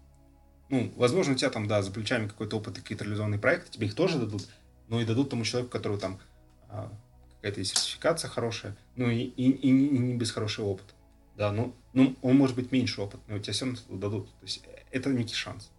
Ну, 0.70 0.92
возможно, 0.96 1.34
у 1.34 1.36
тебя 1.36 1.50
там, 1.50 1.68
да, 1.68 1.84
за 1.84 1.92
плечами 1.92 2.28
какой-то 2.28 2.58
опыт 2.58 2.78
и 2.78 2.82
какие-то 2.82 3.04
реализованные 3.04 3.40
проекты, 3.40 3.70
тебе 3.70 3.88
их 3.88 3.96
тоже 3.96 4.18
дадут, 4.18 4.48
ну 4.92 5.00
и 5.00 5.06
дадут 5.06 5.30
тому 5.30 5.46
человеку, 5.46 5.72
который 5.72 5.98
там 5.98 6.20
а, 6.68 6.92
какая-то 7.38 7.64
сертификация 7.64 8.30
хорошая, 8.30 8.76
ну 8.98 9.10
и, 9.10 9.20
и, 9.20 9.50
и, 9.50 9.70
и 9.70 9.98
не 9.98 10.14
без 10.16 10.32
хорошего 10.32 10.68
опыта. 10.68 10.94
Да, 11.38 11.54
ну, 11.54 11.74
ну, 11.94 12.18
он 12.22 12.36
может 12.36 12.58
быть 12.58 12.74
меньше 12.74 13.02
опыт, 13.02 13.22
но 13.30 13.40
тебе 13.40 13.54
все 13.54 13.66
равно 13.66 13.80
дадут. 13.98 14.28
То 14.28 14.44
есть 14.44 14.66
э, 14.66 14.84
это 14.92 15.10
некий 15.10 15.34
шанс 15.34 15.72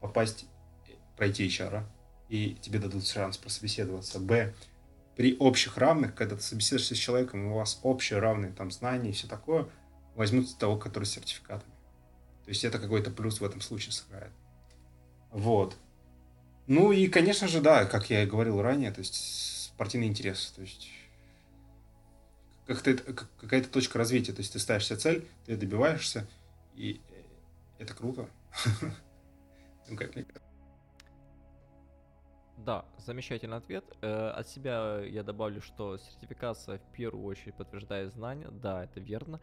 попасть, 0.00 0.46
пройти 1.16 1.46
HR, 1.46 1.84
и 2.28 2.56
тебе 2.60 2.80
дадут 2.80 3.06
шанс 3.06 3.36
прособеседоваться. 3.36 4.18
Б, 4.18 4.52
при 5.14 5.36
общих 5.38 5.78
равных, 5.78 6.16
когда 6.16 6.34
ты 6.34 6.42
собеседуешься 6.42 6.96
с 6.96 6.98
человеком, 6.98 7.46
у 7.46 7.54
вас 7.54 7.78
общие 7.84 8.18
равные 8.18 8.50
там 8.50 8.72
знания 8.72 9.10
и 9.10 9.12
все 9.12 9.28
такое, 9.28 9.68
возьмут 10.16 10.58
того, 10.58 10.76
который 10.76 11.04
с 11.04 11.12
сертификатами. 11.12 11.72
То 12.44 12.48
есть 12.48 12.64
это 12.64 12.80
какой-то 12.80 13.12
плюс 13.12 13.40
в 13.40 13.44
этом 13.44 13.60
случае 13.60 13.92
сыграет. 13.92 14.32
Вот. 15.30 15.76
Ну 16.66 16.92
и, 16.92 17.08
конечно 17.08 17.48
же, 17.48 17.60
да, 17.60 17.84
как 17.84 18.10
я 18.10 18.22
и 18.22 18.26
говорил 18.26 18.62
ранее, 18.62 18.92
то 18.92 19.00
есть 19.00 19.66
спортивный 19.66 20.08
интерес, 20.08 20.52
то 20.54 20.62
есть 20.62 20.88
какая-то 22.66 23.68
точка 23.68 23.98
развития, 23.98 24.32
то 24.32 24.40
есть 24.40 24.52
ты 24.52 24.58
ставишь 24.58 24.86
себе 24.86 24.98
цель, 24.98 25.28
ты 25.44 25.56
добиваешься, 25.56 26.26
и 26.74 27.00
это 27.78 27.94
круто. 27.94 28.28
Ну, 29.88 29.96
как 29.96 30.12
Да, 32.56 32.84
замечательный 32.98 33.56
ответ. 33.56 33.84
Э, 34.00 34.28
от 34.28 34.48
себя 34.48 35.00
я 35.00 35.24
добавлю, 35.24 35.60
что 35.60 35.98
сертификация 35.98 36.78
в 36.78 36.92
первую 36.92 37.24
очередь 37.26 37.56
подтверждает 37.56 38.12
знания. 38.12 38.48
Да, 38.50 38.84
это 38.84 39.00
верно. 39.00 39.40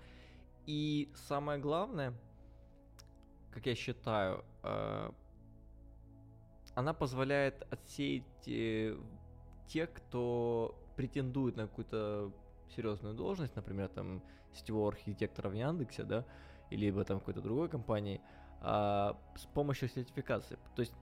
И 0.65 1.11
самое 1.27 1.59
главное, 1.59 2.13
как 3.51 3.65
я 3.65 3.75
считаю, 3.75 4.45
э, 4.63 5.11
она 6.75 6.93
позволяет 6.93 7.65
отсеять 7.71 8.47
э, 8.47 8.97
тех, 9.67 9.91
кто 9.93 10.75
претендует 10.95 11.55
на 11.55 11.67
какую-то 11.67 12.31
серьезную 12.75 13.15
должность, 13.15 13.55
например, 13.55 13.89
там 13.89 14.21
сетевого 14.53 14.89
архитектора 14.89 15.49
в 15.49 15.53
Яндексе, 15.53 16.03
да, 16.03 16.25
либо 16.69 17.03
там 17.03 17.19
какой-то 17.19 17.41
другой 17.41 17.69
компании, 17.69 18.21
а, 18.61 19.17
с 19.35 19.45
помощью 19.45 19.89
сертификации. 19.89 20.57
То 20.75 20.81
есть, 20.81 20.93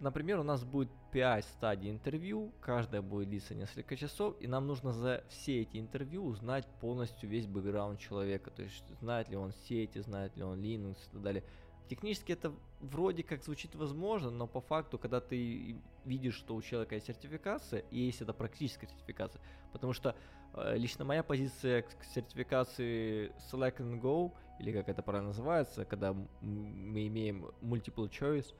например, 0.00 0.38
у 0.40 0.42
нас 0.42 0.64
будет 0.64 0.90
5 1.12 1.44
стадий 1.44 1.90
интервью, 1.90 2.52
каждая 2.60 3.02
будет 3.02 3.28
длиться 3.28 3.54
несколько 3.54 3.96
часов, 3.96 4.36
и 4.40 4.46
нам 4.46 4.66
нужно 4.66 4.92
за 4.92 5.24
все 5.28 5.62
эти 5.62 5.78
интервью 5.78 6.24
узнать 6.24 6.66
полностью 6.80 7.28
весь 7.28 7.46
бэкграунд 7.46 7.98
человека, 7.98 8.50
то 8.50 8.62
есть 8.62 8.84
знает 9.00 9.28
ли 9.28 9.36
он 9.36 9.52
сети, 9.52 9.98
знает 10.00 10.36
ли 10.36 10.42
он 10.42 10.60
Linux 10.60 10.96
и 11.08 11.12
так 11.12 11.22
далее. 11.22 11.44
Технически 11.88 12.32
это 12.32 12.52
вроде 12.80 13.22
как 13.22 13.42
звучит 13.42 13.74
возможно, 13.74 14.30
но 14.30 14.46
по 14.46 14.60
факту, 14.60 14.98
когда 14.98 15.20
ты 15.20 15.76
видишь, 16.04 16.34
что 16.34 16.54
у 16.54 16.62
человека 16.62 16.94
есть 16.94 17.06
сертификация, 17.06 17.84
и 17.90 18.00
есть 18.00 18.20
это 18.22 18.32
практическая 18.32 18.86
сертификация, 18.86 19.40
потому 19.72 19.92
что 19.92 20.16
э, 20.54 20.76
лично 20.76 21.04
моя 21.04 21.22
позиция 21.22 21.82
к 21.82 22.04
сертификации 22.14 23.32
Select 23.50 23.78
and 23.78 24.00
Go, 24.00 24.32
или 24.58 24.72
как 24.72 24.88
это 24.88 25.02
правильно 25.02 25.28
называется, 25.28 25.84
когда 25.84 26.12
мы 26.12 27.06
имеем 27.06 27.46
multiple 27.62 28.10
choice, 28.10 28.54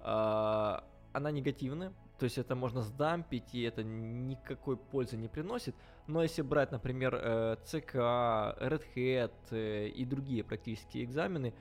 э, 0.00 0.82
она 1.12 1.30
негативная, 1.30 1.92
то 2.18 2.24
есть 2.24 2.38
это 2.38 2.54
можно 2.54 2.82
сдампить, 2.82 3.52
и 3.52 3.62
это 3.62 3.82
никакой 3.82 4.76
пользы 4.76 5.16
не 5.16 5.26
приносит. 5.28 5.74
Но 6.06 6.22
если 6.22 6.42
брать, 6.42 6.70
например, 6.70 7.18
э, 7.20 7.56
ЦК, 7.64 7.96
Red 7.96 8.84
Hat 8.94 9.32
э, 9.50 9.88
и 9.88 10.04
другие 10.04 10.44
практические 10.44 11.04
экзамены, 11.04 11.52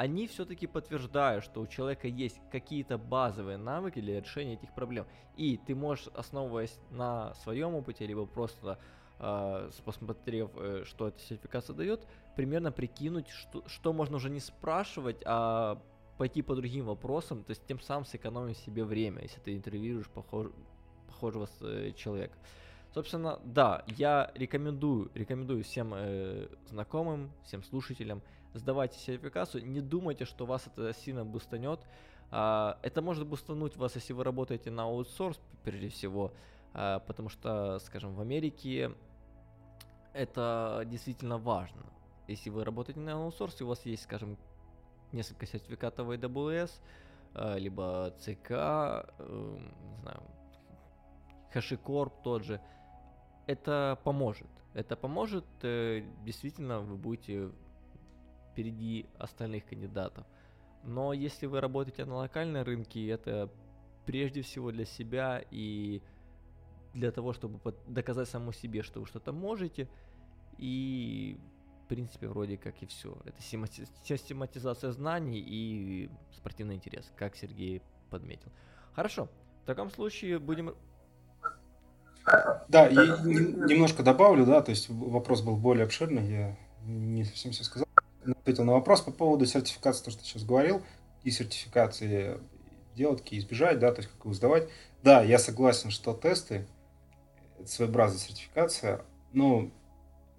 они 0.00 0.26
все-таки 0.28 0.66
подтверждают, 0.66 1.44
что 1.44 1.60
у 1.60 1.66
человека 1.66 2.08
есть 2.08 2.40
какие-то 2.50 2.96
базовые 2.96 3.58
навыки 3.58 4.00
для 4.00 4.18
решения 4.18 4.54
этих 4.54 4.74
проблем. 4.74 5.06
И 5.36 5.58
ты 5.58 5.74
можешь, 5.74 6.08
основываясь 6.14 6.78
на 6.90 7.34
своем 7.34 7.74
опыте, 7.74 8.06
либо 8.06 8.24
просто 8.24 8.78
э, 9.18 9.70
посмотрев, 9.84 10.52
э, 10.56 10.84
что 10.86 11.08
эта 11.08 11.20
сертификация 11.20 11.76
дает, 11.76 12.06
примерно 12.34 12.72
прикинуть, 12.72 13.28
что, 13.28 13.62
что 13.66 13.92
можно 13.92 14.16
уже 14.16 14.30
не 14.30 14.40
спрашивать, 14.40 15.18
а 15.26 15.82
пойти 16.16 16.40
по 16.40 16.54
другим 16.54 16.86
вопросам, 16.86 17.44
то 17.44 17.50
есть 17.50 17.66
тем 17.66 17.78
самым 17.78 18.06
сэкономить 18.06 18.56
себе 18.56 18.84
время, 18.84 19.20
если 19.20 19.40
ты 19.40 19.54
интервьюируешь 19.54 20.08
похож, 20.08 20.46
похожего 21.08 21.46
э, 21.60 21.92
человека. 21.94 22.38
Собственно, 22.94 23.38
да, 23.44 23.84
я 23.86 24.32
рекомендую, 24.34 25.10
рекомендую 25.12 25.62
всем 25.62 25.92
э, 25.94 26.48
знакомым, 26.70 27.32
всем 27.44 27.62
слушателям 27.62 28.22
сдавайте 28.54 28.98
сертификацию, 28.98 29.66
не 29.66 29.80
думайте, 29.80 30.24
что 30.24 30.46
вас 30.46 30.66
это 30.66 30.92
сильно 30.92 31.24
бустанет. 31.24 31.80
А, 32.30 32.78
это 32.82 33.02
может 33.02 33.26
бустануть 33.26 33.76
вас, 33.76 33.94
если 33.94 34.12
вы 34.12 34.24
работаете 34.24 34.70
на 34.70 34.84
аутсорс, 34.84 35.40
прежде 35.64 35.88
всего, 35.88 36.32
а, 36.72 37.00
потому 37.00 37.28
что, 37.28 37.78
скажем, 37.80 38.14
в 38.14 38.20
Америке 38.20 38.92
это 40.12 40.82
действительно 40.86 41.38
важно. 41.38 41.82
Если 42.28 42.50
вы 42.50 42.64
работаете 42.64 43.00
на 43.00 43.14
аутсорсе, 43.14 43.64
у 43.64 43.68
вас 43.68 43.84
есть, 43.86 44.04
скажем, 44.04 44.36
несколько 45.12 45.46
сертификатов 45.46 46.08
AWS, 46.08 46.70
а, 47.34 47.56
либо 47.56 48.14
ЦК, 48.18 48.50
эм, 49.18 49.72
не 49.88 49.96
знаю, 50.02 50.22
HashiCorp 51.52 52.12
тот 52.22 52.44
же, 52.44 52.60
это 53.46 53.98
поможет. 54.04 54.46
Это 54.74 54.96
поможет, 54.96 55.44
э, 55.62 56.04
действительно, 56.24 56.80
вы 56.80 56.96
будете 56.96 57.50
впереди 58.52 59.06
остальных 59.18 59.64
кандидатов. 59.66 60.26
Но 60.84 61.12
если 61.12 61.46
вы 61.46 61.60
работаете 61.60 62.04
на 62.04 62.16
локальной 62.16 62.62
рынке, 62.62 63.08
это 63.08 63.50
прежде 64.06 64.42
всего 64.42 64.72
для 64.72 64.84
себя 64.84 65.42
и 65.50 66.02
для 66.94 67.12
того, 67.12 67.32
чтобы 67.32 67.60
доказать 67.86 68.28
самому 68.28 68.52
себе, 68.52 68.82
что 68.82 69.00
вы 69.00 69.06
что-то 69.06 69.32
можете. 69.32 69.88
И, 70.58 71.38
в 71.84 71.88
принципе, 71.88 72.28
вроде 72.28 72.56
как 72.56 72.82
и 72.82 72.86
все. 72.86 73.16
Это 73.24 73.40
систематизация 73.40 74.92
знаний 74.92 75.38
и 75.38 76.10
спортивный 76.32 76.74
интерес, 76.74 77.12
как 77.16 77.36
Сергей 77.36 77.82
подметил. 78.10 78.50
Хорошо. 78.94 79.28
В 79.62 79.66
таком 79.66 79.90
случае 79.90 80.38
будем... 80.38 80.74
Да, 82.68 82.86
и 82.88 82.94
немножко 82.94 84.02
добавлю, 84.02 84.44
да, 84.46 84.60
то 84.60 84.70
есть 84.70 84.88
вопрос 84.88 85.42
был 85.42 85.56
более 85.56 85.84
обширный, 85.84 86.26
я 86.30 86.56
не 86.84 87.24
совсем 87.24 87.52
все 87.52 87.64
сказал. 87.64 87.86
Ответил 88.24 88.64
на 88.64 88.72
вопрос 88.72 89.00
по 89.00 89.10
поводу 89.10 89.46
сертификации, 89.46 90.04
то, 90.04 90.10
что 90.10 90.20
ты 90.20 90.26
сейчас 90.26 90.44
говорил, 90.44 90.82
и 91.22 91.30
сертификации 91.30 92.38
делать, 92.94 93.22
какие 93.22 93.40
избежать, 93.40 93.78
да, 93.78 93.92
то 93.92 94.00
есть 94.00 94.10
как 94.12 94.24
его 94.24 94.34
сдавать. 94.34 94.68
Да, 95.02 95.22
я 95.22 95.38
согласен, 95.38 95.90
что 95.90 96.12
тесты– 96.12 96.66
это 97.58 97.68
своеобразная 97.68 98.18
сертификация. 98.18 99.02
Ну, 99.32 99.70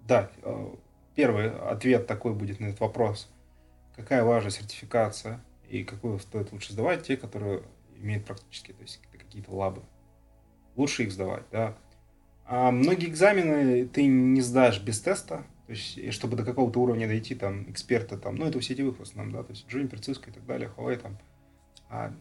да, 0.06 0.30
э, 0.42 0.74
первый 1.14 1.50
ответ 1.58 2.06
такой 2.06 2.34
будет 2.34 2.60
на 2.60 2.66
этот 2.66 2.80
вопрос. 2.80 3.28
Какая 3.96 4.24
важная 4.24 4.50
сертификация 4.50 5.40
и 5.68 5.84
какую 5.84 6.18
стоит 6.18 6.52
лучше 6.52 6.72
сдавать? 6.72 7.04
Те, 7.04 7.16
которые 7.16 7.62
имеют 7.96 8.24
практически, 8.24 8.72
то 8.72 8.82
есть 8.82 9.00
какие-то 9.12 9.52
лабы. 9.52 9.82
Лучше 10.76 11.04
их 11.04 11.12
сдавать, 11.12 11.44
да. 11.50 11.76
А 12.44 12.70
многие 12.70 13.08
экзамены 13.08 13.86
ты 13.86 14.06
не 14.06 14.40
сдашь 14.40 14.80
без 14.80 15.00
теста, 15.00 15.44
то 15.72 15.76
есть, 15.76 16.12
чтобы 16.12 16.36
до 16.36 16.44
какого-то 16.44 16.80
уровня 16.80 17.06
дойти, 17.06 17.34
там, 17.34 17.70
эксперта, 17.70 18.18
там, 18.18 18.36
ну, 18.36 18.44
это 18.46 18.58
у 18.58 18.60
сетевых 18.60 18.98
в 18.98 19.02
основном, 19.02 19.32
да, 19.32 19.42
то 19.42 19.52
есть, 19.52 19.66
Juniper, 19.68 19.98
Cisco 20.00 20.28
и 20.28 20.32
так 20.32 20.44
далее, 20.44 20.70
Huawei, 20.76 20.96
там, 20.96 21.18
а 21.88 22.12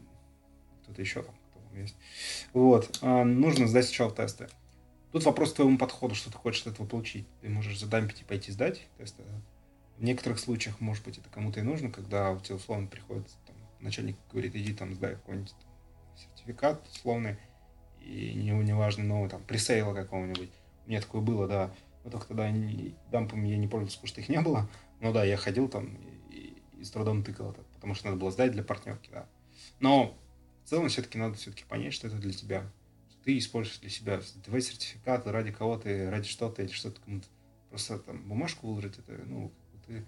кто-то 0.83 1.01
еще 1.01 1.21
там, 1.21 1.35
кто 1.49 1.59
там 1.59 1.81
есть. 1.81 1.97
Вот, 2.53 2.97
а, 3.01 3.25
нужно 3.25 3.67
сдать 3.67 3.87
сначала 3.87 4.09
тесты. 4.09 4.47
Тут 5.11 5.25
вопрос 5.25 5.51
к 5.51 5.57
твоему 5.57 5.77
подходу, 5.77 6.15
что 6.15 6.31
ты 6.31 6.37
хочешь 6.37 6.61
от 6.61 6.75
этого 6.75 6.87
получить. 6.87 7.27
Ты 7.41 7.49
можешь 7.49 7.77
за 7.77 7.87
дампити 7.87 8.23
пойти 8.23 8.53
сдать 8.53 8.87
тесты. 8.97 9.23
В 9.97 10.03
некоторых 10.03 10.39
случаях, 10.39 10.79
может 10.79 11.03
быть, 11.03 11.17
это 11.17 11.27
кому-то 11.27 11.59
и 11.59 11.63
нужно, 11.63 11.91
когда 11.91 12.31
у 12.31 12.39
тебя 12.39 12.55
условно 12.55 12.87
приходит 12.87 13.27
там, 13.45 13.57
начальник 13.81 14.15
говорит, 14.31 14.55
иди 14.55 14.73
там 14.73 14.95
сдай 14.95 15.15
какой-нибудь 15.15 15.53
сертификат 16.15 16.87
условный, 16.87 17.35
и 17.99 18.33
не, 18.33 18.51
неважно, 18.51 19.03
новый, 19.03 19.29
там, 19.29 19.43
пресейла 19.43 19.93
какого-нибудь. 19.93 20.51
У 20.85 20.89
меня 20.89 21.01
такое 21.01 21.21
было, 21.21 21.49
да. 21.49 21.71
Но 22.03 22.09
только 22.09 22.27
тогда 22.27 22.49
не, 22.49 22.95
дампами 23.11 23.47
я 23.49 23.57
не 23.57 23.67
пользовался, 23.67 23.97
потому 23.97 24.07
что 24.07 24.21
их 24.21 24.29
не 24.29 24.41
было. 24.41 24.69
Но 24.99 25.11
да, 25.11 25.23
я 25.23 25.37
ходил 25.37 25.67
там 25.67 25.95
и, 26.29 26.61
и 26.77 26.83
с 26.83 26.91
трудом 26.91 27.23
тыкал 27.23 27.51
это, 27.51 27.63
потому 27.75 27.93
что 27.93 28.07
надо 28.07 28.19
было 28.19 28.31
сдать 28.31 28.51
для 28.51 28.63
партнерки, 28.63 29.09
да. 29.11 29.27
Но 29.79 30.17
в 30.63 30.69
целом 30.69 30.89
все-таки 30.89 31.17
надо 31.17 31.35
все-таки 31.35 31.63
понять, 31.65 31.93
что 31.93 32.07
это 32.07 32.17
для 32.17 32.33
тебя. 32.33 32.71
Ты 33.23 33.37
используешь 33.37 33.79
для 33.79 33.89
себя 33.89 34.21
твои 34.43 34.61
сертификаты 34.61 35.31
ради 35.31 35.51
кого-то, 35.51 36.09
ради 36.09 36.27
что-то, 36.27 36.63
или 36.63 36.71
что-то 36.71 37.01
кому-то. 37.01 37.27
Просто 37.69 37.99
там 37.99 38.27
бумажку 38.27 38.67
выложить, 38.67 38.97
это, 38.97 39.13
ну, 39.25 39.51
ты, 39.85 40.05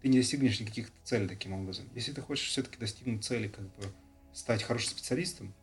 ты 0.00 0.08
не 0.08 0.18
достигнешь 0.18 0.60
никаких 0.60 0.90
целей 1.04 1.28
таким 1.28 1.54
образом. 1.54 1.88
Если 1.94 2.12
ты 2.12 2.20
хочешь 2.20 2.48
все-таки 2.48 2.78
достигнуть 2.78 3.24
цели, 3.24 3.48
как 3.48 3.64
бы 3.76 3.84
стать 4.32 4.62
хорошим 4.62 4.90
специалистом, 4.90 5.54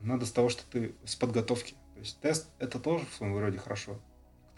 надо 0.00 0.26
с 0.26 0.32
того, 0.32 0.48
что 0.48 0.64
ты 0.70 0.94
с 1.04 1.16
подготовки. 1.16 1.74
То 1.94 2.00
есть 2.00 2.20
тест 2.20 2.48
это 2.58 2.78
тоже 2.78 3.06
в 3.06 3.14
своем 3.14 3.36
роде 3.38 3.58
хорошо. 3.58 4.00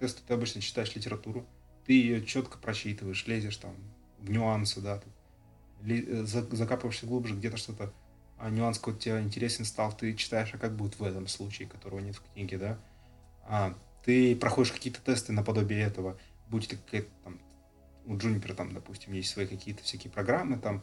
Тесту 0.01 0.23
ты 0.27 0.35
обычно 0.35 0.61
читаешь 0.61 0.95
литературу, 0.97 1.47
ты 1.87 1.93
ее 1.93 2.25
четко 2.25 2.59
прочитываешь, 2.59 3.27
лезешь 3.27 3.59
там 3.59 3.75
в 4.19 4.31
нюансы, 4.31 4.81
да, 4.81 5.01
ты 5.85 6.27
закапываешься 6.27 7.07
глубже, 7.07 7.37
где-то 7.37 7.57
что-то 7.57 7.93
а 8.41 8.49
нюанс 8.49 8.79
какой-то 8.79 9.01
тебе 9.01 9.21
интересен 9.21 9.65
стал, 9.65 9.93
ты 9.93 10.15
читаешь, 10.15 10.55
а 10.55 10.59
как 10.59 10.75
будет 10.75 10.99
в 10.99 11.05
этом 11.05 11.29
случае, 11.29 11.69
которого 11.69 12.01
нет 12.01 12.17
в 12.17 12.33
книге, 12.33 12.57
да, 12.57 12.79
а, 13.43 13.77
ты 14.03 14.35
проходишь 14.35 14.73
какие-то 14.73 15.01
тесты 15.03 15.33
наподобие 15.33 15.83
этого, 15.83 16.19
будь 16.49 16.67
это 16.67 16.77
какая-то 16.77 17.11
там, 17.23 17.39
у 18.07 18.17
Juniper 18.17 18.55
там, 18.55 18.73
допустим, 18.73 19.13
есть 19.13 19.31
свои 19.31 19.47
какие-то 19.47 19.83
всякие 19.83 20.11
программы 20.11 20.59
там, 20.59 20.83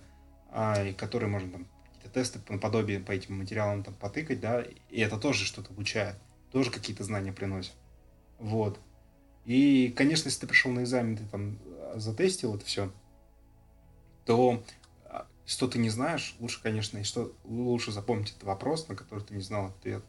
а, 0.51 0.93
которые 0.93 1.29
можно 1.29 1.51
там 1.51 1.67
какие-то 1.85 2.09
тесты 2.11 2.39
наподобие 2.47 2.99
по 2.99 3.11
этим 3.11 3.39
материалам 3.39 3.83
там 3.83 3.95
потыкать, 3.95 4.39
да, 4.39 4.61
и 4.61 4.99
это 4.99 5.17
тоже 5.17 5.43
что-то 5.43 5.71
обучает, 5.71 6.15
тоже 6.51 6.69
какие-то 6.69 7.03
знания 7.03 7.33
приносит. 7.33 7.73
Вот. 8.37 8.79
И, 9.47 9.93
конечно, 9.95 10.27
если 10.27 10.41
ты 10.41 10.47
пришел 10.47 10.71
на 10.73 10.83
экзамен, 10.83 11.15
ты 11.15 11.23
там 11.25 11.57
затестил 11.95 12.55
это 12.55 12.65
все, 12.65 12.91
то 14.25 14.61
что 15.45 15.69
ты 15.69 15.79
не 15.79 15.89
знаешь, 15.89 16.35
лучше, 16.39 16.61
конечно, 16.61 16.97
и 16.97 17.03
что 17.03 17.33
лучше 17.45 17.93
запомнить 17.93 18.31
этот 18.31 18.43
вопрос, 18.43 18.89
на 18.89 18.95
который 18.95 19.23
ты 19.23 19.33
не 19.33 19.41
знал 19.41 19.67
ответа, 19.67 20.05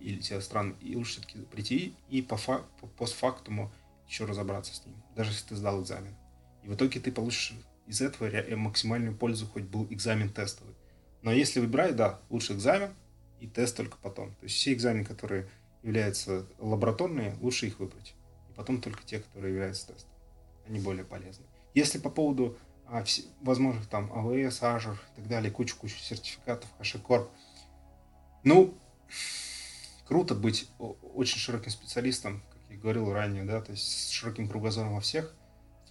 или 0.00 0.20
тебе 0.20 0.40
странно, 0.40 0.74
и 0.80 0.96
лучше 0.96 1.12
все-таки 1.12 1.38
прийти 1.42 1.94
и 2.08 2.20
по, 2.20 2.36
фак, 2.36 2.66
по 2.80 2.88
постфактуму 2.88 3.72
еще 4.08 4.24
разобраться 4.24 4.74
с 4.74 4.84
ним, 4.84 4.96
даже 5.14 5.30
если 5.30 5.50
ты 5.50 5.54
сдал 5.54 5.80
экзамен. 5.80 6.16
И 6.64 6.68
в 6.68 6.74
итоге 6.74 6.98
ты 6.98 7.12
получишь 7.12 7.54
из 7.86 8.00
этого 8.00 8.28
максимальную 8.56 9.16
пользу, 9.16 9.46
хоть 9.46 9.62
был 9.62 9.86
экзамен 9.88 10.30
тестовый. 10.30 10.74
Но 11.22 11.30
если 11.30 11.60
выбирать, 11.60 11.94
да, 11.94 12.18
лучше 12.28 12.54
экзамен 12.54 12.92
и 13.38 13.46
тест 13.46 13.76
только 13.76 13.98
потом. 14.02 14.30
То 14.34 14.44
есть 14.46 14.56
все 14.56 14.72
экзамены, 14.72 15.04
которые 15.04 15.48
являются 15.86 16.44
лабораторные, 16.58 17.36
лучше 17.40 17.66
их 17.66 17.78
выбрать. 17.78 18.14
И 18.50 18.52
потом 18.54 18.80
только 18.80 19.04
те, 19.04 19.20
которые 19.20 19.54
являются 19.54 19.86
тестом. 19.86 20.10
Они 20.66 20.80
более 20.80 21.04
полезны. 21.04 21.46
Если 21.74 21.98
по 21.98 22.10
поводу 22.10 22.58
а, 22.86 23.04
все, 23.04 23.22
возможных 23.40 23.86
там 23.86 24.12
AWS, 24.12 24.60
Azure 24.62 24.94
и 24.94 25.16
так 25.16 25.28
далее, 25.28 25.50
кучу-кучу 25.50 25.96
сертификатов, 25.96 26.68
HashiCorp. 26.80 27.28
Ну, 28.42 28.74
круто 30.06 30.34
быть 30.34 30.68
очень 30.78 31.38
широким 31.38 31.70
специалистом, 31.70 32.42
как 32.50 32.60
я 32.70 32.76
говорил 32.76 33.12
ранее, 33.12 33.44
да, 33.44 33.60
то 33.60 33.72
есть 33.72 33.84
с 33.84 34.10
широким 34.10 34.48
кругозором 34.48 34.94
во 34.94 35.00
всех 35.00 35.32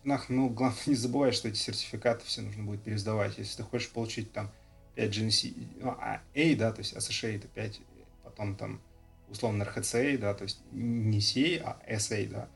странах, 0.05 0.29
но 0.29 0.49
главное 0.49 0.79
не 0.85 0.95
забывай, 0.95 1.31
что 1.31 1.47
эти 1.47 1.57
сертификаты 1.57 2.25
все 2.25 2.41
нужно 2.41 2.63
будет 2.63 2.83
пересдавать. 2.83 3.37
Если 3.37 3.57
ты 3.57 3.63
хочешь 3.63 3.89
получить 3.89 4.31
там 4.31 4.51
5 4.95 5.17
GNC, 5.17 5.67
ну, 5.81 5.89
а 5.91 6.21
A, 6.33 6.55
да, 6.55 6.71
то 6.71 6.79
есть 6.79 6.93
SSA 6.93 7.37
это 7.37 7.47
5, 7.47 7.81
потом 8.23 8.55
там 8.55 8.81
условно 9.29 9.63
RHCA, 9.63 10.17
да, 10.17 10.33
то 10.33 10.43
есть 10.43 10.59
не 10.71 11.19
CA, 11.19 11.61
а 11.63 11.93
SA, 11.95 12.27
да, 12.29 12.47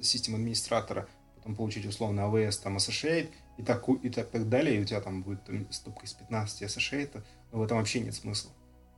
система 0.00 0.36
администратора, 0.36 1.08
потом 1.36 1.54
получить 1.54 1.86
условно 1.86 2.20
AWS, 2.20 2.62
там 2.62 2.76
Associate, 2.76 3.28
и 3.58 3.62
так, 3.62 3.86
и 3.88 4.10
так, 4.10 4.48
далее, 4.48 4.76
и 4.76 4.80
у 4.80 4.84
тебя 4.84 5.00
там 5.00 5.22
будет 5.22 5.44
там, 5.44 5.70
стопка 5.72 6.06
из 6.06 6.14
15 6.14 6.62
Associate, 6.62 7.22
но 7.52 7.58
в 7.58 7.62
этом 7.62 7.78
вообще 7.78 8.00
нет 8.00 8.14
смысла. 8.14 8.50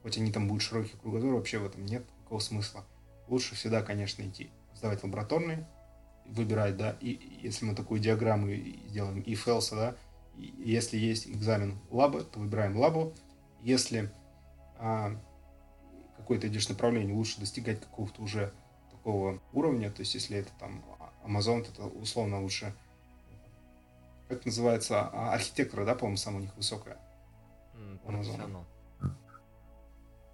Хоть 0.02 0.18
они 0.18 0.30
там 0.30 0.48
будут 0.48 0.62
широкий 0.62 0.96
кругозор, 1.00 1.34
вообще 1.34 1.58
в 1.58 1.66
этом 1.66 1.84
нет 1.86 2.04
никакого 2.18 2.38
смысла. 2.38 2.84
Лучше 3.28 3.54
всегда, 3.54 3.82
конечно, 3.82 4.22
идти, 4.22 4.50
сдавать 4.74 5.02
лабораторные, 5.02 5.66
выбирать, 6.26 6.76
да, 6.76 6.96
и 7.00 7.38
если 7.42 7.64
мы 7.64 7.74
такую 7.74 8.00
диаграмму 8.00 8.54
сделаем 8.88 9.20
if 9.20 9.46
else, 9.46 9.74
да, 9.74 9.96
и 10.36 10.52
если 10.64 10.96
есть 10.96 11.28
экзамен 11.28 11.78
лаба, 11.90 12.22
то 12.22 12.38
выбираем 12.38 12.76
лабу. 12.76 13.14
Если 13.62 14.10
а, 14.76 15.16
какое-то 16.24 16.48
идешь 16.48 16.68
направление, 16.68 17.14
лучше 17.14 17.38
достигать 17.38 17.80
какого-то 17.80 18.22
уже 18.22 18.52
такого 18.90 19.40
уровня, 19.52 19.90
то 19.90 20.00
есть 20.00 20.14
если 20.14 20.38
это 20.38 20.50
там 20.58 20.82
Amazon, 21.24 21.62
то 21.62 21.70
это 21.70 21.82
условно 21.84 22.40
лучше 22.40 22.74
как 24.28 24.46
называется, 24.46 25.02
а, 25.12 25.34
архитектора, 25.34 25.84
да, 25.84 25.94
по-моему, 25.94 26.16
самая 26.16 26.40
у 26.40 26.42
них 26.42 26.56
высокая. 26.56 26.98
Профессионал. 28.04 28.64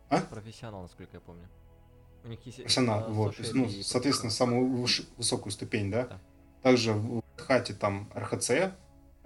А? 0.08 0.20
Профессионал, 0.22 0.82
насколько 0.82 1.16
я 1.16 1.20
помню. 1.20 1.48
У 2.24 2.28
них 2.28 2.44
есть... 2.46 2.58
Профессионал, 2.58 3.04
а, 3.04 3.08
вот. 3.08 3.38
есть, 3.38 3.54
ну, 3.54 3.68
соответственно, 3.68 4.30
самую 4.30 4.86
высокую 5.16 5.52
ступень, 5.52 5.90
да? 5.90 6.06
да. 6.06 6.18
Также 6.62 6.92
в 6.92 7.22
хате 7.36 7.74
там 7.74 8.10
РХЦ, 8.14 8.72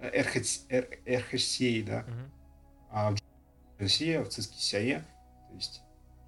РХС, 0.01 0.67
да? 1.87 2.05
Угу. 2.07 2.31
А 2.91 3.11
в 3.11 3.17
России, 3.79 4.17
в 4.19 4.29
ЦИСКе 4.29 4.57
СИАЕ. 4.57 5.01
То 5.49 5.55
есть 5.55 5.83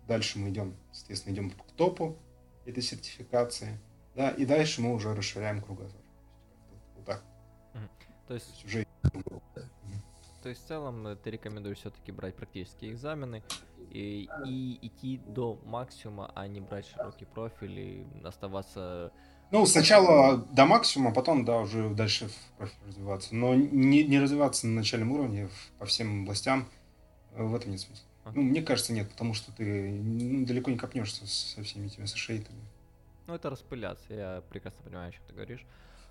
дальше 0.07 0.39
мы 0.39 0.51
идем, 0.51 0.77
соответственно, 0.93 1.35
идем 1.35 1.51
к 1.51 1.73
топу 1.73 2.17
этой 2.65 2.83
сертификации, 2.83 3.79
да, 4.15 4.31
и 4.31 4.45
дальше 4.45 4.81
мы 4.81 4.95
уже 4.95 5.15
расширяем 5.15 5.63
кругозор. 5.63 6.01
Вот 6.97 7.05
так. 7.05 7.23
То 8.27 8.35
есть 8.35 8.65
уже 8.65 8.87
то 10.47 10.51
есть 10.51 10.63
в 10.65 10.69
целом 10.69 11.05
э, 11.09 11.17
ты 11.17 11.31
рекомендуешь 11.31 11.79
все-таки 11.79 12.13
брать 12.13 12.37
практические 12.37 12.93
экзамены 12.93 13.43
и, 13.91 14.29
и 14.47 14.79
идти 14.81 15.21
до 15.27 15.61
максимума, 15.65 16.31
а 16.37 16.47
не 16.47 16.61
брать 16.61 16.87
широкий 16.87 17.25
профиль 17.25 17.81
и 17.81 18.07
оставаться. 18.23 19.11
Ну, 19.51 19.67
сначала 19.67 20.37
до 20.37 20.67
максимума, 20.67 21.13
потом, 21.13 21.45
да, 21.45 21.59
уже 21.59 21.91
дальше 21.91 22.29
в 22.29 22.59
профиль 22.59 22.79
развиваться. 22.87 23.35
Но 23.35 23.57
не, 23.57 24.05
не 24.05 24.21
развиваться 24.21 24.69
на 24.69 24.75
начальном 24.77 25.11
уровне 25.11 25.49
по 25.81 25.87
всем 25.87 26.23
областям, 26.23 26.69
э, 27.33 27.43
в 27.43 27.53
этом 27.53 27.73
нет 27.73 27.81
смысла. 27.81 28.07
Ну, 28.35 28.43
мне 28.43 28.63
кажется, 28.63 28.93
нет, 28.93 29.09
потому 29.11 29.35
что 29.35 29.53
ты 29.53 29.91
ну, 29.91 30.45
далеко 30.45 30.71
не 30.71 30.77
копнешься 30.77 31.27
со 31.27 31.63
всеми 31.63 31.87
этими 31.87 32.07
сошейтами. 32.07 32.59
Ну, 33.27 33.35
это 33.35 33.51
распыляться, 33.51 34.13
я 34.13 34.43
прекрасно 34.49 34.83
понимаю, 34.85 35.09
о 35.09 35.13
чем 35.13 35.23
ты 35.27 35.35
говоришь. 35.35 35.65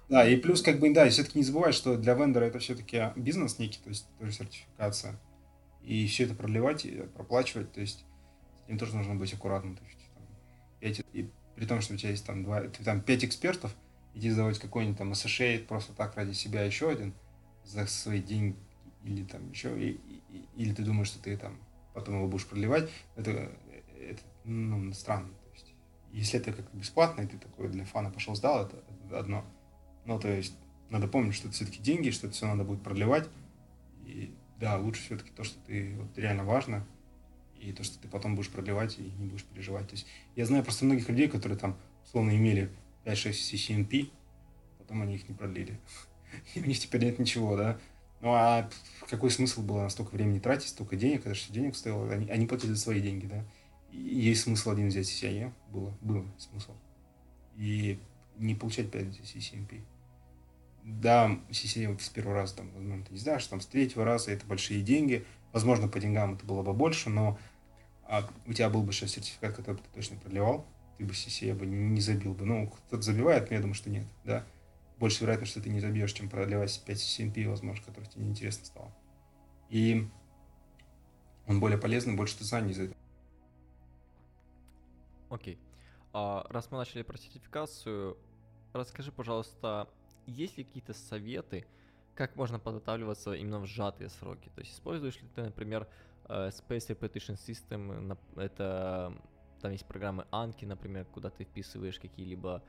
Да, 0.10 0.28
и 0.28 0.36
плюс, 0.36 0.62
как 0.62 0.80
бы, 0.80 0.94
да, 0.94 1.10
все-таки 1.10 1.40
не 1.40 1.44
забывай, 1.44 1.72
что 1.72 1.98
для 1.98 2.14
вендора 2.14 2.46
это 2.46 2.60
все-таки 2.60 3.12
бизнес 3.16 3.58
некий, 3.58 3.80
то 3.80 3.90
есть 3.90 4.06
тоже 4.20 4.32
сертификация. 4.32 5.20
И 5.84 6.08
все 6.08 6.26
это 6.26 6.36
продлевать, 6.36 6.86
и 6.86 7.02
проплачивать, 7.16 7.72
то 7.72 7.82
есть 7.82 8.06
с 8.66 8.68
ним 8.68 8.78
тоже 8.78 8.96
нужно 8.96 9.16
быть 9.16 9.34
аккуратным. 9.34 9.76
То 9.76 9.84
есть, 9.84 9.98
там, 10.14 10.24
5, 10.80 11.02
и 11.14 11.30
при 11.56 11.66
том, 11.66 11.82
что 11.82 11.94
у 11.94 11.98
тебя 11.98 12.12
есть 12.12 12.26
там, 12.26 12.44
2, 12.44 12.62
там 12.84 13.02
5 13.02 13.26
экспертов, 13.26 13.76
иди 14.14 14.30
сдавать 14.30 14.60
какой-нибудь 14.60 14.98
там 14.98 15.12
associate 15.12 15.66
просто 15.66 15.94
так 15.94 16.16
ради 16.16 16.34
себя 16.34 16.64
еще 16.64 16.90
один 16.90 17.14
за 17.64 17.86
свои 17.88 18.22
деньги 18.22 18.56
или 19.04 19.24
там 19.24 19.52
еще, 19.52 19.80
и, 19.80 20.00
и, 20.30 20.46
или 20.56 20.74
ты 20.74 20.84
думаешь, 20.84 21.08
что 21.08 21.22
ты 21.22 21.38
там 21.38 21.58
потом 21.96 22.16
его 22.18 22.28
будешь 22.28 22.46
продлевать, 22.46 22.90
это, 23.16 23.52
это 24.00 24.22
ну, 24.44 24.94
странно. 24.94 25.30
То 25.30 25.52
есть, 25.54 25.74
если 26.12 26.40
это 26.40 26.54
как 26.54 26.72
бесплатно, 26.74 27.22
и 27.22 27.28
ты 27.28 27.38
такой 27.38 27.70
для 27.70 27.86
фана 27.86 28.12
пошел 28.12 28.36
сдал, 28.36 28.66
это, 28.66 28.84
это 29.08 29.20
одно. 29.20 29.46
Ну, 30.06 30.20
то 30.20 30.28
есть, 30.28 30.56
надо 30.90 31.08
помнить, 31.08 31.34
что 31.34 31.48
это 31.48 31.56
все-таки 31.56 31.82
деньги, 31.82 32.12
что 32.12 32.28
это 32.28 32.36
все 32.36 32.46
надо 32.46 32.64
будет 32.64 32.84
продлевать. 32.84 33.28
И 34.06 34.36
да, 34.60 34.78
лучше 34.78 35.02
все-таки 35.02 35.32
то, 35.32 35.44
что 35.44 35.58
ты 35.66 35.96
вот, 35.96 36.18
реально 36.18 36.44
важно, 36.44 36.86
и 37.60 37.72
то, 37.72 37.84
что 37.84 37.98
ты 38.00 38.08
потом 38.08 38.36
будешь 38.36 38.50
продлевать 38.50 39.00
и 39.00 39.04
не 39.04 39.26
будешь 39.26 39.46
переживать. 39.46 39.88
То 39.88 39.94
есть, 39.94 40.06
я 40.36 40.46
знаю 40.46 40.64
просто 40.64 40.86
многих 40.86 41.10
людей, 41.10 41.28
которые 41.28 41.58
там, 41.58 41.78
условно, 42.06 42.36
имели 42.36 42.70
5-6 43.06 43.32
CCNP, 43.32 44.10
потом 44.78 45.02
они 45.02 45.16
их 45.16 45.28
не 45.28 45.34
продлили. 45.34 45.80
И 46.56 46.60
у 46.60 46.66
них 46.66 46.78
теперь 46.78 47.06
нет 47.06 47.20
ничего, 47.20 47.56
да. 47.56 47.80
Ну 48.26 48.34
а 48.34 48.68
какой 49.08 49.30
смысл 49.30 49.62
было 49.62 49.88
столько 49.90 50.16
времени 50.16 50.40
тратить, 50.40 50.70
столько 50.70 50.96
денег, 50.96 51.28
это 51.28 51.36
что 51.36 51.54
денег 51.54 51.76
стоило, 51.76 52.12
они, 52.12 52.28
они 52.32 52.48
платили 52.48 52.74
за 52.74 52.80
свои 52.80 53.00
деньги, 53.00 53.28
да. 53.28 53.46
И 53.92 54.00
есть 54.00 54.42
смысл 54.42 54.72
один 54.72 54.88
взять 54.88 55.06
CCIE, 55.06 55.54
было, 55.70 55.96
был 56.02 56.26
смысл. 56.40 56.72
И 57.56 58.00
не 58.38 58.56
получать 58.56 58.90
5 58.90 59.06
CCNP 59.20 59.80
да, 60.84 61.38
CCA 61.52 62.00
с 62.02 62.10
первого 62.10 62.36
раза, 62.36 62.56
там, 62.56 62.72
возможно, 62.72 63.06
ты 63.06 63.14
не 63.14 63.20
знаешь, 63.20 63.46
там, 63.46 63.62
с 63.62 63.68
третьего 63.68 64.04
раза 64.04 64.32
это 64.32 64.44
большие 64.48 64.82
деньги, 64.82 65.24
возможно, 65.54 65.88
по 65.88 66.00
деньгам 66.00 66.34
это 66.34 66.48
было 66.48 66.64
бы 66.64 66.74
больше, 66.74 67.12
но 67.12 67.38
а, 68.08 68.28
у 68.48 68.54
тебя 68.54 68.72
был 68.72 68.82
бы 68.82 68.92
сейчас 68.92 69.12
сертификат, 69.12 69.56
который 69.56 69.78
ты 69.78 69.90
точно 69.94 70.18
продлевал, 70.18 70.66
ты 70.98 71.06
бы 71.06 71.12
CCA 71.12 71.54
бы 71.54 71.68
не 71.68 72.02
забил 72.02 72.34
бы. 72.34 72.46
Ну, 72.46 72.72
кто-то 72.88 73.04
забивает, 73.04 73.52
но 73.52 73.56
я 73.56 73.62
думаю, 73.62 73.76
что 73.76 73.92
нет, 73.92 74.06
да. 74.24 74.44
Больше 75.00 75.22
вероятно, 75.22 75.46
что 75.46 75.62
ты 75.62 75.70
не 75.70 75.80
забьешь, 75.80 76.14
чем 76.14 76.30
продлевать 76.30 76.82
5 76.86 76.98
CCNP, 76.98 77.50
возможно, 77.50 77.86
который 77.86 78.06
тебе 78.06 78.24
неинтересно 78.24 78.66
стало. 78.66 78.96
И 79.70 80.08
он 81.48 81.60
более 81.60 81.78
полезный, 81.78 82.16
больше 82.16 82.38
ты 82.38 82.44
знаний 82.44 82.72
из 82.72 82.80
этого. 82.80 82.98
Окей. 85.30 85.60
А, 86.14 86.46
раз 86.50 86.72
мы 86.72 86.78
начали 86.78 87.02
про 87.02 87.18
сертификацию, 87.18 88.18
расскажи, 88.74 89.12
пожалуйста, 89.12 89.90
есть 90.28 90.58
ли 90.58 90.64
какие-то 90.64 90.94
советы, 90.94 91.66
как 92.16 92.36
можно 92.38 92.58
подготавливаться 92.58 93.34
именно 93.34 93.60
в 93.60 93.66
сжатые 93.66 94.10
сроки? 94.10 94.50
То 94.56 94.62
есть 94.62 94.74
используешь 94.74 95.22
ли 95.22 95.28
ты, 95.36 95.44
например, 95.44 95.88
э, 96.30 96.50
Space 96.50 96.88
Repetition 96.88 97.36
System, 97.36 98.18
это 98.38 99.14
там 99.62 99.72
есть 99.72 99.86
программы 99.86 100.26
Anki, 100.32 100.66
например, 100.66 101.06
куда 101.06 101.30
ты 101.30 101.44
вписываешь 101.44 102.00
какие-либо 102.00 102.64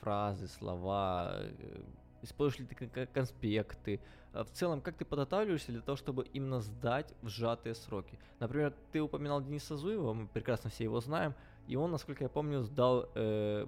фразы, 0.00 0.48
слова, 0.48 1.32
э, 1.34 1.82
используешь 2.22 2.60
ли 2.60 2.66
ты 2.66 3.06
конспекты, 3.06 4.00
э, 4.32 4.42
в 4.42 4.50
целом, 4.50 4.80
как 4.80 4.96
ты 4.96 5.04
подготавливаешься 5.04 5.72
для 5.72 5.80
того, 5.80 5.96
чтобы 5.96 6.24
именно 6.32 6.60
сдать 6.60 7.12
в 7.22 7.28
сжатые 7.28 7.74
сроки? 7.74 8.18
Например, 8.40 8.74
ты 8.92 9.00
упоминал 9.00 9.42
Дениса 9.42 9.76
Зуева, 9.76 10.12
мы 10.12 10.26
прекрасно 10.26 10.70
все 10.70 10.84
его 10.84 11.00
знаем, 11.00 11.34
и 11.66 11.76
он, 11.76 11.90
насколько 11.90 12.24
я 12.24 12.30
помню, 12.30 12.62
сдал 12.62 13.08
э, 13.14 13.66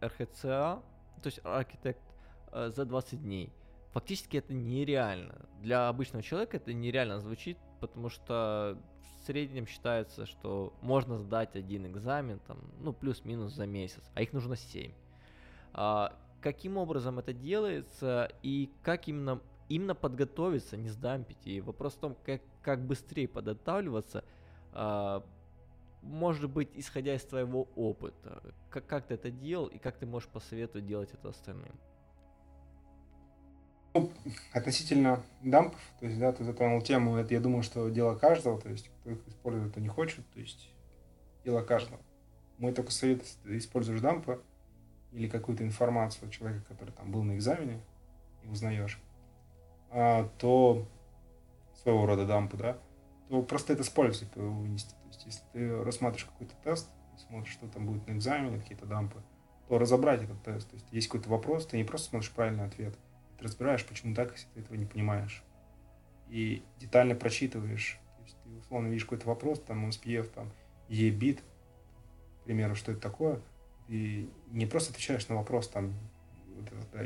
RHCA, 0.00 0.82
то 1.22 1.26
есть 1.26 1.40
архитект 1.44 2.02
э, 2.52 2.70
за 2.70 2.84
20 2.84 3.22
дней. 3.22 3.52
Фактически 3.92 4.36
это 4.36 4.52
нереально. 4.52 5.48
Для 5.60 5.88
обычного 5.88 6.22
человека 6.22 6.58
это 6.58 6.72
нереально 6.72 7.20
звучит, 7.20 7.58
потому 7.80 8.10
что 8.10 8.78
в 9.00 9.26
среднем 9.26 9.66
считается, 9.66 10.26
что 10.26 10.72
можно 10.82 11.18
сдать 11.18 11.56
один 11.56 11.86
экзамен, 11.86 12.38
там, 12.46 12.58
ну, 12.80 12.92
плюс-минус 12.92 13.52
за 13.52 13.66
месяц, 13.66 14.02
а 14.14 14.22
их 14.22 14.32
нужно 14.32 14.56
7. 14.56 14.92
А, 15.80 16.12
каким 16.40 16.76
образом 16.76 17.20
это 17.20 17.32
делается 17.32 18.32
и 18.42 18.68
как 18.82 19.06
именно, 19.06 19.40
именно 19.68 19.94
подготовиться, 19.94 20.76
не 20.76 20.88
сдампить. 20.88 21.46
И 21.46 21.60
вопрос 21.60 21.94
в 21.94 21.98
том, 21.98 22.16
как, 22.24 22.42
как 22.62 22.84
быстрее 22.84 23.28
подготавливаться, 23.28 24.24
а, 24.72 25.24
может 26.02 26.50
быть, 26.50 26.70
исходя 26.74 27.14
из 27.14 27.22
твоего 27.22 27.68
опыта. 27.76 28.42
Как, 28.70 28.86
как 28.86 29.06
ты 29.06 29.14
это 29.14 29.30
делал 29.30 29.66
и 29.66 29.78
как 29.78 29.98
ты 29.98 30.06
можешь 30.06 30.28
посоветовать 30.28 30.84
делать 30.84 31.10
это 31.12 31.28
остальным? 31.28 31.78
Ну, 33.94 34.10
относительно 34.52 35.22
дампов, 35.42 35.80
то 36.00 36.06
есть, 36.06 36.18
да, 36.18 36.32
ты 36.32 36.42
затронул 36.42 36.82
тему, 36.82 37.14
это, 37.14 37.34
я 37.34 37.40
думаю, 37.40 37.62
что 37.62 37.88
дело 37.88 38.16
каждого, 38.16 38.60
то 38.60 38.68
есть, 38.68 38.90
кто 39.00 39.10
их 39.10 39.28
использует, 39.28 39.70
кто 39.70 39.80
не 39.80 39.88
хочет, 39.88 40.28
то 40.34 40.40
есть, 40.40 40.72
дело 41.44 41.62
каждого. 41.62 42.00
Мой 42.58 42.72
только 42.72 42.90
совет, 42.90 43.22
используешь 43.44 44.00
дампы 44.00 44.42
или 45.12 45.28
какую-то 45.28 45.64
информацию 45.64 46.30
человека, 46.30 46.64
который 46.68 46.90
там 46.90 47.10
был 47.10 47.22
на 47.22 47.36
экзамене, 47.36 47.80
и 48.42 48.48
узнаешь, 48.48 49.00
а, 49.90 50.28
то 50.38 50.86
своего 51.74 52.06
рода 52.06 52.26
дампы, 52.26 52.56
да, 52.56 52.78
то 53.28 53.42
просто 53.42 53.72
это 53.72 53.84
с 53.84 53.88
пользой 53.88 54.28
вынести. 54.34 54.90
То 54.90 55.08
есть, 55.08 55.26
если 55.26 55.42
ты 55.52 55.84
рассматриваешь 55.84 56.26
какой-то 56.26 56.54
тест, 56.62 56.88
смотришь, 57.28 57.52
что 57.52 57.68
там 57.68 57.86
будет 57.86 58.06
на 58.06 58.12
экзамене, 58.12 58.60
какие-то 58.60 58.86
дампы, 58.86 59.22
то 59.68 59.78
разобрать 59.78 60.22
этот 60.22 60.42
тест. 60.42 60.68
То 60.68 60.74
есть, 60.76 60.86
есть 60.92 61.08
какой-то 61.08 61.30
вопрос, 61.30 61.66
ты 61.66 61.76
не 61.76 61.84
просто 61.84 62.10
смотришь 62.10 62.32
правильный 62.32 62.64
ответ– 62.64 62.98
ты 63.38 63.44
разбираешь, 63.44 63.86
почему 63.86 64.14
так, 64.14 64.32
если 64.32 64.48
ты 64.48 64.60
этого 64.60 64.76
не 64.76 64.84
понимаешь. 64.84 65.42
И 66.28 66.62
детально 66.78 67.14
прочитываешь. 67.14 67.98
То 68.16 68.22
есть 68.24 68.36
ты 68.42 68.50
условно 68.50 68.88
видишь 68.88 69.04
какой-то 69.04 69.28
вопрос, 69.28 69.60
там 69.60 69.88
SPF, 69.88 70.28
там 70.28 70.52
EBIT, 70.88 71.40
к 72.40 72.44
примеру, 72.44 72.74
что 72.74 72.92
это 72.92 73.00
такое, 73.00 73.40
и 73.88 74.30
не 74.50 74.66
просто 74.66 74.92
отвечаешь 74.92 75.28
на 75.28 75.36
вопрос 75.36 75.68
там, 75.68 75.94
да, 76.92 77.00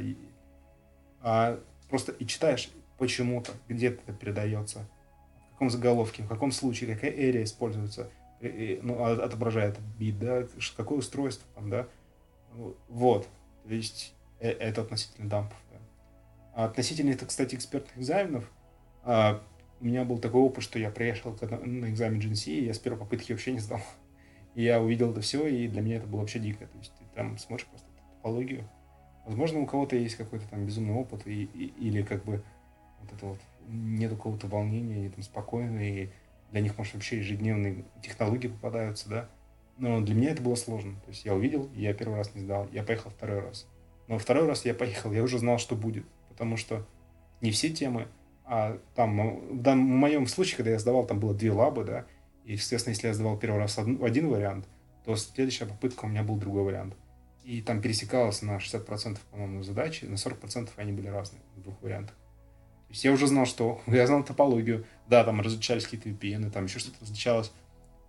а 1.21 1.61
просто 1.89 2.13
и 2.13 2.27
читаешь 2.27 2.71
почему-то, 2.99 3.53
где 3.69 3.89
это 3.89 4.13
передается, 4.13 4.87
в 5.49 5.53
каком 5.53 5.71
заголовке, 5.71 6.23
в 6.23 6.29
каком 6.29 6.53
случае, 6.53 6.95
какая 6.95 7.11
эрия 7.13 7.45
используется, 7.45 8.11
и, 8.41 8.81
ну, 8.83 9.05
а, 9.05 9.13
отображает 9.13 9.79
бит, 9.99 10.19
да, 10.19 10.47
какое 10.77 10.99
устройство 10.99 11.47
там, 11.55 11.71
да, 11.71 11.89
вот, 12.89 13.29
то 13.65 13.75
есть 13.75 14.15
э, 14.41 14.51
это 14.51 14.83
относительно 14.83 15.29
дампов. 15.29 15.57
А 16.55 16.67
относительно, 16.67 17.11
это, 17.11 17.25
кстати, 17.25 17.55
экспертных 17.55 17.97
экзаменов, 17.97 18.45
а, 19.05 19.43
у 19.81 19.85
меня 19.85 20.05
был 20.05 20.19
такой 20.19 20.43
опыт, 20.43 20.63
что 20.63 20.79
я 20.79 20.91
приехал 20.91 21.37
на 21.41 21.89
экзамен 21.89 22.21
GNC, 22.21 22.53
и 22.53 22.65
я 22.67 22.75
с 22.75 22.79
первой 22.79 22.99
попытки 22.99 23.33
вообще 23.33 23.53
не 23.53 23.59
сдал. 23.59 23.81
И 24.55 24.65
я 24.65 24.81
увидел 24.81 25.13
это 25.13 25.21
все, 25.21 25.47
и 25.47 25.69
для 25.69 25.81
меня 25.81 25.97
это 25.97 26.07
было 26.07 26.21
вообще 26.21 26.39
дико. 26.39 26.67
То 26.67 26.79
есть 26.79 26.93
ты 26.99 27.05
там 27.15 27.39
смотришь 27.39 27.67
просто 27.67 27.87
топологию. 28.17 28.69
Возможно, 29.27 29.61
у 29.61 29.67
кого-то 29.67 29.97
есть 29.97 30.17
какой-то 30.17 30.47
там 30.49 30.67
безумный 30.67 30.95
опыт, 30.95 31.27
и, 31.27 31.45
и, 31.45 31.73
или 31.79 32.03
как 32.03 32.25
бы 32.25 32.43
вот 33.01 33.13
это 33.13 33.27
вот 33.27 33.39
нет 33.69 34.11
какого-то 34.11 34.49
волнения, 34.49 35.07
и 35.07 35.09
там 35.09 35.23
спокойно, 35.23 35.79
и 35.79 36.11
для 36.51 36.61
них, 36.61 36.77
может, 36.77 36.95
вообще 36.95 37.19
ежедневные 37.19 37.85
технологии 38.03 38.49
попадаются, 38.49 39.09
да. 39.09 39.29
Но 39.79 40.01
для 40.01 40.15
меня 40.15 40.31
это 40.31 40.43
было 40.43 40.55
сложно. 40.55 40.95
То 41.05 41.11
есть 41.11 41.25
я 41.25 41.35
увидел, 41.35 41.71
я 41.75 41.95
первый 41.95 42.17
раз 42.17 42.35
не 42.35 42.43
сдал, 42.43 42.69
я 42.73 42.83
поехал 42.83 43.11
второй 43.11 43.41
раз. 43.41 43.67
Но 44.09 44.19
второй 44.19 44.47
раз 44.47 44.65
я 44.65 44.75
поехал, 44.75 45.13
я 45.13 45.23
уже 45.23 45.39
знал, 45.39 45.59
что 45.59 45.77
будет 45.77 46.05
потому 46.33 46.57
что 46.57 46.85
не 47.41 47.51
все 47.51 47.71
темы, 47.71 48.09
а 48.45 48.79
там, 48.95 49.59
в, 49.59 49.63
данном, 49.63 49.87
в 49.87 49.97
моем 49.97 50.27
случае, 50.27 50.57
когда 50.57 50.73
я 50.73 50.79
сдавал, 50.79 51.07
там 51.07 51.21
было 51.21 51.35
две 51.35 51.53
лабы, 51.53 51.85
да, 51.85 52.07
и, 52.45 52.53
естественно, 52.53 52.93
если 52.93 53.09
я 53.09 53.15
сдавал 53.15 53.39
первый 53.39 53.59
раз 53.59 53.79
один, 53.79 54.29
вариант, 54.29 54.67
то 55.05 55.17
следующая 55.17 55.67
попытка 55.67 56.05
у 56.05 56.09
меня 56.09 56.23
был 56.23 56.37
другой 56.37 56.65
вариант. 56.65 56.95
И 57.45 57.61
там 57.61 57.81
пересекалось 57.81 58.43
на 58.43 58.57
60%, 58.59 59.19
по-моему, 59.31 59.63
задачи, 59.63 60.05
на 60.05 60.15
40% 60.15 60.71
они 60.77 60.93
были 60.93 61.09
разные 61.09 61.43
в 61.57 61.63
двух 61.63 61.81
вариантах. 61.83 62.15
То 62.87 62.93
есть 62.93 63.05
я 63.05 63.13
уже 63.13 63.27
знал, 63.27 63.47
что... 63.47 63.81
Я 63.87 64.07
знал 64.07 64.23
топологию, 64.23 64.87
да, 65.09 65.25
там 65.25 65.41
различались 65.41 65.85
какие-то 65.85 66.09
VPN, 66.11 66.51
там 66.51 66.65
еще 66.65 66.79
что-то 66.79 66.99
различалось. 67.01 67.53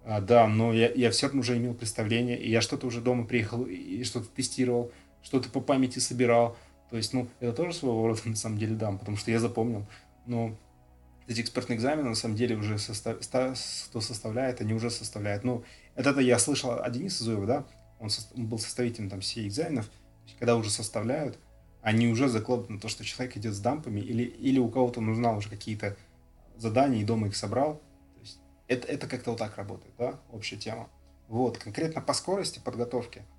А, 0.05 0.19
да, 0.19 0.47
но 0.47 0.73
я, 0.73 0.91
я 0.91 1.11
все 1.11 1.27
равно 1.27 1.39
уже 1.39 1.57
имел 1.57 1.73
представление, 1.73 2.37
и 2.37 2.49
я 2.49 2.61
что-то 2.61 2.87
уже 2.87 2.99
дома 2.99 3.25
приехал 3.25 3.63
и 3.63 4.03
что-то 4.03 4.27
тестировал, 4.27 4.91
что-то 5.21 5.49
по 5.49 5.61
памяти 5.61 5.99
собирал. 5.99 6.57
То 6.89 6.97
есть, 6.97 7.13
ну, 7.13 7.29
это 7.39 7.53
тоже 7.53 7.73
своего 7.73 8.05
рода, 8.05 8.19
на 8.25 8.35
самом 8.35 8.57
деле, 8.57 8.75
дам, 8.75 8.99
потому 8.99 9.15
что 9.15 9.31
я 9.31 9.39
запомнил. 9.39 9.85
Но 10.25 10.55
эти 11.27 11.41
экспертные 11.41 11.77
экзамены, 11.77 12.09
на 12.09 12.15
самом 12.15 12.35
деле, 12.35 12.55
уже 12.55 12.77
состав... 12.77 13.17
кто 13.19 14.01
составляет, 14.01 14.61
они 14.61 14.73
уже 14.73 14.89
составляют. 14.89 15.43
Ну, 15.43 15.63
это, 15.95 16.19
я 16.19 16.39
слышал 16.39 16.71
от 16.71 16.91
Дениса 16.91 17.23
Зуева, 17.23 17.45
да, 17.45 17.65
он, 17.99 18.09
со... 18.09 18.27
он 18.35 18.47
был 18.47 18.59
составителем 18.59 19.09
там 19.09 19.21
всех 19.21 19.47
экзаменов, 19.47 19.89
когда 20.39 20.55
уже 20.55 20.69
составляют, 20.69 21.37
они 21.81 22.07
уже 22.07 22.29
закладывают 22.29 22.69
на 22.69 22.79
то, 22.79 22.87
что 22.87 23.03
человек 23.03 23.37
идет 23.37 23.53
с 23.53 23.59
дампами, 23.59 23.99
или, 23.99 24.23
или 24.23 24.59
у 24.59 24.69
кого-то 24.69 24.99
он 24.99 25.09
узнал 25.09 25.37
уже 25.37 25.49
какие-то 25.49 25.97
задания 26.57 27.01
и 27.01 27.05
дома 27.05 27.27
их 27.27 27.35
собрал. 27.35 27.75
То 28.15 28.19
есть 28.21 28.39
это, 28.67 28.87
это 28.87 29.07
как-то 29.07 29.31
вот 29.31 29.39
так 29.39 29.57
работает, 29.57 29.93
да, 29.97 30.19
общая 30.31 30.57
тема. 30.57 30.89
Вот, 31.27 31.57
конкретно 31.57 32.01
по 32.01 32.13
скорости 32.13 32.59
подготовки– 32.63 33.23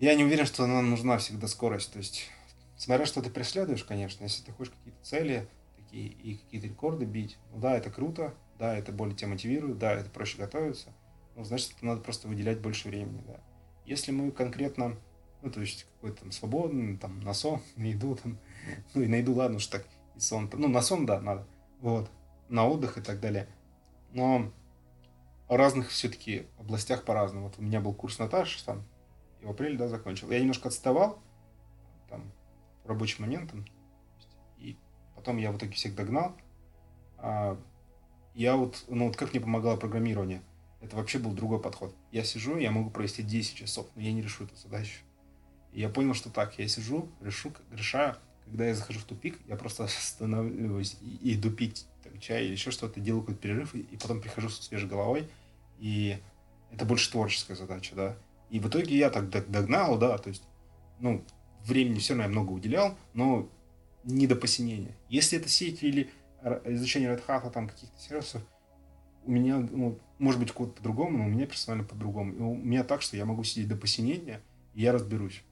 я 0.00 0.14
не 0.14 0.24
уверен, 0.24 0.46
что 0.46 0.66
нам 0.66 0.88
нужна 0.88 1.18
всегда 1.18 1.46
скорость. 1.46 1.92
То 1.92 1.98
есть 1.98 2.30
смотря 2.76 3.04
что 3.04 3.20
ты 3.20 3.28
преследуешь, 3.28 3.84
конечно, 3.84 4.24
если 4.24 4.42
ты 4.42 4.50
хочешь 4.50 4.72
какие-то 4.72 5.04
цели 5.04 5.48
такие 5.90 6.08
и 6.08 6.36
какие-то 6.36 6.68
рекорды 6.68 7.04
бить, 7.04 7.38
ну 7.52 7.60
да, 7.60 7.76
это 7.76 7.90
круто, 7.90 8.34
да, 8.58 8.76
это 8.76 8.92
более 8.92 9.16
тебя 9.16 9.28
мотивирует, 9.28 9.78
да, 9.78 9.92
это 9.92 10.10
проще 10.10 10.38
готовиться, 10.38 10.92
ну, 11.36 11.44
значит, 11.44 11.72
это 11.76 11.86
надо 11.86 12.00
просто 12.00 12.28
выделять 12.28 12.60
больше 12.60 12.88
времени, 12.88 13.22
да. 13.26 13.40
Если 13.84 14.12
мы 14.12 14.30
конкретно, 14.30 14.96
ну, 15.42 15.50
то 15.50 15.60
есть 15.60 15.86
какой-то 15.94 16.22
там 16.22 16.32
свободный, 16.32 16.96
там, 16.96 17.20
на 17.20 17.34
сон, 17.34 17.60
на 17.76 17.84
еду, 17.84 18.16
там, 18.16 18.38
ну, 18.94 19.02
и 19.02 19.08
на 19.08 19.16
еду, 19.16 19.34
ладно, 19.34 19.56
уж 19.56 19.66
так, 19.66 19.86
и 20.14 20.20
сон, 20.20 20.48
ну, 20.52 20.68
на 20.68 20.80
сон, 20.80 21.06
да, 21.06 21.20
надо, 21.20 21.46
вот, 21.80 22.10
на 22.48 22.66
отдых 22.66 22.98
и 22.98 23.00
так 23.00 23.20
далее. 23.20 23.48
Но 24.12 24.52
в 25.48 25.56
разных 25.56 25.90
все-таки 25.90 26.46
областях 26.58 27.04
по-разному. 27.04 27.46
Вот 27.46 27.58
у 27.58 27.62
меня 27.62 27.80
был 27.80 27.94
курс 27.94 28.18
Наташи, 28.18 28.64
там, 28.64 28.84
и 29.40 29.46
в 29.46 29.50
апреле, 29.50 29.76
да, 29.76 29.88
закончил. 29.88 30.30
Я 30.30 30.40
немножко 30.40 30.68
отставал, 30.68 31.20
там, 32.08 32.32
в 32.84 32.88
рабочий 32.88 33.20
момент, 33.20 33.50
там, 33.50 33.64
и 33.64 33.79
потом 35.20 35.36
я 35.36 35.52
в 35.52 35.58
итоге 35.58 35.72
всех 35.72 35.94
догнал. 35.94 36.34
А, 37.18 37.60
я 38.34 38.56
вот, 38.56 38.84
ну 38.88 39.06
вот 39.06 39.16
как 39.16 39.32
мне 39.32 39.40
помогало 39.40 39.76
программирование? 39.76 40.42
Это 40.80 40.96
вообще 40.96 41.18
был 41.18 41.32
другой 41.32 41.60
подход. 41.60 41.94
Я 42.10 42.24
сижу, 42.24 42.56
я 42.56 42.70
могу 42.70 42.90
провести 42.90 43.22
10 43.22 43.54
часов, 43.54 43.86
но 43.94 44.02
я 44.02 44.12
не 44.12 44.22
решу 44.22 44.44
эту 44.44 44.56
задачу. 44.56 45.00
И 45.72 45.80
я 45.80 45.90
понял, 45.90 46.14
что 46.14 46.30
так, 46.30 46.58
я 46.58 46.66
сижу, 46.68 47.08
решу, 47.20 47.52
решаю. 47.70 48.16
Когда 48.46 48.66
я 48.66 48.74
захожу 48.74 49.00
в 49.00 49.04
тупик, 49.04 49.38
я 49.46 49.56
просто 49.56 49.84
останавливаюсь 49.84 50.96
и, 51.02 51.30
и 51.30 51.34
иду 51.34 51.50
пить 51.50 51.86
там, 52.02 52.18
чай 52.18 52.46
или 52.46 52.52
еще 52.52 52.70
что-то, 52.70 52.98
делаю 52.98 53.22
какой-то 53.22 53.42
перерыв, 53.42 53.74
и, 53.74 53.80
и 53.80 53.96
потом 53.98 54.22
прихожу 54.22 54.48
с 54.48 54.58
свежей 54.60 54.88
головой. 54.88 55.28
И 55.78 56.18
это 56.72 56.86
больше 56.86 57.10
творческая 57.10 57.56
задача, 57.56 57.94
да. 57.94 58.16
И 58.48 58.58
в 58.58 58.68
итоге 58.68 58.96
я 58.96 59.10
так 59.10 59.28
догнал, 59.28 59.98
да, 59.98 60.16
то 60.16 60.30
есть, 60.30 60.42
ну, 60.98 61.22
времени 61.64 61.98
все 61.98 62.14
равно 62.14 62.22
я 62.24 62.30
много 62.30 62.52
уделял, 62.52 62.96
но 63.12 63.48
не 64.04 64.26
до 64.26 64.36
посинения. 64.36 64.96
Если 65.08 65.38
это 65.38 65.48
сеть 65.48 65.82
или 65.82 66.10
изучение 66.64 67.10
Red 67.10 67.26
Hat, 67.26 67.50
там 67.52 67.68
каких-то 67.68 67.98
сервисов, 68.00 68.42
у 69.24 69.30
меня, 69.30 69.58
ну, 69.58 69.98
может 70.18 70.40
быть, 70.40 70.52
код 70.52 70.74
по-другому, 70.74 71.18
но 71.18 71.24
у 71.26 71.28
меня 71.28 71.46
персонально 71.46 71.84
по-другому. 71.84 72.32
И 72.32 72.40
у 72.40 72.54
меня 72.54 72.84
так, 72.84 73.02
что 73.02 73.16
я 73.16 73.24
могу 73.24 73.44
сидеть 73.44 73.68
до 73.68 73.76
посинения, 73.76 74.40
и 74.74 74.82
я 74.82 74.92
разберусь. 74.92 75.42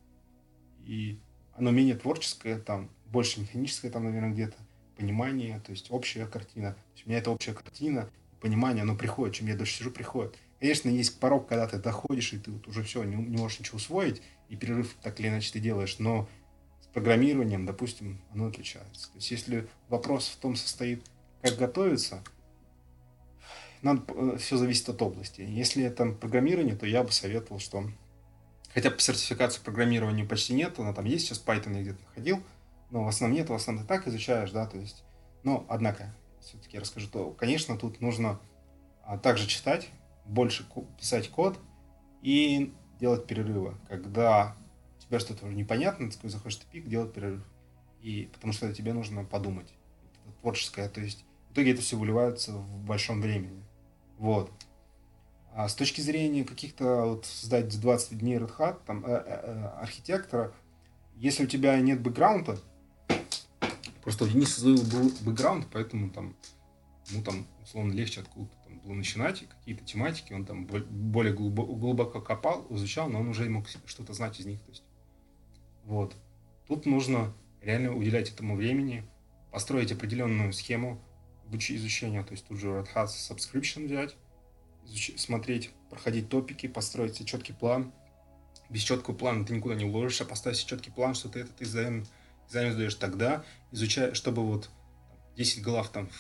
И 0.85 1.21
оно 1.55 1.71
менее 1.71 1.97
творческое, 1.97 2.59
там, 2.59 2.91
больше 3.07 3.41
механическое, 3.41 3.91
там, 3.91 4.05
наверное, 4.05 4.31
где-то, 4.31 4.57
понимание, 4.97 5.61
то 5.61 5.71
есть 5.71 5.91
общая 5.91 6.27
картина. 6.27 6.73
То 6.73 6.93
есть 6.95 7.07
у 7.07 7.09
меня 7.09 7.19
это 7.19 7.31
общая 7.31 7.55
картина, 7.55 8.11
понимание, 8.41 8.83
оно 8.83 8.97
приходит, 8.97 9.37
чем 9.37 9.47
я 9.47 9.57
дольше 9.57 9.79
сижу, 9.79 9.91
приходит. 9.91 10.37
Конечно, 10.59 10.89
есть 10.89 11.21
порог, 11.21 11.49
когда 11.49 11.69
ты 11.69 11.79
доходишь, 11.79 12.33
и 12.33 12.39
ты 12.39 12.51
вот 12.51 12.67
уже 12.67 12.83
все, 12.83 13.05
не, 13.05 13.15
не 13.15 13.37
можешь 13.37 13.61
ничего 13.61 13.77
усвоить, 13.77 14.23
и 14.49 14.57
перерыв 14.57 14.95
так 15.03 15.21
или 15.21 15.29
иначе 15.29 15.53
ты 15.53 15.61
делаешь, 15.61 15.99
но 15.99 16.29
программированием, 16.93 17.67
допустим, 17.67 18.21
оно 18.33 18.47
отличается. 18.47 19.11
То 19.11 19.17
есть 19.17 19.31
если 19.31 19.69
вопрос 19.89 20.29
в 20.29 20.37
том 20.37 20.57
состоит, 20.57 21.05
как 21.43 21.57
готовиться, 21.57 22.23
надо, 23.83 24.03
э, 24.09 24.37
все 24.39 24.57
зависит 24.57 24.89
от 24.89 25.01
области. 25.03 25.41
Если 25.41 25.85
это 25.85 26.07
программирование, 26.13 26.77
то 26.77 26.87
я 26.87 27.03
бы 27.03 27.13
советовал, 27.13 27.61
что 27.61 27.85
хотя 28.75 28.91
бы 28.91 28.99
сертификации 28.99 29.61
программирования 29.61 30.25
почти 30.25 30.55
нет, 30.55 30.79
она 30.79 30.93
там 30.93 31.05
есть, 31.05 31.27
сейчас 31.27 31.43
Python 31.45 31.75
я 31.77 31.83
где-то 31.83 32.03
находил, 32.05 32.43
но 32.91 33.05
в 33.05 33.09
основном 33.09 33.39
нет, 33.39 33.49
в 33.49 33.55
основном 33.55 33.85
ты 33.85 33.89
так 33.89 34.07
изучаешь, 34.09 34.51
да, 34.51 34.67
то 34.67 34.79
есть, 34.79 35.05
но, 35.45 35.65
однако, 35.69 36.15
все-таки 36.41 36.77
я 36.77 36.81
расскажу, 36.81 37.09
то, 37.09 37.31
конечно, 37.31 37.77
тут 37.77 38.01
нужно 38.01 38.41
а, 39.03 39.19
также 39.19 39.47
читать, 39.47 39.89
больше 40.25 40.67
писать 40.99 41.31
код 41.31 41.59
и 42.23 42.75
делать 43.01 43.27
перерывы. 43.27 43.77
Когда 43.89 44.57
тебя 45.09 45.21
что-то 45.21 45.47
уже 45.47 45.55
непонятно, 45.55 46.11
ты 46.11 46.29
заходишь 46.29 46.59
в 46.59 46.65
тупик, 46.65 46.87
делать 46.87 47.13
перерыв. 47.13 47.43
И 48.01 48.29
потому 48.33 48.53
что 48.53 48.73
тебе 48.73 48.93
нужно 48.93 49.25
подумать. 49.25 49.73
Это 50.25 50.35
творческое, 50.41 50.89
то 50.89 51.01
есть 51.01 51.25
в 51.49 51.53
итоге 51.53 51.73
это 51.73 51.83
все 51.83 51.97
выливается 51.97 52.53
в 52.53 52.85
большом 52.85 53.21
времени. 53.21 53.65
Вот. 54.19 54.53
А 55.53 55.69
с 55.69 55.75
точки 55.75 56.01
зрения 56.01 56.45
каких-то 56.45 57.07
вот 57.07 57.27
создать 57.27 57.81
20 57.81 58.19
дней 58.19 58.37
Red 58.37 58.57
Hat, 58.57 58.81
там, 58.87 59.05
э, 59.05 59.11
э, 59.11 59.25
э, 59.27 59.65
архитектора, 59.81 60.55
если 61.17 61.45
у 61.45 61.49
тебя 61.49 61.81
нет 61.81 62.01
бэкграунда, 62.01 62.61
просто 64.03 64.25
у 64.25 64.29
Дениса 64.29 64.65
был 64.65 65.11
бэкграунд, 65.23 65.67
поэтому 65.73 66.11
там, 66.11 66.37
ну 67.11 67.23
там, 67.23 67.47
условно, 67.63 67.93
легче 67.93 68.21
откуда-то 68.21 68.57
там 68.65 68.79
было 68.81 68.93
начинать, 68.93 69.49
какие-то 69.49 69.85
тематики, 69.85 70.33
он 70.33 70.45
там 70.45 70.67
более 70.67 71.33
глубоко 71.35 72.21
копал, 72.21 72.67
изучал, 72.71 73.09
но 73.09 73.21
он 73.21 73.29
уже 73.29 73.49
мог 73.49 73.67
что-то 73.87 74.13
знать 74.13 74.39
из 74.39 74.47
них. 74.47 74.61
То 74.61 74.71
есть, 74.71 74.85
вот. 75.89 76.15
Тут 76.67 76.85
нужно 76.85 77.33
реально 77.63 77.97
уделять 77.97 78.31
этому 78.31 78.57
времени, 78.57 79.05
построить 79.51 79.91
определенную 79.91 80.53
схему 80.53 81.03
изучения, 81.51 82.23
то 82.23 82.33
есть 82.33 82.47
тут 82.47 82.59
же 82.59 82.69
Red 82.69 82.89
Hat 82.95 83.07
Subscription 83.07 83.87
взять, 83.87 84.15
изуч... 84.85 85.13
смотреть, 85.17 85.71
проходить 85.89 86.29
топики, 86.29 86.69
построить 86.69 87.17
себе 87.17 87.25
четкий 87.25 87.55
план. 87.55 87.91
Без 88.69 88.83
четкого 88.83 89.15
плана 89.15 89.47
ты 89.47 89.55
никуда 89.55 89.75
не 89.77 89.87
уложишься, 89.87 90.27
поставить 90.27 90.59
себе 90.59 90.69
четкий 90.69 90.91
план, 90.91 91.15
что 91.15 91.31
ты 91.31 91.41
этот 91.41 91.63
экзамен, 91.63 92.07
экзамен 92.47 92.75
сдаешь 92.75 92.95
тогда, 92.97 93.43
изучая, 93.73 94.13
чтобы 94.13 94.45
вот 94.45 94.69
10 95.37 95.63
глав 95.63 95.89
там 95.89 96.11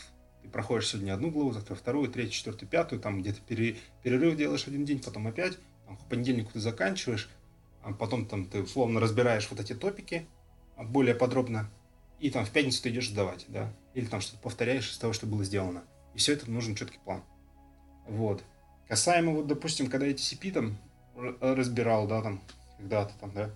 ты 0.43 0.49
проходишь 0.49 0.89
сегодня 0.89 1.13
одну 1.13 1.31
главу, 1.31 1.53
завтра 1.53 1.75
вторую, 1.75 2.11
третью, 2.11 2.33
четвертую, 2.33 2.71
пятую, 2.71 3.03
там 3.03 3.21
где-то 3.21 3.43
пере, 3.43 3.77
перерыв 4.03 4.35
делаешь 4.35 4.67
один 4.67 4.87
день, 4.87 5.03
потом 5.03 5.27
опять, 5.27 5.59
там, 5.85 5.99
в 5.99 6.09
понедельник 6.09 6.51
ты 6.53 6.59
заканчиваешь, 6.59 7.29
а 7.83 7.93
потом 7.93 8.27
там 8.27 8.47
ты 8.47 8.63
условно 8.63 9.01
разбираешь 9.01 9.49
вот 9.51 9.61
эти 9.61 9.75
топики 9.75 10.27
а, 10.77 10.85
более 10.85 11.15
подробно, 11.15 11.71
и 12.21 12.31
там 12.31 12.45
в 12.45 12.51
пятницу 12.51 12.83
ты 12.83 12.91
идешь 12.91 13.11
сдавать, 13.11 13.45
да, 13.49 13.73
или 13.95 14.07
там 14.07 14.21
что-то 14.21 14.43
повторяешь 14.43 14.91
из 14.91 14.99
того, 14.99 15.13
что 15.13 15.27
было 15.27 15.45
сделано. 15.45 15.85
И 16.15 16.19
все 16.19 16.33
это 16.33 16.51
нужен 16.51 16.75
четкий 16.75 16.99
план. 16.99 17.23
Вот. 18.07 18.43
Касаемо, 18.89 19.33
вот, 19.33 19.47
допустим, 19.47 19.89
когда 19.89 20.07
я 20.07 20.13
TCP 20.13 20.53
там 20.53 20.79
разбирал, 21.41 22.07
да, 22.07 22.23
там, 22.23 22.43
когда-то 22.79 23.13
там, 23.21 23.33
да, 23.33 23.51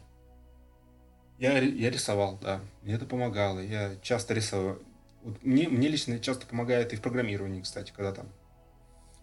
я, 1.38 1.58
я 1.58 1.90
рисовал, 1.90 2.38
да, 2.40 2.60
мне 2.82 2.94
это 2.94 3.06
помогало, 3.06 3.60
я 3.60 3.96
часто 4.02 4.34
рисовал, 4.34 4.78
вот 5.22 5.42
мне, 5.42 5.68
мне 5.68 5.88
лично 5.88 6.18
часто 6.18 6.46
помогает 6.46 6.92
и 6.92 6.96
в 6.96 7.00
программировании, 7.00 7.62
кстати, 7.62 7.92
когда 7.94 8.12
там 8.12 8.28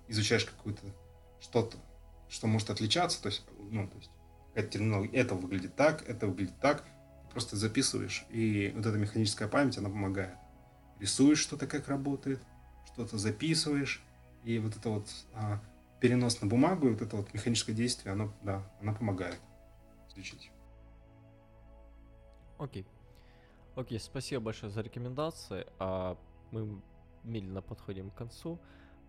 изучаешь 0.07 0.45
какую-то 0.45 0.81
что-то, 1.39 1.77
что 2.29 2.47
может 2.47 2.69
отличаться, 2.69 3.21
то 3.21 3.27
есть, 3.27 3.43
ну, 3.69 3.87
то 3.87 3.97
есть, 3.97 4.09
терминология, 4.55 5.17
это 5.17 5.35
выглядит 5.35 5.75
так, 5.75 6.07
это 6.07 6.27
выглядит 6.27 6.59
так, 6.59 6.85
просто 7.31 7.55
записываешь, 7.55 8.25
и 8.29 8.73
вот 8.75 8.85
эта 8.85 8.97
механическая 8.97 9.47
память, 9.47 9.77
она 9.77 9.89
помогает. 9.89 10.35
Рисуешь 10.99 11.39
что-то, 11.39 11.67
как 11.67 11.87
работает, 11.87 12.41
что-то 12.85 13.17
записываешь, 13.17 14.03
и 14.43 14.59
вот 14.59 14.75
это 14.75 14.89
вот 14.89 15.07
а, 15.33 15.61
перенос 15.99 16.41
на 16.41 16.47
бумагу, 16.47 16.87
и 16.87 16.91
вот 16.91 17.01
это 17.01 17.17
вот 17.17 17.33
механическое 17.33 17.73
действие, 17.73 18.13
оно, 18.13 18.33
да, 18.41 18.63
оно 18.81 18.93
помогает 18.93 19.39
изучить. 20.09 20.51
Окей. 22.57 22.85
Окей, 23.75 23.99
спасибо 23.99 24.41
большое 24.41 24.71
за 24.71 24.81
рекомендации. 24.81 25.65
А 25.79 26.17
мы 26.51 26.81
медленно 27.23 27.61
подходим 27.61 28.11
к 28.11 28.15
концу. 28.15 28.59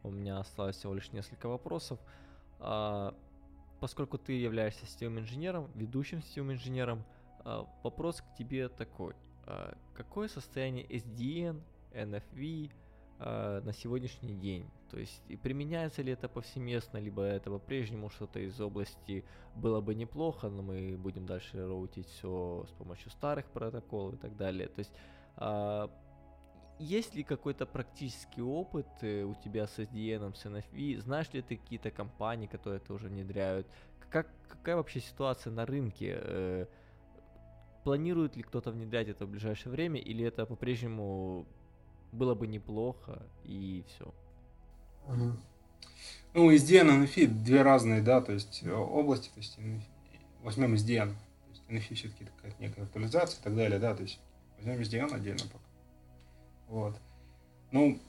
У 0.03 0.11
меня 0.11 0.39
осталось 0.39 0.77
всего 0.77 0.95
лишь 0.95 1.11
несколько 1.13 1.49
вопросов. 1.49 1.99
А, 2.61 3.15
поскольку 3.81 4.19
ты 4.19 4.35
являешься 4.35 4.87
сетевым 4.87 5.21
инженером, 5.21 5.71
ведущим 5.75 6.23
сетевым 6.23 6.53
инженером, 6.53 7.05
а, 7.45 7.67
вопрос 7.83 8.21
к 8.21 8.35
тебе 8.37 8.69
такой. 8.69 9.15
А, 9.47 9.77
какое 9.95 10.29
состояние 10.29 10.87
SDN, 10.87 11.61
NFV 11.93 12.71
а, 13.19 13.61
на 13.63 13.73
сегодняшний 13.73 14.35
день? 14.35 14.67
То 14.91 14.99
есть 14.99 15.23
применяется 15.43 16.03
ли 16.03 16.13
это 16.13 16.29
повсеместно, 16.29 16.99
либо 16.99 17.23
это 17.23 17.51
по-прежнему 17.51 18.11
что-то 18.11 18.41
из 18.41 18.61
области 18.61 19.25
было 19.55 19.81
бы 19.81 19.95
неплохо, 19.95 20.49
но 20.49 20.63
мы 20.63 20.97
будем 20.99 21.27
дальше 21.27 21.67
роутить 21.67 22.07
все 22.09 22.67
с 22.69 22.73
помощью 22.73 23.11
старых 23.11 23.47
протоколов 23.47 24.15
и 24.15 24.19
так 24.19 24.37
далее. 24.37 24.69
То 24.69 24.81
есть 24.81 24.93
есть 26.81 27.15
ли 27.15 27.23
какой-то 27.23 27.67
практический 27.67 28.41
опыт 28.41 28.87
э, 29.03 29.23
у 29.23 29.35
тебя 29.35 29.67
с 29.67 29.79
SDN, 29.79 30.35
с 30.35 30.47
NFV? 30.47 31.01
Знаешь 31.03 31.31
ли 31.33 31.43
ты 31.43 31.57
какие-то 31.57 31.91
компании, 31.91 32.47
которые 32.47 32.79
это 32.79 32.95
уже 32.95 33.09
внедряют? 33.09 33.67
Как, 34.09 34.27
какая 34.49 34.77
вообще 34.77 35.01
ситуация 35.01 35.53
на 35.53 35.67
рынке? 35.67 36.19
Э, 36.19 36.67
планирует 37.85 38.35
ли 38.37 38.43
кто-то 38.43 38.71
внедрять 38.71 39.09
это 39.09 39.27
в 39.27 39.29
ближайшее 39.29 39.73
время, 39.73 40.01
или 40.01 40.25
это 40.25 40.47
по-прежнему 40.47 41.47
было 42.13 42.35
бы 42.35 42.47
неплохо 42.47 43.23
и 43.45 43.85
все? 43.87 44.15
Ну, 46.33 46.51
SDN 46.51 47.05
и 47.05 47.07
NFI 47.07 47.27
две 47.27 47.61
разные, 47.61 48.01
да, 48.01 48.23
то 48.23 48.33
есть 48.33 48.63
э, 48.63 48.73
области, 48.73 49.29
то 49.29 49.41
есть 49.41 49.59
возьмем 50.43 50.75
SDN, 50.75 51.11
то 51.11 51.51
есть 51.51 51.63
NFI 51.69 51.95
все-таки 51.95 52.25
такая 52.25 52.55
некая 52.59 52.85
актуализация 52.85 53.39
и 53.39 53.45
так 53.45 53.55
далее, 53.55 53.79
да, 53.79 53.95
то 53.95 54.03
есть 54.03 54.19
возьмем 54.57 54.81
SDN 54.81 55.15
отдельно 55.15 55.43
пока. 55.53 55.70
Вот. 56.71 56.97
Ну, 57.73 58.01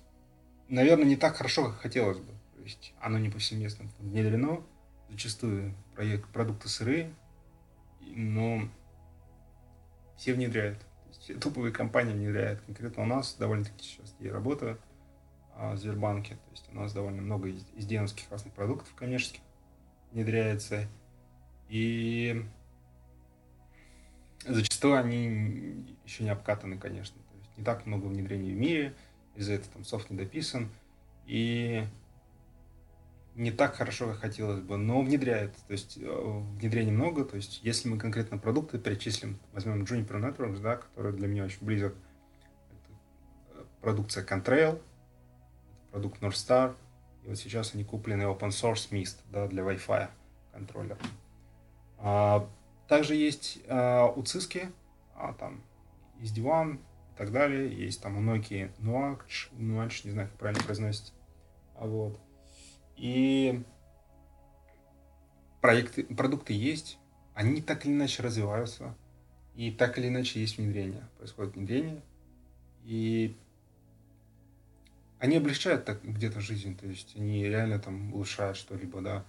наверное, 0.69 1.05
не 1.05 1.15
так 1.15 1.35
хорошо, 1.35 1.65
как 1.65 1.81
хотелось 1.81 2.19
бы. 2.19 2.31
То 2.55 2.61
есть 2.61 2.93
оно 3.01 3.17
не 3.17 3.29
повсеместно 3.29 3.89
внедрено, 3.99 4.63
зачастую 5.09 5.73
проект, 5.95 6.29
продукты 6.29 6.69
сырые, 6.69 7.11
но 8.01 8.69
все 10.15 10.35
внедряют. 10.35 10.77
Все 11.11 11.33
топовые 11.33 11.73
компании 11.73 12.13
внедряют. 12.13 12.61
Конкретно 12.61 13.01
у 13.01 13.07
нас 13.07 13.35
довольно-таки 13.35 13.83
сейчас 13.83 14.15
я 14.19 14.31
работаю 14.31 14.79
а, 15.55 15.73
в 15.73 15.79
Сбербанке. 15.79 16.35
То 16.35 16.51
есть 16.51 16.69
у 16.71 16.75
нас 16.75 16.93
довольно 16.93 17.23
много 17.23 17.49
изденовских 17.49 18.29
разных 18.29 18.53
продуктов 18.53 18.93
коммерческих 18.93 19.41
внедряется. 20.11 20.87
И 21.67 22.45
зачастую 24.45 24.99
они 24.99 25.97
еще 26.05 26.23
не 26.23 26.29
обкатаны, 26.29 26.77
конечно. 26.77 27.20
Не 27.61 27.65
так 27.65 27.85
много 27.85 28.07
внедрений 28.07 28.55
в 28.55 28.57
мире, 28.57 28.95
из-за 29.35 29.53
этого 29.53 29.73
там 29.73 29.83
софт 29.85 30.09
не 30.09 30.17
дописан. 30.17 30.71
И 31.27 31.85
не 33.35 33.51
так 33.51 33.75
хорошо, 33.75 34.07
как 34.07 34.17
хотелось 34.17 34.61
бы, 34.61 34.77
но 34.77 35.03
внедряет. 35.03 35.53
То 35.67 35.73
есть 35.73 35.99
э, 36.01 36.41
внедрений 36.59 36.91
много. 36.91 37.23
То 37.23 37.35
есть 37.35 37.59
если 37.61 37.87
мы 37.87 37.99
конкретно 37.99 38.39
продукты 38.39 38.79
перечислим, 38.79 39.37
возьмем 39.53 39.83
Juniper 39.83 40.19
Networks, 40.19 40.59
да, 40.59 40.77
который 40.77 41.13
для 41.13 41.27
меня 41.27 41.43
очень 41.43 41.63
близок, 41.63 41.93
это 42.71 43.59
э, 43.59 43.63
продукция 43.79 44.25
Contrail, 44.25 44.81
продукт 45.91 46.19
Northstar, 46.23 46.75
и 47.23 47.27
вот 47.27 47.37
сейчас 47.37 47.75
они 47.75 47.83
куплены 47.83 48.23
open 48.23 48.49
source 48.49 48.89
Mist 48.89 49.17
да, 49.29 49.47
для 49.47 49.61
Wi-Fi 49.61 50.09
контроллера. 50.51 50.97
А, 51.99 52.49
также 52.87 53.13
есть 53.13 53.59
а, 53.67 54.07
у 54.07 54.23
Cisco, 54.23 54.73
а, 55.13 55.33
там 55.33 55.61
есть 56.21 56.37
Divan 56.37 56.79
так 57.21 57.31
далее. 57.31 57.71
Есть 57.71 58.01
там 58.01 58.17
у 58.17 58.21
Nokia 58.21 58.71
Nuage, 58.79 59.51
Nuage, 59.53 60.01
не 60.05 60.11
знаю, 60.11 60.27
как 60.27 60.39
правильно 60.39 60.63
произносится. 60.63 61.13
А 61.75 61.85
вот. 61.85 62.19
И 62.95 63.63
проекты, 65.61 66.03
продукты 66.03 66.53
есть, 66.53 66.97
они 67.35 67.61
так 67.61 67.85
или 67.85 67.93
иначе 67.93 68.23
развиваются, 68.23 68.95
и 69.53 69.69
так 69.69 69.99
или 69.99 70.07
иначе 70.07 70.41
есть 70.41 70.57
внедрение. 70.57 71.07
Происходит 71.19 71.55
внедрение, 71.55 72.01
и 72.85 73.37
они 75.19 75.37
облегчают 75.37 75.85
так 75.85 76.03
где-то 76.03 76.41
жизнь, 76.41 76.75
то 76.75 76.87
есть 76.87 77.15
они 77.15 77.43
реально 77.43 77.77
там 77.77 78.15
улучшают 78.15 78.57
что-либо, 78.57 78.99
да. 79.01 79.19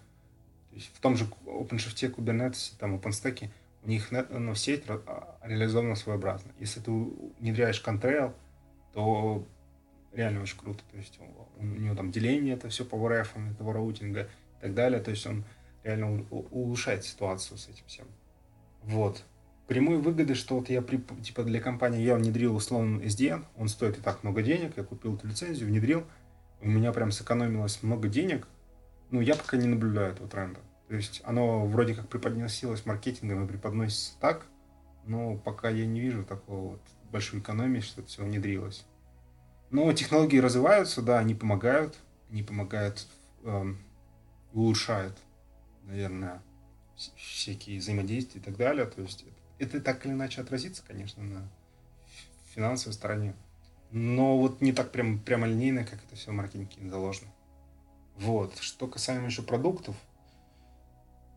То 0.71 0.77
есть 0.77 0.91
в 0.95 1.01
том 1.01 1.15
же 1.15 1.27
OpenShift, 1.45 2.15
Kubernetes, 2.15 2.73
там 2.79 2.95
OpenStack, 2.97 3.51
у 3.83 3.89
них 3.89 4.11
ну, 4.11 4.55
сеть 4.55 4.85
а, 4.89 5.39
реализована 5.43 5.97
своеобразно. 5.97 6.53
Если 6.59 6.81
ты 6.81 6.91
внедряешь 7.41 7.83
Contrail, 7.85 8.33
то 8.93 9.47
реально 10.13 10.43
очень 10.43 10.59
круто. 10.59 10.83
То 10.91 10.97
есть 10.97 11.19
у, 11.59 11.65
него 11.65 11.95
там 11.95 12.11
деление, 12.11 12.55
это 12.55 12.69
все 12.69 12.85
по 12.85 12.97
VRF, 12.97 13.53
этого 13.53 13.73
роутинга 13.73 14.23
и 14.59 14.63
так 14.63 14.75
далее. 14.75 15.01
То 15.01 15.11
есть 15.11 15.27
он 15.27 15.45
реально 15.83 16.25
улучшает 16.31 17.05
ситуацию 17.05 17.59
с 17.59 17.69
этим 17.69 17.85
всем. 17.87 18.07
Вот. 18.83 19.25
Прямые 19.67 19.99
выгоды, 19.99 20.35
что 20.35 20.59
вот 20.59 20.69
я 20.69 20.83
при, 20.83 20.99
типа 21.23 21.45
для 21.45 21.61
компании 21.61 22.03
я 22.03 22.17
внедрил 22.17 22.55
условно 22.55 23.01
SDN, 23.01 23.45
он 23.57 23.69
стоит 23.69 23.99
и 23.99 24.01
так 24.01 24.23
много 24.23 24.43
денег, 24.43 24.77
я 24.77 24.85
купил 24.85 25.15
эту 25.15 25.29
лицензию, 25.29 25.69
внедрил, 25.69 26.05
у 26.61 26.69
меня 26.69 26.93
прям 26.93 27.11
сэкономилось 27.11 27.83
много 27.83 28.09
денег, 28.09 28.47
ну, 29.11 29.21
я 29.21 29.35
пока 29.35 29.57
не 29.57 29.67
наблюдаю 29.67 30.13
этого 30.13 30.29
тренда. 30.29 30.61
То 30.93 30.97
есть 30.97 31.23
оно 31.25 31.65
вроде 31.65 31.95
как 31.95 32.07
преподносилось 32.11 32.85
маркетингом 32.85 33.47
и 33.47 33.49
преподносится 33.49 34.13
так, 34.21 34.45
но 35.07 35.39
пока 35.39 35.71
я 35.71 35.87
не 35.87 36.01
вижу 36.01 36.23
такого 36.23 36.73
вот 36.73 36.83
большой 37.11 37.41
экономии, 37.41 37.81
что 37.81 38.03
это 38.03 38.11
все 38.11 38.23
внедрилось. 38.23 38.85
Но 39.71 39.91
технологии 39.95 40.37
развиваются, 40.37 41.01
да, 41.01 41.19
они 41.19 41.35
помогают, 41.35 41.99
они 42.31 42.43
помогают, 42.43 43.07
эм, 43.43 43.79
улучшают, 44.53 45.17
наверное, 45.85 46.43
всякие 47.17 47.79
взаимодействия 47.79 48.43
и 48.43 48.45
так 48.45 48.59
далее. 48.59 48.85
То 48.85 49.01
есть 49.01 49.25
это, 49.59 49.79
это 49.79 49.81
так 49.81 50.05
или 50.05 50.13
иначе 50.13 50.43
отразится, 50.43 50.83
конечно, 50.87 51.23
на 51.23 51.49
финансовой 52.55 52.93
стороне. 52.93 53.35
Но 53.93 54.37
вот 54.37 54.61
не 54.61 54.75
так 54.75 54.93
прям, 54.93 55.21
прямо 55.21 55.47
линейно, 55.47 55.87
как 55.87 56.05
это 56.05 56.17
все 56.17 56.33
в 56.33 56.35
маркетинге 56.35 56.91
заложено. 56.91 57.33
Вот. 58.19 58.59
Что 58.59 58.87
касаемо 58.87 59.29
еще 59.29 59.41
продуктов, 59.41 59.97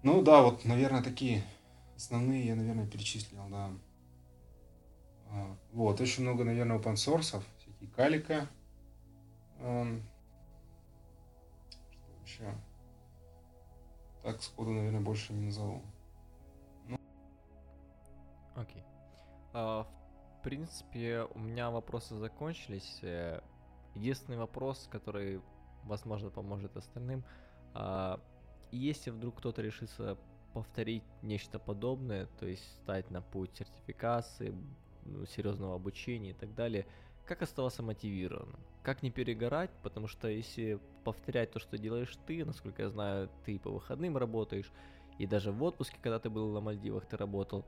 ну 0.05 0.21
да, 0.21 0.41
вот, 0.41 0.63
наверное, 0.63 1.03
такие 1.03 1.43
основные 1.95 2.45
я, 2.45 2.55
наверное, 2.55 2.87
перечислил, 2.87 3.49
да. 3.49 3.71
А, 5.29 5.57
вот, 5.73 5.99
очень 5.99 6.23
много, 6.23 6.45
наверное, 6.45 6.77
open 6.77 6.93
source, 6.93 7.41
всякие 7.57 7.89
калика. 7.89 8.47
Что 9.57 9.97
еще? 12.23 12.53
Так, 14.23 14.41
сходу, 14.41 14.71
наверное, 14.71 15.01
больше 15.01 15.33
не 15.33 15.45
назову. 15.45 15.81
Ну. 16.87 16.97
Окей. 18.55 18.83
А, 19.53 19.83
в 20.39 20.43
принципе, 20.43 21.27
у 21.33 21.39
меня 21.39 21.71
вопросы 21.71 22.15
закончились. 22.15 22.99
Э, 23.01 23.41
единственный 23.95 24.37
вопрос, 24.37 24.87
который 24.91 25.41
возможно, 25.83 26.29
поможет 26.29 26.75
остальным. 26.77 27.23
А, 27.73 28.19
если 28.71 29.11
вдруг 29.11 29.37
кто-то 29.37 29.61
решится 29.61 30.17
повторить 30.53 31.03
нечто 31.21 31.59
подобное, 31.59 32.27
то 32.39 32.45
есть 32.45 32.63
стать 32.81 33.11
на 33.11 33.21
путь 33.21 33.51
сертификации, 33.57 34.55
ну, 35.03 35.25
серьезного 35.25 35.75
обучения 35.75 36.31
и 36.31 36.33
так 36.33 36.55
далее, 36.55 36.85
как 37.25 37.41
оставаться 37.41 37.81
мотивированным? 37.83 38.59
Как 38.83 39.01
не 39.01 39.11
перегорать? 39.11 39.71
Потому 39.81 40.07
что 40.07 40.27
если 40.27 40.79
повторять 41.03 41.51
то, 41.51 41.59
что 41.59 41.77
делаешь 41.77 42.15
ты, 42.27 42.45
насколько 42.45 42.83
я 42.83 42.89
знаю, 42.89 43.29
ты 43.43 43.57
по 43.59 43.71
выходным 43.71 44.15
работаешь, 44.15 44.71
и 45.17 45.25
даже 45.25 45.51
в 45.51 45.63
отпуске, 45.63 45.97
когда 46.01 46.19
ты 46.19 46.29
был 46.29 46.51
на 46.53 46.61
Мальдивах, 46.61 47.05
ты 47.05 47.17
работал, 47.17 47.65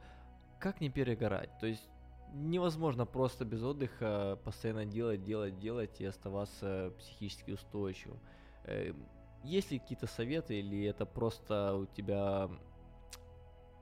как 0.59 0.79
не 0.79 0.89
перегорать? 0.89 1.49
То 1.59 1.67
есть 1.67 1.89
невозможно 2.33 3.05
просто 3.05 3.45
без 3.45 3.63
отдыха 3.63 4.39
постоянно 4.43 4.85
делать, 4.85 5.23
делать, 5.23 5.57
делать 5.59 5.99
и 6.01 6.05
оставаться 6.05 6.93
психически 6.99 7.51
устойчивым. 7.51 8.19
Есть 9.43 9.71
ли 9.71 9.79
какие-то 9.79 10.07
советы 10.07 10.59
или 10.59 10.85
это 10.85 11.05
просто 11.05 11.75
у 11.75 11.85
тебя 11.85 12.49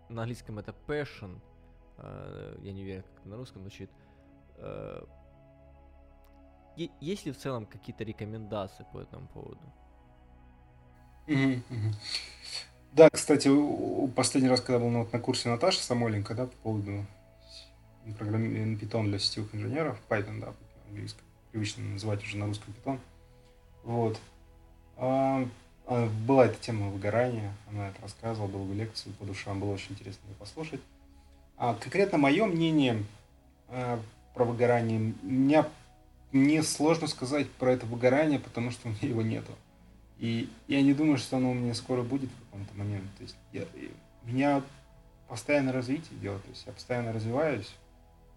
на 0.10 0.22
английском 0.22 0.60
это 0.60 0.76
passion, 0.88 1.40
э, 1.98 2.58
я 2.62 2.74
не 2.74 2.84
уверен, 2.84 3.04
как 3.16 3.26
на 3.26 3.38
русском 3.38 3.62
звучит. 3.62 3.90
Э, 4.58 5.04
есть 7.00 7.26
ли 7.26 7.32
в 7.32 7.38
целом 7.38 7.66
какие-то 7.66 8.04
рекомендации 8.04 8.86
по 8.92 9.00
этому 9.00 9.28
поводу? 9.28 9.62
Да, 12.92 13.10
кстати, 13.10 13.50
последний 14.16 14.50
раз, 14.50 14.62
когда 14.62 14.80
был 14.80 14.90
на, 14.90 15.06
на 15.06 15.20
курсе 15.20 15.50
Наташи 15.50 15.80
Самойленко, 15.80 16.34
да, 16.34 16.46
по 16.46 16.56
поводу 16.64 17.06
программирование 18.18 18.78
Python 18.78 19.06
для 19.06 19.20
сетевых 19.20 19.54
инженеров, 19.56 20.00
Python, 20.08 20.40
да, 20.40 20.54
английский, 20.88 21.22
привычно 21.52 21.84
называть 21.84 22.24
уже 22.24 22.38
на 22.38 22.46
русском 22.46 22.74
Python. 22.74 23.00
Вот. 23.84 24.20
А, 24.98 25.48
а, 25.88 26.10
была 26.28 26.46
эта 26.46 26.58
тема 26.60 26.90
выгорания, 26.90 27.54
она 27.70 27.90
это 27.90 28.02
рассказывала, 28.02 28.50
долгую 28.50 28.78
лекцию 28.78 29.14
по 29.16 29.26
душам, 29.26 29.60
было 29.60 29.72
очень 29.72 29.92
интересно 29.92 30.28
ее 30.28 30.36
послушать. 30.36 30.82
А 31.58 31.74
конкретно 31.76 32.18
мое 32.18 32.46
мнение 32.46 33.04
а, 33.68 34.00
про 34.34 34.46
выгорание, 34.46 35.14
меня, 35.22 35.68
мне 36.32 36.64
сложно 36.64 37.08
сказать 37.08 37.50
про 37.52 37.72
это 37.72 37.86
выгорание, 37.86 38.40
потому 38.40 38.72
что 38.72 38.88
у 38.88 38.92
меня 38.92 39.10
его 39.10 39.22
нету. 39.22 39.52
И 40.18 40.50
я 40.68 40.82
не 40.82 40.94
думаю, 40.94 41.18
что 41.18 41.38
оно 41.38 41.52
у 41.52 41.54
меня 41.54 41.74
скоро 41.74 42.02
будет 42.02 42.30
в 42.30 42.46
каком-то 42.46 42.74
моменте. 42.78 43.10
То 43.18 43.24
есть 43.24 43.36
я, 43.52 43.66
меня 44.24 44.62
постоянное 45.28 45.74
развитие 45.74 46.18
делает, 46.20 46.44
то 46.44 46.50
есть 46.50 46.66
я 46.66 46.74
постоянно 46.74 47.12
развиваюсь, 47.12 47.74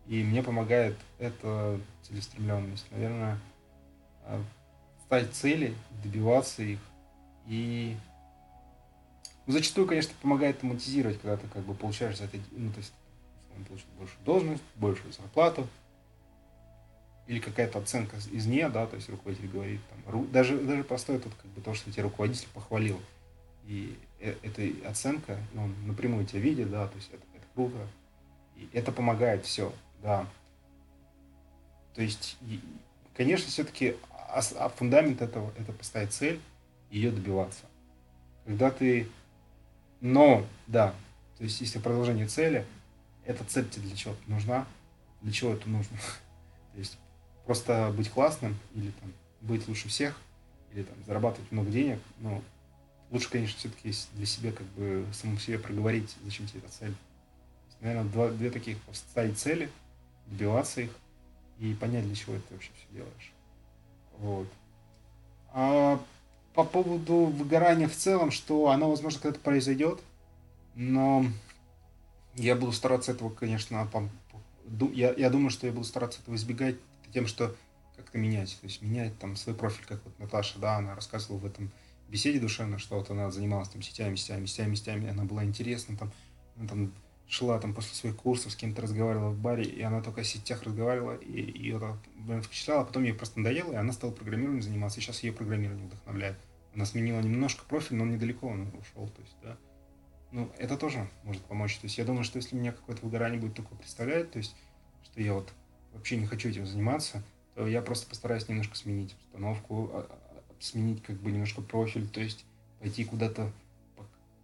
и 0.06 0.22
мне 0.22 0.42
помогает 0.42 0.96
эта 1.18 1.78
целеустремленность. 2.02 2.86
Наверное, 2.90 3.38
а, 4.24 4.42
ставить 5.08 5.32
цели, 5.32 5.74
добиваться 6.04 6.62
их. 6.62 6.78
И 7.46 7.96
зачастую, 9.46 9.86
конечно, 9.86 10.12
помогает 10.20 10.62
монетизировать, 10.62 11.18
когда 11.18 11.38
ты 11.38 11.48
как 11.48 11.62
бы 11.62 11.72
получаешь 11.72 12.18
за 12.18 12.24
это, 12.24 12.36
ну, 12.50 12.70
то 12.70 12.78
есть, 12.78 12.92
получить 13.66 13.88
большую 13.98 14.24
должность, 14.24 14.62
большую 14.76 15.12
зарплату, 15.14 15.66
или 17.26 17.40
какая-то 17.40 17.78
оценка 17.78 18.16
извне, 18.32 18.68
да, 18.68 18.86
то 18.86 18.96
есть 18.96 19.08
руководитель 19.08 19.48
говорит, 19.48 19.80
там, 20.04 20.30
даже, 20.30 20.58
даже 20.58 20.84
простое 20.84 21.18
тут 21.18 21.32
как 21.34 21.50
бы 21.52 21.62
то, 21.62 21.72
что 21.72 21.90
тебе 21.90 22.02
руководитель 22.02 22.48
похвалил, 22.52 23.00
и 23.66 23.98
э, 24.20 24.34
эта 24.42 24.88
оценка, 24.88 25.38
ну, 25.54 25.64
он 25.64 25.74
напрямую 25.86 26.26
тебя 26.26 26.40
видит, 26.40 26.70
да, 26.70 26.86
то 26.86 26.96
есть 26.96 27.08
это, 27.08 27.22
это 27.34 27.46
круто, 27.54 27.78
и 28.56 28.68
это 28.74 28.92
помогает 28.92 29.46
все. 29.46 29.72
Да. 30.02 30.26
То 31.94 32.02
есть, 32.02 32.36
конечно, 33.16 33.48
все-таки 33.48 33.96
а 34.28 34.68
фундамент 34.68 35.22
этого– 35.22 35.52
это 35.58 35.72
поставить 35.72 36.12
цель 36.12 36.40
ее 36.90 37.10
добиваться. 37.10 37.64
Когда 38.44 38.70
ты… 38.70 39.08
Но, 40.00 40.46
да, 40.66 40.94
то 41.36 41.44
есть, 41.44 41.60
если 41.60 41.78
продолжение 41.78 42.26
цели, 42.26 42.64
эта 43.24 43.44
цель 43.44 43.68
тебе 43.68 43.88
для 43.88 43.96
чего-то 43.96 44.20
нужна, 44.26 44.66
для 45.22 45.32
чего 45.32 45.52
это 45.52 45.68
нужно. 45.68 45.96
то 46.72 46.78
есть, 46.78 46.98
просто 47.46 47.92
быть 47.96 48.10
классным 48.10 48.56
или 48.74 48.90
там 48.90 49.12
быть 49.40 49.66
лучше 49.68 49.88
всех, 49.88 50.18
или 50.72 50.82
там 50.82 50.96
зарабатывать 51.06 51.50
много 51.50 51.70
денег, 51.70 52.00
но 52.20 52.42
лучше, 53.10 53.30
конечно, 53.30 53.58
все-таки 53.58 53.92
для 54.14 54.26
себя 54.26 54.52
как 54.52 54.66
бы 54.68 55.04
самому 55.12 55.38
себе 55.38 55.58
проговорить, 55.58 56.16
зачем 56.24 56.46
тебе 56.46 56.60
эта 56.60 56.70
цель. 56.70 56.94
Наверное, 57.80 58.10
два, 58.10 58.28
две 58.28 58.50
таких 58.50 58.78
ставить 58.92 59.38
цели– 59.38 59.68
добиваться 60.30 60.82
их 60.82 60.90
и 61.58 61.74
понять, 61.74 62.06
для 62.06 62.14
чего 62.14 62.36
ты 62.36 62.54
вообще 62.54 62.70
все 62.76 62.96
делаешь. 62.96 63.32
Вот. 64.20 64.48
А 65.52 66.00
по 66.54 66.64
поводу 66.64 67.26
выгорания 67.26 67.88
в 67.88 67.94
целом, 67.94 68.30
что 68.30 68.70
оно, 68.70 68.90
возможно, 68.90 69.20
когда-то 69.20 69.40
произойдет, 69.40 70.00
но 70.74 71.24
я 72.34 72.54
буду 72.56 72.72
стараться 72.72 73.12
этого, 73.12 73.30
конечно, 73.30 73.88
я, 74.92 75.12
я 75.14 75.30
думаю, 75.30 75.50
что 75.50 75.66
я 75.66 75.72
буду 75.72 75.84
стараться 75.84 76.20
этого 76.20 76.34
избегать 76.34 76.76
тем, 77.12 77.26
что 77.26 77.54
как-то 77.96 78.18
менять, 78.18 78.56
то 78.60 78.66
есть 78.66 78.82
менять 78.82 79.18
там 79.18 79.36
свой 79.36 79.54
профиль, 79.54 79.84
как 79.86 80.04
вот 80.04 80.18
Наташа, 80.18 80.58
да, 80.58 80.76
она 80.76 80.94
рассказывала 80.94 81.38
в 81.38 81.46
этом 81.46 81.70
беседе 82.08 82.38
душевно, 82.38 82.78
что 82.78 82.96
вот 82.96 83.10
она 83.10 83.30
занималась 83.30 83.68
там 83.68 83.82
сетями, 83.82 84.16
сетями, 84.16 84.46
сетями, 84.46 84.74
сетями, 84.74 85.10
она 85.10 85.24
была 85.24 85.44
интересна, 85.44 85.96
там, 85.96 86.12
она 86.56 86.68
там 86.68 86.92
шла 87.28 87.58
там 87.58 87.74
после 87.74 87.94
своих 87.94 88.16
курсов, 88.16 88.52
с 88.52 88.56
кем-то 88.56 88.82
разговаривала 88.82 89.30
в 89.30 89.38
баре, 89.38 89.64
и 89.64 89.82
она 89.82 90.00
только 90.00 90.22
о 90.22 90.24
сетях 90.24 90.62
разговаривала, 90.62 91.14
и 91.16 91.40
ее 91.40 91.76
это, 91.76 91.98
блин, 92.16 92.42
впечатляло, 92.42 92.82
а 92.82 92.84
потом 92.84 93.04
ей 93.04 93.12
просто 93.12 93.38
надоело, 93.38 93.72
и 93.72 93.76
она 93.76 93.92
стала 93.92 94.12
программированием 94.12 94.62
заниматься, 94.62 94.98
и 94.98 95.02
сейчас 95.02 95.22
ее 95.22 95.32
программирование 95.32 95.86
вдохновляет. 95.86 96.38
Она 96.74 96.86
сменила 96.86 97.20
немножко 97.20 97.64
профиль, 97.68 97.96
но 97.96 98.06
недалеко 98.06 98.48
он 98.48 98.62
ушел, 98.80 99.08
то 99.08 99.20
есть, 99.20 99.36
да. 99.42 99.56
Ну, 100.30 100.50
это 100.58 100.76
тоже 100.76 101.08
может 101.24 101.42
помочь. 101.42 101.76
То 101.78 101.86
есть 101.86 101.98
я 101.98 102.04
думаю, 102.04 102.24
что 102.24 102.36
если 102.36 102.54
меня 102.56 102.72
какое-то 102.72 103.04
выгорание 103.04 103.40
будет 103.40 103.54
такое 103.54 103.78
представлять, 103.78 104.30
то 104.30 104.38
есть, 104.38 104.54
что 105.02 105.20
я 105.20 105.32
вот 105.32 105.52
вообще 105.94 106.16
не 106.16 106.26
хочу 106.26 106.48
этим 106.50 106.66
заниматься, 106.66 107.22
то 107.54 107.66
я 107.66 107.80
просто 107.80 108.06
постараюсь 108.06 108.48
немножко 108.48 108.76
сменить 108.76 109.16
установку, 109.20 109.90
а, 109.92 110.06
а, 110.08 110.42
сменить 110.60 111.02
как 111.02 111.16
бы 111.16 111.30
немножко 111.30 111.62
профиль, 111.62 112.08
то 112.08 112.20
есть 112.20 112.44
пойти 112.78 113.04
куда-то, 113.04 113.50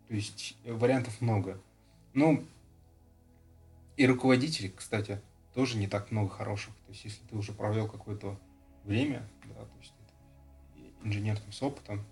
то 0.08 0.14
есть 0.14 0.56
вариантов 0.64 1.20
много. 1.20 1.58
Ну, 2.14 2.44
и 3.96 4.06
руководителей, 4.06 4.72
кстати, 4.74 5.20
тоже 5.54 5.76
не 5.76 5.86
так 5.86 6.10
много 6.10 6.28
хороших. 6.28 6.74
То 6.86 6.92
есть 6.92 7.04
если 7.04 7.24
ты 7.26 7.36
уже 7.36 7.52
провел 7.52 7.88
какое-то 7.88 8.38
время, 8.84 9.28
да, 9.44 9.64
то 9.64 9.78
есть 9.78 9.94
инженер 11.02 11.38
там, 11.38 11.52
с 11.52 11.62
опытом, 11.62 12.04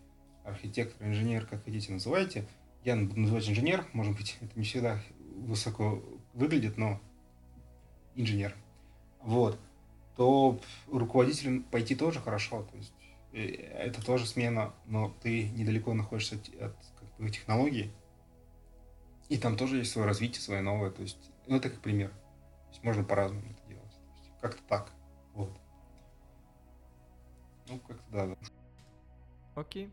архитектор, 0.44 1.06
инженер, 1.06 1.46
как 1.46 1.64
хотите 1.64 1.92
называйте, 1.92 2.46
я 2.84 2.96
буду 2.96 3.20
называть 3.20 3.48
инженер, 3.48 3.86
может 3.92 4.16
быть, 4.16 4.36
это 4.40 4.58
не 4.58 4.64
всегда 4.64 5.00
высоко 5.36 6.02
выглядит, 6.34 6.76
но 6.78 7.00
инженер. 8.14 8.54
Вот. 9.20 9.58
То 10.16 10.60
руководителем 10.88 11.62
пойти 11.62 11.94
тоже 11.94 12.20
хорошо. 12.20 12.64
То 12.64 12.76
есть 12.76 12.92
э, 13.32 13.44
это 13.44 14.04
тоже 14.04 14.26
смена, 14.26 14.74
но 14.86 15.14
ты 15.22 15.48
недалеко 15.50 15.94
находишься 15.94 16.36
от, 16.36 16.48
от 16.60 16.76
как 16.98 17.08
бы, 17.18 17.30
технологий. 17.30 17.90
И 19.28 19.38
там 19.38 19.56
тоже 19.56 19.78
есть 19.78 19.92
свое 19.92 20.06
развитие, 20.06 20.42
свое 20.42 20.60
новое. 20.60 20.90
То 20.90 21.02
есть, 21.02 21.30
ну, 21.46 21.56
это 21.56 21.70
как 21.70 21.80
пример. 21.80 22.10
То 22.10 22.68
есть 22.70 22.84
можно 22.84 23.04
по-разному 23.04 23.44
это 23.50 23.68
делать. 23.68 24.00
Как-то 24.40 24.62
так. 24.64 24.92
Вот. 25.34 25.50
Ну, 27.68 27.78
как-то 27.80 28.10
да. 28.10 28.26
да. 28.26 28.36
Окей. 29.54 29.92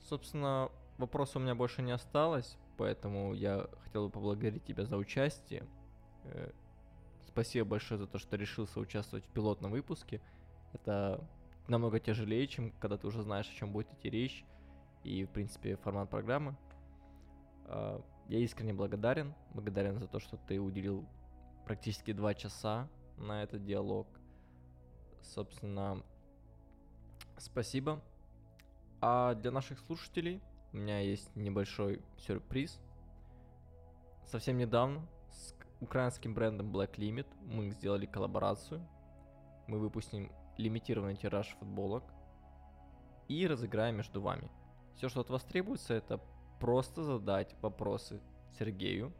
Собственно, 0.00 0.70
вопросов 0.98 1.36
у 1.36 1.40
меня 1.40 1.54
больше 1.54 1.82
не 1.82 1.92
осталось, 1.92 2.56
поэтому 2.76 3.34
я 3.34 3.66
хотел 3.84 4.06
бы 4.06 4.10
поблагодарить 4.10 4.64
тебя 4.64 4.84
за 4.84 4.96
участие. 4.96 5.64
Э, 6.24 6.50
спасибо 7.26 7.68
большое 7.70 7.98
за 7.98 8.06
то, 8.06 8.18
что 8.18 8.36
решился 8.36 8.80
участвовать 8.80 9.24
в 9.24 9.28
пилотном 9.28 9.72
выпуске. 9.72 10.20
Это 10.72 11.22
намного 11.68 12.00
тяжелее, 12.00 12.46
чем 12.46 12.72
когда 12.72 12.96
ты 12.96 13.06
уже 13.06 13.22
знаешь, 13.22 13.48
о 13.48 13.54
чем 13.54 13.72
будет 13.72 13.92
идти 13.92 14.10
речь 14.10 14.44
и, 15.04 15.24
в 15.24 15.30
принципе, 15.30 15.76
формат 15.76 16.10
программы. 16.10 16.56
Я 18.28 18.38
искренне 18.38 18.72
благодарен. 18.72 19.34
Благодарен 19.54 19.98
за 19.98 20.06
то, 20.06 20.18
что 20.18 20.36
ты 20.36 20.60
уделил 20.60 21.06
практически 21.64 22.12
два 22.12 22.34
часа 22.34 22.88
на 23.18 23.42
этот 23.42 23.64
диалог. 23.64 24.06
Собственно, 25.22 26.02
спасибо. 27.38 28.02
А 29.00 29.34
для 29.34 29.50
наших 29.50 29.78
слушателей 29.80 30.40
у 30.72 30.76
меня 30.76 31.00
есть 31.00 31.34
небольшой 31.36 32.02
сюрприз. 32.18 32.80
Совсем 34.26 34.56
недавно 34.56 35.06
с 35.30 35.54
украинским 35.80 36.34
брендом 36.34 36.74
Black 36.74 36.96
Limit 36.96 37.26
мы 37.44 37.70
сделали 37.70 38.06
коллаборацию. 38.06 38.80
Мы 39.66 39.78
выпустим 39.78 40.32
лимитированный 40.56 41.16
тираж 41.16 41.48
футболок 41.58 42.04
и 43.28 43.46
разыграем 43.46 43.96
между 43.96 44.20
вами. 44.20 44.50
Все, 44.96 45.08
что 45.08 45.20
от 45.20 45.30
вас 45.30 45.42
требуется, 45.44 45.94
это 45.94 46.20
просто 46.62 47.02
задать 47.02 47.56
вопросы 47.60 48.20
Сергею. 48.56 49.12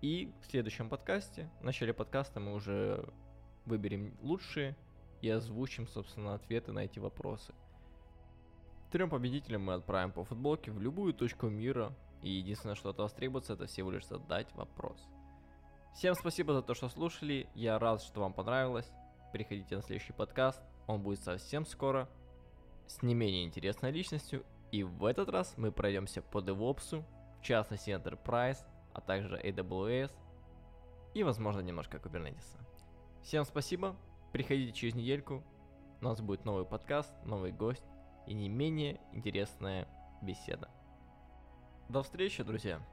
И 0.00 0.32
в 0.42 0.46
следующем 0.46 0.88
подкасте, 0.88 1.50
в 1.60 1.64
начале 1.64 1.92
подкаста 1.92 2.38
мы 2.38 2.54
уже 2.54 3.12
выберем 3.66 4.16
лучшие 4.22 4.76
и 5.22 5.28
озвучим, 5.28 5.88
собственно, 5.88 6.34
ответы 6.34 6.70
на 6.70 6.84
эти 6.84 7.00
вопросы. 7.00 7.52
Трем 8.92 9.10
победителям 9.10 9.62
мы 9.62 9.74
отправим 9.74 10.12
по 10.12 10.22
футболке 10.22 10.70
в 10.70 10.80
любую 10.80 11.14
точку 11.14 11.48
мира, 11.48 11.92
и 12.22 12.30
единственное, 12.30 12.76
что 12.76 12.90
от 12.90 12.98
вас 12.98 13.12
требуется, 13.12 13.54
это 13.54 13.66
всего 13.66 13.90
лишь 13.90 14.06
задать 14.06 14.54
вопрос. 14.54 15.08
Всем 15.96 16.14
спасибо 16.14 16.54
за 16.54 16.62
то, 16.62 16.74
что 16.74 16.88
слушали, 16.88 17.48
я 17.56 17.76
рад, 17.80 18.00
что 18.00 18.20
вам 18.20 18.34
понравилось. 18.34 18.88
Приходите 19.32 19.74
на 19.74 19.82
следующий 19.82 20.12
подкаст, 20.12 20.62
он 20.86 21.02
будет 21.02 21.24
совсем 21.24 21.66
скоро, 21.66 22.08
с 22.86 23.02
не 23.02 23.14
менее 23.14 23.44
интересной 23.44 23.90
личностью, 23.90 24.44
и 24.74 24.82
в 24.82 25.04
этот 25.04 25.28
раз 25.28 25.54
мы 25.56 25.70
пройдемся 25.70 26.20
по 26.20 26.38
DevOps, 26.38 27.04
в 27.38 27.42
частности 27.42 27.90
Enterprise, 27.90 28.58
а 28.92 29.00
также 29.00 29.40
AWS, 29.40 30.10
и 31.14 31.22
возможно 31.22 31.60
немножко 31.60 31.98
Kubernetes. 31.98 32.58
Всем 33.22 33.44
спасибо, 33.44 33.94
приходите 34.32 34.72
через 34.72 34.96
недельку, 34.96 35.44
у 36.00 36.04
нас 36.04 36.20
будет 36.20 36.44
новый 36.44 36.64
подкаст, 36.64 37.14
новый 37.24 37.52
гость, 37.52 37.84
и 38.26 38.34
не 38.34 38.48
менее 38.48 39.00
интересная 39.12 39.86
беседа. 40.22 40.68
До 41.88 42.02
встречи, 42.02 42.42
друзья! 42.42 42.84